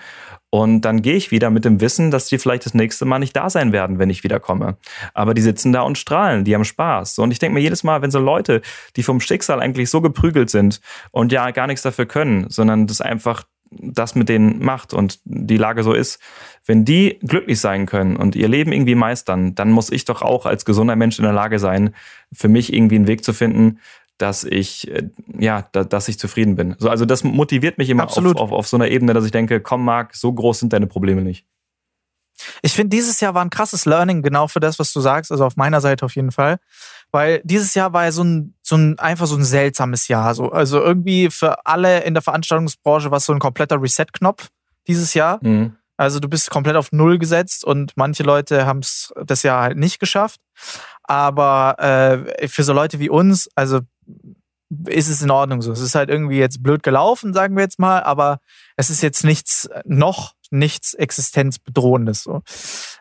und 0.55 0.82
dann 0.82 1.02
gehe 1.02 1.14
ich 1.14 1.30
wieder 1.32 1.50
mit 1.50 1.64
dem 1.64 1.80
Wissen, 1.80 2.11
dass 2.11 2.26
die 2.26 2.38
vielleicht 2.38 2.64
das 2.64 2.74
nächste 2.74 3.05
Mal 3.05 3.18
nicht 3.18 3.34
da 3.34 3.50
sein 3.50 3.72
werden, 3.72 3.98
wenn 3.98 4.09
ich 4.09 4.22
wiederkomme. 4.22 4.76
Aber 5.12 5.34
die 5.34 5.42
sitzen 5.42 5.72
da 5.72 5.82
und 5.82 5.98
strahlen, 5.98 6.44
die 6.44 6.55
haben 6.55 6.64
Spaß. 6.64 7.18
Und 7.18 7.32
ich 7.32 7.40
denke 7.40 7.55
mir 7.55 7.61
jedes 7.61 7.82
Mal, 7.82 8.02
wenn 8.02 8.12
so 8.12 8.20
Leute, 8.20 8.62
die 8.94 9.02
vom 9.02 9.20
Schicksal 9.20 9.61
eigentlich 9.61 9.90
so 9.90 10.00
geprügelt 10.00 10.50
sind 10.50 10.80
und 11.11 11.32
ja 11.32 11.50
gar 11.50 11.66
nichts 11.66 11.82
dafür 11.82 12.07
können, 12.07 12.48
sondern 12.50 12.86
das 12.86 13.00
einfach 13.00 13.44
das 13.81 14.14
mit 14.14 14.29
denen 14.29 14.64
macht 14.64 14.93
und 14.93 15.20
die 15.25 15.57
Lage 15.57 15.83
so 15.83 15.93
ist, 15.93 16.20
wenn 16.66 16.85
die 16.85 17.18
glücklich 17.20 17.61
sein 17.61 17.87
können 17.87 18.16
und 18.16 18.37
ihr 18.37 18.49
Leben 18.49 18.72
irgendwie 18.72 18.95
meistern, 18.95 19.55
dann 19.55 19.70
muss 19.70 19.91
ich 19.91 20.05
doch 20.05 20.22
auch 20.22 20.47
als 20.47 20.64
gesunder 20.64 20.97
Mensch 20.97 21.18
in 21.18 21.25
der 21.25 21.33
Lage 21.33 21.59
sein, 21.59 21.95
für 22.33 22.49
mich 22.49 22.72
irgendwie 22.72 22.97
einen 22.97 23.07
Weg 23.07 23.25
zu 23.25 23.33
finden, 23.33 23.79
dass 24.18 24.45
ich, 24.45 24.91
äh, 24.91 25.09
ja, 25.39 25.68
da, 25.72 25.85
dass 25.85 26.09
ich 26.09 26.18
zufrieden 26.18 26.57
bin. 26.57 26.77
So, 26.79 26.89
also 26.89 27.05
das 27.05 27.25
motiviert 27.25 27.79
mich 27.79 27.91
immer 27.91 28.05
auf, 28.05 28.16
auf, 28.16 28.53
auf 28.53 28.68
so 28.68 28.77
einer 28.77 28.89
Ebene, 28.89 29.12
dass 29.12 29.25
ich 29.25 29.33
denke, 29.33 29.61
komm, 29.61 29.85
Marc, 29.85 30.14
so 30.14 30.33
groß 30.33 30.61
sind 30.61 30.72
deine 30.72 30.87
Probleme 30.87 31.22
nicht. 31.22 31.47
Ich 32.62 32.72
finde, 32.72 32.97
dieses 32.97 33.20
Jahr 33.20 33.34
war 33.34 33.45
ein 33.45 33.51
krasses 33.51 33.84
Learning 33.84 34.22
genau 34.22 34.49
für 34.49 34.61
das, 34.61 34.78
was 34.78 34.92
du 34.92 35.01
sagst, 35.01 35.30
also 35.30 35.45
auf 35.45 35.57
meiner 35.57 35.80
Seite 35.80 36.05
auf 36.05 36.14
jeden 36.14 36.32
Fall. 36.32 36.59
Weil 37.11 37.40
dieses 37.45 37.74
Jahr 37.74 37.92
war 37.92 38.05
ja 38.05 38.12
so 38.12 38.24
ein, 38.24 38.55
so 38.62 38.76
ein 38.76 38.99
einfach 38.99 39.26
so 39.26 39.36
ein 39.36 39.45
seltsames 39.45 40.09
Jahr. 40.09 40.34
So. 40.34 40.51
Also 40.51 40.80
irgendwie 40.80 41.30
für 41.30 41.64
alle 41.66 42.03
in 42.03 42.14
der 42.14 42.22
Veranstaltungsbranche 42.22 43.11
war 43.11 43.18
es 43.18 43.26
so 43.26 43.32
ein 43.32 43.38
kompletter 43.38 43.80
Reset-Knopf 43.80 44.49
dieses 44.86 45.14
Jahr. 45.14 45.38
Mhm. 45.42 45.76
Also 45.97 46.18
du 46.18 46.28
bist 46.28 46.51
komplett 46.51 46.76
auf 46.76 46.90
Null 46.90 47.18
gesetzt 47.18 47.64
und 47.64 47.92
manche 47.97 48.24
Leute 48.24 48.66
haben 48.66 48.80
es 48.80 49.12
das 49.24 49.45
Jahr 49.45 49.62
halt 49.62 49.78
nicht 49.78 50.01
geschafft. 50.01 50.40
Aber 51.05 51.76
äh, 51.78 52.49
für 52.49 52.64
so 52.64 52.72
Leute 52.72 52.99
wie 52.99 53.11
uns, 53.11 53.49
also 53.55 53.80
ist 54.86 55.09
es 55.09 55.22
in 55.22 55.30
Ordnung 55.30 55.62
so. 55.62 55.72
Es 55.72 55.80
ist 55.80 55.95
halt 55.95 56.11
irgendwie 56.11 56.38
jetzt 56.38 56.62
blöd 56.62 56.82
gelaufen, 56.82 57.32
sagen 57.32 57.55
wir 57.57 57.62
jetzt 57.62 57.78
mal, 57.78 58.03
aber 58.03 58.38
es 58.76 58.90
ist 58.90 59.03
jetzt 59.03 59.24
nichts, 59.24 59.68
noch 59.84 60.34
nichts 60.55 60.94
existenzbedrohendes. 60.94 62.22
So. 62.22 62.42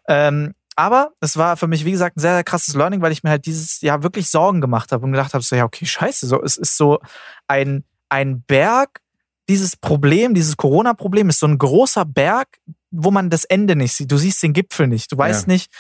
Ähm, 0.08 0.54
aber 0.76 1.12
es 1.22 1.38
war 1.38 1.56
für 1.58 1.68
mich, 1.68 1.86
wie 1.86 1.92
gesagt, 1.92 2.18
ein 2.18 2.22
sehr, 2.22 2.34
sehr 2.34 2.44
krasses 2.44 2.74
Learning, 2.74 3.02
weil 3.02 3.12
ich 3.12 3.24
mir 3.24 3.30
halt 3.30 3.46
dieses 3.46 3.82
Jahr 3.82 4.04
wirklich 4.04 4.30
Sorgen 4.30 4.60
gemacht 4.60 4.92
habe 4.92 5.06
und 5.06 5.12
gedacht 5.12 5.34
habe, 5.34 5.44
so, 5.44 5.56
ja, 5.56 5.66
okay, 5.66 5.86
scheiße, 5.86 6.28
so, 6.28 6.42
es 6.42 6.58
ist 6.58 6.78
so 6.78 7.00
ein, 7.48 7.84
ein 8.10 8.42
Berg 8.42 9.02
dieses 9.50 9.76
Problem, 9.76 10.34
dieses 10.34 10.58
Corona-Problem 10.58 11.30
ist 11.30 11.40
so 11.40 11.48
ein 11.48 11.58
großer 11.58 12.06
Berg, 12.06 12.48
wo 12.92 13.12
man 13.12 13.30
das 13.30 13.44
Ende 13.44 13.76
nicht 13.76 13.94
sieht. 13.94 14.12
Du 14.12 14.18
siehst 14.18 14.42
den 14.42 14.54
Gipfel 14.54 14.88
nicht. 14.88 15.12
Du 15.12 15.18
weißt 15.18 15.48
ja. 15.48 15.54
nicht, 15.54 15.72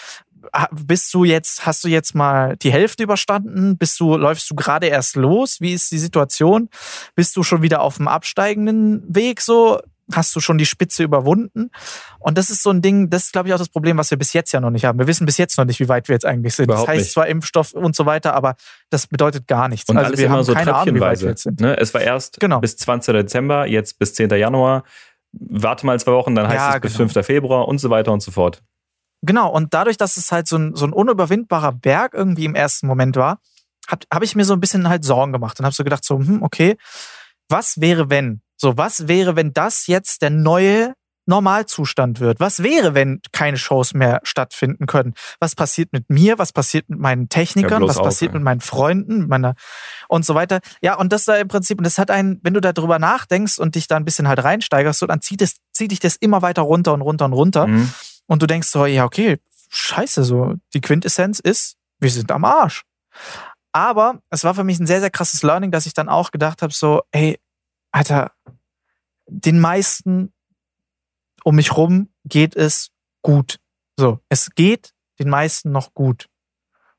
bist 0.71 1.13
du 1.13 1.23
jetzt, 1.23 1.65
hast 1.65 1.83
du 1.83 1.87
jetzt 1.87 2.13
mal 2.13 2.57
die 2.57 2.71
Hälfte 2.71 3.03
überstanden? 3.03 3.77
Bist 3.77 3.99
du, 3.99 4.17
läufst 4.17 4.49
du 4.49 4.55
gerade 4.55 4.87
erst 4.87 5.15
los? 5.15 5.61
Wie 5.61 5.73
ist 5.73 5.91
die 5.91 5.99
Situation? 5.99 6.69
Bist 7.15 7.35
du 7.35 7.43
schon 7.43 7.61
wieder 7.61 7.81
auf 7.81 7.97
dem 7.97 8.07
absteigenden 8.07 9.03
Weg 9.07 9.41
so? 9.41 9.79
Hast 10.11 10.35
du 10.35 10.39
schon 10.39 10.57
die 10.57 10.65
Spitze 10.65 11.03
überwunden? 11.03 11.69
Und 12.19 12.37
das 12.37 12.49
ist 12.49 12.63
so 12.63 12.69
ein 12.69 12.81
Ding, 12.81 13.09
das 13.09 13.25
ist, 13.25 13.31
glaube 13.33 13.47
ich, 13.47 13.53
auch 13.53 13.57
das 13.57 13.69
Problem, 13.69 13.97
was 13.97 14.11
wir 14.11 14.17
bis 14.17 14.33
jetzt 14.33 14.51
ja 14.51 14.59
noch 14.59 14.69
nicht 14.69 14.85
haben. 14.85 14.99
Wir 14.99 15.07
wissen 15.07 15.25
bis 15.25 15.37
jetzt 15.37 15.57
noch 15.57 15.65
nicht, 15.65 15.79
wie 15.79 15.87
weit 15.87 16.09
wir 16.09 16.13
jetzt 16.13 16.25
eigentlich 16.25 16.55
sind. 16.55 16.65
Überhaupt 16.65 16.87
das 16.87 16.95
heißt 16.95 17.03
nicht. 17.03 17.13
zwar 17.13 17.27
Impfstoff 17.27 17.73
und 17.73 17.95
so 17.95 18.05
weiter, 18.05 18.33
aber 18.33 18.55
das 18.89 19.07
bedeutet 19.07 19.47
gar 19.47 19.69
nichts. 19.69 19.89
Und 19.89 19.97
also 19.97 20.17
wir 20.17 20.29
haben 20.29 20.43
so 20.43 20.53
keine 20.53 20.75
Ahnung, 20.75 20.95
wie 20.95 20.99
weit 20.99 21.21
wir 21.21 21.29
jetzt 21.29 21.43
sind. 21.43 21.61
Ne? 21.61 21.77
Es 21.77 21.93
war 21.93 22.01
erst 22.01 22.39
genau. 22.39 22.59
bis 22.59 22.75
20. 22.77 23.13
Dezember, 23.13 23.65
jetzt 23.65 23.99
bis 23.99 24.13
10. 24.13 24.29
Januar. 24.31 24.83
Warte 25.31 25.85
mal 25.85 25.99
zwei 25.99 26.11
Wochen, 26.11 26.35
dann 26.35 26.47
heißt 26.47 26.55
ja, 26.55 26.75
es 26.75 26.81
bis 26.81 26.97
genau. 26.97 27.09
5. 27.09 27.25
Februar 27.25 27.67
und 27.67 27.79
so 27.79 27.89
weiter 27.89 28.11
und 28.11 28.21
so 28.21 28.31
fort. 28.31 28.61
Genau, 29.23 29.49
und 29.49 29.73
dadurch, 29.73 29.97
dass 29.97 30.17
es 30.17 30.31
halt 30.31 30.47
so 30.47 30.57
ein, 30.57 30.75
so 30.75 30.85
ein 30.85 30.91
unüberwindbarer 30.91 31.71
Berg 31.71 32.13
irgendwie 32.13 32.45
im 32.45 32.55
ersten 32.55 32.87
Moment 32.87 33.15
war, 33.15 33.39
habe 33.87 34.25
ich 34.25 34.35
mir 34.35 34.45
so 34.45 34.53
ein 34.53 34.59
bisschen 34.59 34.87
halt 34.87 35.03
Sorgen 35.03 35.31
gemacht 35.31 35.59
und 35.59 35.65
habe 35.65 35.73
so 35.73 35.83
gedacht, 35.83 36.03
so, 36.03 36.19
hm, 36.19 36.43
okay, 36.43 36.77
was 37.49 37.81
wäre, 37.81 38.09
wenn? 38.09 38.41
So, 38.57 38.77
was 38.77 39.07
wäre, 39.07 39.35
wenn 39.35 39.53
das 39.53 39.87
jetzt 39.87 40.21
der 40.21 40.29
neue 40.29 40.93
Normalzustand 41.25 42.19
wird? 42.19 42.39
Was 42.39 42.63
wäre, 42.63 42.93
wenn 42.93 43.21
keine 43.31 43.57
Shows 43.57 43.93
mehr 43.93 44.19
stattfinden 44.23 44.87
können? 44.87 45.13
Was 45.39 45.55
passiert 45.55 45.93
mit 45.93 46.09
mir? 46.09 46.37
Was 46.37 46.51
passiert 46.51 46.89
mit 46.89 46.99
meinen 46.99 47.29
Technikern? 47.29 47.81
Ja, 47.81 47.87
was 47.87 48.01
passiert 48.01 48.31
auf, 48.31 48.35
mit 48.35 48.43
meinen 48.43 48.61
Freunden? 48.61 49.27
Meiner 49.27 49.55
und 50.09 50.25
so 50.25 50.35
weiter. 50.35 50.59
Ja, 50.81 50.95
und 50.95 51.13
das 51.13 51.25
da 51.25 51.35
im 51.37 51.47
Prinzip, 51.47 51.77
und 51.77 51.85
das 51.85 51.97
hat 51.97 52.11
einen, 52.11 52.39
wenn 52.43 52.53
du 52.53 52.59
darüber 52.59 52.99
nachdenkst 52.99 53.57
und 53.57 53.75
dich 53.75 53.87
da 53.87 53.95
ein 53.95 54.05
bisschen 54.05 54.27
halt 54.27 54.43
reinsteigerst, 54.43 54.99
so, 54.99 55.07
dann 55.07 55.21
zieht, 55.21 55.41
es, 55.41 55.55
zieht 55.71 55.91
dich 55.91 55.99
das 55.99 56.15
immer 56.17 56.41
weiter 56.41 56.63
runter 56.63 56.93
und 56.93 57.01
runter 57.01 57.25
und 57.25 57.33
runter. 57.33 57.67
Mhm. 57.67 57.93
Und 58.27 58.41
du 58.41 58.47
denkst 58.47 58.67
so, 58.67 58.85
ja, 58.85 59.05
okay, 59.05 59.37
scheiße, 59.69 60.23
so. 60.23 60.55
Die 60.73 60.81
Quintessenz 60.81 61.39
ist, 61.39 61.75
wir 61.99 62.11
sind 62.11 62.31
am 62.31 62.43
Arsch. 62.45 62.83
Aber 63.71 64.19
es 64.29 64.43
war 64.43 64.53
für 64.53 64.63
mich 64.63 64.79
ein 64.79 64.85
sehr, 64.87 64.99
sehr 64.99 65.09
krasses 65.09 65.41
Learning, 65.41 65.71
dass 65.71 65.85
ich 65.85 65.93
dann 65.93 66.09
auch 66.09 66.31
gedacht 66.31 66.61
habe, 66.61 66.73
so, 66.73 67.01
ey, 67.11 67.39
Alter, 67.93 68.31
den 69.27 69.59
meisten 69.59 70.33
um 71.43 71.55
mich 71.55 71.77
rum 71.77 72.09
geht 72.25 72.55
es 72.55 72.89
gut. 73.21 73.59
So, 73.97 74.19
es 74.29 74.49
geht 74.55 74.93
den 75.19 75.29
meisten 75.29 75.71
noch 75.71 75.93
gut. 75.93 76.27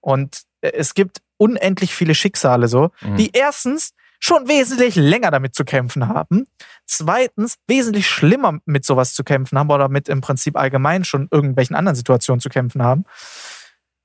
Und 0.01 0.43
es 0.61 0.95
gibt 0.95 1.21
unendlich 1.37 1.95
viele 1.95 2.15
Schicksale 2.15 2.69
so, 2.69 2.91
mhm. 3.01 3.17
die 3.17 3.31
erstens 3.33 3.93
schon 4.21 4.49
wesentlich 4.49 4.95
länger 4.95 5.31
damit 5.31 5.55
zu 5.55 5.65
kämpfen 5.65 6.09
haben. 6.09 6.47
Zweitens, 6.87 7.57
wesentlich 7.67 8.09
schlimmer 8.09 8.61
mit 8.65 8.85
sowas 8.85 9.15
zu 9.15 9.25
kämpfen 9.25 9.59
haben 9.59 9.71
oder 9.71 9.89
mit 9.89 10.09
im 10.09 10.21
Prinzip 10.21 10.57
allgemein 10.57 11.05
schon 11.05 11.29
irgendwelchen 11.31 11.75
anderen 11.75 11.97
Situationen 11.97 12.41
zu 12.41 12.49
kämpfen 12.49 12.83
haben. 12.83 13.05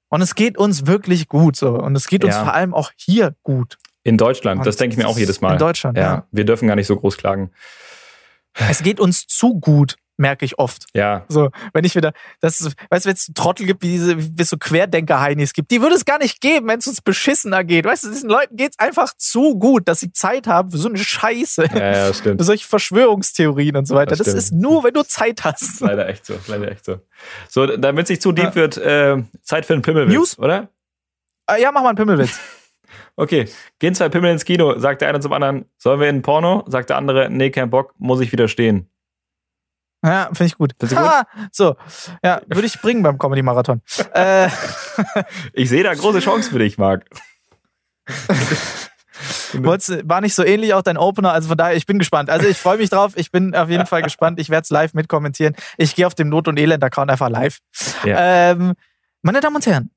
Und 0.10 0.22
es 0.22 0.34
geht 0.34 0.58
uns 0.58 0.88
wirklich 0.88 1.28
gut 1.28 1.56
so. 1.56 1.76
Und 1.76 1.96
es 1.96 2.08
geht 2.08 2.24
uns 2.26 2.36
vor 2.36 2.54
allem 2.54 2.74
auch 2.74 2.92
hier 2.96 3.36
gut. 3.44 3.78
In 4.10 4.18
Deutschland, 4.18 4.60
Und 4.60 4.68
das 4.68 4.76
denke 4.76 4.94
ich 4.94 4.98
mir 4.98 5.08
auch 5.08 5.18
jedes 5.18 5.40
Mal. 5.40 5.54
In 5.54 5.60
Deutschland, 5.60 5.98
ja. 5.98 6.04
ja. 6.04 6.28
Wir 6.32 6.44
dürfen 6.44 6.68
gar 6.68 6.76
nicht 6.76 6.88
so 6.88 6.96
groß 6.96 7.18
klagen. 7.18 7.52
Es 8.54 8.82
geht 8.82 9.00
uns 9.00 9.28
zu 9.28 9.60
gut 9.60 9.98
merke 10.20 10.46
ich 10.46 10.60
oft. 10.60 10.86
Ja. 10.94 11.26
So, 11.30 11.50
wenn 11.74 11.86
ich 11.86 11.96
wieder, 11.96 12.12
das 12.42 12.60
ist, 12.60 12.76
weißt 12.90 13.06
du, 13.06 13.10
wenn 13.10 13.16
es 13.16 13.32
Trottel 13.34 13.66
gibt, 13.66 13.82
wie 13.82 13.88
diese, 13.88 14.18
wie 14.18 14.42
es 14.42 14.50
so 14.50 14.58
Querdenker-Heinis 14.58 15.54
gibt, 15.54 15.72
die 15.72 15.82
würde 15.82 15.96
es 15.96 16.06
gar 16.06 16.20
nicht 16.20 16.42
geben, 16.42 16.68
wenn 16.68 16.80
es 16.80 16.88
uns 16.88 17.02
beschissener 17.02 17.64
geht. 17.64 17.86
Weißt 17.86 18.04
du, 18.04 18.10
diesen 18.10 18.30
Leuten 18.30 18.58
geht 18.58 18.72
es 18.72 18.80
einfach 18.80 19.14
zu 19.18 19.58
gut, 19.58 19.88
dass 19.88 20.02
sie 20.02 20.12
Zeit 20.12 20.46
haben 20.46 20.72
für 20.72 20.78
so 20.78 20.90
eine 20.90 20.98
Scheiße. 20.98 21.70
Ja, 21.74 21.80
ja, 21.80 22.08
das 22.10 22.20
stimmt. 22.20 22.40
Für 22.42 22.44
solche 22.44 22.68
Verschwörungstheorien 22.68 23.78
und 23.78 23.86
so 23.86 23.96
weiter. 23.96 24.16
Das, 24.16 24.26
das 24.26 24.34
ist 24.34 24.52
nur, 24.52 24.84
wenn 24.84 24.94
du 24.94 25.04
Zeit 25.04 25.44
hast. 25.44 25.80
Leider 25.82 26.08
echt 26.08 26.26
so, 26.26 26.36
leider 26.48 26.70
echt 26.70 26.84
so. 26.84 27.00
So, 27.48 27.66
damit 27.66 28.08
sich 28.08 28.20
zu 28.20 28.32
deep 28.32 28.48
ja. 28.48 28.56
wird, 28.56 28.78
äh, 28.78 29.24
Zeit 29.44 29.66
für 29.66 29.74
einen 29.74 29.82
Pimmelwitz, 29.82 30.14
News? 30.14 30.40
oder? 30.40 30.70
Äh, 31.50 31.62
ja, 31.62 31.72
mach 31.72 31.82
mal 31.82 31.90
einen 31.90 31.98
Pimmelwitz. 31.98 32.38
Okay, 33.16 33.48
gehen 33.80 33.96
zwei 33.96 34.10
Pimmel 34.10 34.32
ins 34.32 34.46
Kino, 34.46 34.78
sagt 34.78 35.02
der 35.02 35.10
eine 35.10 35.20
zum 35.20 35.34
anderen, 35.34 35.66
sollen 35.78 36.00
wir 36.00 36.10
in 36.10 36.22
Porno? 36.22 36.64
Sagt 36.68 36.90
der 36.90 36.98
andere, 36.98 37.30
nee, 37.30 37.50
kein 37.50 37.70
Bock, 37.70 37.94
muss 37.98 38.22
ich 38.22 38.32
widerstehen. 38.32 38.90
Ja, 40.04 40.26
finde 40.28 40.46
ich 40.46 40.58
gut. 40.58 40.78
Gut? 40.80 40.92
So, 41.52 41.76
ja, 42.24 42.42
würde 42.48 42.68
ich 42.68 42.80
bringen 42.82 43.04
beim 43.04 43.18
Comedy-Marathon. 43.18 43.82
äh. 44.14 44.48
Ich 45.54 45.70
sehe 45.70 45.84
da 45.84 45.94
große 45.94 46.20
Chance 46.20 46.50
für 46.50 46.60
dich, 46.60 46.78
Marc. 46.78 47.06
War 49.54 50.22
nicht 50.22 50.36
so 50.36 50.46
ähnlich 50.46 50.74
auch 50.74 50.82
dein 50.82 50.98
Opener, 50.98 51.34
also 51.34 51.50
von 51.50 51.58
daher, 51.58 51.76
ich 51.76 51.86
bin 51.86 52.00
gespannt. 52.00 52.30
Also 52.30 52.48
ich 52.48 52.58
freue 52.58 52.78
mich 52.78 52.90
drauf, 52.90 53.14
ich 53.16 53.32
bin 53.32 53.56
auf 53.56 53.70
jeden 53.70 53.86
Fall 53.86 54.02
gespannt. 54.02 54.40
Ich 54.40 54.50
werde 54.50 54.64
es 54.64 54.70
live 54.70 54.94
mitkommentieren. 54.94 55.56
Ich 55.78 55.96
gehe 55.96 56.08
auf 56.08 56.16
dem 56.16 56.30
Not- 56.30 56.48
und 56.48 56.58
Elend-Account 56.58 57.12
einfach 57.12 57.30
live. 57.30 57.58
Ja. 58.06 58.52
Ähm, 58.52 58.74
meine 59.22 59.42
Damen 59.42 59.58
und 59.58 59.66
Herren, 59.66 59.92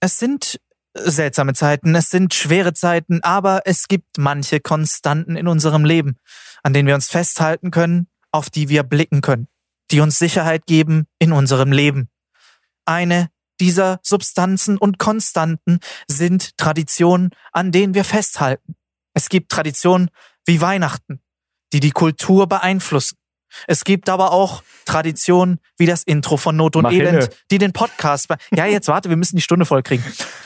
es 0.00 0.18
sind 0.18 0.60
seltsame 0.94 1.54
Zeiten, 1.54 1.94
es 1.94 2.10
sind 2.10 2.34
schwere 2.34 2.72
Zeiten, 2.72 3.22
aber 3.22 3.62
es 3.64 3.88
gibt 3.88 4.18
manche 4.18 4.60
Konstanten 4.60 5.36
in 5.36 5.48
unserem 5.48 5.84
Leben, 5.84 6.18
an 6.62 6.72
denen 6.72 6.86
wir 6.86 6.94
uns 6.94 7.08
festhalten 7.08 7.70
können 7.70 8.08
auf 8.34 8.50
die 8.50 8.68
wir 8.68 8.82
blicken 8.82 9.20
können, 9.20 9.46
die 9.92 10.00
uns 10.00 10.18
Sicherheit 10.18 10.66
geben 10.66 11.06
in 11.20 11.30
unserem 11.30 11.70
Leben. 11.70 12.10
Eine 12.84 13.30
dieser 13.60 14.00
Substanzen 14.02 14.76
und 14.76 14.98
Konstanten 14.98 15.78
sind 16.08 16.56
Traditionen, 16.56 17.30
an 17.52 17.70
denen 17.70 17.94
wir 17.94 18.02
festhalten. 18.02 18.74
Es 19.14 19.28
gibt 19.28 19.52
Traditionen 19.52 20.10
wie 20.44 20.60
Weihnachten, 20.60 21.22
die 21.72 21.78
die 21.78 21.92
Kultur 21.92 22.48
beeinflussen. 22.48 23.16
Es 23.66 23.84
gibt 23.84 24.08
aber 24.08 24.32
auch 24.32 24.62
Traditionen 24.84 25.58
wie 25.78 25.86
das 25.86 26.02
Intro 26.02 26.36
von 26.36 26.56
Not 26.56 26.76
und 26.76 26.82
Mach 26.84 26.92
Elend, 26.92 27.22
hinne. 27.24 27.28
die 27.50 27.58
den 27.58 27.72
Podcast. 27.72 28.28
Ja, 28.54 28.66
jetzt 28.66 28.88
warte, 28.88 29.08
wir 29.08 29.16
müssen 29.16 29.36
die 29.36 29.42
Stunde 29.42 29.66
voll 29.66 29.82
kriegen. 29.82 30.04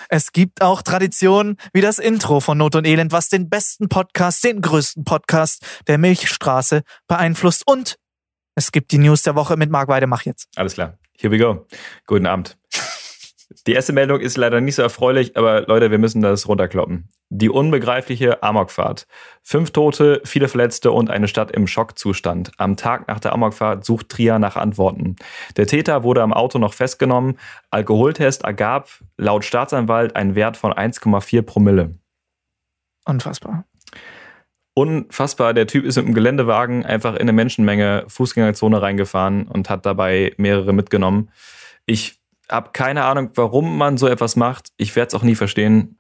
Es 0.09 0.33
gibt 0.33 0.63
auch 0.63 0.83
Traditionen 0.83 1.57
wie 1.73 1.81
das 1.81 1.99
Intro 1.99 2.41
von 2.41 2.59
Not 2.59 2.75
und 2.75 2.87
Elend, 2.87 3.13
was 3.13 3.29
den 3.29 3.49
besten 3.49 3.89
Podcast, 3.89 4.45
den 4.45 4.61
größten 4.61 5.05
Podcast 5.05 5.65
der 5.87 5.99
Milchstraße 5.99 6.83
beeinflusst. 7.07 7.63
Und 7.67 7.97
es 8.55 8.73
gibt 8.73 8.93
die 8.93 8.99
News 8.99 9.23
der 9.23 9.35
Woche 9.35 9.57
mit 9.57 9.71
Marc 9.71 9.89
Weidemach 9.89 10.23
jetzt. 10.23 10.49
Alles 10.57 10.75
klar. 10.75 10.99
Here 11.21 11.33
we 11.33 11.39
go. 11.39 11.67
Guten 12.07 12.27
Abend. 12.27 12.57
Die 13.67 13.73
erste 13.73 13.95
Meldung 13.95 14.21
ist 14.21 14.37
leider 14.37 14.61
nicht 14.61 14.75
so 14.75 14.83
erfreulich, 14.83 15.37
aber 15.37 15.63
Leute, 15.63 15.91
wir 15.91 15.99
müssen 15.99 16.21
das 16.21 16.47
runterkloppen. 16.49 17.09
Die 17.31 17.49
unbegreifliche 17.49 18.43
Amokfahrt. 18.43 19.07
Fünf 19.43 19.71
Tote, 19.71 20.21
viele 20.25 20.49
Verletzte 20.49 20.91
und 20.91 21.09
eine 21.09 21.29
Stadt 21.29 21.51
im 21.53 21.67
Schockzustand. 21.67 22.53
Am 22.59 22.77
Tag 22.77 23.09
nach 23.09 23.21
der 23.21 23.33
Amokfahrt 23.33 23.87
sucht 23.87 24.11
Trier 24.11 24.39
nach 24.39 24.57
Antworten. 24.57 25.17
Der 25.57 25.67
Täter 25.67 26.03
wurde 26.03 26.23
am 26.23 26.35
Auto 26.35 26.59
noch 26.59 26.75
festgenommen. 26.75 27.39
Alkoholtest 27.71 28.45
ergab 28.45 28.91
laut 29.17 29.47
Staatsanwalt 29.47 30.15
einen 30.15 30.35
Wert 30.35 30.59
von 30.59 30.73
1,4 30.73 31.41
Promille. 31.41 31.95
Unfassbar. 33.07 33.65
Unfassbar. 34.75 35.55
Der 35.55 35.67
Typ 35.67 35.87
ist 35.87 35.97
mit 35.97 36.05
einem 36.05 36.15
Geländewagen 36.15 36.85
einfach 36.85 37.15
in 37.15 37.23
eine 37.23 37.33
Menschenmenge 37.33 38.05
Fußgängerzone 38.09 38.83
reingefahren 38.83 39.49
und 39.49 39.71
hat 39.71 39.87
dabei 39.87 40.35
mehrere 40.37 40.75
mitgenommen. 40.75 41.31
Ich 41.87 42.18
habe 42.51 42.71
keine 42.73 43.05
Ahnung, 43.05 43.31
warum 43.35 43.77
man 43.77 43.99
so 43.99 44.09
etwas 44.09 44.37
macht. 44.37 44.69
Ich 44.77 44.97
werde 44.97 45.09
es 45.09 45.15
auch 45.15 45.23
nie 45.23 45.35
verstehen. 45.35 45.99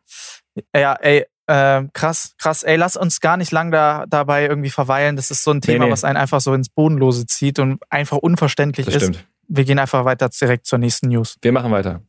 Ja, 0.75 0.95
ey, 0.95 1.27
äh, 1.47 1.85
krass, 1.93 2.35
krass. 2.39 2.63
Ey, 2.63 2.77
lass 2.77 2.97
uns 2.97 3.21
gar 3.21 3.37
nicht 3.37 3.53
lang 3.53 3.71
da, 3.71 4.05
dabei 4.07 4.47
irgendwie 4.47 4.71
verweilen. 4.71 5.17
Das 5.17 5.31
ist 5.31 5.45
so 5.45 5.51
ein 5.51 5.61
Thema, 5.61 5.81
nee, 5.81 5.87
nee. 5.87 5.93
was 5.93 6.05
einen 6.05 6.17
einfach 6.17 6.41
so 6.41 6.53
ins 6.53 6.69
Bodenlose 6.69 7.27
zieht 7.27 7.59
und 7.59 7.81
einfach 7.91 8.19
unverständlich 8.19 8.87
das 8.87 8.97
ist. 8.97 9.03
Stimmt. 9.03 9.27
Wir 9.49 9.65
gehen 9.65 9.79
einfach 9.79 10.05
weiter 10.05 10.29
direkt 10.29 10.67
zur 10.67 10.79
nächsten 10.79 11.09
News. 11.09 11.39
Wir 11.41 11.53
machen 11.53 11.73
weiter. 11.73 12.03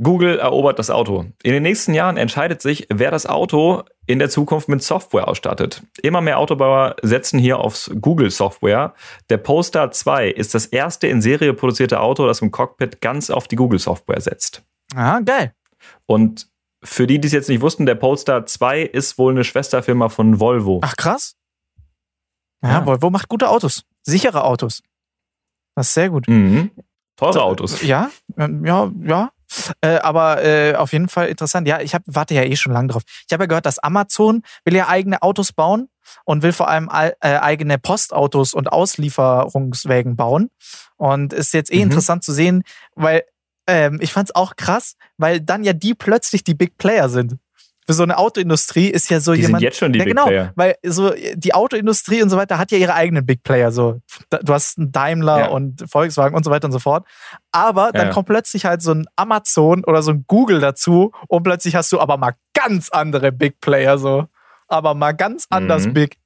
Google 0.00 0.38
erobert 0.38 0.78
das 0.78 0.90
Auto. 0.90 1.26
In 1.42 1.52
den 1.52 1.62
nächsten 1.62 1.92
Jahren 1.92 2.16
entscheidet 2.16 2.62
sich, 2.62 2.86
wer 2.88 3.10
das 3.10 3.26
Auto 3.26 3.82
in 4.06 4.18
der 4.18 4.30
Zukunft 4.30 4.68
mit 4.68 4.82
Software 4.82 5.28
ausstattet. 5.28 5.82
Immer 6.02 6.20
mehr 6.20 6.38
Autobauer 6.38 6.96
setzen 7.02 7.38
hier 7.38 7.58
aufs 7.58 7.90
Google 8.00 8.30
Software. 8.30 8.94
Der 9.28 9.38
Polestar 9.38 9.90
2 9.90 10.30
ist 10.30 10.54
das 10.54 10.66
erste 10.66 11.08
in 11.08 11.20
Serie 11.20 11.52
produzierte 11.52 12.00
Auto, 12.00 12.26
das 12.26 12.40
im 12.40 12.50
Cockpit 12.50 13.00
ganz 13.00 13.28
auf 13.28 13.48
die 13.48 13.56
Google 13.56 13.80
Software 13.80 14.20
setzt. 14.20 14.62
Ah, 14.94 15.20
geil. 15.20 15.52
Und 16.06 16.48
für 16.82 17.06
die, 17.06 17.20
die 17.20 17.26
es 17.26 17.32
jetzt 17.32 17.48
nicht 17.48 17.60
wussten, 17.60 17.84
der 17.84 17.96
Polestar 17.96 18.46
2 18.46 18.82
ist 18.82 19.18
wohl 19.18 19.32
eine 19.32 19.44
Schwesterfirma 19.44 20.08
von 20.08 20.38
Volvo. 20.38 20.80
Ach 20.82 20.96
krass. 20.96 21.36
Ja, 22.62 22.70
ja. 22.70 22.86
Volvo 22.86 23.10
macht 23.10 23.28
gute 23.28 23.48
Autos, 23.48 23.84
sichere 24.02 24.44
Autos. 24.44 24.82
Das 25.74 25.88
ist 25.88 25.94
sehr 25.94 26.10
gut. 26.10 26.28
Mhm. 26.28 26.70
Teure 27.16 27.42
Autos. 27.42 27.82
Ja, 27.82 28.10
ja, 28.36 28.92
ja. 29.02 29.32
Äh, 29.80 29.96
aber 29.98 30.44
äh, 30.44 30.74
auf 30.74 30.92
jeden 30.92 31.08
Fall 31.08 31.28
interessant. 31.28 31.66
Ja, 31.66 31.80
ich 31.80 31.94
hab, 31.94 32.02
warte 32.06 32.34
ja 32.34 32.42
eh 32.42 32.56
schon 32.56 32.72
lange 32.72 32.88
drauf. 32.88 33.02
Ich 33.26 33.32
habe 33.32 33.44
ja 33.44 33.46
gehört, 33.46 33.66
dass 33.66 33.78
Amazon 33.78 34.42
will 34.64 34.74
ja 34.74 34.88
eigene 34.88 35.22
Autos 35.22 35.52
bauen 35.52 35.88
und 36.24 36.42
will 36.42 36.52
vor 36.52 36.68
allem 36.68 36.88
all, 36.88 37.14
äh, 37.20 37.36
eigene 37.36 37.78
Postautos 37.78 38.54
und 38.54 38.72
Auslieferungswägen 38.72 40.16
bauen. 40.16 40.50
Und 40.96 41.32
ist 41.32 41.54
jetzt 41.54 41.72
eh 41.72 41.76
mhm. 41.76 41.82
interessant 41.82 42.24
zu 42.24 42.32
sehen, 42.32 42.62
weil 42.94 43.24
ähm, 43.66 43.98
ich 44.00 44.12
fand's 44.12 44.34
auch 44.34 44.56
krass, 44.56 44.94
weil 45.18 45.40
dann 45.40 45.62
ja 45.62 45.72
die 45.72 45.94
plötzlich 45.94 46.42
die 46.42 46.54
Big 46.54 46.78
Player 46.78 47.08
sind. 47.08 47.36
Für 47.88 47.94
so 47.94 48.02
eine 48.02 48.18
Autoindustrie 48.18 48.88
ist 48.88 49.08
ja 49.08 49.18
so 49.18 49.32
die 49.32 49.40
jemand. 49.40 49.60
Sind 49.60 49.64
jetzt 49.66 49.78
schon 49.78 49.92
die 49.94 49.98
ja, 49.98 50.04
Big 50.04 50.14
genau, 50.14 50.26
Player. 50.26 50.52
Weil 50.56 50.74
so 50.84 51.10
die 51.36 51.54
Autoindustrie 51.54 52.22
und 52.22 52.28
so 52.28 52.36
weiter 52.36 52.58
hat 52.58 52.70
ja 52.70 52.76
ihre 52.76 52.92
eigenen 52.92 53.24
Big 53.24 53.42
Player. 53.42 53.72
So, 53.72 54.02
du 54.28 54.52
hast 54.52 54.76
einen 54.76 54.92
Daimler 54.92 55.38
Ja. 55.38 55.46
und 55.46 55.84
Volkswagen 55.90 56.36
und 56.36 56.44
so 56.44 56.50
weiter 56.50 56.66
und 56.66 56.72
so 56.72 56.80
fort. 56.80 57.06
Aber 57.50 57.92
dann 57.92 58.08
Ja. 58.08 58.12
kommt 58.12 58.28
plötzlich 58.28 58.66
halt 58.66 58.82
so 58.82 58.92
ein 58.92 59.06
Amazon 59.16 59.84
oder 59.86 60.02
so 60.02 60.10
ein 60.10 60.26
Google 60.26 60.60
dazu 60.60 61.12
und 61.28 61.44
plötzlich 61.44 61.76
hast 61.76 61.90
du 61.90 61.98
aber 61.98 62.18
mal 62.18 62.34
ganz 62.52 62.90
andere 62.90 63.32
Big 63.32 63.58
Player 63.62 63.96
so. 63.96 64.26
Aber 64.66 64.92
mal 64.92 65.12
ganz 65.12 65.46
anders 65.48 65.86
Mhm. 65.86 65.94
big. 65.94 66.18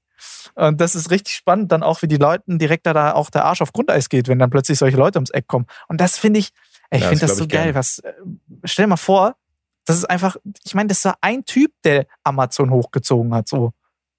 Und 0.56 0.80
das 0.80 0.96
ist 0.96 1.12
richtig 1.12 1.34
spannend, 1.34 1.70
dann 1.70 1.84
auch, 1.84 2.02
wie 2.02 2.08
die 2.08 2.16
Leuten 2.16 2.58
direkt 2.58 2.86
da, 2.86 2.92
da 2.92 3.12
auch 3.12 3.30
der 3.30 3.44
Arsch 3.44 3.62
auf 3.62 3.72
Grundeis 3.72 4.08
geht, 4.08 4.26
wenn 4.26 4.40
dann 4.40 4.50
plötzlich 4.50 4.78
solche 4.80 4.96
Leute 4.96 5.18
ums 5.18 5.30
Eck 5.30 5.46
kommen. 5.46 5.66
Und 5.86 6.00
das 6.00 6.18
finde 6.18 6.40
ich, 6.40 6.50
ey, 6.90 6.98
ich 6.98 7.04
finde 7.06 7.20
das 7.20 7.30
das 7.30 7.38
so 7.38 7.46
geil. 7.46 7.76
Was, 7.76 8.00
äh, 8.00 8.12
stell 8.64 8.86
dir 8.86 8.88
mal 8.88 8.96
vor, 8.96 9.36
das 9.84 9.96
ist 9.96 10.04
einfach, 10.04 10.36
ich 10.64 10.74
meine, 10.74 10.88
das 10.88 11.04
war 11.04 11.16
ein 11.20 11.44
Typ, 11.44 11.72
der 11.84 12.06
Amazon 12.24 12.70
hochgezogen 12.70 13.34
hat. 13.34 13.48
So. 13.48 13.72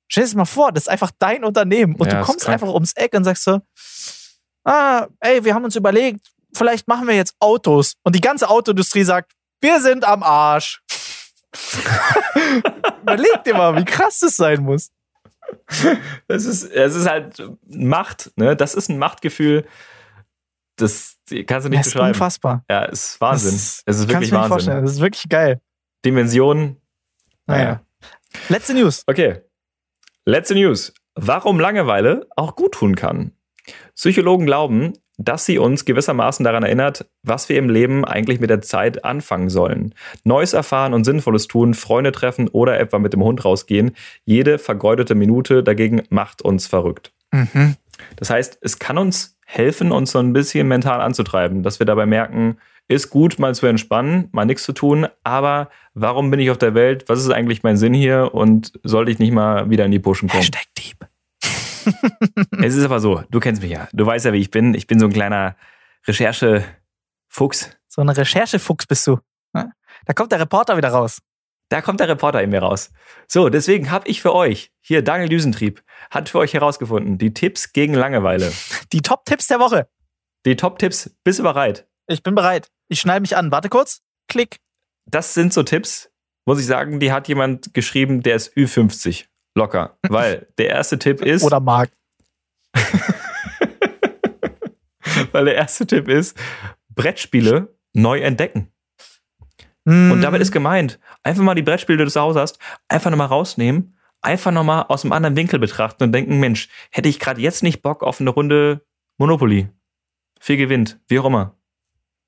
Stell 0.08 0.24
dir 0.24 0.28
das 0.28 0.36
mal 0.36 0.46
vor, 0.46 0.72
das 0.72 0.84
ist 0.84 0.90
einfach 0.90 1.12
dein 1.20 1.44
Unternehmen. 1.44 1.96
Und 1.96 2.12
Ja, 2.12 2.20
du 2.20 2.26
kommst 2.26 2.48
einfach 2.48 2.68
ums 2.68 2.94
Eck 2.94 3.14
und 3.14 3.24
sagst 3.24 3.44
so, 3.44 3.62
ah, 4.66 5.08
ey, 5.20 5.44
wir 5.44 5.54
haben 5.54 5.64
uns 5.64 5.76
überlegt, 5.76 6.28
vielleicht 6.54 6.88
machen 6.88 7.08
wir 7.08 7.16
jetzt 7.16 7.36
Autos. 7.40 7.94
Und 8.04 8.16
die 8.16 8.22
ganze 8.22 8.50
Autoindustrie 8.50 9.04
sagt, 9.04 9.34
wir 9.62 9.80
sind 9.80 10.04
am 10.04 10.24
Arsch. 10.24 10.82
Überleg 13.02 13.44
dir 13.46 13.54
mal, 13.54 13.76
wie 13.78 13.86
krass 13.86 14.20
das 14.20 14.36
sein 14.36 14.62
muss. 14.64 14.90
Es 16.28 16.46
ist, 16.46 16.64
es 16.64 16.96
ist 16.96 17.08
halt 17.08 17.42
Macht, 17.68 18.32
ne? 18.36 18.56
Das 18.56 18.76
ist 18.76 18.90
ein 18.90 18.98
Machtgefühl, 18.98 19.66
das 20.76 21.18
kannst 21.48 21.66
du 21.66 21.70
nicht 21.70 21.80
Das 21.82 21.88
ist 21.88 21.94
beschreiben. 21.94 22.08
unfassbar. 22.14 22.66
Ja, 22.70 22.86
es 22.86 23.12
ist 23.12 23.22
Wahnsinn. 23.22 23.52
Das 23.52 23.84
es 23.86 24.00
ist 24.00 24.10
wirklich 24.10 24.32
Wahnsinn. 24.32 24.50
vorstellen. 24.50 24.82
Das 24.84 24.92
ist 24.94 25.02
wirklich 25.02 25.30
geil. 25.30 25.62
Dimensionen. 26.06 26.78
Naja. 27.46 27.82
Letzte 28.50 28.74
News. 28.74 29.04
Okay. 29.08 29.42
Letzte 30.26 30.56
News. 30.56 30.94
Warum 31.16 31.60
Langeweile 31.60 32.28
auch 32.36 32.56
gut 32.56 32.74
tun 32.74 32.96
kann. 32.96 33.34
Psychologen 33.96 34.46
glauben, 34.46 34.94
dass 35.18 35.46
sie 35.46 35.60
uns 35.60 35.86
gewissermaßen 35.86 36.44
daran 36.44 36.64
erinnert, 36.64 37.06
was 37.22 37.48
wir 37.48 37.58
im 37.60 37.70
Leben 37.70 38.04
eigentlich 38.04 38.40
mit 38.40 38.50
der 38.50 38.62
Zeit 38.62 39.06
anfangen 39.06 39.50
sollen. 39.50 39.94
Neues 40.24 40.54
erfahren 40.54 40.94
und 40.94 41.04
Sinnvolles 41.04 41.48
tun, 41.48 41.76
Freunde 41.76 42.12
treffen 42.12 42.48
oder 42.48 42.80
etwa 42.80 42.98
mit 42.98 43.14
dem 43.14 43.24
Hund 43.24 43.46
rausgehen. 43.46 43.96
Jede 44.26 44.58
vergeudete 44.58 45.14
Minute 45.14 45.62
dagegen 45.64 46.02
macht 46.10 46.42
uns 46.42 46.66
verrückt. 46.66 47.14
Mhm. 47.32 47.76
Das 48.16 48.32
heißt, 48.32 48.58
es 48.62 48.80
kann 48.80 48.98
uns 48.98 49.38
helfen, 49.54 49.92
uns 49.92 50.12
so 50.12 50.20
ein 50.20 50.34
bisschen 50.34 50.68
mental 50.68 51.02
anzutreiben, 51.02 51.64
dass 51.64 51.80
wir 51.80 51.86
dabei 51.86 52.06
merken, 52.06 52.58
ist 52.88 53.10
gut, 53.10 53.40
mal 53.40 53.56
zu 53.56 53.66
entspannen, 53.66 54.30
mal 54.32 54.46
nichts 54.46 54.64
zu 54.64 54.74
tun, 54.74 55.08
aber 55.24 55.70
warum 55.94 56.32
bin 56.32 56.40
ich 56.40 56.50
auf 56.50 56.58
der 56.58 56.74
Welt? 56.74 57.06
Was 57.08 57.20
ist 57.20 57.30
eigentlich 57.30 57.64
mein 57.64 57.78
Sinn 57.78 57.94
hier? 57.94 58.34
Und 58.34 58.74
sollte 58.84 59.12
ich 59.12 59.20
nicht 59.20 59.32
mal 59.32 59.70
wieder 59.70 59.86
in 59.86 59.92
die 59.92 60.00
Pushen 60.00 60.28
kommen? 60.28 60.42
Hashtag 60.42 60.66
Dieb. 60.78 61.08
es 62.64 62.76
ist 62.76 62.84
aber 62.84 63.00
so, 63.00 63.24
du 63.30 63.40
kennst 63.40 63.62
mich 63.62 63.72
ja. 63.72 63.88
Du 63.94 64.06
weißt 64.06 64.26
ja, 64.26 64.34
wie 64.34 64.40
ich 64.40 64.52
bin. 64.52 64.74
Ich 64.74 64.88
bin 64.88 65.00
so 65.00 65.06
ein 65.06 65.14
kleiner 65.14 65.56
Recherche-Fuchs. 66.08 67.78
So 67.88 68.02
eine 68.02 68.16
Recherchefuchs 68.18 68.88
bist 68.88 69.06
du. 69.08 69.20
Ja? 69.54 69.72
Da 70.06 70.14
kommt 70.14 70.32
der 70.32 70.40
Reporter 70.40 70.76
wieder 70.78 70.90
raus. 70.90 71.20
Da 71.74 71.82
kommt 71.82 72.00
der 72.00 72.08
Reporter 72.08 72.44
in 72.44 72.52
mir 72.52 72.60
raus. 72.60 72.92
So, 73.28 73.50
deswegen 73.50 73.90
habe 73.90 74.08
ich 74.08 74.22
für 74.22 74.36
euch, 74.36 74.72
hier 74.80 75.02
Daniel 75.02 75.28
Düsentrieb, 75.28 75.82
hat 76.12 76.30
für 76.30 76.38
euch 76.38 76.54
herausgefunden, 76.54 77.18
die 77.18 77.34
Tipps 77.34 77.74
gegen 77.74 77.96
Langeweile. 77.96 78.54
Die 78.94 79.02
Top-Tipps 79.02 79.48
der 79.48 79.60
Woche. 79.60 79.88
Die 80.46 80.56
Top-Tipps, 80.56 81.16
bist 81.24 81.40
du 81.40 81.44
bereit? 81.44 81.88
Ich 82.06 82.22
bin 82.22 82.36
bereit. 82.36 82.70
Ich 82.90 83.00
schneide 83.00 83.22
mich 83.22 83.36
an. 83.36 83.52
Warte 83.52 83.70
kurz. 83.70 84.04
Klick. 84.28 84.58
das 85.08 85.34
sind 85.34 85.52
so 85.52 85.64
Tipps, 85.64 86.12
muss 86.46 86.60
ich 86.60 86.68
sagen, 86.68 87.00
die 87.00 87.12
hat 87.12 87.28
jemand 87.28 87.74
geschrieben, 87.74 88.22
der 88.22 88.36
ist 88.36 88.56
Ü50. 88.56 89.26
Locker. 89.56 89.98
Weil 90.08 90.46
der 90.60 90.68
erste 90.68 91.00
Tipp 91.00 91.22
ist, 91.26 91.42
Oder 91.42 91.60
Marc. 91.60 91.90
weil 95.32 95.46
der 95.46 95.56
erste 95.56 95.88
Tipp 95.88 96.08
ist, 96.08 96.38
Brettspiele 96.90 97.76
neu 97.94 98.20
entdecken. 98.20 98.73
Mm. 99.86 100.12
Und 100.12 100.22
damit 100.22 100.42
ist 100.42 100.52
gemeint, 100.52 101.00
einfach 101.24 101.44
mal 101.44 101.56
die 101.56 101.62
Brettspiele, 101.62 101.98
die 101.98 102.06
du 102.06 102.12
zu 102.12 102.22
Hause 102.22 102.40
hast, 102.40 102.60
einfach 102.88 103.12
nochmal 103.12 103.28
rausnehmen, 103.28 103.98
einfach 104.22 104.52
nochmal 104.52 104.86
aus 104.88 105.04
einem 105.04 105.14
anderen 105.14 105.36
Winkel 105.36 105.60
betrachten 105.60 106.04
und 106.04 106.12
denken, 106.12 106.40
Mensch, 106.40 106.70
hätte 106.92 107.10
ich 107.10 107.20
gerade 107.20 107.42
jetzt 107.42 107.64
nicht 107.64 107.82
Bock 107.82 108.04
auf 108.04 108.22
eine 108.22 108.30
Runde 108.30 108.86
Monopoly? 109.18 109.70
Viel 110.40 110.58
gewinnt, 110.58 111.00
wie 111.08 111.20
auch 111.20 111.26
immer. 111.26 111.56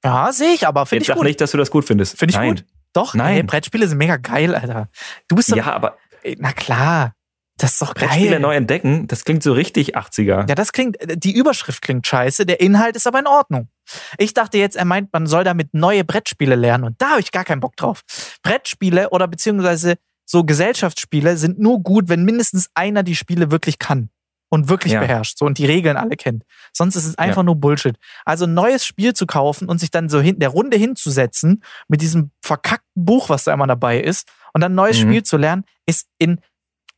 Ja, 0.04 0.32
sehe 0.32 0.54
ich, 0.54 0.68
aber 0.68 0.86
finde 0.86 1.02
ich 1.02 1.08
sag 1.08 1.18
gut. 1.18 1.26
nicht, 1.26 1.42
dass 1.42 1.52
du 1.52 1.58
das 1.58 1.72
gut 1.72 1.86
findest. 1.86 2.18
Finde 2.18 2.32
ich 2.32 2.38
Nein. 2.38 2.50
gut. 2.50 2.66
Doch, 2.94 3.14
Nein. 3.14 3.38
Ey, 3.38 3.44
Brettspiele 3.44 3.88
sind 3.88 3.98
mega 3.98 4.18
geil, 4.18 4.56
Alter. 4.56 4.90
Du 5.28 5.36
bist 5.36 5.52
doch. 5.52 5.58
Ja, 5.58 5.74
aber 5.74 5.98
Na 6.38 6.52
klar. 6.54 7.14
Das 7.58 7.74
ist 7.74 7.82
doch 7.82 7.94
Brettspiele 7.94 8.32
geil. 8.32 8.40
neu 8.40 8.54
entdecken, 8.54 9.08
das 9.08 9.24
klingt 9.24 9.42
so 9.42 9.54
richtig 9.54 9.98
80er. 9.98 10.48
Ja, 10.48 10.56
das 10.56 10.74
klingt, 10.74 10.98
die 11.02 11.34
Überschrift 11.34 11.82
klingt 11.82 12.06
scheiße, 12.06 12.46
der 12.46 12.60
Inhalt 12.60 12.98
ist 12.98 13.08
aber 13.08 13.20
in 13.20 13.28
Ordnung. 13.28 13.70
Ich 14.18 14.34
dachte 14.34 14.58
jetzt, 14.58 14.76
er 14.76 14.86
meint, 14.86 15.12
man 15.14 15.28
soll 15.28 15.44
damit 15.44 15.74
neue 15.74 16.04
Brettspiele 16.04 16.56
lernen 16.56 16.84
und 16.84 17.02
da 17.02 17.12
habe 17.12 17.22
ich 17.22 17.32
gar 17.32 17.44
keinen 17.44 17.60
Bock 17.60 17.76
drauf. 17.76 18.02
Brettspiele 18.44 19.10
oder 19.10 19.28
beziehungsweise 19.28 19.96
so 20.26 20.44
Gesellschaftsspiele 20.44 21.38
sind 21.38 21.60
nur 21.60 21.82
gut, 21.84 22.10
wenn 22.10 22.24
mindestens 22.26 22.70
einer 22.74 23.04
die 23.04 23.16
Spiele 23.16 23.52
wirklich 23.52 23.78
kann 23.80 24.10
und 24.50 24.70
wirklich 24.70 24.94
Ja. 24.94 25.00
beherrscht 25.00 25.38
so 25.38 25.46
und 25.46 25.58
die 25.58 25.66
Regeln 25.66 25.98
alle 25.98 26.16
kennt. 26.16 26.44
Sonst 26.74 26.96
ist 26.96 27.06
es 27.06 27.18
einfach 27.18 27.44
nur 27.44 27.56
Bullshit. 27.56 27.98
Also 28.26 28.46
ein 28.46 28.54
neues 28.54 28.86
Spiel 28.86 29.14
zu 29.14 29.26
kaufen 29.28 29.68
und 29.70 29.80
sich 29.80 29.92
dann 29.92 30.10
so 30.10 30.22
hin 30.22 30.40
der 30.40 30.50
Runde 30.50 30.78
hinzusetzen 30.78 31.64
mit 31.88 32.02
diesem 32.02 32.32
verkackten 32.42 33.06
Buch, 33.06 33.30
was 33.30 33.44
da 33.44 33.54
immer 33.54 33.68
dabei 33.68 34.00
ist 34.00 34.28
und 34.54 34.62
dann 34.62 34.72
ein 34.72 34.76
neues 34.76 34.98
Mhm. 34.98 35.10
Spiel 35.10 35.24
zu 35.24 35.38
lernen, 35.38 35.64
ist 35.86 36.08
in 36.18 36.40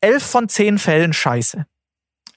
elf 0.01 0.23
von 0.23 0.47
zehn 0.47 0.77
Fällen 0.77 1.11
scheiße. 1.13 1.65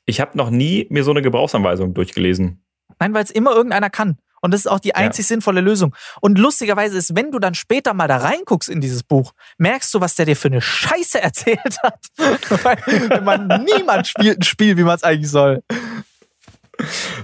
Ich 0.06 0.20
habe 0.20 0.36
noch 0.36 0.50
nie 0.50 0.86
mir 0.90 1.04
so 1.04 1.10
eine 1.12 1.22
Gebrauchsanweisung 1.22 1.94
durchgelesen. 1.94 2.64
Nein, 2.98 3.14
weil 3.14 3.22
es 3.22 3.30
immer 3.30 3.52
irgendeiner 3.52 3.90
kann. 3.90 4.18
Und 4.40 4.52
das 4.52 4.60
ist 4.62 4.66
auch 4.66 4.80
die 4.80 4.94
einzig 4.94 5.26
sinnvolle 5.26 5.60
Lösung. 5.60 5.94
Und 6.20 6.38
lustigerweise 6.38 6.96
ist, 6.96 7.14
wenn 7.14 7.30
du 7.30 7.38
dann 7.38 7.54
später 7.54 7.92
mal 7.94 8.08
da 8.08 8.16
reinguckst 8.18 8.68
in 8.68 8.80
dieses 8.80 9.02
Buch, 9.02 9.32
merkst 9.58 9.92
du, 9.94 10.00
was 10.00 10.14
der 10.14 10.26
dir 10.26 10.36
für 10.36 10.48
eine 10.48 10.60
Scheiße 10.60 11.20
erzählt 11.22 11.76
hat. 11.82 12.00
weil 12.18 13.20
man 13.22 13.64
niemand 13.64 14.06
spielt 14.06 14.38
ein 14.38 14.42
Spiel, 14.42 14.76
wie 14.76 14.82
man 14.84 14.96
es 14.96 15.02
eigentlich 15.04 15.30
soll. 15.30 15.62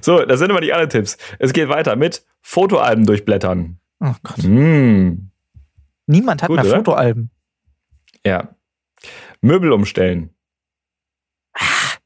So, 0.02 0.24
das 0.26 0.38
sind 0.38 0.50
immer 0.50 0.60
die 0.60 0.72
alle 0.74 0.88
Tipps. 0.88 1.16
Es 1.38 1.52
geht 1.54 1.68
weiter 1.70 1.96
mit 1.96 2.24
Fotoalben 2.42 3.06
durchblättern. 3.06 3.80
Oh 4.00 4.12
Gott. 4.22 4.44
Mm, 4.44 5.30
Niemand 6.06 6.42
hat 6.42 6.48
Gut, 6.48 6.56
mehr 6.58 6.66
oder? 6.66 6.76
Fotoalben. 6.76 7.30
ja. 8.24 8.48
Möbel 9.40 9.72
umstellen. 9.72 10.30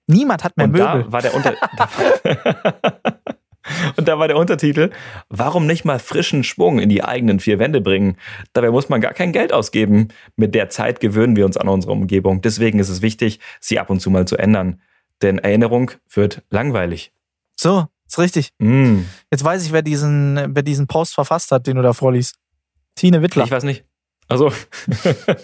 Niemand 0.07 0.43
hat 0.45 0.57
mehr 0.57 0.67
Und 0.67 0.73
Möbel. 0.73 1.05
da 1.05 1.13
war 1.13 1.23
der 1.23 1.35
Unter 1.35 1.55
Und 3.97 4.09
da 4.09 4.19
war 4.19 4.29
der 4.29 4.37
Untertitel, 4.37 4.91
warum 5.29 5.67
nicht 5.67 5.85
mal 5.85 5.99
frischen 5.99 6.45
Schwung 6.45 6.79
in 6.79 6.89
die 6.89 7.03
eigenen 7.05 7.41
vier 7.41 7.59
Wände 7.59 7.81
bringen? 7.81 8.17
Dabei 8.53 8.71
muss 8.71 8.89
man 8.89 9.01
gar 9.01 9.13
kein 9.13 9.33
Geld 9.33 9.53
ausgeben. 9.53 10.09
Mit 10.37 10.55
der 10.55 10.69
Zeit 10.71 11.01
gewöhnen 11.01 11.37
wir 11.37 11.45
uns 11.47 11.57
an 11.57 11.69
unsere 11.69 11.93
Umgebung. 11.93 12.41
Deswegen 12.43 12.79
ist 12.79 12.89
es 12.89 13.03
wichtig, 13.03 13.41
sie 13.61 13.79
ab 13.79 13.91
und 13.91 14.01
zu 14.01 14.11
mal 14.11 14.27
zu 14.27 14.37
ändern. 14.37 14.81
Denn 15.23 15.39
Erinnerung 15.39 15.91
wird 16.09 16.43
langweilig. 16.51 17.13
So, 17.57 17.87
ist 18.07 18.19
richtig. 18.19 18.53
Mm, 18.59 19.01
Jetzt 19.31 19.45
weiß 19.45 19.65
ich, 19.67 19.73
wer 19.73 19.83
diesen, 19.83 20.55
wer 20.55 20.63
diesen 20.63 20.87
Post 20.87 21.15
verfasst 21.15 21.53
hat, 21.53 21.67
den 21.67 21.77
du 21.77 21.83
da 21.83 21.93
vorliest. 21.93 22.37
Tine 22.97 23.23
Wittler. 23.23 23.45
ich 23.45 23.51
weiß 23.51 23.65
nicht. 23.65 23.85
Also. 24.29 24.53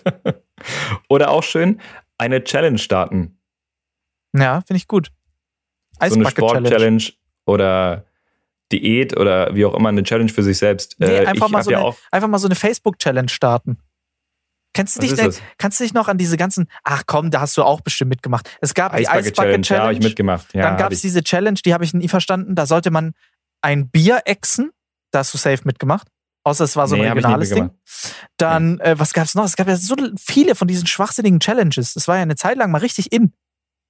Oder 1.08 1.30
auch 1.30 1.42
schön, 1.42 1.80
eine 2.18 2.42
Challenge 2.44 2.78
starten. 2.78 3.38
Ja, 4.36 4.60
finde 4.66 4.78
ich 4.78 4.88
gut. 4.88 5.10
so 6.08 6.14
eine. 6.14 6.30
Sport-Challenge 6.30 7.02
oder 7.46 8.06
Diät 8.72 9.16
oder 9.16 9.54
wie 9.54 9.64
auch 9.64 9.74
immer 9.74 9.90
eine 9.90 10.02
Challenge 10.02 10.30
für 10.30 10.42
sich 10.42 10.58
selbst. 10.58 10.96
Nee, 10.98 11.06
Äh, 11.06 11.26
einfach, 11.26 11.46
ich 11.46 11.52
mal 11.52 11.62
so 11.62 11.70
ja 11.70 11.84
eine, 11.84 11.94
einfach 12.10 12.28
mal 12.28 12.38
so 12.38 12.48
eine 12.48 12.54
Facebook-Challenge 12.54 13.28
starten. 13.28 13.78
Kennst 14.74 14.96
du, 14.96 15.00
dich 15.00 15.14
denn, 15.14 15.32
kannst 15.56 15.80
du 15.80 15.84
dich 15.84 15.94
noch 15.94 16.06
an 16.08 16.18
diese 16.18 16.36
ganzen, 16.36 16.68
ach 16.84 17.04
komm, 17.06 17.30
da 17.30 17.40
hast 17.40 17.56
du 17.56 17.62
auch 17.62 17.80
bestimmt 17.80 18.10
mitgemacht. 18.10 18.58
Es 18.60 18.74
gab 18.74 18.94
die 18.94 19.08
Eisbucket-Challenge, 19.08 19.66
ja, 19.68 19.78
habe 19.82 19.92
ich 19.92 19.98
Eisbucket-Challenge. 19.98 20.04
mitgemacht. 20.04 20.52
Ja, 20.54 20.62
dann 20.62 20.76
gab 20.76 20.92
es 20.92 20.98
ich. 20.98 21.02
diese 21.02 21.22
Challenge, 21.22 21.58
die 21.64 21.72
habe 21.72 21.84
ich 21.84 21.94
nie 21.94 22.08
verstanden. 22.08 22.54
Da 22.54 22.66
sollte 22.66 22.90
man 22.90 23.14
ein 23.62 23.88
Bier 23.88 24.20
exen. 24.26 24.72
Da 25.12 25.20
hast 25.20 25.32
du 25.32 25.38
safe 25.38 25.62
mitgemacht. 25.64 26.08
Außer 26.44 26.64
es 26.64 26.76
war 26.76 26.86
so 26.88 26.94
Nee, 26.96 27.02
ein 27.02 27.08
ich 27.08 27.14
nie 27.14 27.18
regionales 27.20 27.50
Ding. 27.50 27.70
Dann, 28.36 28.78
äh, 28.80 28.98
was 28.98 29.14
gab 29.14 29.24
es 29.24 29.34
noch? 29.34 29.44
Es 29.44 29.56
gab 29.56 29.66
ja 29.66 29.76
so 29.76 29.96
viele 30.18 30.54
von 30.54 30.68
diesen 30.68 30.86
schwachsinnigen 30.86 31.40
Challenges. 31.40 31.94
Das 31.94 32.06
war 32.06 32.16
ja 32.16 32.22
eine 32.22 32.36
Zeit 32.36 32.58
lang 32.58 32.70
mal 32.70 32.78
richtig 32.78 33.12
in. 33.12 33.32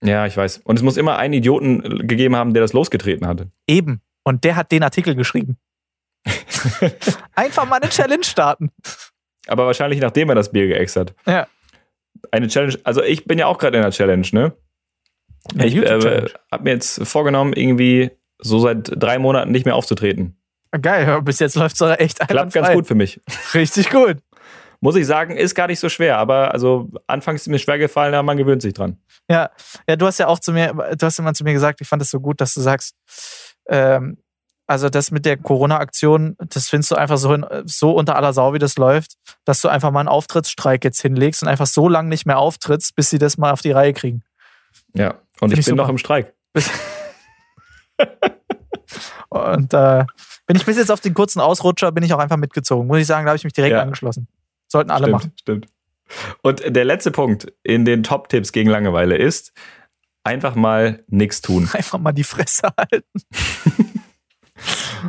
Ja, 0.04 0.24
ich 0.26 0.36
weiß. 0.36 0.58
Und 0.64 0.76
es 0.76 0.82
muss 0.82 0.96
immer 0.96 1.16
einen 1.18 1.34
Idioten 1.34 2.06
gegeben 2.06 2.36
haben, 2.36 2.54
der 2.54 2.62
das 2.62 2.72
losgetreten 2.72 3.26
hatte. 3.26 3.50
Eben. 3.66 4.02
Und 4.26 4.42
der 4.42 4.56
hat 4.56 4.72
den 4.72 4.82
Artikel 4.82 5.14
geschrieben. 5.14 5.56
Einfach 7.36 7.64
mal 7.64 7.76
eine 7.80 7.88
Challenge 7.88 8.24
starten. 8.24 8.72
Aber 9.46 9.66
wahrscheinlich 9.66 10.00
nachdem 10.00 10.28
er 10.30 10.34
das 10.34 10.50
Bier 10.50 10.66
geäxt 10.66 10.96
hat. 10.96 11.14
Ja. 11.26 11.46
Eine 12.32 12.48
Challenge, 12.48 12.76
also 12.82 13.04
ich 13.04 13.26
bin 13.26 13.38
ja 13.38 13.46
auch 13.46 13.58
gerade 13.58 13.78
in 13.78 13.84
einer 13.84 13.92
Challenge, 13.92 14.26
ne? 14.32 14.52
Eine 15.54 15.66
ich 15.66 15.76
äh, 15.76 16.24
habe 16.50 16.64
mir 16.64 16.70
jetzt 16.70 17.06
vorgenommen, 17.06 17.52
irgendwie 17.52 18.10
so 18.38 18.58
seit 18.58 18.90
drei 19.00 19.20
Monaten 19.20 19.52
nicht 19.52 19.64
mehr 19.64 19.76
aufzutreten. 19.76 20.36
Geil, 20.82 21.22
bis 21.22 21.38
jetzt 21.38 21.54
läuft 21.54 21.80
es 21.80 21.98
echt 22.00 22.18
Klappt 22.18 22.52
ganz 22.52 22.72
gut 22.72 22.88
für 22.88 22.96
mich. 22.96 23.20
Richtig 23.54 23.90
gut. 23.90 24.16
Muss 24.80 24.96
ich 24.96 25.06
sagen, 25.06 25.36
ist 25.36 25.54
gar 25.54 25.68
nicht 25.68 25.78
so 25.78 25.88
schwer, 25.88 26.18
aber 26.18 26.52
also 26.52 26.90
anfangs 27.06 27.42
ist 27.42 27.48
mir 27.48 27.60
schwer 27.60 27.78
gefallen, 27.78 28.12
aber 28.12 28.24
man 28.24 28.36
gewöhnt 28.36 28.60
sich 28.60 28.74
dran. 28.74 28.98
Ja, 29.30 29.50
ja, 29.88 29.94
du 29.94 30.04
hast 30.04 30.18
ja 30.18 30.26
auch 30.26 30.40
zu 30.40 30.52
mir, 30.52 30.74
du 30.98 31.06
hast 31.06 31.20
immer 31.20 31.32
zu 31.32 31.44
mir 31.44 31.52
gesagt, 31.52 31.80
ich 31.80 31.86
fand 31.86 32.02
es 32.02 32.10
so 32.10 32.18
gut, 32.18 32.40
dass 32.40 32.54
du 32.54 32.60
sagst, 32.60 32.96
ähm, 33.68 34.18
also 34.66 34.88
das 34.88 35.12
mit 35.12 35.24
der 35.24 35.36
Corona-Aktion, 35.36 36.36
das 36.38 36.68
findest 36.68 36.90
du 36.90 36.96
einfach 36.96 37.18
so, 37.18 37.36
so 37.64 37.92
unter 37.92 38.16
aller 38.16 38.32
Sau, 38.32 38.52
wie 38.52 38.58
das 38.58 38.76
läuft, 38.76 39.16
dass 39.44 39.60
du 39.60 39.68
einfach 39.68 39.92
mal 39.92 40.00
einen 40.00 40.08
Auftrittsstreik 40.08 40.82
jetzt 40.82 41.00
hinlegst 41.00 41.42
und 41.42 41.48
einfach 41.48 41.66
so 41.66 41.88
lange 41.88 42.08
nicht 42.08 42.26
mehr 42.26 42.38
auftrittst, 42.38 42.96
bis 42.96 43.10
sie 43.10 43.18
das 43.18 43.38
mal 43.38 43.52
auf 43.52 43.62
die 43.62 43.70
Reihe 43.70 43.92
kriegen. 43.92 44.24
Ja, 44.94 45.14
und 45.40 45.50
Find 45.50 45.52
ich, 45.52 45.58
ich 45.60 45.66
bin 45.66 45.72
super. 45.72 45.82
noch 45.82 45.88
im 45.88 45.98
Streik. 45.98 46.34
und 49.28 49.72
äh, 49.72 50.04
bin 50.46 50.56
ich 50.56 50.64
bis 50.64 50.76
jetzt 50.76 50.90
auf 50.90 51.00
den 51.00 51.14
kurzen 51.14 51.40
Ausrutscher, 51.40 51.92
bin 51.92 52.02
ich 52.02 52.12
auch 52.12 52.18
einfach 52.18 52.36
mitgezogen. 52.36 52.88
Muss 52.88 52.98
ich 52.98 53.06
sagen, 53.06 53.24
da 53.24 53.30
habe 53.30 53.36
ich 53.36 53.44
mich 53.44 53.52
direkt 53.52 53.72
ja. 53.72 53.82
angeschlossen. 53.82 54.26
Sollten 54.66 54.90
alle 54.90 55.04
stimmt, 55.04 55.12
machen. 55.12 55.32
Stimmt. 55.40 55.68
Und 56.42 56.62
der 56.76 56.84
letzte 56.84 57.10
Punkt 57.10 57.52
in 57.62 57.84
den 57.84 58.02
Top-Tipps 58.02 58.52
gegen 58.52 58.70
Langeweile 58.70 59.16
ist, 59.16 59.52
einfach 60.26 60.54
mal 60.54 61.04
nichts 61.08 61.40
tun. 61.40 61.68
Einfach 61.72 61.98
mal 61.98 62.12
die 62.12 62.24
Fresse 62.24 62.68
halten. 62.76 63.22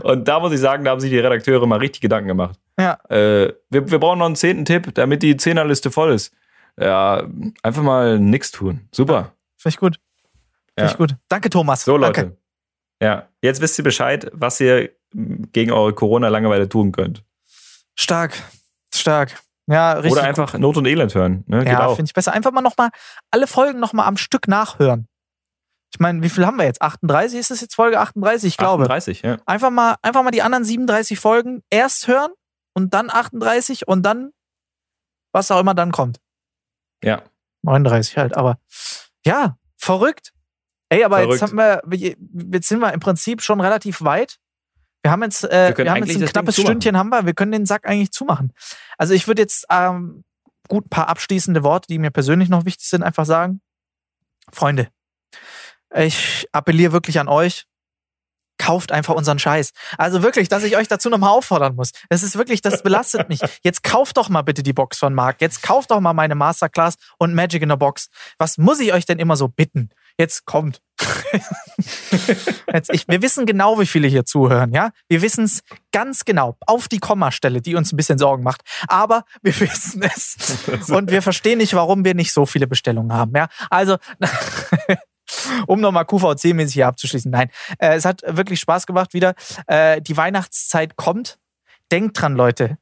Und 0.04 0.28
da 0.28 0.40
muss 0.40 0.52
ich 0.52 0.60
sagen, 0.60 0.84
da 0.84 0.92
haben 0.92 1.00
sich 1.00 1.10
die 1.10 1.20
Redakteure 1.20 1.66
mal 1.66 1.80
richtig 1.80 2.02
Gedanken 2.02 2.28
gemacht. 2.28 2.60
Ja. 2.80 3.00
Äh, 3.10 3.54
wir, 3.70 3.90
wir 3.90 4.00
brauchen 4.00 4.20
noch 4.20 4.26
einen 4.26 4.36
zehnten 4.36 4.66
Tipp, 4.66 4.94
damit 4.94 5.24
die 5.24 5.38
Zehnerliste 5.38 5.90
voll 5.90 6.12
ist. 6.12 6.34
Ja, 6.80 7.28
einfach 7.64 7.82
mal 7.82 8.20
nichts 8.20 8.52
tun. 8.52 8.88
Super. 8.92 9.16
Ja, 9.16 9.34
Finde 9.58 9.74
ich 9.74 9.78
gut. 9.78 10.00
Finde 10.76 10.88
ja. 10.88 10.92
ich 10.92 10.98
gut. 10.98 11.16
Danke, 11.28 11.50
Thomas. 11.50 11.84
So, 11.84 11.98
Leute. 11.98 12.22
Danke. 12.22 12.38
Ja, 13.02 13.28
jetzt 13.42 13.62
wisst 13.62 13.78
ihr 13.80 13.84
Bescheid, 13.84 14.30
was 14.34 14.60
ihr 14.60 14.92
gegen 15.14 15.72
eure 15.72 15.94
Corona-Langeweile 15.94 16.70
tun 16.70 16.92
könnt. 16.92 17.24
Stark. 17.96 18.34
Stark. 18.94 19.42
Ja, 19.68 19.94
richtig. 19.94 20.14
Oder 20.14 20.24
einfach 20.24 20.54
gut. 20.54 20.62
Not 20.62 20.78
und 20.78 20.86
Elend 20.86 21.14
hören. 21.14 21.44
Ne? 21.48 21.66
Ja, 21.66 21.90
finde 21.90 22.06
ich 22.06 22.14
besser. 22.14 22.34
Einfach 22.34 22.52
mal 22.52 22.62
nochmal 22.62 22.90
alle 23.32 23.48
Folgen 23.48 23.80
nochmal 23.80 24.08
am 24.08 24.18
Stück 24.18 24.48
nachhören. 24.48 25.08
Ich 25.94 26.00
meine, 26.00 26.22
wie 26.22 26.30
viel 26.30 26.46
haben 26.46 26.58
wir 26.58 26.66
jetzt? 26.66 26.82
38 26.82 27.40
ist 27.40 27.52
es 27.52 27.62
jetzt 27.62 27.76
Folge 27.76 28.00
38, 28.00 28.48
ich 28.48 28.58
glaube. 28.58 28.84
38, 28.84 29.22
ja. 29.22 29.38
Einfach 29.46 29.70
mal, 29.70 29.96
einfach 30.02 30.24
mal 30.24 30.32
die 30.32 30.42
anderen 30.42 30.64
37 30.64 31.20
Folgen 31.20 31.64
erst 31.70 32.08
hören 32.08 32.32
und 32.74 32.94
dann 32.94 33.10
38 33.10 33.88
und 33.88 34.04
dann 34.04 34.32
was 35.34 35.52
auch 35.52 35.60
immer 35.60 35.74
dann 35.74 35.92
kommt. 35.92 36.20
Ja. 37.04 37.22
39 37.64 38.18
halt, 38.18 38.36
aber 38.36 38.60
ja, 39.26 39.58
verrückt. 39.78 40.34
Ey, 40.90 41.04
aber 41.04 41.18
verrückt. 41.18 41.42
jetzt 41.42 41.42
haben 41.42 41.58
wir, 41.58 41.82
jetzt 42.52 42.68
sind 42.68 42.80
wir 42.80 42.94
im 42.94 43.00
Prinzip 43.00 43.42
schon 43.42 43.60
relativ 43.60 44.04
weit. 44.04 44.38
Wir 45.04 45.12
haben 45.12 45.24
jetzt, 45.24 45.44
äh, 45.44 45.74
wir, 45.78 45.86
wir 45.86 45.92
haben 45.92 46.04
jetzt 46.04 46.22
ein 46.22 46.26
knappes 46.26 46.60
Stündchen 46.60 46.98
haben 46.98 47.10
wir. 47.10 47.26
Wir 47.26 47.34
können 47.34 47.52
den 47.52 47.66
Sack 47.66 47.88
eigentlich 47.88 48.12
zumachen. 48.12 48.52
Also 48.98 49.14
ich 49.14 49.28
würde 49.28 49.42
jetzt 49.42 49.66
ähm, 49.70 50.24
gut 50.68 50.88
ein 50.88 50.90
paar 50.90 51.10
abschließende 51.10 51.64
Worte, 51.64 51.88
die 51.88 52.00
mir 52.00 52.12
persönlich 52.12 52.50
noch 52.50 52.66
wichtig 52.66 52.88
sind, 52.88 53.04
einfach 53.04 53.26
sagen. 53.26 53.62
Freunde, 54.52 54.90
ich 55.96 56.48
appelliere 56.52 56.92
wirklich 56.92 57.20
an 57.20 57.28
euch. 57.28 57.66
Kauft 58.60 58.92
einfach 58.92 59.14
unseren 59.14 59.38
Scheiß. 59.38 59.72
Also 60.00 60.24
wirklich, 60.24 60.50
dass 60.50 60.64
ich 60.64 60.78
euch 60.78 60.88
dazu 60.88 61.10
nochmal 61.10 61.30
auffordern 61.30 61.76
muss. 61.76 61.92
Das 62.10 62.24
ist 62.24 62.38
wirklich, 62.38 62.62
das 62.62 62.82
belastet 62.82 63.30
mich. 63.30 63.40
Jetzt 63.64 63.84
kauft 63.84 64.18
doch 64.18 64.30
mal 64.30 64.42
bitte 64.42 64.64
die 64.64 64.74
Box 64.74 64.98
von 64.98 65.14
Marc. 65.14 65.42
Jetzt 65.42 65.62
kauft 65.62 65.92
doch 65.92 66.00
mal 66.00 66.14
meine 66.14 66.34
Masterclass 66.34 66.96
und 67.20 67.36
Magic 67.36 67.62
in 67.62 67.70
der 67.70 67.76
Box. 67.76 68.10
Was 68.40 68.58
muss 68.58 68.80
ich 68.80 68.94
euch 68.94 69.06
denn 69.06 69.20
immer 69.20 69.36
so 69.36 69.48
bitten? 69.48 69.92
Jetzt 70.18 70.46
kommt. 70.46 70.82
Jetzt, 72.74 72.90
ich, 72.92 73.08
wir 73.08 73.22
wissen 73.22 73.46
genau, 73.46 73.80
wie 73.80 73.86
viele 73.86 74.08
hier 74.08 74.26
zuhören, 74.26 74.72
ja? 74.74 74.92
Wir 75.08 75.22
wissen 75.22 75.46
es 75.46 75.62
ganz 75.92 76.26
genau. 76.26 76.58
Auf 76.66 76.88
die 76.88 77.00
Kommastelle, 77.00 77.62
die 77.62 77.76
uns 77.76 77.94
ein 77.94 77.98
bisschen 77.98 78.18
Sorgen 78.18 78.44
macht. 78.44 78.62
Aber 78.88 79.24
wir 79.42 79.58
wissen 79.60 80.02
es. 80.04 80.58
Und 80.90 81.12
wir 81.12 81.22
verstehen 81.22 81.60
nicht, 81.60 81.74
warum 81.74 82.04
wir 82.04 82.16
nicht 82.16 82.34
so 82.34 82.46
viele 82.46 82.68
Bestellungen 82.68 83.14
haben, 83.14 83.34
ja? 83.36 83.48
Also, 83.70 83.98
um 85.68 85.80
nochmal 85.82 86.06
QVC-mäßig 86.06 86.74
hier 86.74 86.88
abzuschließen. 86.88 87.32
Nein, 87.32 87.50
äh, 87.80 87.96
es 87.96 88.06
hat 88.06 88.22
wirklich 88.26 88.60
Spaß 88.60 88.88
gemacht 88.88 89.14
wieder. 89.14 89.36
Äh, 89.68 90.02
die 90.02 90.18
Weihnachtszeit 90.18 90.96
kommt. 90.96 91.38
Denkt 91.92 92.20
dran, 92.20 92.36
Leute. 92.36 92.78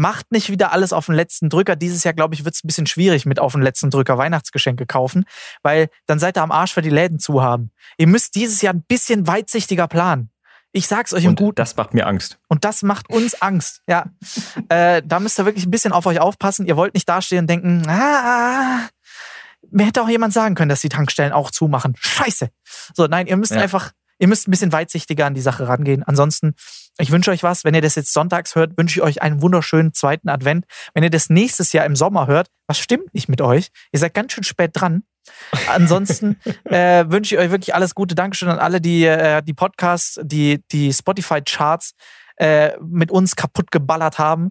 Macht 0.00 0.30
nicht 0.30 0.48
wieder 0.48 0.70
alles 0.72 0.92
auf 0.92 1.06
den 1.06 1.16
letzten 1.16 1.48
Drücker. 1.48 1.74
Dieses 1.74 2.04
Jahr, 2.04 2.14
glaube 2.14 2.32
ich, 2.32 2.44
wird 2.44 2.54
es 2.54 2.62
ein 2.62 2.68
bisschen 2.68 2.86
schwierig 2.86 3.26
mit 3.26 3.40
auf 3.40 3.52
den 3.52 3.62
letzten 3.62 3.90
Drücker 3.90 4.16
Weihnachtsgeschenke 4.16 4.86
kaufen, 4.86 5.24
weil 5.64 5.88
dann 6.06 6.20
seid 6.20 6.38
ihr 6.38 6.42
am 6.44 6.52
Arsch, 6.52 6.76
weil 6.76 6.84
die 6.84 6.88
Läden 6.88 7.18
zu 7.18 7.42
haben. 7.42 7.72
Ihr 7.96 8.06
müsst 8.06 8.36
dieses 8.36 8.62
Jahr 8.62 8.74
ein 8.74 8.84
bisschen 8.84 9.26
weitsichtiger 9.26 9.88
planen. 9.88 10.30
Ich 10.70 10.86
sag's 10.86 11.12
euch 11.12 11.24
im 11.24 11.34
Guten. 11.34 11.56
Das 11.56 11.74
macht 11.76 11.94
mir 11.94 12.06
Angst. 12.06 12.38
Und 12.46 12.64
das 12.64 12.82
macht 12.82 13.10
uns 13.10 13.42
Angst. 13.42 13.82
Ja. 13.88 14.06
äh, 14.68 15.02
da 15.04 15.18
müsst 15.18 15.38
ihr 15.40 15.46
wirklich 15.46 15.66
ein 15.66 15.72
bisschen 15.72 15.92
auf 15.92 16.06
euch 16.06 16.20
aufpassen. 16.20 16.66
Ihr 16.66 16.76
wollt 16.76 16.94
nicht 16.94 17.08
dastehen 17.08 17.40
und 17.40 17.50
denken, 17.50 17.82
ah, 17.88 18.86
mir 19.70 19.86
hätte 19.86 20.00
auch 20.02 20.08
jemand 20.08 20.32
sagen 20.32 20.54
können, 20.54 20.68
dass 20.68 20.80
die 20.80 20.88
Tankstellen 20.88 21.32
auch 21.32 21.50
zumachen. 21.50 21.96
Scheiße. 21.98 22.50
So, 22.94 23.06
nein, 23.06 23.26
ihr 23.26 23.36
müsst 23.36 23.52
ja. 23.52 23.60
einfach, 23.60 23.90
ihr 24.20 24.28
müsst 24.28 24.46
ein 24.46 24.52
bisschen 24.52 24.72
weitsichtiger 24.72 25.26
an 25.26 25.34
die 25.34 25.40
Sache 25.40 25.66
rangehen. 25.66 26.04
Ansonsten, 26.04 26.54
ich 26.98 27.10
wünsche 27.10 27.30
euch 27.30 27.42
was. 27.42 27.64
Wenn 27.64 27.74
ihr 27.74 27.80
das 27.80 27.94
jetzt 27.94 28.12
sonntags 28.12 28.54
hört, 28.54 28.76
wünsche 28.76 28.98
ich 28.98 29.04
euch 29.04 29.22
einen 29.22 29.40
wunderschönen 29.40 29.94
zweiten 29.94 30.28
Advent. 30.28 30.66
Wenn 30.94 31.04
ihr 31.04 31.10
das 31.10 31.30
nächstes 31.30 31.72
Jahr 31.72 31.86
im 31.86 31.96
Sommer 31.96 32.26
hört, 32.26 32.48
was 32.66 32.78
stimmt 32.78 33.14
nicht 33.14 33.28
mit 33.28 33.40
euch? 33.40 33.68
Ihr 33.92 33.98
seid 33.98 34.14
ganz 34.14 34.32
schön 34.32 34.44
spät 34.44 34.72
dran. 34.74 35.04
Ansonsten 35.68 36.38
äh, 36.64 37.04
wünsche 37.08 37.34
ich 37.34 37.40
euch 37.40 37.50
wirklich 37.50 37.74
alles 37.74 37.94
Gute. 37.94 38.14
Dankeschön 38.14 38.48
an 38.48 38.58
alle, 38.58 38.80
die 38.80 39.04
äh, 39.04 39.42
die 39.42 39.54
Podcasts, 39.54 40.18
die, 40.22 40.62
die 40.72 40.92
Spotify-Charts 40.92 41.94
äh, 42.38 42.76
mit 42.80 43.10
uns 43.10 43.36
kaputt 43.36 43.70
geballert 43.70 44.18
haben. 44.18 44.48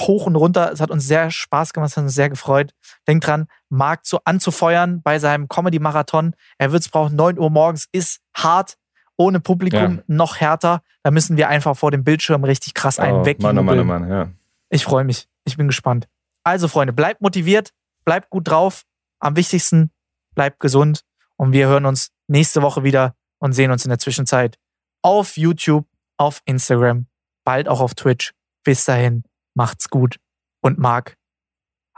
Hoch 0.00 0.26
und 0.26 0.36
runter. 0.36 0.72
Es 0.72 0.80
hat 0.80 0.90
uns 0.90 1.06
sehr 1.06 1.30
Spaß 1.30 1.72
gemacht, 1.72 1.90
es 1.90 1.96
hat 1.96 2.04
uns 2.04 2.14
sehr 2.14 2.30
gefreut. 2.30 2.72
Denkt 3.06 3.26
dran, 3.26 3.46
Marc 3.68 4.04
zu, 4.06 4.18
anzufeuern 4.24 5.02
bei 5.02 5.18
seinem 5.18 5.48
Comedy-Marathon. 5.48 6.34
Er 6.58 6.72
wird 6.72 6.82
es 6.82 6.88
brauchen. 6.88 7.16
9 7.16 7.38
Uhr 7.38 7.50
morgens 7.50 7.86
ist 7.92 8.20
hart. 8.36 8.74
Ohne 9.18 9.40
Publikum 9.40 9.96
ja. 9.96 10.02
noch 10.06 10.36
härter. 10.36 10.82
Da 11.02 11.10
müssen 11.10 11.36
wir 11.36 11.48
einfach 11.48 11.76
vor 11.76 11.90
dem 11.90 12.04
Bildschirm 12.04 12.44
richtig 12.44 12.72
krass 12.74 12.98
einen 12.98 13.18
oh, 13.18 13.26
wegjubeln. 13.26 13.56
Mann, 13.56 13.64
oh 13.64 13.84
Mann, 13.84 14.00
oh 14.00 14.06
Mann, 14.06 14.10
ja. 14.10 14.30
Ich 14.70 14.84
freue 14.84 15.04
mich. 15.04 15.28
Ich 15.44 15.56
bin 15.56 15.66
gespannt. 15.66 16.08
Also, 16.44 16.68
Freunde, 16.68 16.92
bleibt 16.92 17.20
motiviert, 17.20 17.72
bleibt 18.04 18.30
gut 18.30 18.48
drauf. 18.48 18.84
Am 19.18 19.36
wichtigsten, 19.36 19.90
bleibt 20.34 20.60
gesund. 20.60 21.04
Und 21.36 21.52
wir 21.52 21.66
hören 21.66 21.84
uns 21.84 22.10
nächste 22.28 22.62
Woche 22.62 22.84
wieder 22.84 23.14
und 23.38 23.52
sehen 23.52 23.70
uns 23.70 23.84
in 23.84 23.88
der 23.90 23.98
Zwischenzeit 23.98 24.56
auf 25.02 25.36
YouTube, 25.36 25.86
auf 26.16 26.40
Instagram 26.44 27.06
bald 27.48 27.66
auch 27.66 27.80
auf 27.80 27.94
Twitch. 27.94 28.34
Bis 28.62 28.84
dahin, 28.84 29.24
macht's 29.54 29.88
gut 29.88 30.20
und 30.60 30.78
Marc, 30.78 31.16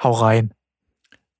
hau 0.01 0.13
rein. 0.13 0.55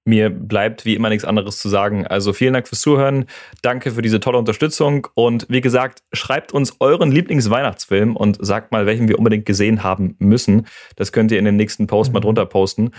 Mir 0.07 0.31
bleibt 0.31 0.87
wie 0.87 0.95
immer 0.95 1.11
nichts 1.11 1.25
anderes 1.25 1.59
zu 1.59 1.69
sagen. 1.69 2.07
Also 2.07 2.33
vielen 2.33 2.55
Dank 2.55 2.67
fürs 2.67 2.81
Zuhören. 2.81 3.27
Danke 3.61 3.91
für 3.91 4.01
diese 4.01 4.19
tolle 4.19 4.39
Unterstützung. 4.39 5.07
Und 5.15 5.47
wie 5.51 5.61
gesagt, 5.61 6.03
schreibt 6.13 6.53
uns 6.53 6.77
euren 6.81 7.13
Lieblingsweihnachtsfilm 7.13 8.17
und 8.17 8.39
sagt 8.41 8.73
mal, 8.73 8.87
welchen 8.87 9.09
wir 9.09 9.19
unbedingt 9.19 9.45
gesehen 9.45 9.83
haben 9.83 10.17
müssen. 10.19 10.67
Das 10.97 11.13
könnt 11.13 11.31
ihr 11.33 11.39
in 11.39 11.45
den 11.45 11.57
nächsten 11.57 11.87
Post 11.87 12.13
mal 12.13 12.21
mhm. 12.21 12.25
drunter 12.25 12.47
posten. 12.47 12.93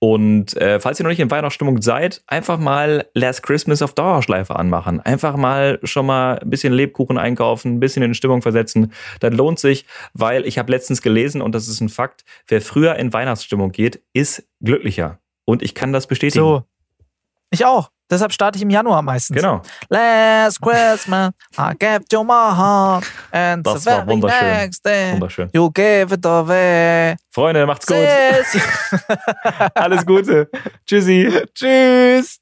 Und 0.00 0.56
äh, 0.56 0.80
falls 0.80 0.98
ihr 0.98 1.04
noch 1.04 1.10
nicht 1.10 1.20
in 1.20 1.30
Weihnachtsstimmung 1.30 1.80
seid, 1.80 2.22
einfach 2.26 2.58
mal 2.58 3.06
Last 3.14 3.44
Christmas 3.44 3.80
auf 3.80 3.94
Dauerschleife 3.94 4.56
anmachen. 4.56 5.00
Einfach 5.00 5.36
mal 5.36 5.78
schon 5.84 6.06
mal 6.06 6.38
ein 6.40 6.50
bisschen 6.50 6.72
Lebkuchen 6.72 7.18
einkaufen, 7.18 7.74
ein 7.76 7.80
bisschen 7.80 8.02
in 8.02 8.14
Stimmung 8.14 8.42
versetzen. 8.42 8.92
Das 9.20 9.32
lohnt 9.32 9.60
sich, 9.60 9.86
weil 10.12 10.44
ich 10.44 10.58
habe 10.58 10.72
letztens 10.72 11.02
gelesen 11.02 11.40
und 11.40 11.54
das 11.54 11.68
ist 11.68 11.80
ein 11.80 11.88
Fakt, 11.88 12.24
wer 12.48 12.60
früher 12.60 12.96
in 12.96 13.12
Weihnachtsstimmung 13.12 13.70
geht, 13.70 14.02
ist 14.12 14.44
glücklicher. 14.60 15.18
Und 15.48 15.62
ich 15.62 15.74
kann 15.74 15.94
das 15.94 16.06
bestätigen. 16.06 16.44
So. 16.44 16.62
Ich 17.48 17.64
auch. 17.64 17.90
Deshalb 18.10 18.34
starte 18.34 18.58
ich 18.58 18.62
im 18.62 18.68
Januar 18.68 19.00
meistens. 19.00 19.34
Genau. 19.34 19.62
Last 19.88 20.60
Christmas, 20.60 21.30
I 21.58 21.72
gave 21.78 22.04
you 22.12 22.22
my 22.22 22.54
heart. 22.54 23.04
And 23.30 23.66
das 23.66 23.86
war 23.86 24.06
wunderschön. 24.06 24.70
wunderschön. 25.12 25.48
You 25.54 25.70
gave 25.70 26.14
it 26.14 26.26
away. 26.26 27.16
Freunde, 27.30 27.64
macht's 27.64 27.86
gut. 27.86 27.96
Alles 29.74 30.04
Gute. 30.04 30.50
Tschüssi. 30.84 31.32
Tschüss. 31.54 32.40